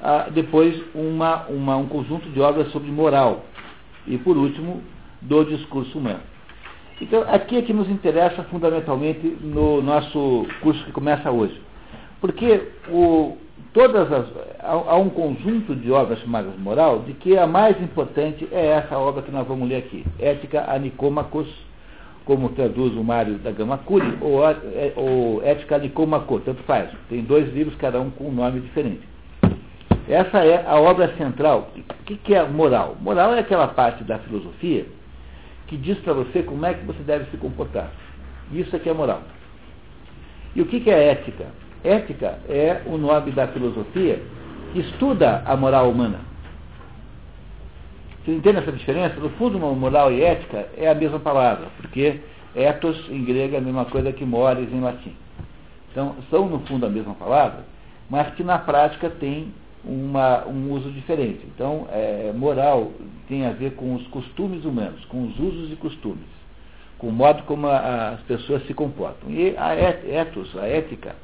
ah, 0.00 0.28
depois 0.30 0.80
uma, 0.94 1.46
uma, 1.46 1.76
um 1.76 1.86
conjunto 1.86 2.28
de 2.30 2.40
obras 2.40 2.70
sobre 2.72 2.90
moral 2.90 3.44
e, 4.06 4.18
por 4.18 4.36
último, 4.36 4.82
do 5.22 5.44
discurso 5.44 5.98
humano. 5.98 6.20
Então, 7.00 7.24
aqui 7.28 7.56
é 7.56 7.62
que 7.62 7.72
nos 7.72 7.88
interessa 7.90 8.42
fundamentalmente 8.44 9.26
no 9.40 9.82
nosso 9.82 10.46
curso 10.62 10.82
que 10.84 10.92
começa 10.92 11.30
hoje. 11.30 11.60
Porque 12.20 12.68
o, 12.88 13.36
todas 13.74 14.10
as, 14.10 14.26
há, 14.60 14.72
há 14.72 14.96
um 14.96 15.10
conjunto 15.10 15.74
de 15.74 15.90
obras 15.92 16.18
chamadas 16.20 16.58
moral, 16.58 17.00
de 17.00 17.12
que 17.12 17.36
a 17.36 17.46
mais 17.46 17.80
importante 17.82 18.48
é 18.50 18.66
essa 18.68 18.96
obra 18.98 19.22
que 19.22 19.30
nós 19.30 19.46
vamos 19.46 19.68
ler 19.68 19.76
aqui, 19.76 20.04
Ética 20.18 20.64
a 20.66 20.78
Nicomacos, 20.78 21.48
como 22.24 22.48
traduz 22.50 22.94
o 22.96 23.04
Mário 23.04 23.34
da 23.34 23.52
Gama 23.52 23.78
Curi, 23.78 24.18
ou, 24.20 24.40
ou 24.96 25.42
Ética 25.42 25.76
a 25.76 25.78
Nicomacos, 25.78 26.42
tanto 26.44 26.62
faz. 26.62 26.90
Tem 27.10 27.22
dois 27.22 27.52
livros, 27.52 27.76
cada 27.76 28.00
um 28.00 28.10
com 28.10 28.28
um 28.28 28.32
nome 28.32 28.60
diferente. 28.60 29.02
Essa 30.08 30.44
é 30.44 30.64
a 30.66 30.76
obra 30.80 31.14
central. 31.16 31.70
O 31.76 32.04
que, 32.04 32.16
que 32.16 32.34
é 32.34 32.44
moral? 32.44 32.96
Moral 33.00 33.34
é 33.34 33.40
aquela 33.40 33.68
parte 33.68 34.04
da 34.04 34.18
filosofia 34.20 34.86
que 35.66 35.76
diz 35.76 35.98
para 35.98 36.12
você 36.12 36.42
como 36.42 36.64
é 36.64 36.74
que 36.74 36.84
você 36.84 37.02
deve 37.02 37.28
se 37.30 37.36
comportar. 37.36 37.90
Isso 38.52 38.74
é 38.74 38.78
que 38.78 38.88
é 38.88 38.92
moral. 38.92 39.22
E 40.54 40.62
o 40.62 40.66
que, 40.66 40.80
que 40.80 40.90
é 40.90 41.08
ética? 41.10 41.46
Ética 41.82 42.38
é 42.48 42.82
o 42.86 42.96
nome 42.96 43.32
da 43.32 43.48
filosofia 43.48 44.22
que 44.72 44.80
estuda 44.80 45.42
a 45.44 45.56
moral 45.56 45.90
humana. 45.90 46.20
Você 48.24 48.32
entende 48.32 48.58
essa 48.58 48.72
diferença? 48.72 49.20
No 49.20 49.30
fundo, 49.30 49.58
moral 49.58 50.12
e 50.12 50.22
ética 50.22 50.68
é 50.76 50.88
a 50.88 50.94
mesma 50.94 51.18
palavra, 51.18 51.66
porque 51.76 52.20
ethos 52.54 53.08
em 53.10 53.24
grego 53.24 53.54
é 53.54 53.58
a 53.58 53.60
mesma 53.60 53.84
coisa 53.84 54.12
que 54.12 54.24
mores 54.24 54.72
em 54.72 54.80
latim. 54.80 55.14
Então, 55.90 56.16
são 56.30 56.48
no 56.48 56.60
fundo 56.60 56.86
a 56.86 56.90
mesma 56.90 57.14
palavra, 57.14 57.64
mas 58.08 58.34
que 58.34 58.42
na 58.42 58.58
prática 58.58 59.10
tem 59.10 59.52
uma, 59.86 60.46
um 60.46 60.72
uso 60.72 60.90
diferente. 60.90 61.40
Então, 61.54 61.86
é, 61.90 62.32
moral 62.34 62.92
tem 63.28 63.46
a 63.46 63.52
ver 63.52 63.72
com 63.74 63.94
os 63.94 64.06
costumes 64.08 64.64
humanos, 64.64 65.04
com 65.06 65.26
os 65.26 65.38
usos 65.38 65.72
e 65.72 65.76
costumes. 65.76 66.36
com 66.98 67.08
o 67.08 67.12
modo 67.12 67.42
como 67.44 67.66
a, 67.66 68.10
as 68.10 68.20
pessoas 68.22 68.66
se 68.66 68.74
comportam. 68.74 69.30
E 69.30 69.54
a 69.56 69.74
ethos, 69.74 70.56
a 70.56 70.66
ética, 70.66 71.14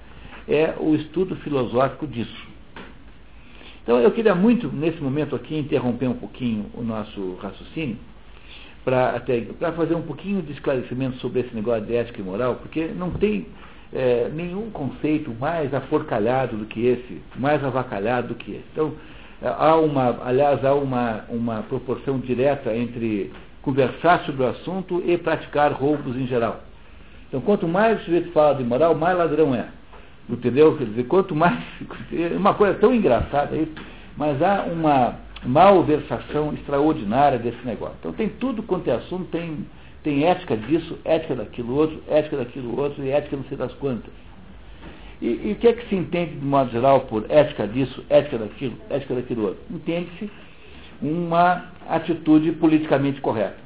é 0.49 0.75
o 0.79 0.95
estudo 0.95 1.37
filosófico 1.37 2.07
disso. 2.07 2.53
Então 3.83 3.99
eu 3.99 4.11
queria 4.13 4.35
muito, 4.35 4.69
nesse 4.69 5.01
momento 5.01 5.35
aqui, 5.35 5.59
interromper 5.59 6.09
um 6.09 6.15
pouquinho 6.15 6.67
o 6.75 6.83
nosso 6.83 7.35
raciocínio, 7.43 7.97
para 8.85 9.73
fazer 9.77 9.95
um 9.95 10.03
pouquinho 10.03 10.43
de 10.43 10.53
esclarecimento 10.53 11.17
sobre 11.19 11.41
esse 11.41 11.55
negócio 11.55 11.85
de 11.85 11.95
ética 11.95 12.21
e 12.21 12.25
moral, 12.25 12.57
porque 12.57 12.87
não 12.89 13.11
tem 13.11 13.47
é, 13.93 14.31
nenhum 14.33 14.71
conceito 14.71 15.35
mais 15.39 15.73
aforcalhado 15.75 16.57
do 16.57 16.65
que 16.65 16.87
esse, 16.87 17.23
mais 17.37 17.63
avacalhado 17.65 18.29
do 18.29 18.35
que 18.35 18.53
esse. 18.53 18.65
Então, 18.73 18.93
há 19.43 19.77
uma, 19.77 20.19
aliás, 20.25 20.65
há 20.65 20.75
uma, 20.75 21.25
uma 21.29 21.63
proporção 21.63 22.19
direta 22.19 22.75
entre 22.75 23.31
conversar 23.61 24.25
sobre 24.25 24.43
o 24.43 24.49
assunto 24.49 25.03
e 25.07 25.17
praticar 25.19 25.73
roubos 25.73 26.17
em 26.17 26.27
geral. 26.27 26.61
Então, 27.29 27.41
quanto 27.41 27.67
mais 27.67 28.01
o 28.01 28.05
sujeito 28.05 28.33
fala 28.33 28.55
de 28.55 28.65
moral, 28.65 28.95
mais 28.95 29.17
ladrão 29.17 29.55
é. 29.55 29.67
Entendeu? 30.29 30.77
Quer 30.77 30.85
dizer, 30.85 31.05
quanto 31.05 31.35
mais. 31.35 31.59
É 32.13 32.37
uma 32.37 32.55
coisa 32.55 32.75
tão 32.79 32.95
engraçada 32.95 33.57
isso, 33.57 33.73
mas 34.17 34.41
há 34.43 34.65
uma 34.65 35.17
malversação 35.45 36.53
extraordinária 36.53 37.39
desse 37.39 37.65
negócio. 37.65 37.97
Então, 38.01 38.13
tem 38.13 38.29
tudo 38.29 38.63
quanto 38.63 38.89
é 38.89 38.95
assunto, 38.95 39.25
tem, 39.31 39.67
tem 40.03 40.25
ética 40.25 40.57
disso, 40.57 40.99
ética 41.05 41.35
daquilo 41.37 41.75
outro, 41.75 42.03
ética 42.09 42.39
daquilo 42.39 42.79
outro 42.79 43.05
e 43.05 43.11
ética 43.11 43.37
não 43.37 43.45
sei 43.45 43.57
das 43.57 43.73
quantas. 43.75 44.13
E, 45.21 45.27
e 45.27 45.53
o 45.53 45.57
que 45.57 45.69
é 45.69 45.73
que 45.73 45.89
se 45.89 45.95
entende, 45.95 46.35
de 46.35 46.45
modo 46.45 46.71
geral, 46.71 47.03
por 47.03 47.25
ética 47.31 47.67
disso, 47.69 48.05
ética 48.11 48.39
daquilo, 48.39 48.77
ética 48.91 49.15
daquilo 49.15 49.47
outro? 49.47 49.63
Entende-se 49.71 50.29
uma 51.01 51.71
atitude 51.89 52.53
politicamente 52.53 53.21
correta. 53.21 53.57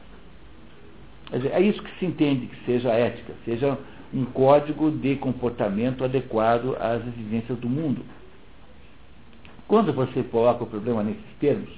Dizer, 1.33 1.53
é 1.53 1.61
isso 1.61 1.83
que 1.83 1.99
se 1.99 2.07
entende 2.07 2.47
que 2.47 2.65
seja 2.67 2.91
ética, 2.91 3.33
seja 3.45 3.79
um 4.13 4.25
código 4.27 4.91
de 4.91 5.17
comportamento 5.17 6.05
adequado 6.05 6.77
às 6.79 7.07
exigências 7.07 7.59
do 7.59 7.69
mundo. 7.69 8.03
Quando 9.67 9.93
você 9.93 10.23
coloca 10.23 10.63
o 10.63 10.67
problema 10.67 11.03
nesses 11.03 11.25
termos, 11.41 11.71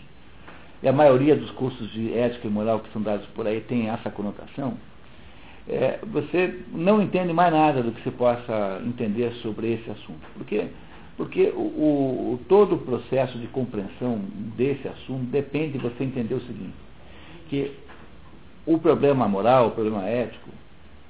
e 0.83 0.89
a 0.89 0.93
maioria 0.93 1.35
dos 1.35 1.51
cursos 1.53 1.91
de 1.93 2.13
ética 2.17 2.47
e 2.47 2.51
moral 2.51 2.81
que 2.81 2.93
são 2.93 3.03
dados 3.03 3.27
por 3.35 3.47
aí 3.47 3.61
tem 3.63 3.89
essa 3.89 4.11
conotação, 4.11 4.75
é, 5.69 5.99
você 6.03 6.61
não 6.73 7.03
entende 7.03 7.33
mais 7.33 7.53
nada 7.53 7.83
do 7.83 7.93
que 7.93 8.03
você 8.03 8.11
possa 8.11 8.81
entender 8.87 9.33
sobre 9.43 9.73
esse 9.75 9.91
assunto. 9.91 10.27
Por 10.35 10.47
quê? 10.47 10.69
Porque 11.17 11.53
o, 11.55 11.61
o, 11.61 12.41
todo 12.49 12.77
o 12.77 12.79
processo 12.79 13.37
de 13.39 13.49
compreensão 13.49 14.21
desse 14.57 14.87
assunto 14.89 15.25
depende 15.25 15.73
de 15.73 15.79
você 15.79 16.05
entender 16.05 16.35
o 16.35 16.41
seguinte, 16.41 16.75
que 17.49 17.73
o 18.65 18.79
problema 18.79 19.27
moral, 19.27 19.69
o 19.69 19.71
problema 19.73 20.07
ético, 20.07 20.49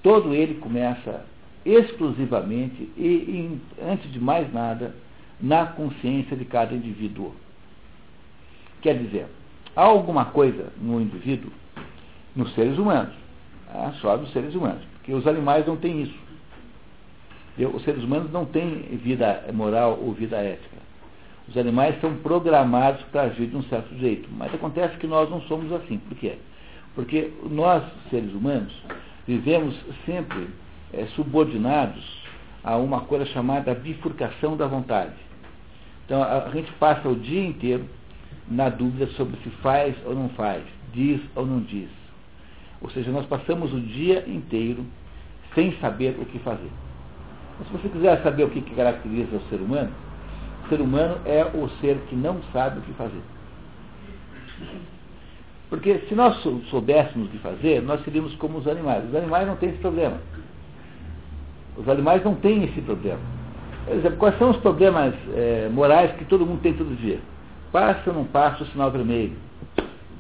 todo 0.03 0.35
ele 0.35 0.55
começa 0.55 1.25
exclusivamente 1.65 2.91
e, 2.97 3.59
antes 3.87 4.11
de 4.11 4.19
mais 4.19 4.53
nada, 4.53 4.95
na 5.41 5.67
consciência 5.67 6.37
de 6.37 6.45
cada 6.45 6.75
indivíduo. 6.75 7.35
Quer 8.81 8.97
dizer, 8.99 9.27
há 9.79 9.83
alguma 9.85 10.25
coisa 10.25 10.73
no 10.81 11.01
indivíduo, 11.01 11.53
nos 12.35 12.53
seres 12.55 12.77
humanos, 12.77 13.15
ah, 13.73 13.93
só 14.01 14.17
dos 14.17 14.33
seres 14.33 14.53
humanos, 14.53 14.83
porque 14.95 15.13
os 15.13 15.25
animais 15.25 15.65
não 15.69 15.77
têm 15.77 16.03
isso. 16.03 16.19
Os 17.75 17.83
seres 17.85 18.03
humanos 18.03 18.33
não 18.33 18.45
têm 18.45 18.83
vida 19.03 19.45
moral 19.53 19.99
ou 20.03 20.13
vida 20.13 20.37
ética. 20.37 20.79
Os 21.49 21.57
animais 21.57 22.01
são 22.01 22.15
programados 22.17 23.03
para 23.05 23.23
agir 23.23 23.47
de 23.47 23.57
um 23.57 23.63
certo 23.65 23.97
jeito. 23.99 24.29
Mas 24.37 24.55
acontece 24.55 24.97
que 24.99 25.07
nós 25.07 25.29
não 25.31 25.41
somos 25.43 25.73
assim. 25.73 25.99
Por 25.99 26.17
quê? 26.19 26.37
Porque 26.95 27.33
nós, 27.51 27.83
seres 28.11 28.33
humanos, 28.33 28.73
vivemos 29.27 29.75
sempre 30.05 30.49
é, 30.93 31.07
subordinados 31.17 32.05
a 32.63 32.77
uma 32.77 33.01
coisa 33.03 33.27
chamada 33.27 33.75
bifurcação 33.75 34.57
da 34.57 34.67
vontade. 34.67 35.15
Então 36.05 36.23
a 36.23 36.51
gente 36.51 36.71
passa 36.75 37.09
o 37.09 37.17
dia 37.17 37.45
inteiro 37.45 37.85
na 38.51 38.69
dúvida 38.69 39.07
sobre 39.09 39.37
se 39.43 39.51
faz 39.63 39.95
ou 40.05 40.15
não 40.15 40.29
faz, 40.31 40.63
diz 40.93 41.21
ou 41.35 41.47
não 41.47 41.61
diz. 41.61 41.91
Ou 42.81 42.91
seja, 42.91 43.11
nós 43.11 43.27
passamos 43.27 43.73
o 43.73 43.81
dia 43.81 44.25
inteiro 44.29 44.85
sem 45.55 45.73
saber 45.81 46.17
o 46.19 46.25
que 46.25 46.39
fazer. 46.39 46.71
Mas 47.59 47.67
se 47.69 47.73
você 47.73 47.89
quiser 47.89 48.23
saber 48.23 48.45
o 48.45 48.51
que, 48.51 48.61
caracteriza 48.75 49.37
o 49.37 49.41
ser 49.49 49.61
humano, 49.61 49.91
o 50.65 50.69
ser 50.69 50.81
humano 50.81 51.19
é 51.25 51.45
o 51.45 51.69
ser 51.81 51.97
que 52.09 52.15
não 52.15 52.41
sabe 52.53 52.79
o 52.79 52.83
que 52.83 52.93
fazer. 52.93 53.23
Porque 55.69 55.99
se 56.09 56.15
nós 56.15 56.37
soubéssemos 56.71 57.29
o 57.29 57.31
que 57.31 57.39
fazer, 57.39 57.83
nós 57.83 58.03
seríamos 58.05 58.35
como 58.37 58.59
os 58.59 58.67
animais. 58.67 59.05
Os 59.09 59.15
animais 59.15 59.47
não 59.47 59.57
têm 59.57 59.71
esse 59.71 59.79
problema. 59.79 60.17
Os 61.77 61.89
animais 61.89 62.25
não 62.25 62.35
têm 62.37 62.65
esse 62.65 62.81
problema. 62.81 63.21
Por 63.85 63.97
exemplo, 63.97 64.19
quais 64.19 64.39
são 64.39 64.51
os 64.51 64.57
problemas 64.59 65.15
é, 65.35 65.69
morais 65.73 66.13
que 66.13 66.25
todo 66.25 66.47
mundo 66.47 66.61
tem 66.61 66.73
todo 66.75 66.97
dia? 66.97 67.19
Passa 67.73 68.11
ou 68.11 68.17
não 68.17 68.25
passa 68.25 68.65
o 68.65 68.67
sinal 68.69 68.91
vermelho? 68.91 69.37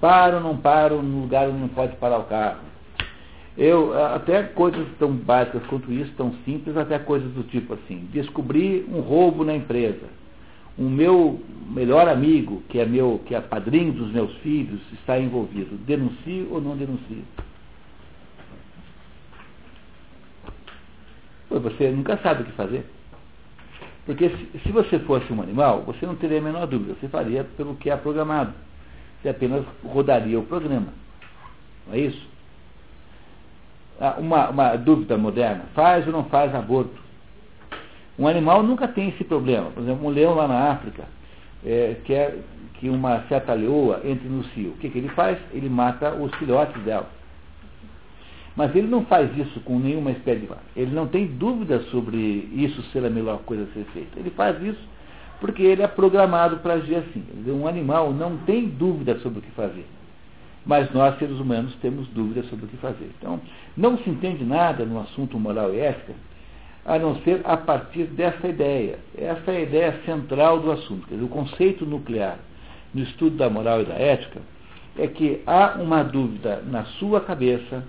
Paro 0.00 0.36
ou 0.36 0.42
não 0.42 0.56
paro 0.56 1.02
no 1.02 1.22
lugar 1.22 1.48
onde 1.48 1.58
não 1.58 1.68
pode 1.68 1.96
parar 1.96 2.18
o 2.18 2.24
carro? 2.24 2.60
Eu, 3.56 3.92
até 4.14 4.44
coisas 4.44 4.86
tão 5.00 5.12
básicas 5.12 5.66
quanto 5.66 5.92
isso, 5.92 6.12
tão 6.16 6.32
simples, 6.44 6.76
até 6.76 6.96
coisas 6.96 7.28
do 7.32 7.42
tipo 7.42 7.74
assim, 7.74 8.08
descobri 8.12 8.86
um 8.88 9.00
roubo 9.00 9.44
na 9.44 9.56
empresa. 9.56 10.06
O 10.78 10.84
meu 10.84 11.42
melhor 11.68 12.08
amigo, 12.08 12.62
que 12.68 12.78
é 12.78 12.86
meu, 12.86 13.20
que 13.26 13.34
é 13.34 13.40
padrinho 13.40 13.92
dos 13.92 14.12
meus 14.12 14.32
filhos, 14.36 14.80
está 14.92 15.18
envolvido. 15.18 15.76
Denuncio 15.78 16.46
ou 16.52 16.60
não 16.60 16.76
denuncio? 16.76 17.24
Você 21.50 21.90
nunca 21.90 22.16
sabe 22.18 22.42
o 22.42 22.46
que 22.46 22.52
fazer. 22.52 22.86
Porque 24.08 24.30
se, 24.30 24.60
se 24.60 24.72
você 24.72 24.98
fosse 25.00 25.30
um 25.30 25.42
animal, 25.42 25.82
você 25.82 26.06
não 26.06 26.16
teria 26.16 26.38
a 26.38 26.40
menor 26.40 26.66
dúvida, 26.66 26.96
você 26.98 27.06
faria 27.08 27.44
pelo 27.44 27.74
que 27.76 27.90
é 27.90 27.96
programado. 27.98 28.54
Você 29.20 29.28
apenas 29.28 29.62
rodaria 29.84 30.38
o 30.38 30.46
programa. 30.46 30.86
Não 31.86 31.94
é 31.94 31.98
isso? 31.98 32.26
Ah, 34.00 34.14
uma, 34.16 34.48
uma 34.48 34.76
dúvida 34.76 35.18
moderna, 35.18 35.64
faz 35.74 36.06
ou 36.06 36.12
não 36.14 36.24
faz 36.24 36.54
aborto? 36.54 36.98
Um 38.18 38.26
animal 38.26 38.62
nunca 38.62 38.88
tem 38.88 39.10
esse 39.10 39.24
problema. 39.24 39.70
Por 39.72 39.82
exemplo, 39.82 40.06
um 40.06 40.10
leão 40.10 40.34
lá 40.34 40.48
na 40.48 40.70
África 40.70 41.04
é, 41.62 41.96
quer 42.06 42.38
que 42.80 42.88
uma 42.88 43.24
certa 43.28 43.52
leoa 43.52 44.00
entre 44.04 44.26
no 44.26 44.42
cio. 44.54 44.70
O 44.70 44.76
que, 44.78 44.88
que 44.88 44.96
ele 44.96 45.10
faz? 45.10 45.36
Ele 45.52 45.68
mata 45.68 46.14
os 46.14 46.34
filhotes 46.36 46.82
dela. 46.82 47.10
Mas 48.56 48.74
ele 48.74 48.88
não 48.88 49.04
faz 49.04 49.30
isso 49.36 49.60
com 49.60 49.78
nenhuma 49.78 50.10
espécie 50.10 50.40
de 50.40 50.48
Ele 50.76 50.92
não 50.92 51.06
tem 51.06 51.26
dúvida 51.26 51.80
sobre 51.90 52.18
isso 52.52 52.82
ser 52.90 53.04
a 53.04 53.10
melhor 53.10 53.38
coisa 53.44 53.64
a 53.64 53.74
ser 53.74 53.84
feita. 53.92 54.18
Ele 54.18 54.30
faz 54.30 54.60
isso 54.62 54.80
porque 55.40 55.62
ele 55.62 55.82
é 55.82 55.86
programado 55.86 56.56
para 56.58 56.74
agir 56.74 56.96
assim. 56.96 57.22
Um 57.46 57.68
animal 57.68 58.12
não 58.12 58.36
tem 58.38 58.66
dúvida 58.66 59.18
sobre 59.20 59.38
o 59.38 59.42
que 59.42 59.50
fazer 59.52 59.86
mas 60.68 60.92
nós, 60.92 61.18
seres 61.18 61.40
humanos, 61.40 61.74
temos 61.76 62.06
dúvidas 62.08 62.46
sobre 62.50 62.66
o 62.66 62.68
que 62.68 62.76
fazer. 62.76 63.10
Então, 63.18 63.40
não 63.74 63.96
se 63.96 64.10
entende 64.10 64.44
nada 64.44 64.84
no 64.84 65.00
assunto 65.00 65.38
moral 65.38 65.72
e 65.72 65.80
ética, 65.80 66.12
a 66.84 66.98
não 66.98 67.16
ser 67.22 67.40
a 67.44 67.56
partir 67.56 68.04
dessa 68.04 68.46
ideia. 68.46 68.98
Essa 69.16 69.50
é 69.50 69.56
a 69.56 69.60
ideia 69.60 70.00
central 70.04 70.60
do 70.60 70.70
assunto. 70.70 71.06
Quer 71.08 71.14
dizer, 71.14 71.24
o 71.24 71.30
conceito 71.30 71.86
nuclear 71.86 72.38
no 72.92 73.02
estudo 73.02 73.36
da 73.38 73.48
moral 73.48 73.80
e 73.80 73.86
da 73.86 73.94
ética 73.94 74.40
é 74.98 75.06
que 75.06 75.40
há 75.46 75.76
uma 75.80 76.02
dúvida 76.02 76.62
na 76.66 76.84
sua 76.84 77.22
cabeça 77.22 77.82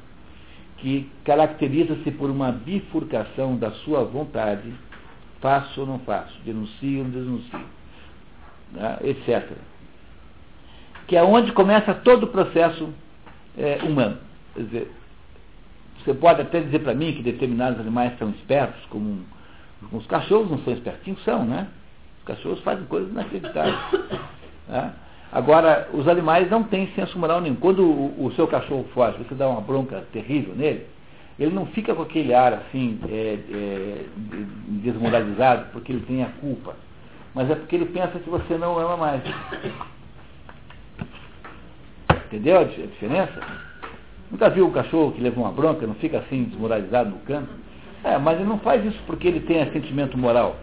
que 0.81 1.09
caracteriza-se 1.23 2.11
por 2.11 2.29
uma 2.29 2.51
bifurcação 2.51 3.57
da 3.57 3.71
sua 3.71 4.03
vontade, 4.03 4.73
faço 5.41 5.81
ou 5.81 5.87
não 5.87 5.99
faço, 5.99 6.37
denuncio 6.45 6.99
ou 6.99 7.03
não 7.05 7.11
denuncio, 7.11 7.59
né, 8.71 8.97
etc 9.03 9.57
que 11.09 11.17
é 11.17 11.23
onde 11.23 11.51
começa 11.51 11.91
todo 11.95 12.25
o 12.25 12.27
processo 12.27 12.93
é, 13.57 13.79
humano. 13.83 14.19
Quer 14.53 14.63
dizer, 14.63 14.91
você 15.97 16.13
pode 16.13 16.39
até 16.39 16.61
dizer 16.61 16.79
para 16.79 16.93
mim 16.93 17.13
que 17.13 17.23
determinados 17.23 17.79
animais 17.79 18.15
são 18.19 18.29
espertos, 18.29 18.79
como 18.91 19.25
os 19.91 20.05
cachorros 20.05 20.51
não 20.51 20.59
são 20.59 20.71
espertinhos, 20.71 21.21
são, 21.23 21.43
né? 21.43 21.67
Os 22.19 22.25
cachorros 22.25 22.59
fazem 22.61 22.85
coisas 22.85 23.09
inacreditáveis. 23.09 23.75
Né? 24.67 24.93
Agora, 25.31 25.87
os 25.93 26.07
animais 26.07 26.49
não 26.49 26.63
têm 26.63 26.87
senso 26.95 27.17
moral 27.19 27.39
nenhum. 27.39 27.55
Quando 27.55 27.83
o, 27.83 28.25
o, 28.25 28.31
seu 28.33 28.47
cachorro 28.47 28.85
foge, 28.93 29.17
você 29.19 29.35
dá 29.35 29.47
uma 29.47 29.61
bronca 29.61 30.03
terrível 30.11 30.55
nele, 30.55 30.87
ele 31.39 31.53
não 31.53 31.67
fica 31.67 31.93
com 31.93 32.01
aquele 32.01 32.33
ar 32.33 32.53
assim, 32.53 32.99
é, 33.07 33.37
é, 33.51 34.05
desmoralizado, 34.83 35.67
porque 35.71 35.91
ele 35.91 36.05
tem 36.05 36.23
a 36.23 36.29
culpa. 36.41 36.75
Mas 37.35 37.49
é 37.49 37.55
porque 37.55 37.75
ele 37.75 37.85
pensa 37.85 38.19
que 38.19 38.29
você 38.29 38.57
não 38.57 38.77
ama 38.79 38.97
mais. 38.97 39.21
Entendeu 42.25 42.59
a 42.59 42.63
diferença? 42.63 43.39
Nunca 44.31 44.49
viu 44.49 44.67
um 44.67 44.71
cachorro 44.71 45.11
que 45.11 45.21
leva 45.21 45.39
uma 45.39 45.51
bronca, 45.51 45.85
não 45.85 45.95
fica 45.95 46.19
assim 46.19 46.43
desmoralizado 46.45 47.11
no 47.11 47.19
canto? 47.19 47.49
É, 48.03 48.17
mas 48.17 48.39
ele 48.39 48.49
não 48.49 48.59
faz 48.59 48.83
isso 48.83 48.99
porque 49.05 49.27
ele 49.27 49.41
tem 49.41 49.71
sentimento 49.71 50.17
moral. 50.17 50.55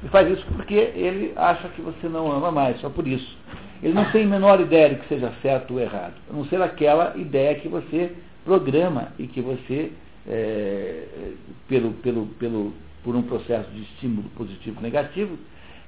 Ele 0.00 0.10
faz 0.10 0.28
isso 0.30 0.44
porque 0.54 0.74
ele 0.74 1.32
acha 1.36 1.68
que 1.68 1.80
você 1.80 2.08
não 2.08 2.30
ama 2.30 2.50
mais, 2.50 2.80
só 2.80 2.88
por 2.88 3.06
isso. 3.06 3.36
Ele 3.82 3.94
não 3.94 4.10
tem 4.10 4.24
a 4.24 4.28
menor 4.28 4.60
ideia 4.60 4.90
de 4.90 4.96
que 4.96 5.08
seja 5.08 5.32
certo 5.40 5.74
ou 5.74 5.80
errado, 5.80 6.14
a 6.28 6.32
não 6.32 6.44
ser 6.46 6.60
aquela 6.60 7.16
ideia 7.16 7.54
que 7.54 7.68
você 7.68 8.12
programa 8.44 9.12
e 9.18 9.26
que 9.26 9.40
você, 9.40 9.92
é, 10.26 11.04
pelo, 11.68 11.92
pelo, 11.94 12.26
pelo, 12.38 12.72
por 13.04 13.14
um 13.14 13.22
processo 13.22 13.70
de 13.70 13.82
estímulo 13.82 14.28
positivo 14.30 14.80
negativo, 14.80 15.38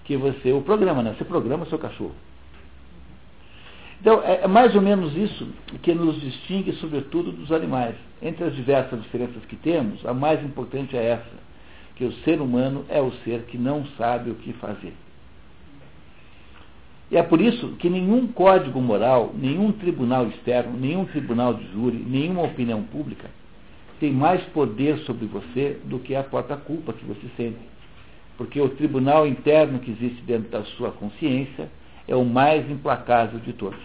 que 0.04 0.16
você 0.16 0.52
o 0.52 0.60
programa, 0.60 1.02
né? 1.02 1.14
Você 1.16 1.24
programa 1.24 1.64
o 1.64 1.68
seu 1.68 1.78
cachorro. 1.78 2.14
Então, 4.00 4.22
é, 4.22 4.42
é 4.42 4.46
mais 4.46 4.74
ou 4.74 4.80
menos 4.80 5.16
isso 5.16 5.48
que 5.82 5.94
nos 5.94 6.20
distingue, 6.20 6.72
sobretudo, 6.74 7.32
dos 7.32 7.52
animais. 7.52 7.94
Entre 8.22 8.44
as 8.44 8.54
diversas 8.54 9.02
diferenças 9.02 9.44
que 9.46 9.56
temos, 9.56 10.04
a 10.06 10.14
mais 10.14 10.42
importante 10.44 10.96
é 10.96 11.04
essa, 11.04 11.40
que 11.96 12.04
o 12.04 12.12
ser 12.24 12.40
humano 12.40 12.84
é 12.88 13.00
o 13.00 13.12
ser 13.24 13.42
que 13.42 13.58
não 13.58 13.84
sabe 13.98 14.30
o 14.30 14.34
que 14.34 14.52
fazer. 14.54 14.94
E 17.10 17.16
é 17.16 17.22
por 17.22 17.40
isso 17.40 17.68
que 17.78 17.90
nenhum 17.90 18.28
código 18.28 18.80
moral, 18.80 19.34
nenhum 19.34 19.72
tribunal 19.72 20.28
externo, 20.28 20.78
nenhum 20.78 21.04
tribunal 21.06 21.54
de 21.54 21.66
júri, 21.72 21.96
nenhuma 21.96 22.42
opinião 22.42 22.82
pública 22.84 23.28
tem 24.00 24.12
mais 24.12 24.42
poder 24.46 24.98
sobre 25.00 25.26
você 25.26 25.78
do 25.84 25.98
que 25.98 26.14
a 26.14 26.24
própria 26.24 26.56
culpa 26.56 26.94
que 26.94 27.04
você 27.04 27.28
sente. 27.36 27.58
Porque 28.38 28.58
o 28.58 28.70
tribunal 28.70 29.26
interno 29.26 29.78
que 29.78 29.90
existe 29.90 30.22
dentro 30.22 30.50
da 30.50 30.64
sua 30.64 30.90
consciência 30.90 31.70
é 32.08 32.16
o 32.16 32.24
mais 32.24 32.68
implacável 32.70 33.38
de 33.40 33.52
todos. 33.52 33.78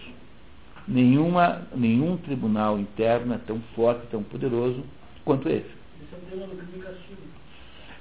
Nenhuma, 0.88 1.66
nenhum 1.74 2.16
tribunal 2.16 2.78
interno 2.78 3.34
é 3.34 3.38
tão 3.38 3.60
forte, 3.74 4.06
tão 4.06 4.22
poderoso 4.22 4.82
quanto 5.24 5.48
esse. 5.48 5.66
É, 5.66 7.45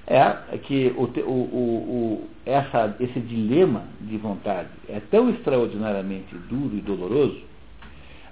é 0.08 0.58
que 0.58 0.94
o, 0.96 1.04
o, 1.04 1.32
o, 1.32 2.30
essa, 2.46 2.96
esse 3.00 3.20
dilema 3.20 3.84
de 4.02 4.18
vontade 4.18 4.70
é 4.88 5.00
tão 5.00 5.30
extraordinariamente 5.30 6.36
duro 6.48 6.78
e 6.78 6.82
doloroso. 6.82 7.42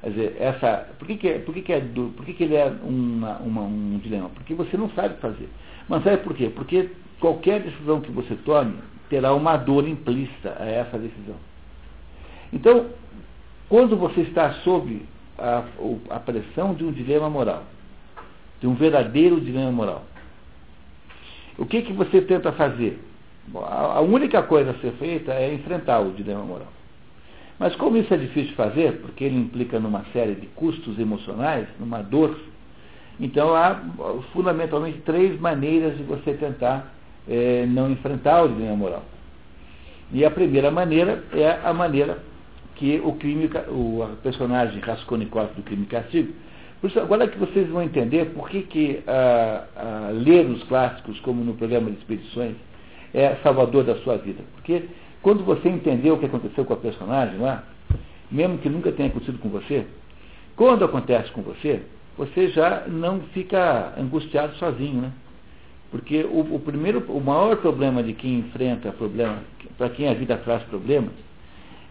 Quer 0.02 0.10
dizer, 0.10 0.38
essa, 0.40 0.90
por 1.00 1.08
que, 1.08 1.18
que, 1.18 1.28
é, 1.30 1.40
por 1.40 1.54
que, 1.54 1.62
que, 1.62 1.74
é 1.74 1.80
por 1.80 2.26
que, 2.26 2.34
que 2.34 2.44
ele 2.44 2.56
é 2.56 2.72
uma, 2.84 3.38
uma, 3.38 3.62
um 3.62 4.00
dilema? 4.04 4.30
Porque 4.30 4.54
você 4.54 4.78
não 4.78 4.90
sabe 4.92 5.16
fazer. 5.20 5.50
Mas 5.88 6.04
sabe 6.04 6.18
por 6.18 6.36
quê? 6.36 6.52
Porque 6.54 6.90
qualquer 7.20 7.62
decisão 7.62 8.02
que 8.02 8.12
você 8.12 8.36
tome 8.46 8.76
terá 9.10 9.34
uma 9.34 9.58
dor 9.58 9.88
implícita 9.88 10.56
a 10.60 10.66
essa 10.66 10.98
decisão. 10.98 11.36
Então, 12.52 12.88
quando 13.68 13.96
você 13.96 14.22
está 14.22 14.54
sob 14.56 15.02
a, 15.38 15.64
a 16.10 16.20
pressão 16.20 16.74
de 16.76 16.84
um 16.84 16.92
dilema 16.92 17.30
moral, 17.30 17.64
de 18.60 18.68
um 18.68 18.76
verdadeiro 18.76 19.42
dilema 19.42 19.72
moral, 19.72 20.04
o 21.58 21.66
que, 21.66 21.82
que 21.82 21.94
você 21.94 22.22
tenta 22.22 22.52
fazer? 22.52 23.00
Bom, 23.48 23.64
a, 23.66 24.00
única 24.02 24.42
coisa 24.44 24.72
a 24.72 24.76
ser 24.76 24.92
feita 24.94 25.34
é 25.34 25.54
enfrentar 25.54 26.00
o 26.00 26.12
dilema 26.12 26.44
moral. 26.44 26.72
Mas 27.60 27.76
como 27.76 27.98
isso 27.98 28.14
é 28.14 28.18
difícil 28.18 28.50
de 28.50 28.56
fazer, 28.56 29.00
porque 29.02 29.24
ele 29.24 29.38
implica 29.38 29.80
numa 29.80 30.04
série 30.12 30.36
de 30.36 30.48
custos 30.48 30.98
emocionais, 30.98 31.68
numa 31.80 32.02
dor, 32.02 32.38
então 33.20 33.56
há 33.56 33.80
fundamentalmente 34.32 35.00
três 35.00 35.40
maneiras 35.40 35.96
de 35.98 36.04
você 36.04 36.34
tentar 36.34 36.92
é, 37.28 37.66
não 37.68 37.92
enfrentar 37.92 38.44
o 38.44 38.50
dilema 38.50 38.76
moral. 38.76 39.04
E 40.12 40.26
a 40.26 40.32
primeira 40.32 40.72
maneira 40.72 41.24
é 41.34 41.60
a 41.64 41.74
maneira 41.74 42.18
que 42.76 43.00
o 43.04 43.14
crime, 43.14 43.50
o 43.70 44.08
personagem 44.22 44.80
Raskolnikov 44.80 45.54
do 45.56 45.62
crime 45.62 45.86
castigo 45.86 46.34
isso, 46.88 47.00
agora 47.00 47.28
que 47.28 47.38
vocês 47.38 47.70
vão 47.70 47.82
entender 47.82 48.26
por 48.34 48.50
que, 48.50 48.64
que 48.64 49.04
ah, 49.08 49.66
ah, 49.76 50.10
ler 50.12 50.46
os 50.46 50.64
clássicos, 50.64 51.20
como 51.22 51.44
no 51.44 51.54
programa 51.54 51.90
de 51.90 51.98
expedições, 51.98 52.56
é 53.14 53.36
salvador 53.44 53.84
da 53.84 53.96
sua 53.98 54.18
vida. 54.18 54.44
Porque 54.56 54.84
quando 55.22 55.44
você 55.46 55.70
entendeu 55.70 56.16
o 56.16 56.20
que 56.20 56.26
aconteceu 56.26 56.66
com 56.66 56.74
a 56.74 56.78
personagem 56.78 57.40
lá, 57.40 57.64
mesmo 58.30 58.58
que 58.58 58.70
nunca 58.70 58.92
tenha 58.92 59.10
acontecido 59.10 59.40
com 59.40 59.50
você, 59.50 59.86
quando 60.56 60.84
acontece 60.84 61.32
com 61.32 61.42
você, 61.42 61.82
você 62.18 62.50
já 62.50 62.84
não 62.88 63.22
fica 63.34 63.94
angustiado 63.98 64.56
sozinho, 64.56 65.02
né? 65.02 65.12
Porque 65.90 66.24
o, 66.24 66.56
o 66.56 66.60
primeiro, 66.60 67.00
o 67.08 67.22
maior 67.22 67.56
problema 67.58 68.02
de 68.02 68.14
quem 68.14 68.40
enfrenta 68.40 68.92
problema, 68.92 69.40
para 69.78 69.90
quem 69.90 70.10
a 70.10 70.14
vida 70.14 70.36
traz 70.38 70.64
problemas, 70.64 71.14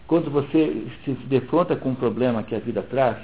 quando 0.07 0.29
você 0.29 0.85
se 1.03 1.11
defronta 1.27 1.75
com 1.75 1.89
um 1.89 1.95
problema 1.95 2.43
que 2.43 2.53
a 2.53 2.59
vida 2.59 2.81
traz, 2.83 3.17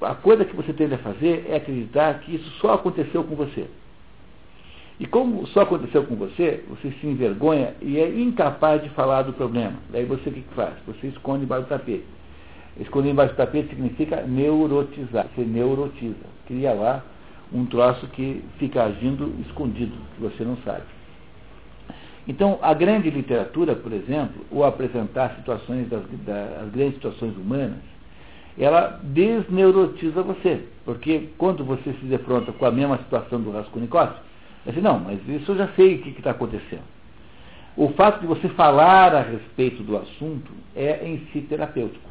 a, 0.00 0.14
coisa 0.14 0.44
que 0.44 0.54
você 0.54 0.72
tende 0.72 0.94
a 0.94 0.98
fazer 0.98 1.46
é 1.48 1.56
acreditar 1.56 2.20
que 2.20 2.34
isso 2.34 2.50
só 2.60 2.74
aconteceu 2.74 3.24
com 3.24 3.34
você. 3.34 3.66
E 4.98 5.06
como 5.06 5.46
só 5.48 5.60
aconteceu 5.60 6.04
com 6.04 6.16
você, 6.16 6.64
você 6.68 6.90
se 7.00 7.06
envergonha 7.06 7.74
e 7.82 7.98
é 7.98 8.08
incapaz 8.08 8.82
de 8.82 8.88
falar 8.90 9.22
do 9.22 9.32
problema. 9.32 9.74
Daí 9.90 10.04
você 10.04 10.30
o 10.30 10.32
que, 10.32 10.40
que 10.40 10.54
faz? 10.54 10.74
Você 10.86 11.08
esconde 11.08 11.44
embaixo 11.44 11.64
do 11.64 11.68
tapete. 11.68 12.04
Esconder 12.80 13.10
embaixo 13.10 13.34
do 13.34 13.36
tapete 13.36 13.68
significa 13.68 14.22
neurotizar. 14.22 15.26
Você 15.34 15.42
neurotiza. 15.42 16.24
Cria 16.46 16.72
lá 16.72 17.04
um 17.52 17.66
troço 17.66 18.06
que 18.08 18.42
fica 18.58 18.84
agindo 18.84 19.34
escondido, 19.46 19.92
que 20.14 20.22
você 20.22 20.44
não 20.44 20.56
sabe. 20.58 20.82
Então, 22.26 22.58
a 22.60 22.74
grande 22.74 23.08
literatura, 23.08 23.76
por 23.76 23.92
exemplo, 23.92 24.44
ou 24.50 24.64
apresentar 24.64 25.36
situações 25.36 25.88
das, 25.88 26.02
das 26.24 26.70
grandes 26.72 26.94
situações 26.94 27.36
humanas, 27.36 27.78
ela 28.58 29.00
desneurotiza 29.02 30.22
você. 30.22 30.64
Porque 30.84 31.28
quando 31.36 31.64
você 31.64 31.92
se 31.92 32.06
defronta 32.06 32.52
com 32.52 32.64
a 32.64 32.70
mesma 32.70 32.98
situação 32.98 33.40
do 33.40 33.50
Raskolnikov, 33.50 34.12
você 34.64 34.72
diz, 34.72 34.82
não, 34.82 34.98
mas 34.98 35.20
isso 35.28 35.52
eu 35.52 35.56
já 35.56 35.68
sei 35.68 35.96
o 35.96 36.02
que 36.02 36.10
está 36.10 36.30
acontecendo. 36.30 36.84
O 37.76 37.90
fato 37.90 38.20
de 38.20 38.26
você 38.26 38.48
falar 38.50 39.14
a 39.14 39.20
respeito 39.20 39.82
do 39.82 39.96
assunto 39.96 40.50
é 40.74 41.06
em 41.06 41.26
si 41.30 41.42
terapêutico. 41.42 42.08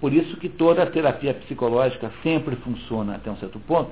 Por 0.00 0.12
isso 0.12 0.36
que 0.36 0.48
toda 0.48 0.82
a 0.82 0.86
terapia 0.86 1.34
psicológica 1.34 2.12
sempre 2.22 2.54
funciona 2.56 3.16
até 3.16 3.30
um 3.30 3.36
certo 3.36 3.58
ponto, 3.60 3.90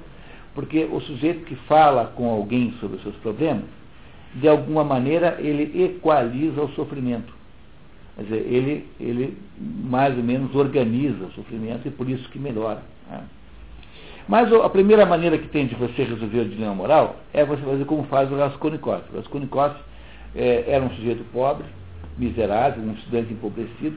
porque 0.54 0.84
o 0.84 1.00
sujeito 1.00 1.44
que 1.44 1.56
fala 1.66 2.12
com 2.14 2.30
alguém 2.30 2.72
sobre 2.78 2.98
os 2.98 3.02
seus 3.02 3.16
problemas, 3.16 3.64
de 4.34 4.46
alguma 4.46 4.84
maneira 4.84 5.38
ele 5.40 5.84
equaliza 5.84 6.62
o 6.62 6.68
sofrimento. 6.74 7.32
Quer 8.16 8.22
dizer, 8.24 8.46
ele, 8.46 8.86
ele 9.00 9.38
mais 9.58 10.16
ou 10.16 10.22
menos 10.22 10.54
organiza 10.54 11.24
o 11.24 11.32
sofrimento 11.32 11.88
e 11.88 11.90
por 11.90 12.08
isso 12.08 12.28
que 12.28 12.38
melhora. 12.38 12.82
Né? 13.10 13.22
Mas 14.28 14.52
a 14.52 14.68
primeira 14.68 15.04
maneira 15.04 15.36
que 15.38 15.48
tem 15.48 15.66
de 15.66 15.74
você 15.74 16.04
resolver 16.04 16.40
o 16.40 16.48
dilema 16.48 16.74
moral 16.74 17.16
é 17.32 17.44
você 17.44 17.62
fazer 17.62 17.84
como 17.86 18.04
faz 18.04 18.30
o 18.30 18.36
Raskolnikov. 18.36 19.02
O 19.12 19.16
Raskolnikov 19.16 19.74
é, 20.34 20.64
era 20.68 20.84
um 20.84 20.90
sujeito 20.90 21.24
pobre, 21.32 21.64
miserável, 22.16 22.82
um 22.82 22.92
estudante 22.92 23.32
empobrecido, 23.32 23.96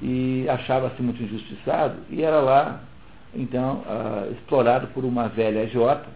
e 0.00 0.46
achava-se 0.48 1.02
muito 1.02 1.22
injustiçado, 1.22 1.96
e 2.08 2.22
era 2.22 2.40
lá, 2.40 2.80
então, 3.34 3.82
uh, 3.86 4.32
explorado 4.32 4.86
por 4.88 5.04
uma 5.04 5.28
velha 5.28 5.62
agiota, 5.62 6.06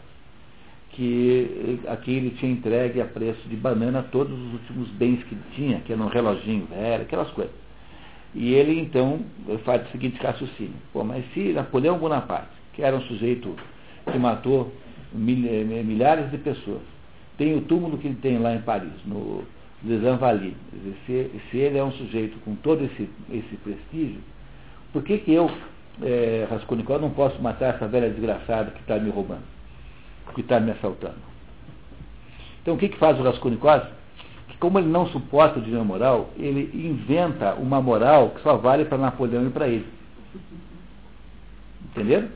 que 0.92 1.80
aqui 1.88 2.12
ele 2.12 2.30
tinha 2.38 2.52
entregue 2.52 3.00
a 3.00 3.06
preço 3.06 3.48
de 3.48 3.56
banana 3.56 4.02
todos 4.02 4.38
os 4.38 4.52
últimos 4.54 4.88
bens 4.90 5.22
que 5.24 5.34
ele 5.34 5.44
tinha, 5.54 5.80
que 5.80 5.92
era 5.92 6.02
um 6.02 6.08
reloginho 6.08 6.66
velho, 6.66 7.02
aquelas 7.02 7.30
coisas. 7.30 7.54
E 8.34 8.54
ele 8.54 8.78
então 8.78 9.20
faz 9.64 9.86
o 9.86 9.90
seguinte 9.90 10.22
raciocínio, 10.22 10.74
pô, 10.92 11.04
mas 11.04 11.24
se 11.32 11.52
Napoleão 11.52 11.98
Bonaparte, 11.98 12.50
que 12.74 12.82
era 12.82 12.96
um 12.96 13.02
sujeito 13.02 13.54
que 14.10 14.18
matou 14.18 14.72
eh, 15.14 15.82
milhares 15.84 16.30
de 16.30 16.38
pessoas, 16.38 16.80
tem 17.36 17.56
o 17.56 17.62
túmulo 17.62 17.98
que 17.98 18.06
ele 18.08 18.18
tem 18.22 18.38
lá 18.38 18.54
em 18.54 18.60
Paris, 18.62 18.92
no 19.04 19.44
Les 19.84 20.02
Invalides, 20.02 20.56
se, 21.06 21.30
se 21.50 21.56
ele 21.56 21.78
é 21.78 21.84
um 21.84 21.92
sujeito 21.92 22.38
com 22.44 22.54
todo 22.56 22.84
esse, 22.84 23.08
esse 23.30 23.56
prestígio, 23.56 24.20
por 24.92 25.02
que, 25.02 25.18
que 25.18 25.32
eu, 25.32 25.50
é, 26.02 26.46
Raskolnikov, 26.50 27.00
não 27.00 27.10
posso 27.10 27.40
matar 27.42 27.74
essa 27.74 27.88
velha 27.88 28.10
desgraçada 28.10 28.70
que 28.70 28.80
está 28.80 28.98
me 28.98 29.10
roubando? 29.10 29.42
Que 30.34 30.40
está 30.40 30.60
me 30.60 30.70
assaltando. 30.70 31.16
Então 32.62 32.74
o 32.74 32.78
que, 32.78 32.88
que 32.88 32.98
faz 32.98 33.18
o 33.18 33.22
Raskolnikov? 33.22 33.82
Que 34.48 34.56
como 34.58 34.78
ele 34.78 34.88
não 34.88 35.06
suporta 35.08 35.58
o 35.58 35.62
dilema 35.62 35.84
moral, 35.84 36.30
ele 36.38 36.70
inventa 36.74 37.54
uma 37.54 37.82
moral 37.82 38.30
que 38.30 38.42
só 38.42 38.56
vale 38.56 38.84
para 38.84 38.98
Napoleão 38.98 39.46
e 39.46 39.50
para 39.50 39.68
ele. 39.68 39.86
Entenderam? 41.90 42.28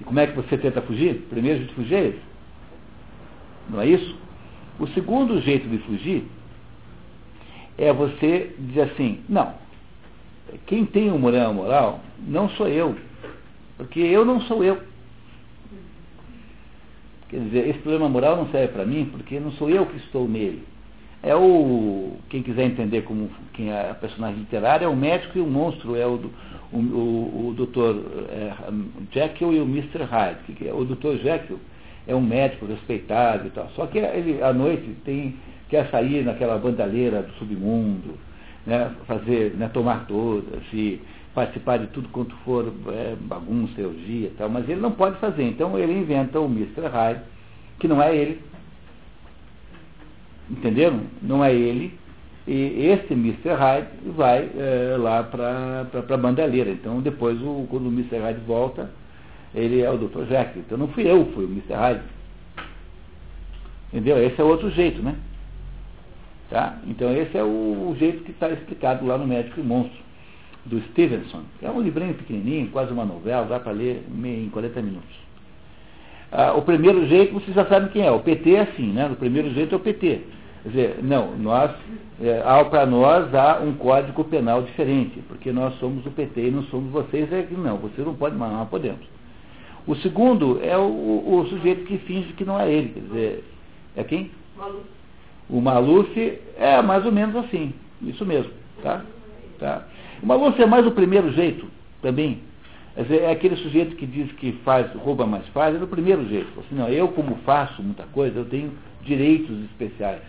E 0.00 0.04
como 0.04 0.20
é 0.20 0.26
que 0.26 0.36
você 0.36 0.56
tenta 0.56 0.80
fugir? 0.82 1.16
O 1.16 1.22
primeiro 1.22 1.58
jeito 1.58 1.70
de 1.70 1.74
fugir 1.74 1.94
é 1.94 2.08
esse. 2.08 2.22
Não 3.68 3.80
é 3.80 3.86
isso? 3.86 4.16
O 4.78 4.86
segundo 4.88 5.40
jeito 5.40 5.68
de 5.68 5.78
fugir 5.78 6.28
é 7.78 7.92
você 7.92 8.54
dizer 8.58 8.82
assim, 8.82 9.20
não, 9.28 9.54
quem 10.66 10.84
tem 10.84 11.10
o 11.10 11.18
moral 11.18 11.52
moral 11.52 12.00
não 12.26 12.48
sou 12.50 12.68
eu, 12.68 12.96
porque 13.76 14.00
eu 14.00 14.24
não 14.24 14.40
sou 14.42 14.62
eu. 14.62 14.80
Quer 17.28 17.40
dizer, 17.40 17.68
esse 17.68 17.78
problema 17.80 18.08
moral 18.08 18.36
não 18.36 18.48
serve 18.50 18.72
para 18.72 18.86
mim 18.86 19.08
porque 19.10 19.40
não 19.40 19.52
sou 19.52 19.68
eu 19.68 19.86
que 19.86 19.96
estou 19.96 20.28
nele. 20.28 20.62
É 21.22 21.34
o. 21.34 22.12
Quem 22.28 22.42
quiser 22.42 22.64
entender 22.66 23.02
como 23.02 23.28
quem 23.52 23.70
é 23.70 23.90
a 23.90 23.94
personagem 23.94 24.38
literária, 24.40 24.84
é 24.84 24.88
o 24.88 24.94
médico 24.94 25.38
e 25.38 25.40
o 25.40 25.46
monstro, 25.46 25.96
é 25.96 26.06
o, 26.06 26.20
o, 26.72 26.76
o, 26.78 27.48
o 27.48 27.54
Dr. 27.54 28.30
É, 28.30 28.52
Jekyll 29.10 29.52
e 29.54 29.60
o 29.60 29.64
Mr. 29.64 30.04
Hyde. 30.04 30.52
Que 30.56 30.68
é, 30.68 30.72
o 30.72 30.84
Dr. 30.84 31.16
Jekyll 31.22 31.58
é 32.06 32.14
um 32.14 32.20
médico 32.20 32.66
respeitado 32.66 33.48
e 33.48 33.50
tal. 33.50 33.68
Só 33.74 33.86
que 33.86 33.98
ele, 33.98 34.42
à 34.42 34.52
noite, 34.52 34.96
tem, 35.04 35.34
quer 35.68 35.90
sair 35.90 36.24
naquela 36.24 36.56
bandalheira 36.58 37.22
do 37.22 37.32
submundo, 37.34 38.14
né, 38.64 38.92
fazer, 39.06 39.54
né, 39.56 39.68
tomar 39.72 40.06
todas, 40.06 40.62
e 40.72 41.00
participar 41.36 41.78
de 41.78 41.88
tudo 41.88 42.08
quanto 42.08 42.34
for 42.36 42.72
é, 42.88 43.14
bagunça, 43.20 43.86
orgia 43.86 44.32
tal, 44.38 44.48
mas 44.48 44.66
ele 44.66 44.80
não 44.80 44.92
pode 44.92 45.18
fazer. 45.18 45.42
Então 45.42 45.78
ele 45.78 45.92
inventa 45.92 46.40
o 46.40 46.46
Mr. 46.46 46.86
Hyde, 46.88 47.20
que 47.78 47.86
não 47.86 48.02
é 48.02 48.16
ele. 48.16 48.40
Entenderam? 50.50 51.02
Não 51.20 51.44
é 51.44 51.54
ele. 51.54 51.92
E 52.48 52.86
esse 52.86 53.12
Mr. 53.12 53.50
Hyde 53.50 53.88
vai 54.16 54.48
é, 54.56 54.96
lá 54.98 55.22
para 55.22 55.86
a 56.08 56.16
bandalheira. 56.16 56.70
Então 56.70 57.02
depois, 57.02 57.38
o, 57.42 57.66
quando 57.68 57.86
o 57.86 57.92
Mr. 57.92 58.16
Hyde 58.16 58.40
volta, 58.46 58.90
ele 59.54 59.82
é 59.82 59.90
o 59.90 59.98
Dr. 59.98 60.24
Jack. 60.30 60.58
Então 60.58 60.78
não 60.78 60.88
fui 60.88 61.06
eu, 61.06 61.26
fui 61.34 61.44
o 61.44 61.50
Mr. 61.50 61.74
Hyde. 61.74 62.00
Entendeu? 63.92 64.24
Esse 64.24 64.40
é 64.40 64.44
outro 64.44 64.70
jeito, 64.70 65.02
né? 65.02 65.14
Tá? 66.48 66.78
Então 66.86 67.14
esse 67.14 67.36
é 67.36 67.42
o, 67.42 67.90
o 67.90 67.96
jeito 67.98 68.24
que 68.24 68.30
está 68.30 68.48
explicado 68.48 69.04
lá 69.04 69.18
no 69.18 69.26
Médico 69.26 69.60
e 69.60 69.62
Monstro 69.62 70.05
do 70.66 70.80
Stevenson. 70.90 71.42
É 71.62 71.70
um 71.70 71.80
livrinho 71.80 72.14
pequenininho, 72.14 72.68
quase 72.70 72.92
uma 72.92 73.04
novela, 73.04 73.46
dá 73.46 73.60
para 73.60 73.72
ler 73.72 74.04
em 74.24 74.48
40 74.50 74.82
minutos. 74.82 75.26
Ah, 76.30 76.52
o 76.54 76.62
primeiro 76.62 77.06
jeito, 77.06 77.32
vocês 77.32 77.54
já 77.54 77.64
sabem 77.66 77.88
quem 77.88 78.02
é. 78.02 78.10
O 78.10 78.20
PT 78.20 78.54
é 78.54 78.60
assim, 78.62 78.92
né? 78.92 79.08
O 79.10 79.16
primeiro 79.16 79.50
jeito 79.52 79.74
é 79.74 79.76
o 79.76 79.80
PT. 79.80 80.22
Quer 80.62 80.68
dizer, 80.68 80.98
não, 81.02 81.36
nós, 81.36 81.70
é, 82.20 82.40
para 82.64 82.84
nós 82.84 83.32
há 83.32 83.60
um 83.60 83.74
código 83.74 84.24
penal 84.24 84.62
diferente, 84.62 85.22
porque 85.28 85.52
nós 85.52 85.74
somos 85.78 86.04
o 86.04 86.10
PT 86.10 86.48
e 86.48 86.50
não 86.50 86.64
somos 86.64 86.90
vocês, 86.90 87.32
é 87.32 87.42
que 87.42 87.54
não, 87.54 87.76
vocês 87.76 88.04
não 88.04 88.14
podem, 88.14 88.36
mas 88.36 88.52
nós 88.52 88.68
podemos. 88.68 89.06
O 89.86 89.94
segundo 89.96 90.58
é 90.64 90.76
o, 90.76 90.82
o, 90.82 91.46
sujeito 91.48 91.84
que 91.84 91.98
finge 91.98 92.32
que 92.32 92.44
não 92.44 92.58
é 92.58 92.68
ele, 92.68 92.88
quer 92.88 93.00
dizer, 93.00 93.44
é 93.94 94.02
quem? 94.02 94.32
Maluf. 94.56 94.84
O 95.48 95.60
Maluf 95.60 96.38
é 96.58 96.82
mais 96.82 97.06
ou 97.06 97.12
menos 97.12 97.36
assim, 97.36 97.72
isso 98.02 98.26
mesmo, 98.26 98.50
tá? 98.82 99.04
tá? 99.60 99.86
O 100.22 100.26
Maluf 100.26 100.60
é 100.60 100.66
mais 100.66 100.86
o 100.86 100.90
primeiro 100.90 101.32
jeito 101.32 101.66
também. 102.00 102.40
É 102.96 103.30
aquele 103.30 103.56
sujeito 103.56 103.94
que 103.96 104.06
diz 104.06 104.32
que 104.32 104.52
faz, 104.64 104.90
rouba 104.94 105.26
mais 105.26 105.46
faz, 105.48 105.76
é 105.76 105.78
do 105.78 105.86
primeiro 105.86 106.26
jeito. 106.28 106.48
Assim, 106.58 106.74
não, 106.74 106.88
eu 106.88 107.08
como 107.08 107.36
faço 107.44 107.82
muita 107.82 108.04
coisa, 108.04 108.38
eu 108.38 108.44
tenho 108.46 108.72
direitos 109.02 109.64
especiais. 109.64 110.22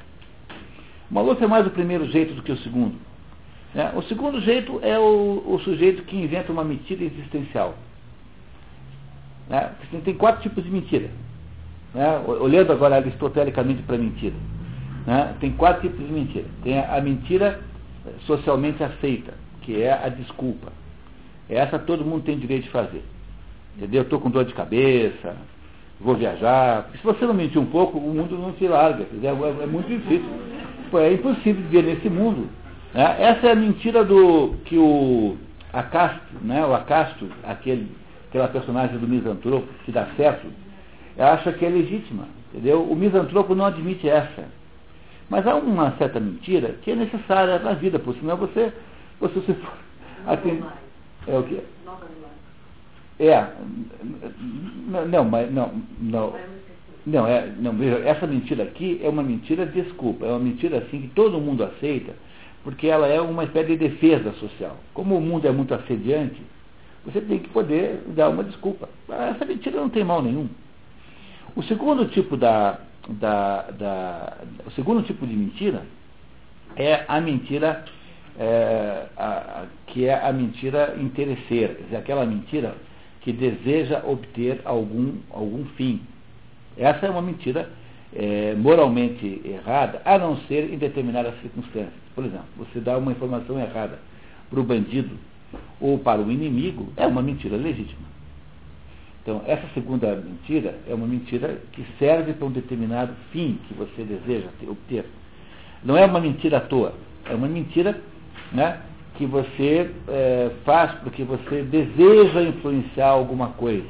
O 1.10 1.14
Maluf 1.14 1.42
é 1.42 1.48
mais 1.48 1.66
o 1.66 1.70
primeiro 1.70 2.06
jeito 2.08 2.34
do 2.34 2.44
que 2.44 2.52
o 2.52 2.58
segundo. 2.58 2.96
Né? 3.74 3.94
O 3.96 4.02
segundo 4.04 4.42
jeito 4.42 4.82
é 4.84 5.00
o, 5.00 5.44
o, 5.48 5.60
sujeito 5.64 6.04
que 6.04 6.18
inventa 6.18 6.52
uma 6.52 6.64
mentira 6.66 7.06
existencial. 7.06 7.76
Né? 9.48 9.72
Tem 10.04 10.16
quatro 10.16 10.42
tipos 10.42 10.62
de 10.66 10.70
mentira. 10.70 11.10
Né? 11.94 12.20
Olhando 12.28 12.74
agora 12.74 12.98
aristotelicamente 12.98 13.82
para 13.84 13.96
a 13.96 14.00
mentira. 14.00 14.36
Tem 15.40 15.52
quatro 15.54 15.88
tipos 15.88 16.06
de 16.06 16.12
mentira. 16.12 16.46
Tem 16.64 16.78
a, 16.80 16.98
a 16.98 17.02
mentira 17.02 17.62
socialmente 18.26 18.84
aceita 18.84 19.47
que 19.68 19.84
é 19.84 19.92
a 19.92 20.08
desculpa. 20.08 20.72
Essa 21.50 21.78
todo 21.78 22.06
mundo 22.06 22.24
tem 22.24 22.40
direito 22.40 22.64
de 22.64 22.70
fazer. 22.70 23.04
Entendeu? 23.76 24.04
Estou 24.04 24.18
com 24.18 24.30
dor 24.30 24.46
de 24.46 24.54
cabeça, 24.54 25.36
vou 26.00 26.16
viajar. 26.16 26.90
Se 26.94 27.04
você 27.04 27.26
não 27.26 27.34
mentir 27.34 27.62
um 27.62 27.66
pouco, 27.66 27.98
o 27.98 28.16
mundo 28.16 28.38
não 28.38 28.54
te 28.54 28.66
larga. 28.66 29.04
É, 29.04 29.64
é 29.64 29.66
muito 29.66 29.90
difícil. 29.90 30.30
É 30.94 31.12
impossível 31.12 31.62
viver 31.64 31.84
nesse 31.84 32.10
mundo. 32.10 32.50
Né? 32.94 33.18
Essa 33.20 33.48
é 33.48 33.52
a 33.52 33.56
mentira 33.56 34.06
do 34.06 34.56
que 34.64 34.78
o 34.78 35.36
Acasto, 35.74 36.34
né? 36.42 36.66
o 36.66 36.74
Acasto, 36.74 37.28
aquele, 37.44 37.92
aquela 38.30 38.48
personagem 38.48 38.98
do 38.98 39.06
misantropo, 39.06 39.68
que 39.84 39.92
dá 39.92 40.08
certo, 40.16 40.48
acha 41.20 41.52
que 41.52 41.66
é 41.66 41.70
legítima. 41.70 42.24
Entendeu? 42.54 42.84
O 42.84 42.96
misantropo 42.96 43.54
não 43.54 43.66
admite 43.66 44.08
essa. 44.08 44.46
Mas 45.30 45.46
há 45.46 45.56
uma 45.56 45.92
certa 45.98 46.22
mentira 46.22 46.78
que 46.82 46.92
é 46.92 46.96
necessária 46.96 47.60
na 47.60 47.74
vida, 47.74 48.00
porque 48.00 48.22
senão 48.22 48.38
você 48.38 48.72
você 49.20 49.42
se 49.42 49.54
for. 49.54 49.74
Assim, 50.26 50.64
é 51.28 51.38
o 51.38 51.44
quê? 51.44 51.62
É. 53.20 53.48
Não, 55.08 55.24
mas 55.26 55.52
não, 55.52 55.72
não. 56.00 56.34
Não, 57.06 57.26
é, 57.26 57.50
não, 57.58 57.72
veja, 57.72 58.00
essa 58.00 58.28
mentira 58.28 58.64
aqui 58.64 59.00
é 59.02 59.08
uma 59.08 59.24
mentira 59.24 59.66
desculpa, 59.66 60.26
é 60.26 60.30
uma 60.30 60.40
mentira 60.40 60.80
assim 60.80 61.04
que 61.04 61.08
todo 61.08 61.40
mundo 61.40 61.64
aceita, 61.64 62.14
porque 62.66 62.88
ela 62.88 63.08
é 63.08 63.22
uma 63.22 63.46
espécie 63.46 63.70
de 63.70 63.78
defesa 63.78 64.34
social. 64.34 64.76
Como 64.94 65.16
o 65.16 65.22
mundo 65.22 65.48
é 65.48 65.52
muito 65.52 65.74
assediante, 65.74 66.42
você 67.06 67.22
tem 67.22 67.40
que 67.40 67.48
poder 67.48 68.04
dar 68.08 68.28
uma 68.28 68.44
desculpa. 68.44 68.90
Essa 69.10 69.46
mentira 69.46 69.80
não 69.80 69.90
tem 69.90 70.04
mal 70.04 70.22
nenhum. 70.22 70.50
O 71.56 71.64
segundo 71.64 72.06
tipo 72.10 72.36
da, 72.36 72.78
da, 73.08 73.62
da 73.72 74.38
o 74.66 74.72
segundo 74.72 75.02
tipo 75.04 75.26
de 75.26 75.34
mentira 75.34 75.86
é 76.76 77.06
a 77.08 77.22
mentira 77.22 77.86
é, 78.40 79.06
a, 79.18 79.66
que 79.88 80.06
é 80.06 80.14
a 80.14 80.32
mentira 80.32 80.96
interesseira, 81.00 81.74
quer 81.74 81.84
dizer, 81.84 81.96
aquela 81.98 82.26
mentira 82.26 82.76
que 83.22 83.32
deseja 83.34 84.04
obter 84.06 84.62
algum, 84.64 85.16
algum 85.32 85.66
fim. 85.76 86.02
Essa 86.78 87.08
é 87.08 87.10
uma 87.10 87.22
mentira 87.22 87.70
é, 88.14 88.54
moralmente 88.56 89.42
errada, 89.44 90.02
a 90.06 90.18
não 90.18 90.38
ser 90.42 90.72
em 90.72 90.78
determinadas 90.78 91.34
circunstâncias. 91.42 91.94
Por 92.16 92.26
exemplo, 92.26 92.48
você 92.58 92.80
dá 92.80 92.98
uma 92.98 93.12
informação 93.12 93.60
errada 93.60 94.00
para 94.50 94.60
o 94.60 94.64
bandido 94.64 95.18
ou 95.80 95.98
para 96.00 96.22
o 96.22 96.32
inimigo, 96.32 96.88
é 96.96 97.06
uma 97.06 97.22
mentira 97.22 97.58
legítima. 97.58 98.08
Então, 99.22 99.42
essa 99.46 99.68
segunda 99.74 100.16
mentira 100.16 100.80
é 100.88 100.94
uma 100.94 101.06
mentira 101.06 101.60
que 101.74 101.84
serve 102.00 102.32
para 102.34 102.48
um 102.48 102.52
determinado 102.52 103.14
fim 103.32 103.60
que 103.68 103.74
você 103.74 104.04
deseja 104.04 104.48
obter. 104.70 105.06
Não 105.84 105.98
é 105.98 106.06
uma 106.06 106.22
mentira 106.22 106.58
à 106.58 106.62
toa, 106.62 106.94
é 107.26 107.36
uma 107.36 107.48
mentira 107.48 108.00
né, 108.52 108.80
que 109.16 109.26
você 109.26 109.92
é, 110.08 110.52
faz 110.64 110.92
porque 111.04 111.24
você 111.24 111.64
deseja 111.64 112.42
influenciar 112.42 113.10
alguma 113.10 113.50
coisa. 113.50 113.88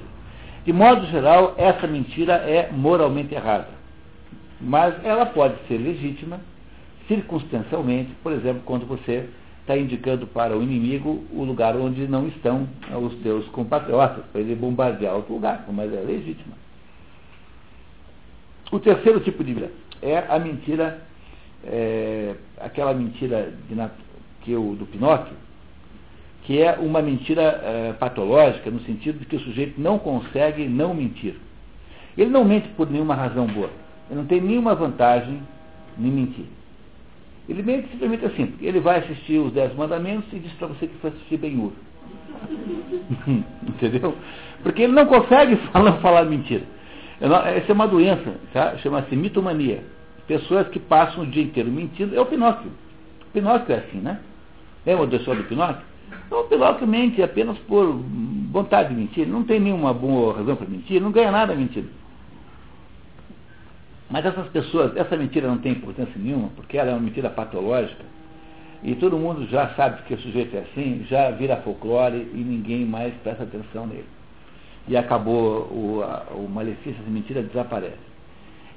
De 0.66 0.74
modo 0.74 1.06
geral, 1.08 1.56
essa 1.58 1.88
mentira 1.88 2.34
é 2.34 2.70
moralmente 2.72 3.34
errada. 3.34 3.70
Mas 4.60 4.94
ela 5.06 5.26
pode 5.26 5.56
ser 5.68 5.78
legítima 5.78 6.40
circunstancialmente, 7.08 8.12
por 8.22 8.32
exemplo, 8.32 8.62
quando 8.66 8.86
você 8.86 9.30
está 9.62 9.78
indicando 9.78 10.26
para 10.28 10.58
o 10.58 10.64
inimigo 10.64 11.26
o 11.32 11.44
lugar 11.44 11.76
onde 11.76 12.08
não 12.08 12.28
estão 12.28 12.68
os 13.02 13.14
teus 13.16 13.46
compatriotas, 13.50 14.24
para 14.32 14.42
ele 14.42 14.56
bombardear 14.56 15.16
outro 15.16 15.34
lugar, 15.34 15.66
mas 15.72 15.94
é 15.94 16.00
legítima. 16.00 16.56
O 18.72 18.80
terceiro 18.80 19.20
tipo 19.20 19.44
de 19.44 19.54
mentira 19.54 19.72
é 20.02 20.18
a 20.18 20.40
mentira, 20.40 21.02
é, 21.66 22.36
aquela 22.60 22.94
mentira 22.94 23.54
de, 23.70 23.76
que 24.48 24.56
o 24.56 24.76
do 24.76 24.86
Pinóquio, 24.86 25.36
que 26.44 26.62
é 26.62 26.78
uma 26.80 27.02
mentira 27.02 27.42
é, 27.42 27.94
patológica, 28.00 28.72
no 28.72 28.80
sentido 28.80 29.20
de 29.20 29.26
que 29.26 29.36
o 29.36 29.40
sujeito 29.42 29.80
não 29.80 30.00
consegue 30.00 30.66
não 30.66 30.94
mentir. 30.94 31.36
Ele 32.18 32.30
não 32.30 32.46
mente 32.46 32.70
por 32.70 32.90
nenhuma 32.90 33.14
razão 33.14 33.46
boa. 33.46 33.70
Ele 34.10 34.22
não 34.22 34.26
tem 34.26 34.40
nenhuma 34.40 34.74
vantagem 34.74 35.42
em 36.00 36.10
mentir. 36.10 36.46
Ele 37.50 37.62
mente 37.62 37.90
simplesmente 37.90 38.26
assim, 38.26 38.48
porque 38.48 38.66
ele 38.66 38.80
vai 38.80 39.00
assistir 39.00 39.38
os 39.38 39.52
Dez 39.52 39.76
Mandamentos 39.76 40.32
e 40.32 40.40
diz 40.40 40.54
para 40.54 40.68
você 40.68 40.88
que 40.88 40.96
foi 41.00 41.10
assistir 41.10 41.36
Ben-Hur. 41.36 41.74
Entendeu? 43.68 44.16
Porque 44.64 44.84
ele 44.84 44.94
não 44.94 45.06
consegue 45.06 45.58
falar, 45.74 45.98
falar 45.98 46.24
mentira. 46.24 46.64
Essa 47.20 47.72
é 47.72 47.74
uma 47.74 47.88
doença, 47.88 48.36
tá? 48.54 48.78
chama-se 48.78 49.14
mitomania. 49.14 49.84
Pessoas 50.26 50.70
que 50.70 50.80
passam 50.80 51.24
o 51.24 51.28
dia 51.28 51.44
inteiro 51.44 51.70
mentindo, 51.70 52.16
é 52.16 52.22
o 52.22 52.26
Pinóquio. 52.26 52.72
O 53.28 53.32
Pinóquio 53.34 53.76
é 53.76 53.80
assim, 53.80 53.98
né? 53.98 54.22
Lembra 54.88 55.06
do 55.06 55.18
história 55.18 55.42
do 55.44 55.50
Pinóquio? 55.50 55.86
Então, 56.26 56.40
o 56.40 56.44
Pinóquio 56.46 56.88
mente 56.88 57.22
apenas 57.22 57.58
por 57.60 58.02
vontade 58.54 58.90
de 58.90 58.96
mentir. 58.96 59.28
Não 59.28 59.44
tem 59.44 59.60
nenhuma 59.60 59.94
boa 59.94 60.38
razão 60.38 60.56
para 60.56 60.66
mentir, 60.66 61.02
não 61.02 61.12
ganha 61.12 61.30
nada 61.30 61.54
mentindo. 61.54 61.90
Mas 64.10 64.26
essas 64.26 64.48
pessoas, 64.48 64.96
essa 64.96 65.18
mentira 65.18 65.46
não 65.46 65.58
tem 65.58 65.74
importância 65.74 66.14
nenhuma, 66.16 66.48
porque 66.56 66.78
ela 66.78 66.92
é 66.92 66.94
uma 66.94 67.02
mentira 67.02 67.30
patológica. 67.30 68.06
E 68.82 68.96
todo 68.96 69.18
mundo 69.18 69.46
já 69.48 69.68
sabe 69.76 70.04
que 70.04 70.14
o 70.14 70.20
sujeito 70.22 70.56
é 70.56 70.60
assim, 70.60 71.06
já 71.10 71.32
vira 71.32 71.58
folclore 71.58 72.32
e 72.34 72.38
ninguém 72.38 72.86
mais 72.86 73.14
presta 73.16 73.44
atenção 73.44 73.88
nele. 73.88 74.08
E 74.88 74.96
acabou 74.96 75.64
o, 75.64 76.02
o 76.34 76.48
malefício 76.48 77.04
de 77.04 77.12
mentira 77.12 77.44
desaparece. 77.44 78.07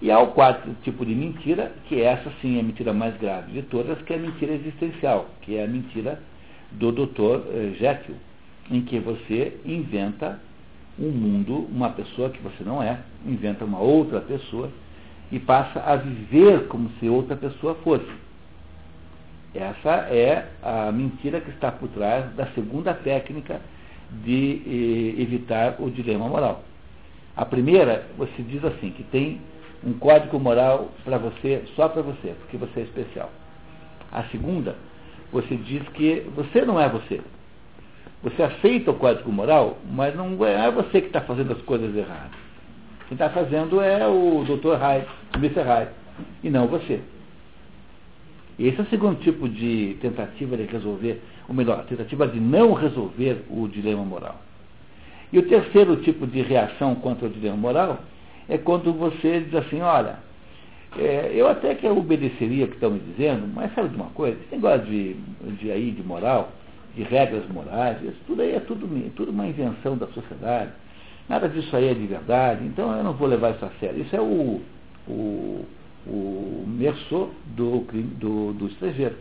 E 0.02 0.10
há 0.10 0.18
o 0.18 0.28
quarto 0.28 0.74
tipo 0.82 1.04
de 1.04 1.14
mentira, 1.14 1.72
que 1.86 2.00
essa 2.00 2.32
sim 2.40 2.56
é 2.56 2.60
a 2.60 2.62
mentira 2.62 2.92
mais 2.92 3.14
grave 3.18 3.52
de 3.52 3.62
todas, 3.62 4.00
que 4.02 4.14
é 4.14 4.16
a 4.16 4.18
mentira 4.18 4.54
existencial, 4.54 5.28
que 5.42 5.56
é 5.56 5.64
a 5.64 5.68
mentira 5.68 6.18
do 6.72 6.90
Dr. 6.90 7.42
Eh, 7.52 7.74
Jekyll, 7.78 8.16
em 8.70 8.80
que 8.80 8.98
você 8.98 9.58
inventa 9.64 10.40
um 10.98 11.10
mundo, 11.10 11.68
uma 11.70 11.90
pessoa 11.90 12.30
que 12.30 12.40
você 12.40 12.64
não 12.64 12.82
é, 12.82 12.98
inventa 13.26 13.64
uma 13.64 13.78
outra 13.78 14.20
pessoa 14.20 14.70
e 15.30 15.38
passa 15.38 15.80
a 15.80 15.96
viver 15.96 16.66
como 16.68 16.90
se 16.98 17.08
outra 17.08 17.36
pessoa 17.36 17.74
fosse. 17.76 18.10
Essa 19.54 20.06
é 20.10 20.48
a 20.62 20.90
mentira 20.92 21.40
que 21.40 21.50
está 21.50 21.70
por 21.72 21.88
trás 21.88 22.32
da 22.36 22.46
segunda 22.52 22.94
técnica 22.94 23.60
de 24.24 24.62
eh, 24.64 25.22
evitar 25.22 25.76
o 25.78 25.90
dilema 25.90 26.26
moral. 26.26 26.64
A 27.36 27.44
primeira, 27.44 28.06
você 28.16 28.42
diz 28.42 28.64
assim, 28.64 28.90
que 28.90 29.02
tem 29.04 29.40
um 29.84 29.92
código 29.94 30.38
moral 30.38 30.90
para 31.04 31.18
você, 31.18 31.62
só 31.74 31.88
para 31.88 32.02
você, 32.02 32.34
porque 32.40 32.56
você 32.56 32.80
é 32.80 32.82
especial. 32.82 33.30
A 34.12 34.24
segunda, 34.24 34.76
você 35.32 35.56
diz 35.56 35.86
que 35.90 36.26
você 36.34 36.64
não 36.64 36.80
é 36.80 36.88
você. 36.88 37.20
Você 38.22 38.42
aceita 38.42 38.90
o 38.90 38.94
código 38.94 39.32
moral, 39.32 39.78
mas 39.90 40.14
não 40.14 40.44
é 40.44 40.70
você 40.70 41.00
que 41.00 41.06
está 41.06 41.22
fazendo 41.22 41.52
as 41.52 41.62
coisas 41.62 41.94
erradas. 41.96 42.38
Quem 43.08 43.14
está 43.14 43.30
fazendo 43.30 43.80
é 43.80 44.06
o 44.06 44.44
Dr. 44.44 44.76
Hyde, 44.76 45.06
o 45.34 45.38
Mr. 45.38 45.62
Hyde, 45.62 45.90
e 46.44 46.50
não 46.50 46.66
você. 46.66 47.00
Esse 48.58 48.78
é 48.78 48.82
o 48.82 48.86
segundo 48.86 49.18
tipo 49.20 49.48
de 49.48 49.96
tentativa 50.02 50.56
de 50.56 50.64
resolver, 50.64 51.22
ou 51.48 51.54
melhor, 51.54 51.82
tentativa 51.86 52.28
de 52.28 52.38
não 52.38 52.74
resolver 52.74 53.42
o 53.48 53.66
dilema 53.66 54.04
moral. 54.04 54.38
E 55.32 55.38
o 55.38 55.48
terceiro 55.48 55.96
tipo 56.02 56.26
de 56.26 56.42
reação 56.42 56.94
contra 56.96 57.26
o 57.26 57.30
dilema 57.30 57.56
moral 57.56 58.00
é 58.50 58.58
quando 58.58 58.92
você 58.92 59.40
diz 59.40 59.54
assim, 59.54 59.80
olha, 59.80 60.18
é, 60.98 61.30
eu 61.32 61.48
até 61.48 61.72
que 61.76 61.86
obedeceria 61.86 62.64
o 62.64 62.68
que 62.68 62.74
estão 62.74 62.90
me 62.90 62.98
dizendo, 62.98 63.46
mas 63.54 63.72
sabe 63.74 63.90
de 63.90 63.94
uma 63.94 64.10
coisa? 64.10 64.36
Esse 64.40 64.56
negócio 64.56 64.84
de, 64.86 65.14
de, 65.60 65.70
aí, 65.70 65.92
de 65.92 66.02
moral, 66.02 66.50
de 66.96 67.04
regras 67.04 67.48
morais, 67.48 68.02
isso 68.02 68.18
tudo 68.26 68.42
aí 68.42 68.56
é 68.56 68.60
tudo, 68.60 68.88
tudo 69.14 69.30
uma 69.30 69.46
invenção 69.46 69.96
da 69.96 70.08
sociedade. 70.08 70.72
Nada 71.28 71.48
disso 71.48 71.74
aí 71.76 71.88
é 71.88 71.94
de 71.94 72.04
verdade, 72.06 72.64
então 72.66 72.92
eu 72.96 73.04
não 73.04 73.12
vou 73.12 73.28
levar 73.28 73.52
isso 73.52 73.64
a 73.64 73.70
sério. 73.78 74.02
Isso 74.02 74.16
é 74.16 74.20
o, 74.20 74.60
o, 75.06 75.64
o 76.08 76.64
Merceau 76.66 77.30
do, 77.56 77.86
do, 78.18 78.52
do 78.54 78.66
estrangeiro. 78.66 79.14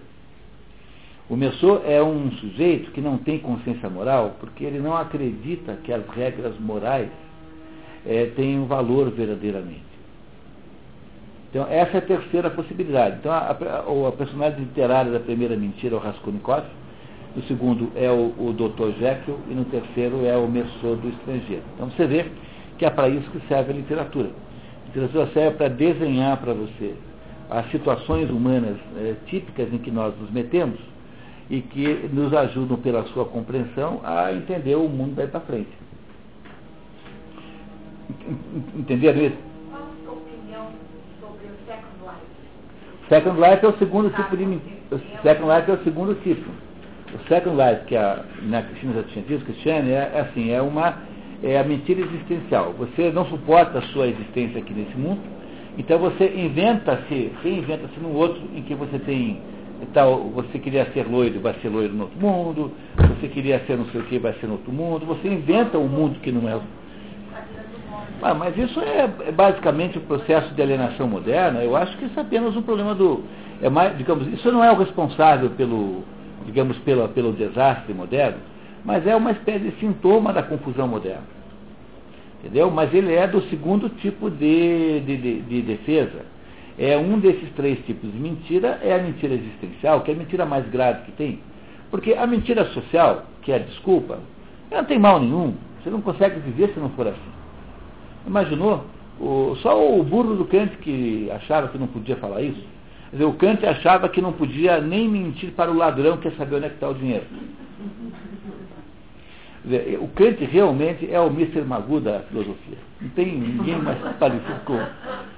O 1.30 1.36
Merceau 1.36 1.84
é 1.86 2.02
um 2.02 2.32
sujeito 2.32 2.90
que 2.90 3.00
não 3.00 3.20
tem 3.20 3.38
consciência 3.38 3.88
moral 3.88 4.38
porque 4.40 4.64
ele 4.64 4.80
não 4.80 4.98
acredita 4.98 5.78
que 5.84 5.94
as 5.94 6.04
regras 6.08 6.60
morais 6.60 7.08
é, 8.06 8.26
têm 8.36 8.60
um 8.60 8.66
valor 8.66 9.10
verdadeiramente. 9.12 9.90
Então, 11.50 11.66
essa 11.70 11.98
é 11.98 11.98
a 11.98 12.02
terceira 12.02 12.50
possibilidade. 12.52 13.18
Então, 13.20 13.32
a, 13.32 13.38
a, 13.38 14.08
a 14.08 14.12
personagem 14.12 14.60
literária 14.60 15.12
da 15.12 15.20
primeira 15.20 15.56
mentira 15.56 15.96
é 15.96 15.98
o 15.98 16.02
Raskolnikov, 16.02 16.64
no 17.36 17.44
segundo 17.44 17.92
é 17.96 18.10
o, 18.10 18.34
o 18.38 18.54
Dr. 18.54 18.98
Jekyll 19.00 19.40
e 19.50 19.54
no 19.54 19.66
terceiro 19.66 20.26
é 20.26 20.36
o 20.38 20.48
Merceau 20.48 20.96
do 20.96 21.10
estrangeiro. 21.10 21.64
Então, 21.76 21.90
você 21.90 22.06
vê 22.06 22.26
que 22.78 22.86
é 22.86 22.90
para 22.90 23.10
isso 23.10 23.30
que 23.32 23.40
serve 23.48 23.72
a 23.72 23.76
literatura. 23.76 24.30
A 24.30 24.88
literatura 24.88 25.28
serve 25.34 25.58
para 25.58 25.68
desenhar 25.70 26.38
para 26.38 26.54
você 26.54 26.96
as 27.50 27.70
situações 27.72 28.30
humanas 28.30 28.78
é, 28.98 29.16
típicas 29.26 29.74
em 29.74 29.80
que 29.80 29.90
nós 29.90 30.14
nos 30.20 30.30
metemos 30.32 30.80
e 31.50 31.62
que 31.62 32.10
nos 32.14 32.32
ajudam, 32.32 32.78
pela 32.78 33.04
sua 33.06 33.26
compreensão, 33.26 34.02
a 34.04 34.32
entender 34.34 34.76
o 34.76 34.88
mundo 34.88 35.16
daí 35.16 35.28
para 35.28 35.40
frente. 35.42 35.70
Entenderam 38.76 39.22
isso? 39.22 39.38
Second 43.08 43.40
Life 43.40 43.66
é 43.66 43.68
o 43.68 43.78
segundo 43.80 44.10
tipo 44.12 44.38
de 44.38 44.44
o 44.92 45.00
Second 45.24 45.52
Life 45.52 45.72
é 45.72 45.74
o 45.74 45.84
segundo 45.84 46.16
tipo. 46.24 46.50
O 47.14 47.28
Second 47.28 47.58
Life, 47.58 47.86
que 47.86 47.96
a, 47.96 48.24
na 48.44 48.62
Cristina 48.62 48.94
já 48.94 49.04
tinha 49.04 49.26
dito, 49.26 49.46
Cristiane, 49.46 49.92
é, 49.92 50.12
é 50.14 50.20
assim, 50.22 50.52
é 50.52 50.62
uma 50.62 50.96
é 51.44 51.58
a 51.58 51.64
mentira 51.64 52.02
existencial. 52.02 52.74
Você 52.74 53.12
não 53.12 53.26
suporta 53.26 53.80
a 53.80 53.82
sua 53.82 54.08
existência 54.08 54.60
aqui 54.60 54.74
nesse 54.74 54.96
mundo, 54.98 55.22
então 55.78 55.98
você 55.98 56.34
inventa-se, 56.36 57.32
reinventa-se 57.42 58.00
num 58.00 58.14
outro 58.14 58.42
em 58.54 58.62
que 58.64 58.76
você 58.76 59.00
tem 59.00 59.40
tal, 59.94 60.30
você 60.30 60.60
queria 60.60 60.86
ser 60.92 61.08
loiro, 61.08 61.40
vai 61.40 61.54
ser 61.62 61.70
loiro 61.70 61.94
no 61.94 62.04
outro 62.04 62.20
mundo, 62.20 62.72
você 62.98 63.28
queria 63.28 63.60
ser 63.66 63.78
não 63.78 63.86
sei 63.86 64.02
o 64.02 64.04
que, 64.06 64.20
vai 64.20 64.34
ser 64.34 64.48
no 64.48 64.54
outro 64.54 64.72
mundo, 64.72 65.06
você 65.06 65.28
inventa 65.28 65.78
um 65.78 65.88
mundo 65.88 66.20
que 66.20 66.32
não 66.32 66.50
é 66.50 66.60
ah, 68.22 68.34
mas 68.34 68.58
isso 68.58 68.80
é, 68.82 69.10
é, 69.28 69.32
basicamente 69.32 69.98
o 69.98 70.02
processo 70.02 70.54
de 70.54 70.62
alienação 70.62 71.08
moderna. 71.08 71.64
Eu 71.64 71.76
acho 71.76 71.98
que 71.98 72.06
isso 72.06 72.20
é 72.20 72.22
apenas 72.22 72.56
um 72.56 72.62
problema 72.62 72.94
do. 72.94 73.24
É 73.62 73.70
mais, 73.70 73.98
digamos, 73.98 74.28
isso 74.28 74.52
não 74.52 74.64
é 74.64 74.72
o 74.72 74.76
responsável 74.76 75.50
pelo, 75.52 76.04
digamos, 76.46 76.78
pelo 76.80 77.34
desastre 77.34 77.94
moderno, 77.94 78.40
mas 78.84 79.06
é 79.06 79.16
uma 79.16 79.32
espécie 79.32 79.60
de 79.60 79.80
sintoma 79.80 80.34
da 80.34 80.44
confusão 80.44 80.88
moderna. 80.88 81.40
Entendeu? 82.40 82.72
Mas 82.72 82.94
ele 82.94 83.14
é 83.14 83.28
do 83.28 83.42
segundo 83.50 83.90
tipo 83.90 84.30
de, 84.30 85.02
de, 85.02 85.18
de, 85.18 85.42
de 85.42 85.62
defesa. 85.62 86.26
É 86.78 86.98
um 86.98 87.20
desses 87.20 87.50
três 87.56 87.78
tipos 87.86 88.10
de 88.12 88.18
mentira, 88.18 88.80
é 88.82 88.96
a 88.96 89.00
mentira 89.00 89.34
existencial, 89.34 90.02
que 90.02 90.12
é 90.12 90.14
a 90.14 90.18
mentira 90.18 90.46
mais 90.46 90.66
grave 90.70 91.04
que 91.04 91.12
tem. 91.12 91.40
Porque 91.92 92.14
a 92.14 92.26
mentira 92.26 92.64
social, 92.66 93.26
que 93.42 93.52
é 93.52 93.56
a 93.56 93.60
desculpa, 93.60 94.20
ela 94.72 94.82
não 94.82 94.88
tem 94.88 94.98
mal 94.98 95.20
nenhum. 95.20 95.54
Você 95.84 95.90
não 95.90 96.02
consegue 96.02 96.40
viver 96.40 96.70
se 96.74 96.80
não 96.80 96.90
for 96.92 97.08
assim. 97.08 97.39
Imaginou? 98.26 98.86
O, 99.20 99.56
só 99.62 99.98
o 99.98 100.04
burro 100.04 100.36
do 100.36 100.46
Kant 100.46 100.78
que 100.78 101.30
achava 101.32 101.68
que 101.68 101.78
não 101.78 101.88
podia 101.88 102.16
falar 102.16 102.42
isso. 102.42 102.64
Dizer, 103.12 103.26
o 103.26 103.34
Kant 103.34 103.66
achava 103.66 104.08
que 104.08 104.22
não 104.22 104.32
podia 104.32 104.80
nem 104.80 105.08
mentir 105.10 105.52
para 105.52 105.72
o 105.72 105.76
ladrão 105.76 106.18
que 106.18 106.30
quer 106.30 106.38
saber 106.38 106.58
onde 106.58 106.66
é 106.66 106.70
que 106.70 106.76
está 106.76 106.90
o 106.90 106.94
dinheiro. 106.94 107.26
Dizer, 109.64 110.00
o 110.02 110.08
Kant 110.10 110.44
realmente 110.46 111.12
é 111.12 111.20
o 111.20 111.28
Mr. 111.28 111.62
Magoo 111.62 112.00
da 112.00 112.20
filosofia. 112.22 112.78
Não 113.02 113.10
tem 113.10 113.26
ninguém 113.26 113.78
mais 113.82 113.98
parecido 114.18 114.60
com. 114.64 114.80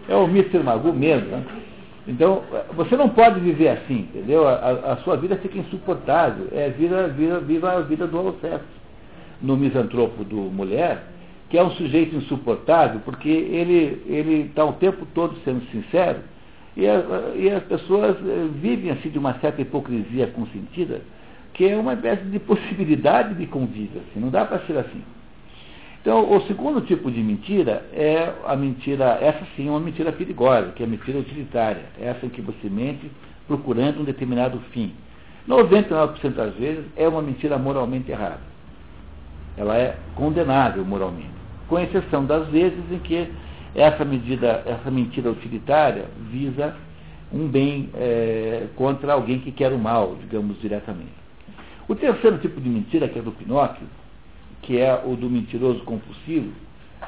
É 0.07 0.15
o 0.15 0.25
Mr. 0.25 0.59
Magoo 0.59 0.93
mesmo. 0.93 1.29
Né? 1.29 1.43
Então, 2.07 2.43
você 2.75 2.97
não 2.97 3.09
pode 3.09 3.39
viver 3.39 3.69
assim, 3.69 3.99
entendeu? 3.99 4.47
A, 4.47 4.53
a 4.93 4.97
sua 4.97 5.15
vida 5.17 5.37
fica 5.37 5.57
insuportável. 5.57 6.47
É 6.51 6.69
vida, 6.69 7.07
vida, 7.07 7.39
viva 7.39 7.71
a 7.71 7.81
vida 7.81 8.05
do 8.05 8.17
Alceste. 8.17 8.81
No 9.41 9.57
misantropo 9.57 10.23
do 10.23 10.35
mulher, 10.35 11.03
que 11.51 11.57
é 11.57 11.63
um 11.63 11.71
sujeito 11.71 12.15
insuportável, 12.15 13.01
porque 13.03 13.27
ele 13.27 14.45
está 14.45 14.63
o 14.63 14.71
tempo 14.71 15.05
todo 15.13 15.37
sendo 15.43 15.61
sincero, 15.69 16.19
e, 16.77 16.87
a, 16.87 17.03
e, 17.35 17.49
as 17.49 17.61
pessoas 17.63 18.15
eh, 18.25 18.47
vivem 18.55 18.89
assim 18.89 19.09
de 19.09 19.19
uma 19.19 19.33
certa 19.39 19.61
hipocrisia 19.61 20.27
consentida, 20.27 21.01
que 21.53 21.67
é 21.67 21.75
uma 21.75 21.93
espécie 21.93 22.23
de 22.23 22.39
possibilidade 22.39 23.35
de 23.35 23.45
convívio, 23.47 23.99
assim, 23.99 24.21
não 24.21 24.29
dá 24.29 24.45
para 24.45 24.59
ser 24.59 24.77
assim. 24.77 25.03
Então, 26.01 26.31
o 26.31 26.41
segundo 26.47 26.79
tipo 26.79 27.11
de 27.11 27.21
mentira 27.21 27.85
é 27.91 28.31
a 28.47 28.55
mentira, 28.55 29.19
essa 29.21 29.45
sim 29.57 29.67
é 29.67 29.71
uma 29.71 29.81
mentira 29.81 30.13
perigosa, 30.13 30.71
que 30.71 30.81
é 30.81 30.85
a 30.85 30.89
mentira 30.89 31.19
utilitária, 31.19 31.83
essa 31.99 32.25
em 32.25 32.29
que 32.29 32.41
você 32.41 32.69
mente 32.69 33.11
procurando 33.45 33.99
um 33.99 34.05
determinado 34.05 34.57
fim. 34.71 34.93
99% 35.49 36.29
das 36.29 36.55
vezes 36.55 36.85
é 36.95 37.09
uma 37.09 37.21
mentira 37.21 37.57
moralmente 37.57 38.09
errada. 38.09 38.39
Ela 39.57 39.77
é 39.77 39.97
condenável 40.15 40.85
moralmente 40.85 41.40
com 41.71 41.79
exceção 41.79 42.25
das 42.25 42.49
vezes 42.49 42.83
em 42.91 42.99
que 42.99 43.31
essa 43.73 44.03
medida, 44.03 44.61
essa 44.65 44.91
mentira 44.91 45.31
utilitária 45.31 46.03
visa 46.29 46.75
um 47.31 47.47
bem 47.47 47.89
é, 47.95 48.67
contra 48.75 49.13
alguém 49.13 49.39
que 49.39 49.53
quer 49.53 49.71
o 49.71 49.79
mal, 49.79 50.17
digamos 50.19 50.59
diretamente. 50.59 51.13
O 51.87 51.95
terceiro 51.95 52.39
tipo 52.39 52.59
de 52.59 52.67
mentira, 52.67 53.07
que 53.07 53.17
é 53.17 53.21
do 53.21 53.31
Pinóquio, 53.31 53.87
que 54.63 54.77
é 54.77 55.01
o 55.05 55.15
do 55.15 55.29
mentiroso 55.29 55.79
compulsivo, 55.85 56.51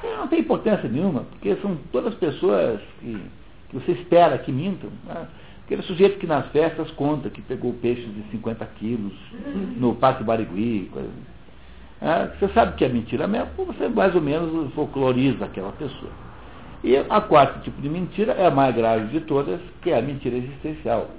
não 0.01 0.29
tem 0.29 0.39
importância 0.39 0.87
nenhuma, 0.87 1.23
porque 1.23 1.57
são 1.57 1.77
todas 1.91 2.15
pessoas 2.15 2.79
que, 3.01 3.21
que 3.67 3.75
você 3.75 3.91
espera 3.91 4.37
que 4.37 4.51
mintam. 4.53 4.89
Né? 5.05 5.27
Aquele 5.65 5.81
sujeito 5.81 6.19
que 6.19 6.25
nas 6.25 6.47
festas 6.53 6.89
conta 6.91 7.29
que 7.29 7.41
pegou 7.41 7.73
peixes 7.73 8.13
de 8.15 8.23
50 8.31 8.65
quilos 8.77 9.13
no 9.75 9.93
Pátio 9.95 10.23
Barigui, 10.23 10.89
coisa, 10.89 11.09
é, 12.03 12.27
você 12.37 12.49
sabe 12.53 12.75
que 12.75 12.83
é 12.83 12.89
mentira 12.89 13.25
mesmo, 13.27 13.47
você 13.65 13.87
mais 13.87 14.13
ou 14.13 14.21
menos 14.21 14.73
folcloriza 14.73 15.45
aquela 15.45 15.71
pessoa. 15.71 16.11
E 16.83 16.97
a 16.97 17.21
quarto 17.21 17.61
tipo 17.61 17.81
de 17.81 17.87
mentira 17.87 18.33
é 18.33 18.45
a 18.45 18.51
mais 18.51 18.75
grave 18.75 19.07
de 19.07 19.21
todas, 19.21 19.61
que 19.81 19.89
é 19.89 19.97
a 19.97 20.01
mentira 20.01 20.35
existencial, 20.35 21.11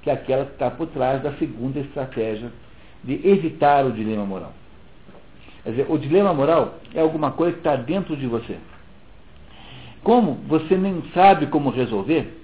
que 0.00 0.08
é 0.08 0.14
aquela 0.14 0.46
que 0.46 0.52
está 0.52 0.70
por 0.70 0.86
trás 0.86 1.22
da 1.22 1.34
segunda 1.34 1.78
estratégia 1.80 2.50
de 3.04 3.20
evitar 3.22 3.84
o 3.84 3.92
dilema 3.92 4.24
moral. 4.24 4.54
Quer 5.62 5.70
dizer, 5.72 5.86
o 5.90 5.98
dilema 5.98 6.32
moral 6.32 6.78
é 6.94 7.02
alguma 7.02 7.32
coisa 7.32 7.52
que 7.52 7.58
está 7.58 7.76
dentro 7.76 8.16
de 8.16 8.26
você. 8.26 8.56
Como 10.02 10.36
você 10.48 10.74
nem 10.74 11.02
sabe 11.12 11.48
como 11.48 11.68
resolver, 11.68 12.42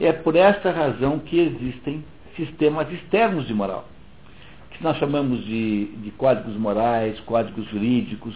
é 0.00 0.12
por 0.12 0.34
essa 0.34 0.72
razão 0.72 1.20
que 1.20 1.38
existem 1.38 2.04
sistemas 2.34 2.90
externos 2.92 3.46
de 3.46 3.54
moral 3.54 3.84
que 4.78 4.84
nós 4.84 4.96
chamamos 4.96 5.44
de, 5.44 5.86
de 5.86 6.10
códigos 6.12 6.56
morais, 6.56 7.18
códigos 7.20 7.68
jurídicos, 7.68 8.34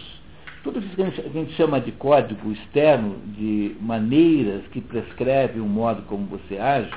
tudo 0.61 0.79
isso 0.79 0.95
que 0.95 1.01
a, 1.01 1.09
gente, 1.09 1.53
chama 1.53 1.79
de 1.79 1.91
código 1.93 2.51
externo, 2.51 3.15
de 3.37 3.75
maneiras 3.81 4.65
que 4.67 4.81
prescrevem 4.81 5.61
o 5.61 5.65
modo 5.65 6.01
como 6.03 6.25
você 6.25 6.57
age, 6.57 6.91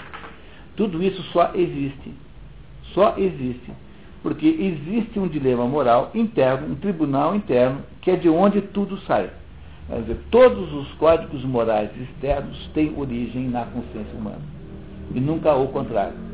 tudo 0.77 1.03
isso 1.03 1.23
só 1.33 1.53
existe. 1.55 2.13
Só 2.93 3.15
existe. 3.17 3.73
Porque 4.23 4.47
existe 4.47 5.19
um 5.19 5.29
dilema 5.29 5.67
moral 5.67 6.11
interno, 6.15 6.73
um 6.73 6.75
tribunal 6.75 7.35
interno, 7.35 7.83
que 8.01 8.11
é 8.11 8.17
de 8.17 8.29
onde 8.29 8.61
tudo 8.61 8.99
sai. 9.03 9.31
Quer 9.89 10.01
dizer, 10.01 10.19
todos 10.31 10.73
os 10.73 10.93
códigos 10.95 11.45
morais 11.45 11.91
externos 12.01 12.69
têm 12.75 12.93
origem 12.97 13.49
na 13.49 13.65
consciência 13.67 14.17
humana. 14.19 14.43
E 15.15 15.21
nunca 15.21 15.55
o 15.55 15.69
contrário. 15.69 16.26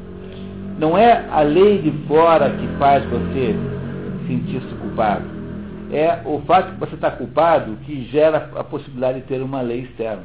Não 0.78 0.97
é 0.97 1.28
a 1.31 1.43
lei 1.43 1.82
de 1.82 1.90
fora 2.07 2.51
que 2.51 2.66
faz 2.78 3.05
você 3.05 3.55
sentir-se 4.27 4.74
culpado. 4.77 5.24
É 5.93 6.23
o 6.24 6.40
fato 6.43 6.73
de 6.73 6.78
você 6.78 6.94
está 6.94 7.11
culpado 7.11 7.77
que 7.85 8.05
gera 8.07 8.51
a 8.57 8.65
possibilidade 8.65 9.20
de 9.20 9.27
ter 9.27 9.43
uma 9.43 9.61
lei 9.61 9.82
externa. 9.82 10.24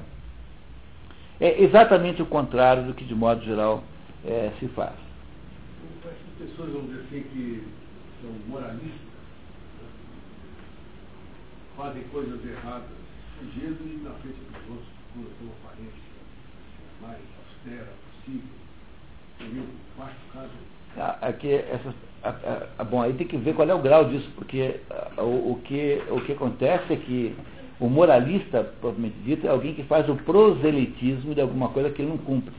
É 1.39 1.61
exatamente 1.61 2.21
o 2.21 2.25
contrário 2.25 2.83
do 2.83 2.93
que, 2.93 3.03
de 3.03 3.13
modo 3.13 3.43
geral, 3.43 3.83
é, 4.25 4.51
se 4.59 4.67
faz. 4.69 4.93
As 6.05 6.47
pessoas, 6.47 6.71
dizer 6.85 7.01
assim, 7.01 7.23
que 7.31 7.67
são 8.21 8.31
moralistas, 8.47 9.07
fazem 11.75 12.03
coisas 12.11 12.43
erradas, 12.43 12.89
fugindo 13.37 13.77
e 13.85 14.03
na 14.03 14.11
frente 14.15 14.37
dos 14.37 14.69
outros, 14.69 14.97
aparência 15.63 16.07
mais 17.01 17.19
austera 17.37 17.93
possível. 18.09 18.56
Caso. 20.33 21.17
Aqui, 21.21 21.53
essas, 21.53 21.93
a, 22.23 22.67
a, 22.79 22.83
bom, 22.83 23.01
aí 23.01 23.13
tem 23.13 23.27
que 23.27 23.37
ver 23.37 23.53
qual 23.53 23.69
é 23.69 23.73
o 23.73 23.81
grau 23.81 24.05
disso, 24.05 24.29
porque 24.35 24.79
a, 24.89 25.21
o, 25.21 25.51
o, 25.51 25.61
que, 25.63 26.01
o 26.09 26.21
que 26.21 26.31
acontece 26.31 26.93
é 26.93 26.95
que 26.95 27.35
o 27.79 27.87
moralista, 27.87 28.63
propriamente 28.81 29.15
dito, 29.23 29.45
é 29.45 29.49
alguém 29.49 29.73
que 29.73 29.83
faz 29.83 30.09
o 30.09 30.15
proselitismo 30.15 31.35
de 31.35 31.41
alguma 31.41 31.69
coisa 31.69 31.91
que 31.91 32.01
ele 32.01 32.09
não 32.09 32.17
cumpre. 32.17 32.53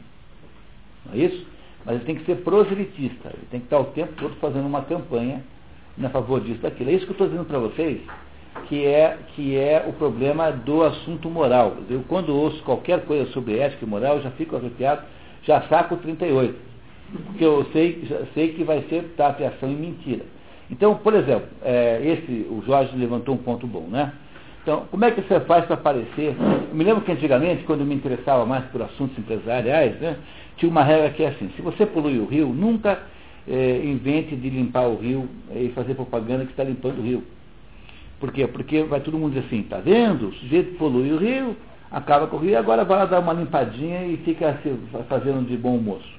Não 1.06 1.14
é 1.14 1.18
isso? 1.18 1.46
Mas 1.84 1.96
ele 1.96 2.04
tem 2.04 2.16
que 2.16 2.24
ser 2.24 2.36
proselitista, 2.36 3.28
ele 3.28 3.46
tem 3.50 3.60
que 3.60 3.66
estar 3.66 3.80
o 3.80 3.86
tempo 3.86 4.12
todo 4.16 4.36
fazendo 4.36 4.66
uma 4.66 4.82
campanha 4.82 5.42
a 6.00 6.08
favor 6.10 6.40
disso, 6.40 6.60
daquilo. 6.60 6.90
É 6.90 6.92
isso 6.92 7.06
que 7.06 7.10
eu 7.10 7.14
estou 7.14 7.28
dizendo 7.28 7.46
para 7.46 7.58
vocês, 7.58 8.00
que 8.68 8.84
é, 8.86 9.18
que 9.34 9.56
é 9.56 9.84
o 9.88 9.92
problema 9.94 10.52
do 10.52 10.84
assunto 10.84 11.28
moral. 11.28 11.76
Eu, 11.90 12.04
quando 12.06 12.34
ouço 12.34 12.62
qualquer 12.62 13.04
coisa 13.04 13.30
sobre 13.32 13.58
ética 13.58 13.84
e 13.84 13.88
moral, 13.88 14.20
já 14.20 14.30
fico 14.32 14.54
arrepiado, 14.54 15.02
já 15.42 15.62
saco 15.62 15.96
38. 15.96 16.67
Porque 17.10 17.44
eu 17.44 17.66
sei, 17.72 18.06
sei 18.34 18.48
que 18.52 18.64
vai 18.64 18.82
ser 18.88 19.14
tapeação 19.16 19.70
e 19.70 19.74
mentira. 19.74 20.24
Então, 20.70 20.96
por 20.96 21.14
exemplo, 21.14 21.48
é, 21.62 22.00
esse, 22.04 22.46
o 22.50 22.62
Jorge 22.66 22.94
levantou 22.96 23.34
um 23.34 23.38
ponto 23.38 23.66
bom, 23.66 23.86
né? 23.88 24.12
Então, 24.62 24.84
como 24.90 25.02
é 25.04 25.10
que 25.10 25.22
você 25.22 25.40
faz 25.40 25.64
para 25.64 25.74
aparecer? 25.74 26.36
Eu 26.68 26.74
me 26.74 26.84
lembro 26.84 27.02
que 27.02 27.10
antigamente, 27.10 27.64
quando 27.64 27.80
eu 27.80 27.86
me 27.86 27.94
interessava 27.94 28.44
mais 28.44 28.64
por 28.66 28.82
assuntos 28.82 29.16
empresariais, 29.18 29.98
né, 29.98 30.18
tinha 30.58 30.70
uma 30.70 30.82
regra 30.82 31.08
que 31.10 31.22
é 31.22 31.28
assim, 31.28 31.50
se 31.56 31.62
você 31.62 31.86
polui 31.86 32.18
o 32.18 32.26
rio, 32.26 32.48
nunca 32.48 33.00
é, 33.48 33.80
invente 33.82 34.36
de 34.36 34.50
limpar 34.50 34.86
o 34.88 34.96
rio 34.96 35.26
e 35.54 35.70
fazer 35.70 35.94
propaganda 35.94 36.44
que 36.44 36.50
está 36.50 36.64
limpando 36.64 36.98
o 36.98 37.02
rio. 37.02 37.24
Por 38.20 38.30
quê? 38.30 38.46
Porque 38.46 38.82
vai 38.82 39.00
todo 39.00 39.16
mundo 39.16 39.32
dizer 39.32 39.46
assim, 39.46 39.62
tá 39.62 39.78
vendo? 39.78 40.28
O 40.28 40.34
sujeito 40.34 40.76
polui 40.76 41.12
o 41.12 41.16
rio, 41.16 41.56
acaba 41.90 42.26
com 42.26 42.36
o 42.36 42.40
rio, 42.40 42.58
agora 42.58 42.84
vai 42.84 42.98
lá 42.98 43.04
dar 43.06 43.20
uma 43.20 43.32
limpadinha 43.32 44.04
e 44.04 44.18
fica 44.18 44.60
fazendo 45.08 45.46
de 45.46 45.56
bom 45.56 45.78
moço. 45.78 46.17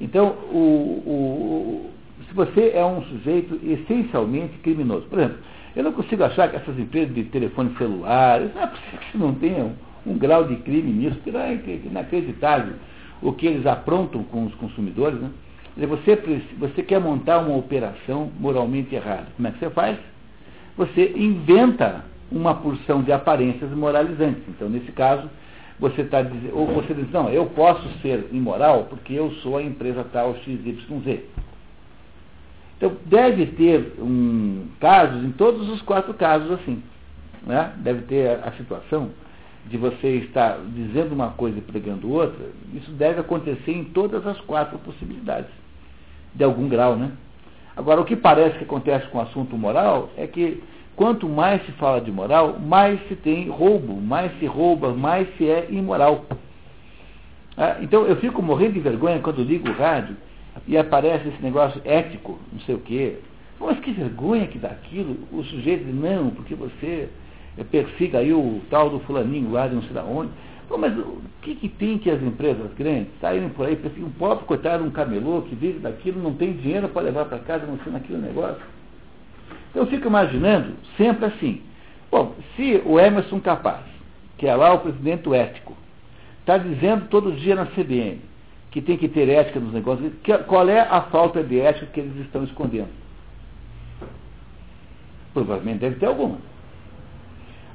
Então, 0.00 0.28
o, 0.50 1.02
o, 1.06 1.90
se 2.28 2.34
você 2.34 2.72
é 2.74 2.84
um 2.84 3.02
sujeito 3.02 3.58
essencialmente 3.64 4.58
criminoso, 4.58 5.06
por 5.06 5.18
exemplo, 5.18 5.38
eu 5.74 5.84
não 5.84 5.92
consigo 5.92 6.24
achar 6.24 6.50
que 6.50 6.56
essas 6.56 6.78
empresas 6.78 7.14
de 7.14 7.24
telefone 7.24 7.74
celular, 7.76 8.40
não 8.40 8.62
é 8.62 8.66
possível 8.66 8.98
que 9.12 9.18
não 9.18 9.34
tenham 9.34 9.72
um, 10.06 10.12
um 10.12 10.18
grau 10.18 10.44
de 10.44 10.56
crime 10.56 10.92
nisso, 10.92 11.18
que 11.20 11.30
é 11.30 11.80
inacreditável 11.84 12.74
o 13.22 13.32
que 13.32 13.46
eles 13.46 13.66
aprontam 13.66 14.22
com 14.24 14.44
os 14.44 14.54
consumidores. 14.56 15.18
Né? 15.20 15.30
Você, 15.86 16.42
você 16.58 16.82
quer 16.82 17.00
montar 17.00 17.38
uma 17.38 17.56
operação 17.56 18.30
moralmente 18.38 18.94
errada. 18.94 19.26
Como 19.36 19.48
é 19.48 19.50
que 19.50 19.58
você 19.58 19.70
faz? 19.70 19.98
Você 20.76 21.12
inventa 21.16 22.04
uma 22.30 22.54
porção 22.54 23.02
de 23.02 23.12
aparências 23.12 23.70
moralizantes. 23.70 24.42
Então, 24.48 24.68
nesse 24.68 24.90
caso, 24.92 25.28
você 25.78 26.02
está 26.02 26.22
dizendo, 26.22 26.56
ou 26.56 26.66
você 26.68 26.94
diz, 26.94 27.10
não, 27.10 27.28
eu 27.28 27.46
posso 27.46 27.86
ser 28.00 28.28
imoral 28.32 28.84
porque 28.84 29.12
eu 29.12 29.30
sou 29.42 29.58
a 29.58 29.62
empresa 29.62 30.04
tal 30.12 30.34
XYZ. 30.36 31.20
Então, 32.76 32.92
deve 33.06 33.46
ter 33.46 33.94
um, 33.98 34.66
casos, 34.80 35.24
em 35.24 35.32
todos 35.32 35.68
os 35.68 35.82
quatro 35.82 36.12
casos 36.14 36.50
assim. 36.52 36.82
Né? 37.46 37.72
Deve 37.78 38.02
ter 38.02 38.28
a, 38.28 38.48
a 38.48 38.52
situação 38.52 39.10
de 39.68 39.76
você 39.76 40.08
estar 40.18 40.58
dizendo 40.74 41.12
uma 41.12 41.30
coisa 41.30 41.58
e 41.58 41.62
pregando 41.62 42.10
outra, 42.10 42.46
isso 42.72 42.90
deve 42.92 43.20
acontecer 43.20 43.72
em 43.72 43.84
todas 43.84 44.26
as 44.26 44.40
quatro 44.42 44.78
possibilidades, 44.78 45.50
de 46.34 46.44
algum 46.44 46.68
grau, 46.68 46.96
né? 46.96 47.10
Agora, 47.76 48.00
o 48.00 48.04
que 48.04 48.16
parece 48.16 48.56
que 48.58 48.64
acontece 48.64 49.06
com 49.08 49.18
o 49.18 49.20
assunto 49.20 49.56
moral 49.56 50.10
é 50.16 50.26
que 50.26 50.62
quanto 50.96 51.28
mais 51.28 51.64
se 51.66 51.72
fala 51.72 52.00
de 52.00 52.10
moral, 52.10 52.58
mais 52.58 52.98
se 53.06 53.14
tem 53.14 53.48
roubo, 53.48 54.00
mais 54.00 54.32
se 54.38 54.46
rouba, 54.46 54.92
mais 54.94 55.28
se 55.36 55.48
é 55.48 55.68
imoral. 55.70 56.24
Ah, 57.56 57.76
então, 57.80 58.06
eu 58.06 58.16
fico 58.16 58.42
morrendo 58.42 58.74
de 58.74 58.80
vergonha 58.80 59.20
quando 59.20 59.42
ligo 59.42 59.68
o 59.68 59.72
rádio 59.72 60.16
e 60.66 60.76
aparece 60.76 61.28
esse 61.28 61.42
negócio 61.42 61.80
ético, 61.84 62.38
não 62.52 62.60
sei 62.60 62.74
o 62.74 62.80
quê. 62.80 63.18
Mas 63.60 63.78
que 63.80 63.92
vergonha 63.92 64.46
que 64.46 64.58
dá 64.58 64.68
aquilo. 64.68 65.16
O 65.32 65.42
sujeito 65.44 65.84
diz, 65.84 65.94
não, 65.94 66.30
porque 66.30 66.54
você 66.54 67.08
persiga 67.70 68.18
aí 68.18 68.32
o 68.32 68.60
tal 68.70 68.90
do 68.90 69.00
fulaninho 69.00 69.52
lá 69.52 69.66
de 69.66 69.74
não 69.74 69.82
sei 69.82 69.92
da 69.92 70.04
onde. 70.04 70.30
Pô, 70.68 70.76
mas 70.76 70.96
o 70.98 71.22
que, 71.42 71.54
que 71.54 71.68
tem 71.68 71.96
que 71.96 72.10
as 72.10 72.20
empresas 72.22 72.72
grandes 72.74 73.08
saírem 73.20 73.48
por 73.50 73.66
aí, 73.66 73.76
perseguir 73.76 74.04
um 74.04 74.10
pobre 74.10 74.44
coitado, 74.44 74.84
um 74.84 74.90
camelô 74.90 75.42
que 75.42 75.54
vive 75.54 75.78
daquilo, 75.78 76.20
não 76.20 76.34
tem 76.34 76.52
dinheiro 76.52 76.88
para 76.88 77.02
levar 77.02 77.26
para 77.26 77.38
casa, 77.38 77.66
não 77.66 77.78
sei 77.84 77.92
naquele 77.92 78.18
negócio. 78.18 78.60
Eu 79.76 79.86
fico 79.86 80.08
imaginando 80.08 80.72
sempre 80.96 81.26
assim. 81.26 81.60
Bom, 82.10 82.34
se 82.56 82.82
o 82.86 82.98
Emerson 82.98 83.38
Capaz, 83.40 83.82
que 84.38 84.46
é 84.46 84.54
lá 84.54 84.72
o 84.72 84.78
presidente 84.78 85.32
ético, 85.34 85.76
está 86.40 86.56
dizendo 86.56 87.08
todo 87.08 87.32
dia 87.32 87.54
na 87.54 87.66
CBN 87.66 88.20
que 88.70 88.80
tem 88.80 88.96
que 88.96 89.06
ter 89.08 89.28
ética 89.28 89.60
nos 89.60 89.72
negócios, 89.72 90.12
que, 90.22 90.36
qual 90.38 90.68
é 90.68 90.80
a 90.80 91.02
falta 91.02 91.42
de 91.42 91.60
ética 91.60 91.86
que 91.92 92.00
eles 92.00 92.16
estão 92.24 92.42
escondendo? 92.44 92.88
Provavelmente 95.34 95.80
deve 95.80 95.96
ter 95.96 96.06
alguma. 96.06 96.38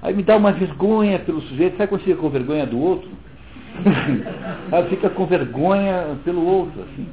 Aí 0.01 0.13
me 0.13 0.23
dá 0.23 0.37
uma 0.37 0.51
vergonha 0.51 1.19
pelo 1.19 1.41
sujeito, 1.41 1.77
sabe 1.77 1.89
quando 1.89 2.01
fica 2.01 2.19
com 2.19 2.29
vergonha 2.29 2.65
do 2.65 2.79
outro? 2.79 3.09
Ela 4.71 4.87
fica 4.89 5.09
com 5.09 5.25
vergonha 5.27 6.17
pelo 6.23 6.43
outro, 6.43 6.81
assim. 6.81 7.07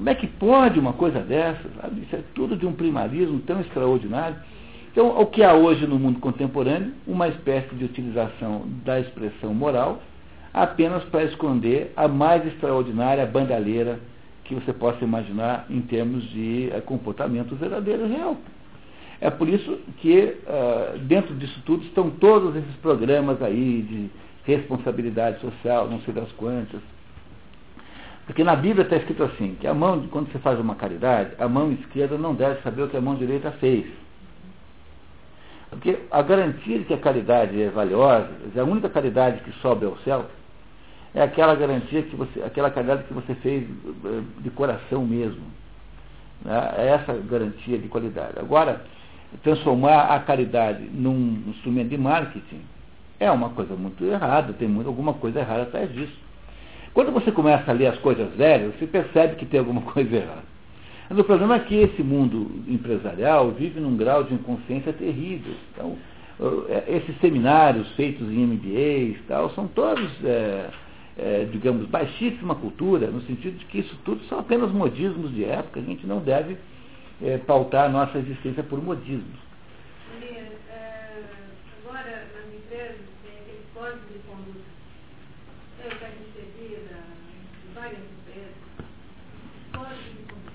Como 0.00 0.08
é 0.08 0.14
que 0.14 0.26
pode 0.26 0.80
uma 0.80 0.94
coisa 0.94 1.20
dessa? 1.20 1.60
Sabe? 1.78 2.00
Isso 2.00 2.16
é 2.16 2.22
tudo 2.34 2.56
de 2.56 2.64
um 2.64 2.72
primarismo 2.72 3.38
tão 3.40 3.60
extraordinário. 3.60 4.34
Então, 4.90 5.20
o 5.20 5.26
que 5.26 5.42
há 5.42 5.52
hoje 5.52 5.86
no 5.86 5.98
mundo 5.98 6.18
contemporâneo? 6.20 6.94
Uma 7.06 7.28
espécie 7.28 7.74
de 7.74 7.84
utilização 7.84 8.62
da 8.82 8.98
expressão 8.98 9.52
moral 9.52 10.00
apenas 10.54 11.04
para 11.04 11.24
esconder 11.24 11.92
a 11.94 12.08
mais 12.08 12.46
extraordinária 12.46 13.26
bandalheira 13.26 14.00
que 14.44 14.54
você 14.54 14.72
possa 14.72 15.04
imaginar 15.04 15.66
em 15.68 15.82
termos 15.82 16.22
de 16.30 16.70
eh, 16.72 16.80
comportamento 16.80 17.54
verdadeiro 17.54 18.06
e 18.06 18.08
real. 18.08 18.38
É 19.20 19.28
por 19.28 19.50
isso 19.50 19.80
que 19.98 20.34
uh, 20.46 20.98
dentro 21.00 21.34
disso 21.34 21.60
tudo 21.66 21.84
estão 21.84 22.08
todos 22.08 22.56
esses 22.56 22.74
programas 22.76 23.42
aí 23.42 23.82
de 23.82 24.10
responsabilidade 24.50 25.42
social, 25.42 25.90
não 25.90 26.00
sei 26.00 26.14
das 26.14 26.32
quantas. 26.32 26.80
Porque 28.26 28.44
na 28.44 28.54
Bíblia 28.54 28.84
está 28.84 28.96
escrito 28.96 29.24
assim, 29.24 29.56
que 29.60 29.66
a 29.66 29.74
mão, 29.74 30.06
quando 30.08 30.30
você 30.30 30.38
faz 30.38 30.58
uma 30.60 30.74
caridade, 30.74 31.32
a 31.38 31.48
mão 31.48 31.72
esquerda 31.72 32.16
não 32.16 32.34
deve 32.34 32.60
saber 32.62 32.82
o 32.82 32.88
que 32.88 32.96
a 32.96 33.00
mão 33.00 33.16
direita 33.16 33.50
fez. 33.52 33.86
Porque 35.70 35.98
a 36.10 36.22
garantia 36.22 36.78
de 36.78 36.84
que 36.84 36.94
a 36.94 36.98
caridade 36.98 37.60
é 37.60 37.70
valiosa, 37.70 38.28
a 38.56 38.64
única 38.64 38.88
caridade 38.88 39.40
que 39.42 39.52
sobe 39.60 39.86
ao 39.86 39.96
céu, 39.98 40.26
é 41.14 41.22
aquela 41.22 41.54
garantia 41.54 42.02
que 42.02 42.14
você, 42.14 42.42
aquela 42.42 42.70
caridade 42.70 43.04
que 43.04 43.14
você 43.14 43.34
fez 43.36 43.64
eh, 43.64 44.22
de 44.38 44.50
coração 44.50 45.04
mesmo. 45.04 45.42
Né? 46.44 46.74
É 46.76 46.86
essa 46.88 47.12
garantia 47.14 47.78
de 47.78 47.88
qualidade. 47.88 48.38
Agora, 48.38 48.84
transformar 49.42 50.04
a 50.14 50.20
caridade 50.20 50.84
num 50.92 51.42
instrumento 51.48 51.88
de 51.88 51.98
marketing 51.98 52.62
é 53.18 53.30
uma 53.30 53.50
coisa 53.50 53.74
muito 53.74 54.04
errada, 54.04 54.52
tem 54.52 54.68
muito, 54.68 54.86
alguma 54.86 55.14
coisa 55.14 55.40
errada 55.40 55.62
atrás 55.62 55.92
disso. 55.92 56.16
Quando 56.94 57.12
você 57.12 57.30
começa 57.30 57.70
a 57.70 57.74
ler 57.74 57.86
as 57.86 57.98
coisas 57.98 58.32
velhas, 58.34 58.74
você 58.74 58.86
percebe 58.86 59.36
que 59.36 59.46
tem 59.46 59.60
alguma 59.60 59.80
coisa 59.92 60.16
errada. 60.16 60.50
Mas 61.08 61.18
o 61.18 61.24
problema 61.24 61.56
é 61.56 61.60
que 61.60 61.74
esse 61.74 62.02
mundo 62.02 62.62
empresarial 62.68 63.50
vive 63.50 63.80
num 63.80 63.96
grau 63.96 64.22
de 64.22 64.34
inconsciência 64.34 64.92
terrível. 64.92 65.54
Então, 65.72 65.96
é, 66.68 66.84
esses 66.96 67.18
seminários 67.20 67.88
feitos 67.92 68.28
em 68.28 68.46
MBAs 68.46 69.18
tal, 69.26 69.50
são 69.50 69.66
todos, 69.66 70.08
é, 70.24 70.70
é, 71.18 71.48
digamos, 71.50 71.86
baixíssima 71.88 72.54
cultura, 72.54 73.08
no 73.08 73.20
sentido 73.22 73.58
de 73.58 73.64
que 73.66 73.78
isso 73.80 73.96
tudo 74.04 74.22
são 74.24 74.38
apenas 74.38 74.70
modismos 74.70 75.34
de 75.34 75.44
época, 75.44 75.80
a 75.80 75.82
gente 75.82 76.06
não 76.06 76.20
deve 76.20 76.56
é, 77.22 77.38
pautar 77.38 77.86
a 77.86 77.88
nossa 77.88 78.18
existência 78.18 78.62
por 78.62 78.82
modismos. 78.82 79.38
É, 80.22 81.22
agora, 81.84 82.26
nas 82.34 82.54
empresas, 82.54 82.96
tem 83.22 83.32
aquele 83.32 83.64
código 83.74 84.06
de 84.12 84.18
conduta. 84.20 84.70
Eu 85.84 85.90
já 85.90 86.06
recebi 86.06 86.76
de 86.76 87.74
várias 87.74 88.00
empresas. 88.00 88.54
Código 89.72 90.02
de 90.02 90.32
conduta. 90.32 90.52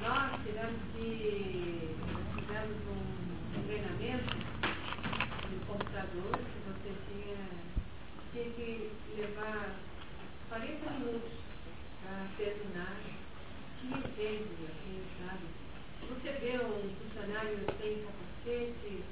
Nós 0.00 0.40
tivemos 0.44 0.80
que. 0.96 1.90
fizemos 2.36 2.76
um 2.88 3.62
treinamento 3.66 4.36
no 5.50 5.66
computador 5.66 6.32
que 6.32 6.58
você 6.66 6.92
tinha, 7.08 7.46
tinha 8.32 8.50
que 8.54 8.90
levar 9.16 9.76
40 10.48 10.90
minutos 10.90 11.30
para 12.02 12.26
terminar. 12.36 12.96
Tinha 13.80 14.02
tempo 14.16 14.60
você 16.22 16.32
vê 16.32 16.58
um 16.58 16.90
funcionário 17.00 17.58
sem 17.80 18.04
capacete, 18.04 19.02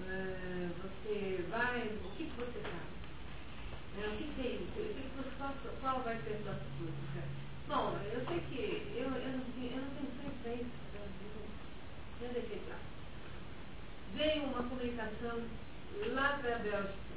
uh, 0.00 0.70
você 0.82 1.44
vai, 1.48 1.88
o 2.04 2.10
que, 2.16 2.24
que 2.24 2.36
você 2.36 2.60
faz? 2.60 2.82
É, 3.96 4.06
o 4.06 4.16
que, 4.18 4.24
que 4.34 4.40
é 4.42 4.50
isso? 4.50 4.72
Eu 4.76 4.84
sei 4.92 5.04
que 5.04 5.77
qual, 5.88 6.02
vai 6.04 6.16
ser 6.16 6.34
a 6.34 6.42
sua 6.42 6.52
atitude? 6.52 6.92
Bom, 7.68 7.96
eu 8.12 8.20
sei 8.28 8.40
que 8.50 8.82
eu, 8.94 9.04
eu, 9.04 9.08
não, 9.08 9.16
eu 9.16 9.32
não 9.32 9.90
tenho 9.96 10.32
tempo 10.42 10.42
para 10.42 10.52
isso, 10.52 10.68
eu 12.20 12.28
deixei 12.28 12.60
claro. 12.66 12.84
Veio 14.16 14.42
uma 14.44 14.62
comunicação 14.64 15.40
lá 16.12 16.38
para 16.42 16.56
a 16.56 16.58
Bélgica. 16.58 17.08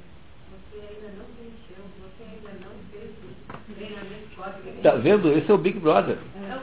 Você 0.52 0.80
ainda 0.80 1.08
não 1.16 1.24
preencheu, 1.36 1.84
você 2.00 2.22
ainda 2.24 2.52
não 2.64 2.72
fez 2.90 3.10
o 3.22 3.74
treinamento 3.74 4.36
código. 4.36 4.82
Tá 4.82 4.94
vendo? 4.96 5.32
Esse 5.32 5.50
é 5.50 5.54
o 5.54 5.58
Big 5.58 5.78
Brother. 5.78 6.16
É 6.16 6.56
o 6.56 6.60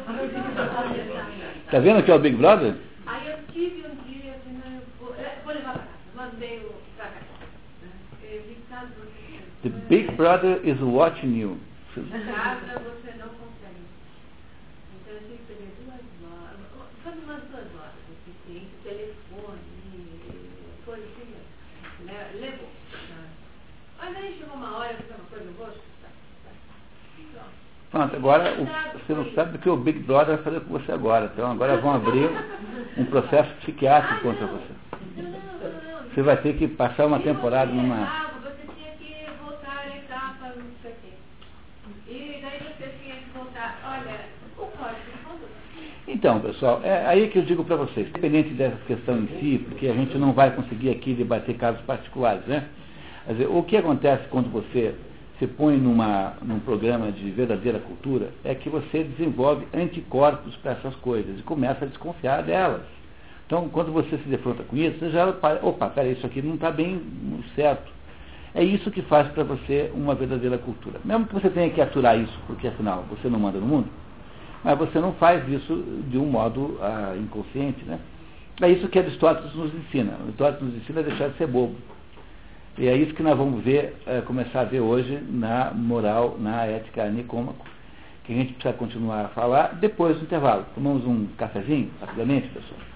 Tá 1.71 1.79
vendo 1.79 2.03
que 2.03 2.11
é 2.11 2.15
o 2.15 2.19
Big 2.19 2.37
Brother? 2.37 2.75
Aí 3.07 3.31
eu 3.31 3.37
tive 3.51 3.87
um 3.87 3.95
dia, 4.03 4.33
assim, 4.33 4.61
eu 4.63 4.81
vou, 4.99 5.15
é, 5.15 5.39
vou 5.43 5.53
levar 5.53 5.73
para 5.73 5.83
casa. 5.83 5.99
Mandei 6.15 6.59
o 6.59 6.73
para 6.95 7.07
casa. 7.07 7.25
Eu. 8.23 8.59
The 9.63 9.69
Big 9.89 10.11
Brother 10.15 10.59
is 10.63 10.79
watching 10.79 11.35
you. 11.35 11.59
Casa 11.95 12.79
você 12.79 13.11
não 13.17 13.29
consegue. 13.29 13.83
Então 14.95 15.13
eu 15.13 15.19
tive 15.21 15.37
que 15.37 15.43
perder 15.47 15.73
duas 15.83 16.31
horas. 16.31 16.59
Foi 17.03 17.13
umas 17.13 17.41
duas 17.49 17.65
horas, 17.75 17.93
assim, 18.09 18.33
tem 18.45 18.67
telefone, 18.83 19.59
coisa 20.85 21.03
assim, 21.03 22.05
né? 22.05 22.31
Levou. 22.39 22.69
né? 23.09 23.27
Mas 23.97 24.15
aí 24.17 24.37
chegou 24.37 24.55
uma 24.55 24.77
hora, 24.77 24.93
fiz 24.95 25.09
uma 25.09 25.25
coisa, 25.29 25.45
eu 25.45 25.53
vou 25.53 25.67
escutar. 25.67 26.11
Pronto. 27.91 28.15
Agora 28.15 28.53
o- 28.53 28.99
você 28.99 29.13
não 29.13 29.31
sabe 29.33 29.57
o 29.57 29.59
que 29.59 29.69
o 29.69 29.75
Big 29.77 29.99
Brother 29.99 30.35
vai 30.35 30.43
fazer 30.43 30.59
com 30.61 30.69
você 30.77 30.91
agora. 30.91 31.31
Então 31.33 31.49
agora 31.51 31.77
vão 31.77 31.95
abrir 31.95 32.29
um 32.97 33.05
processo 33.05 33.49
psiquiátrico 33.61 34.21
contra 34.21 34.45
você. 34.45 34.73
Não, 35.17 35.23
não, 35.23 35.31
não. 36.03 36.09
Você 36.13 36.21
vai 36.21 36.37
ter 36.37 36.55
que 36.57 36.67
passar 36.67 37.07
uma 37.07 37.19
temporada 37.19 37.71
você 37.71 37.77
numa. 37.77 37.95
errava, 37.95 38.39
você 38.41 38.61
tinha 38.75 38.91
que 38.95 39.31
voltar 39.43 39.77
a 39.79 39.97
etapa, 39.97 40.49
não 40.55 40.65
sei 40.83 40.91
o 40.91 40.95
quê. 40.95 41.13
E 42.11 42.39
daí 42.41 42.59
você 42.59 42.93
tinha 43.01 43.15
que 43.15 43.29
voltar, 43.31 43.79
olha, 43.83 44.19
o 44.57 44.65
código 44.67 45.11
de 45.11 45.17
conduta. 45.23 45.49
Então, 46.11 46.39
pessoal, 46.39 46.81
é 46.83 47.05
aí 47.05 47.27
que 47.27 47.37
eu 47.37 47.43
digo 47.43 47.63
para 47.63 47.75
vocês, 47.75 48.09
independente 48.09 48.49
dessa 48.55 48.77
questão 48.87 49.15
em 49.19 49.27
si, 49.39 49.63
porque 49.63 49.85
a 49.87 49.93
gente 49.93 50.17
não 50.17 50.33
vai 50.33 50.49
conseguir 50.49 50.89
aqui 50.89 51.13
debater 51.13 51.55
casos 51.55 51.81
particulares, 51.81 52.43
né? 52.47 52.65
Quer 53.27 53.33
dizer, 53.33 53.47
o 53.47 53.61
que 53.61 53.77
acontece 53.77 54.27
quando 54.31 54.51
você 54.51 54.95
se 55.37 55.45
põe 55.45 55.77
numa, 55.77 56.33
num 56.41 56.59
programa 56.61 57.11
de 57.11 57.29
verdadeira 57.29 57.77
cultura 57.77 58.31
é 58.43 58.55
que 58.55 58.69
você 58.69 59.03
desenvolve 59.03 59.67
anticorpos 59.71 60.55
para 60.55 60.71
essas 60.71 60.95
coisas 60.95 61.39
e 61.39 61.43
começa 61.43 61.85
a 61.85 61.87
desconfiar 61.87 62.41
delas. 62.41 62.81
Então, 63.45 63.69
quando 63.69 63.91
você 63.91 64.17
se 64.17 64.27
defronta 64.27 64.63
com 64.63 64.75
isso, 64.75 64.97
você 64.97 65.11
já, 65.11 65.29
opa, 65.61 65.89
peraí, 65.89 66.13
isso 66.13 66.25
aqui 66.25 66.41
não 66.41 66.55
está 66.55 66.71
bem 66.71 66.99
certo. 67.55 67.91
É 68.55 68.63
isso 68.63 68.89
que 68.89 69.03
faz 69.03 69.27
para 69.27 69.43
você 69.43 69.91
uma 69.93 70.15
verdadeira 70.15 70.57
cultura. 70.57 70.99
Mesmo 71.05 71.27
que 71.27 71.35
você 71.35 71.51
tenha 71.51 71.69
que 71.69 71.79
aturar 71.79 72.19
isso, 72.19 72.37
porque 72.47 72.67
afinal 72.67 73.05
você 73.11 73.29
não 73.29 73.39
manda 73.39 73.59
no 73.59 73.67
mundo, 73.67 73.87
mas 74.63 74.77
você 74.77 74.99
não 74.99 75.13
faz 75.13 75.47
isso 75.47 76.03
de 76.09 76.17
um 76.17 76.25
modo 76.25 76.77
ah, 76.81 77.15
inconsciente, 77.17 77.83
né? 77.85 77.99
É 78.61 78.69
isso 78.69 78.89
que 78.89 78.99
Aristóteles 78.99 79.53
nos 79.55 79.73
ensina. 79.73 80.17
Aristóteles 80.21 80.61
nos 80.61 80.81
ensina 80.81 80.99
a 80.99 81.03
deixar 81.03 81.29
de 81.29 81.37
ser 81.37 81.47
bobo. 81.47 81.75
E 82.77 82.87
é 82.87 82.95
isso 82.95 83.13
que 83.13 83.23
nós 83.23 83.37
vamos 83.37 83.63
ver, 83.63 83.95
eh, 84.05 84.21
começar 84.21 84.61
a 84.61 84.63
ver 84.65 84.79
hoje 84.79 85.17
na 85.29 85.71
moral, 85.73 86.37
na 86.39 86.65
ética 86.65 87.09
nicômaco, 87.09 87.65
que 88.23 88.33
a 88.33 88.35
gente 88.35 88.53
precisa 88.53 88.73
continuar 88.73 89.25
a 89.25 89.27
falar 89.29 89.75
depois 89.75 90.17
do 90.17 90.23
intervalo. 90.23 90.65
Tomamos 90.75 91.05
um 91.05 91.27
cafezinho, 91.37 91.89
rapidamente, 91.99 92.47
pessoal. 92.49 92.79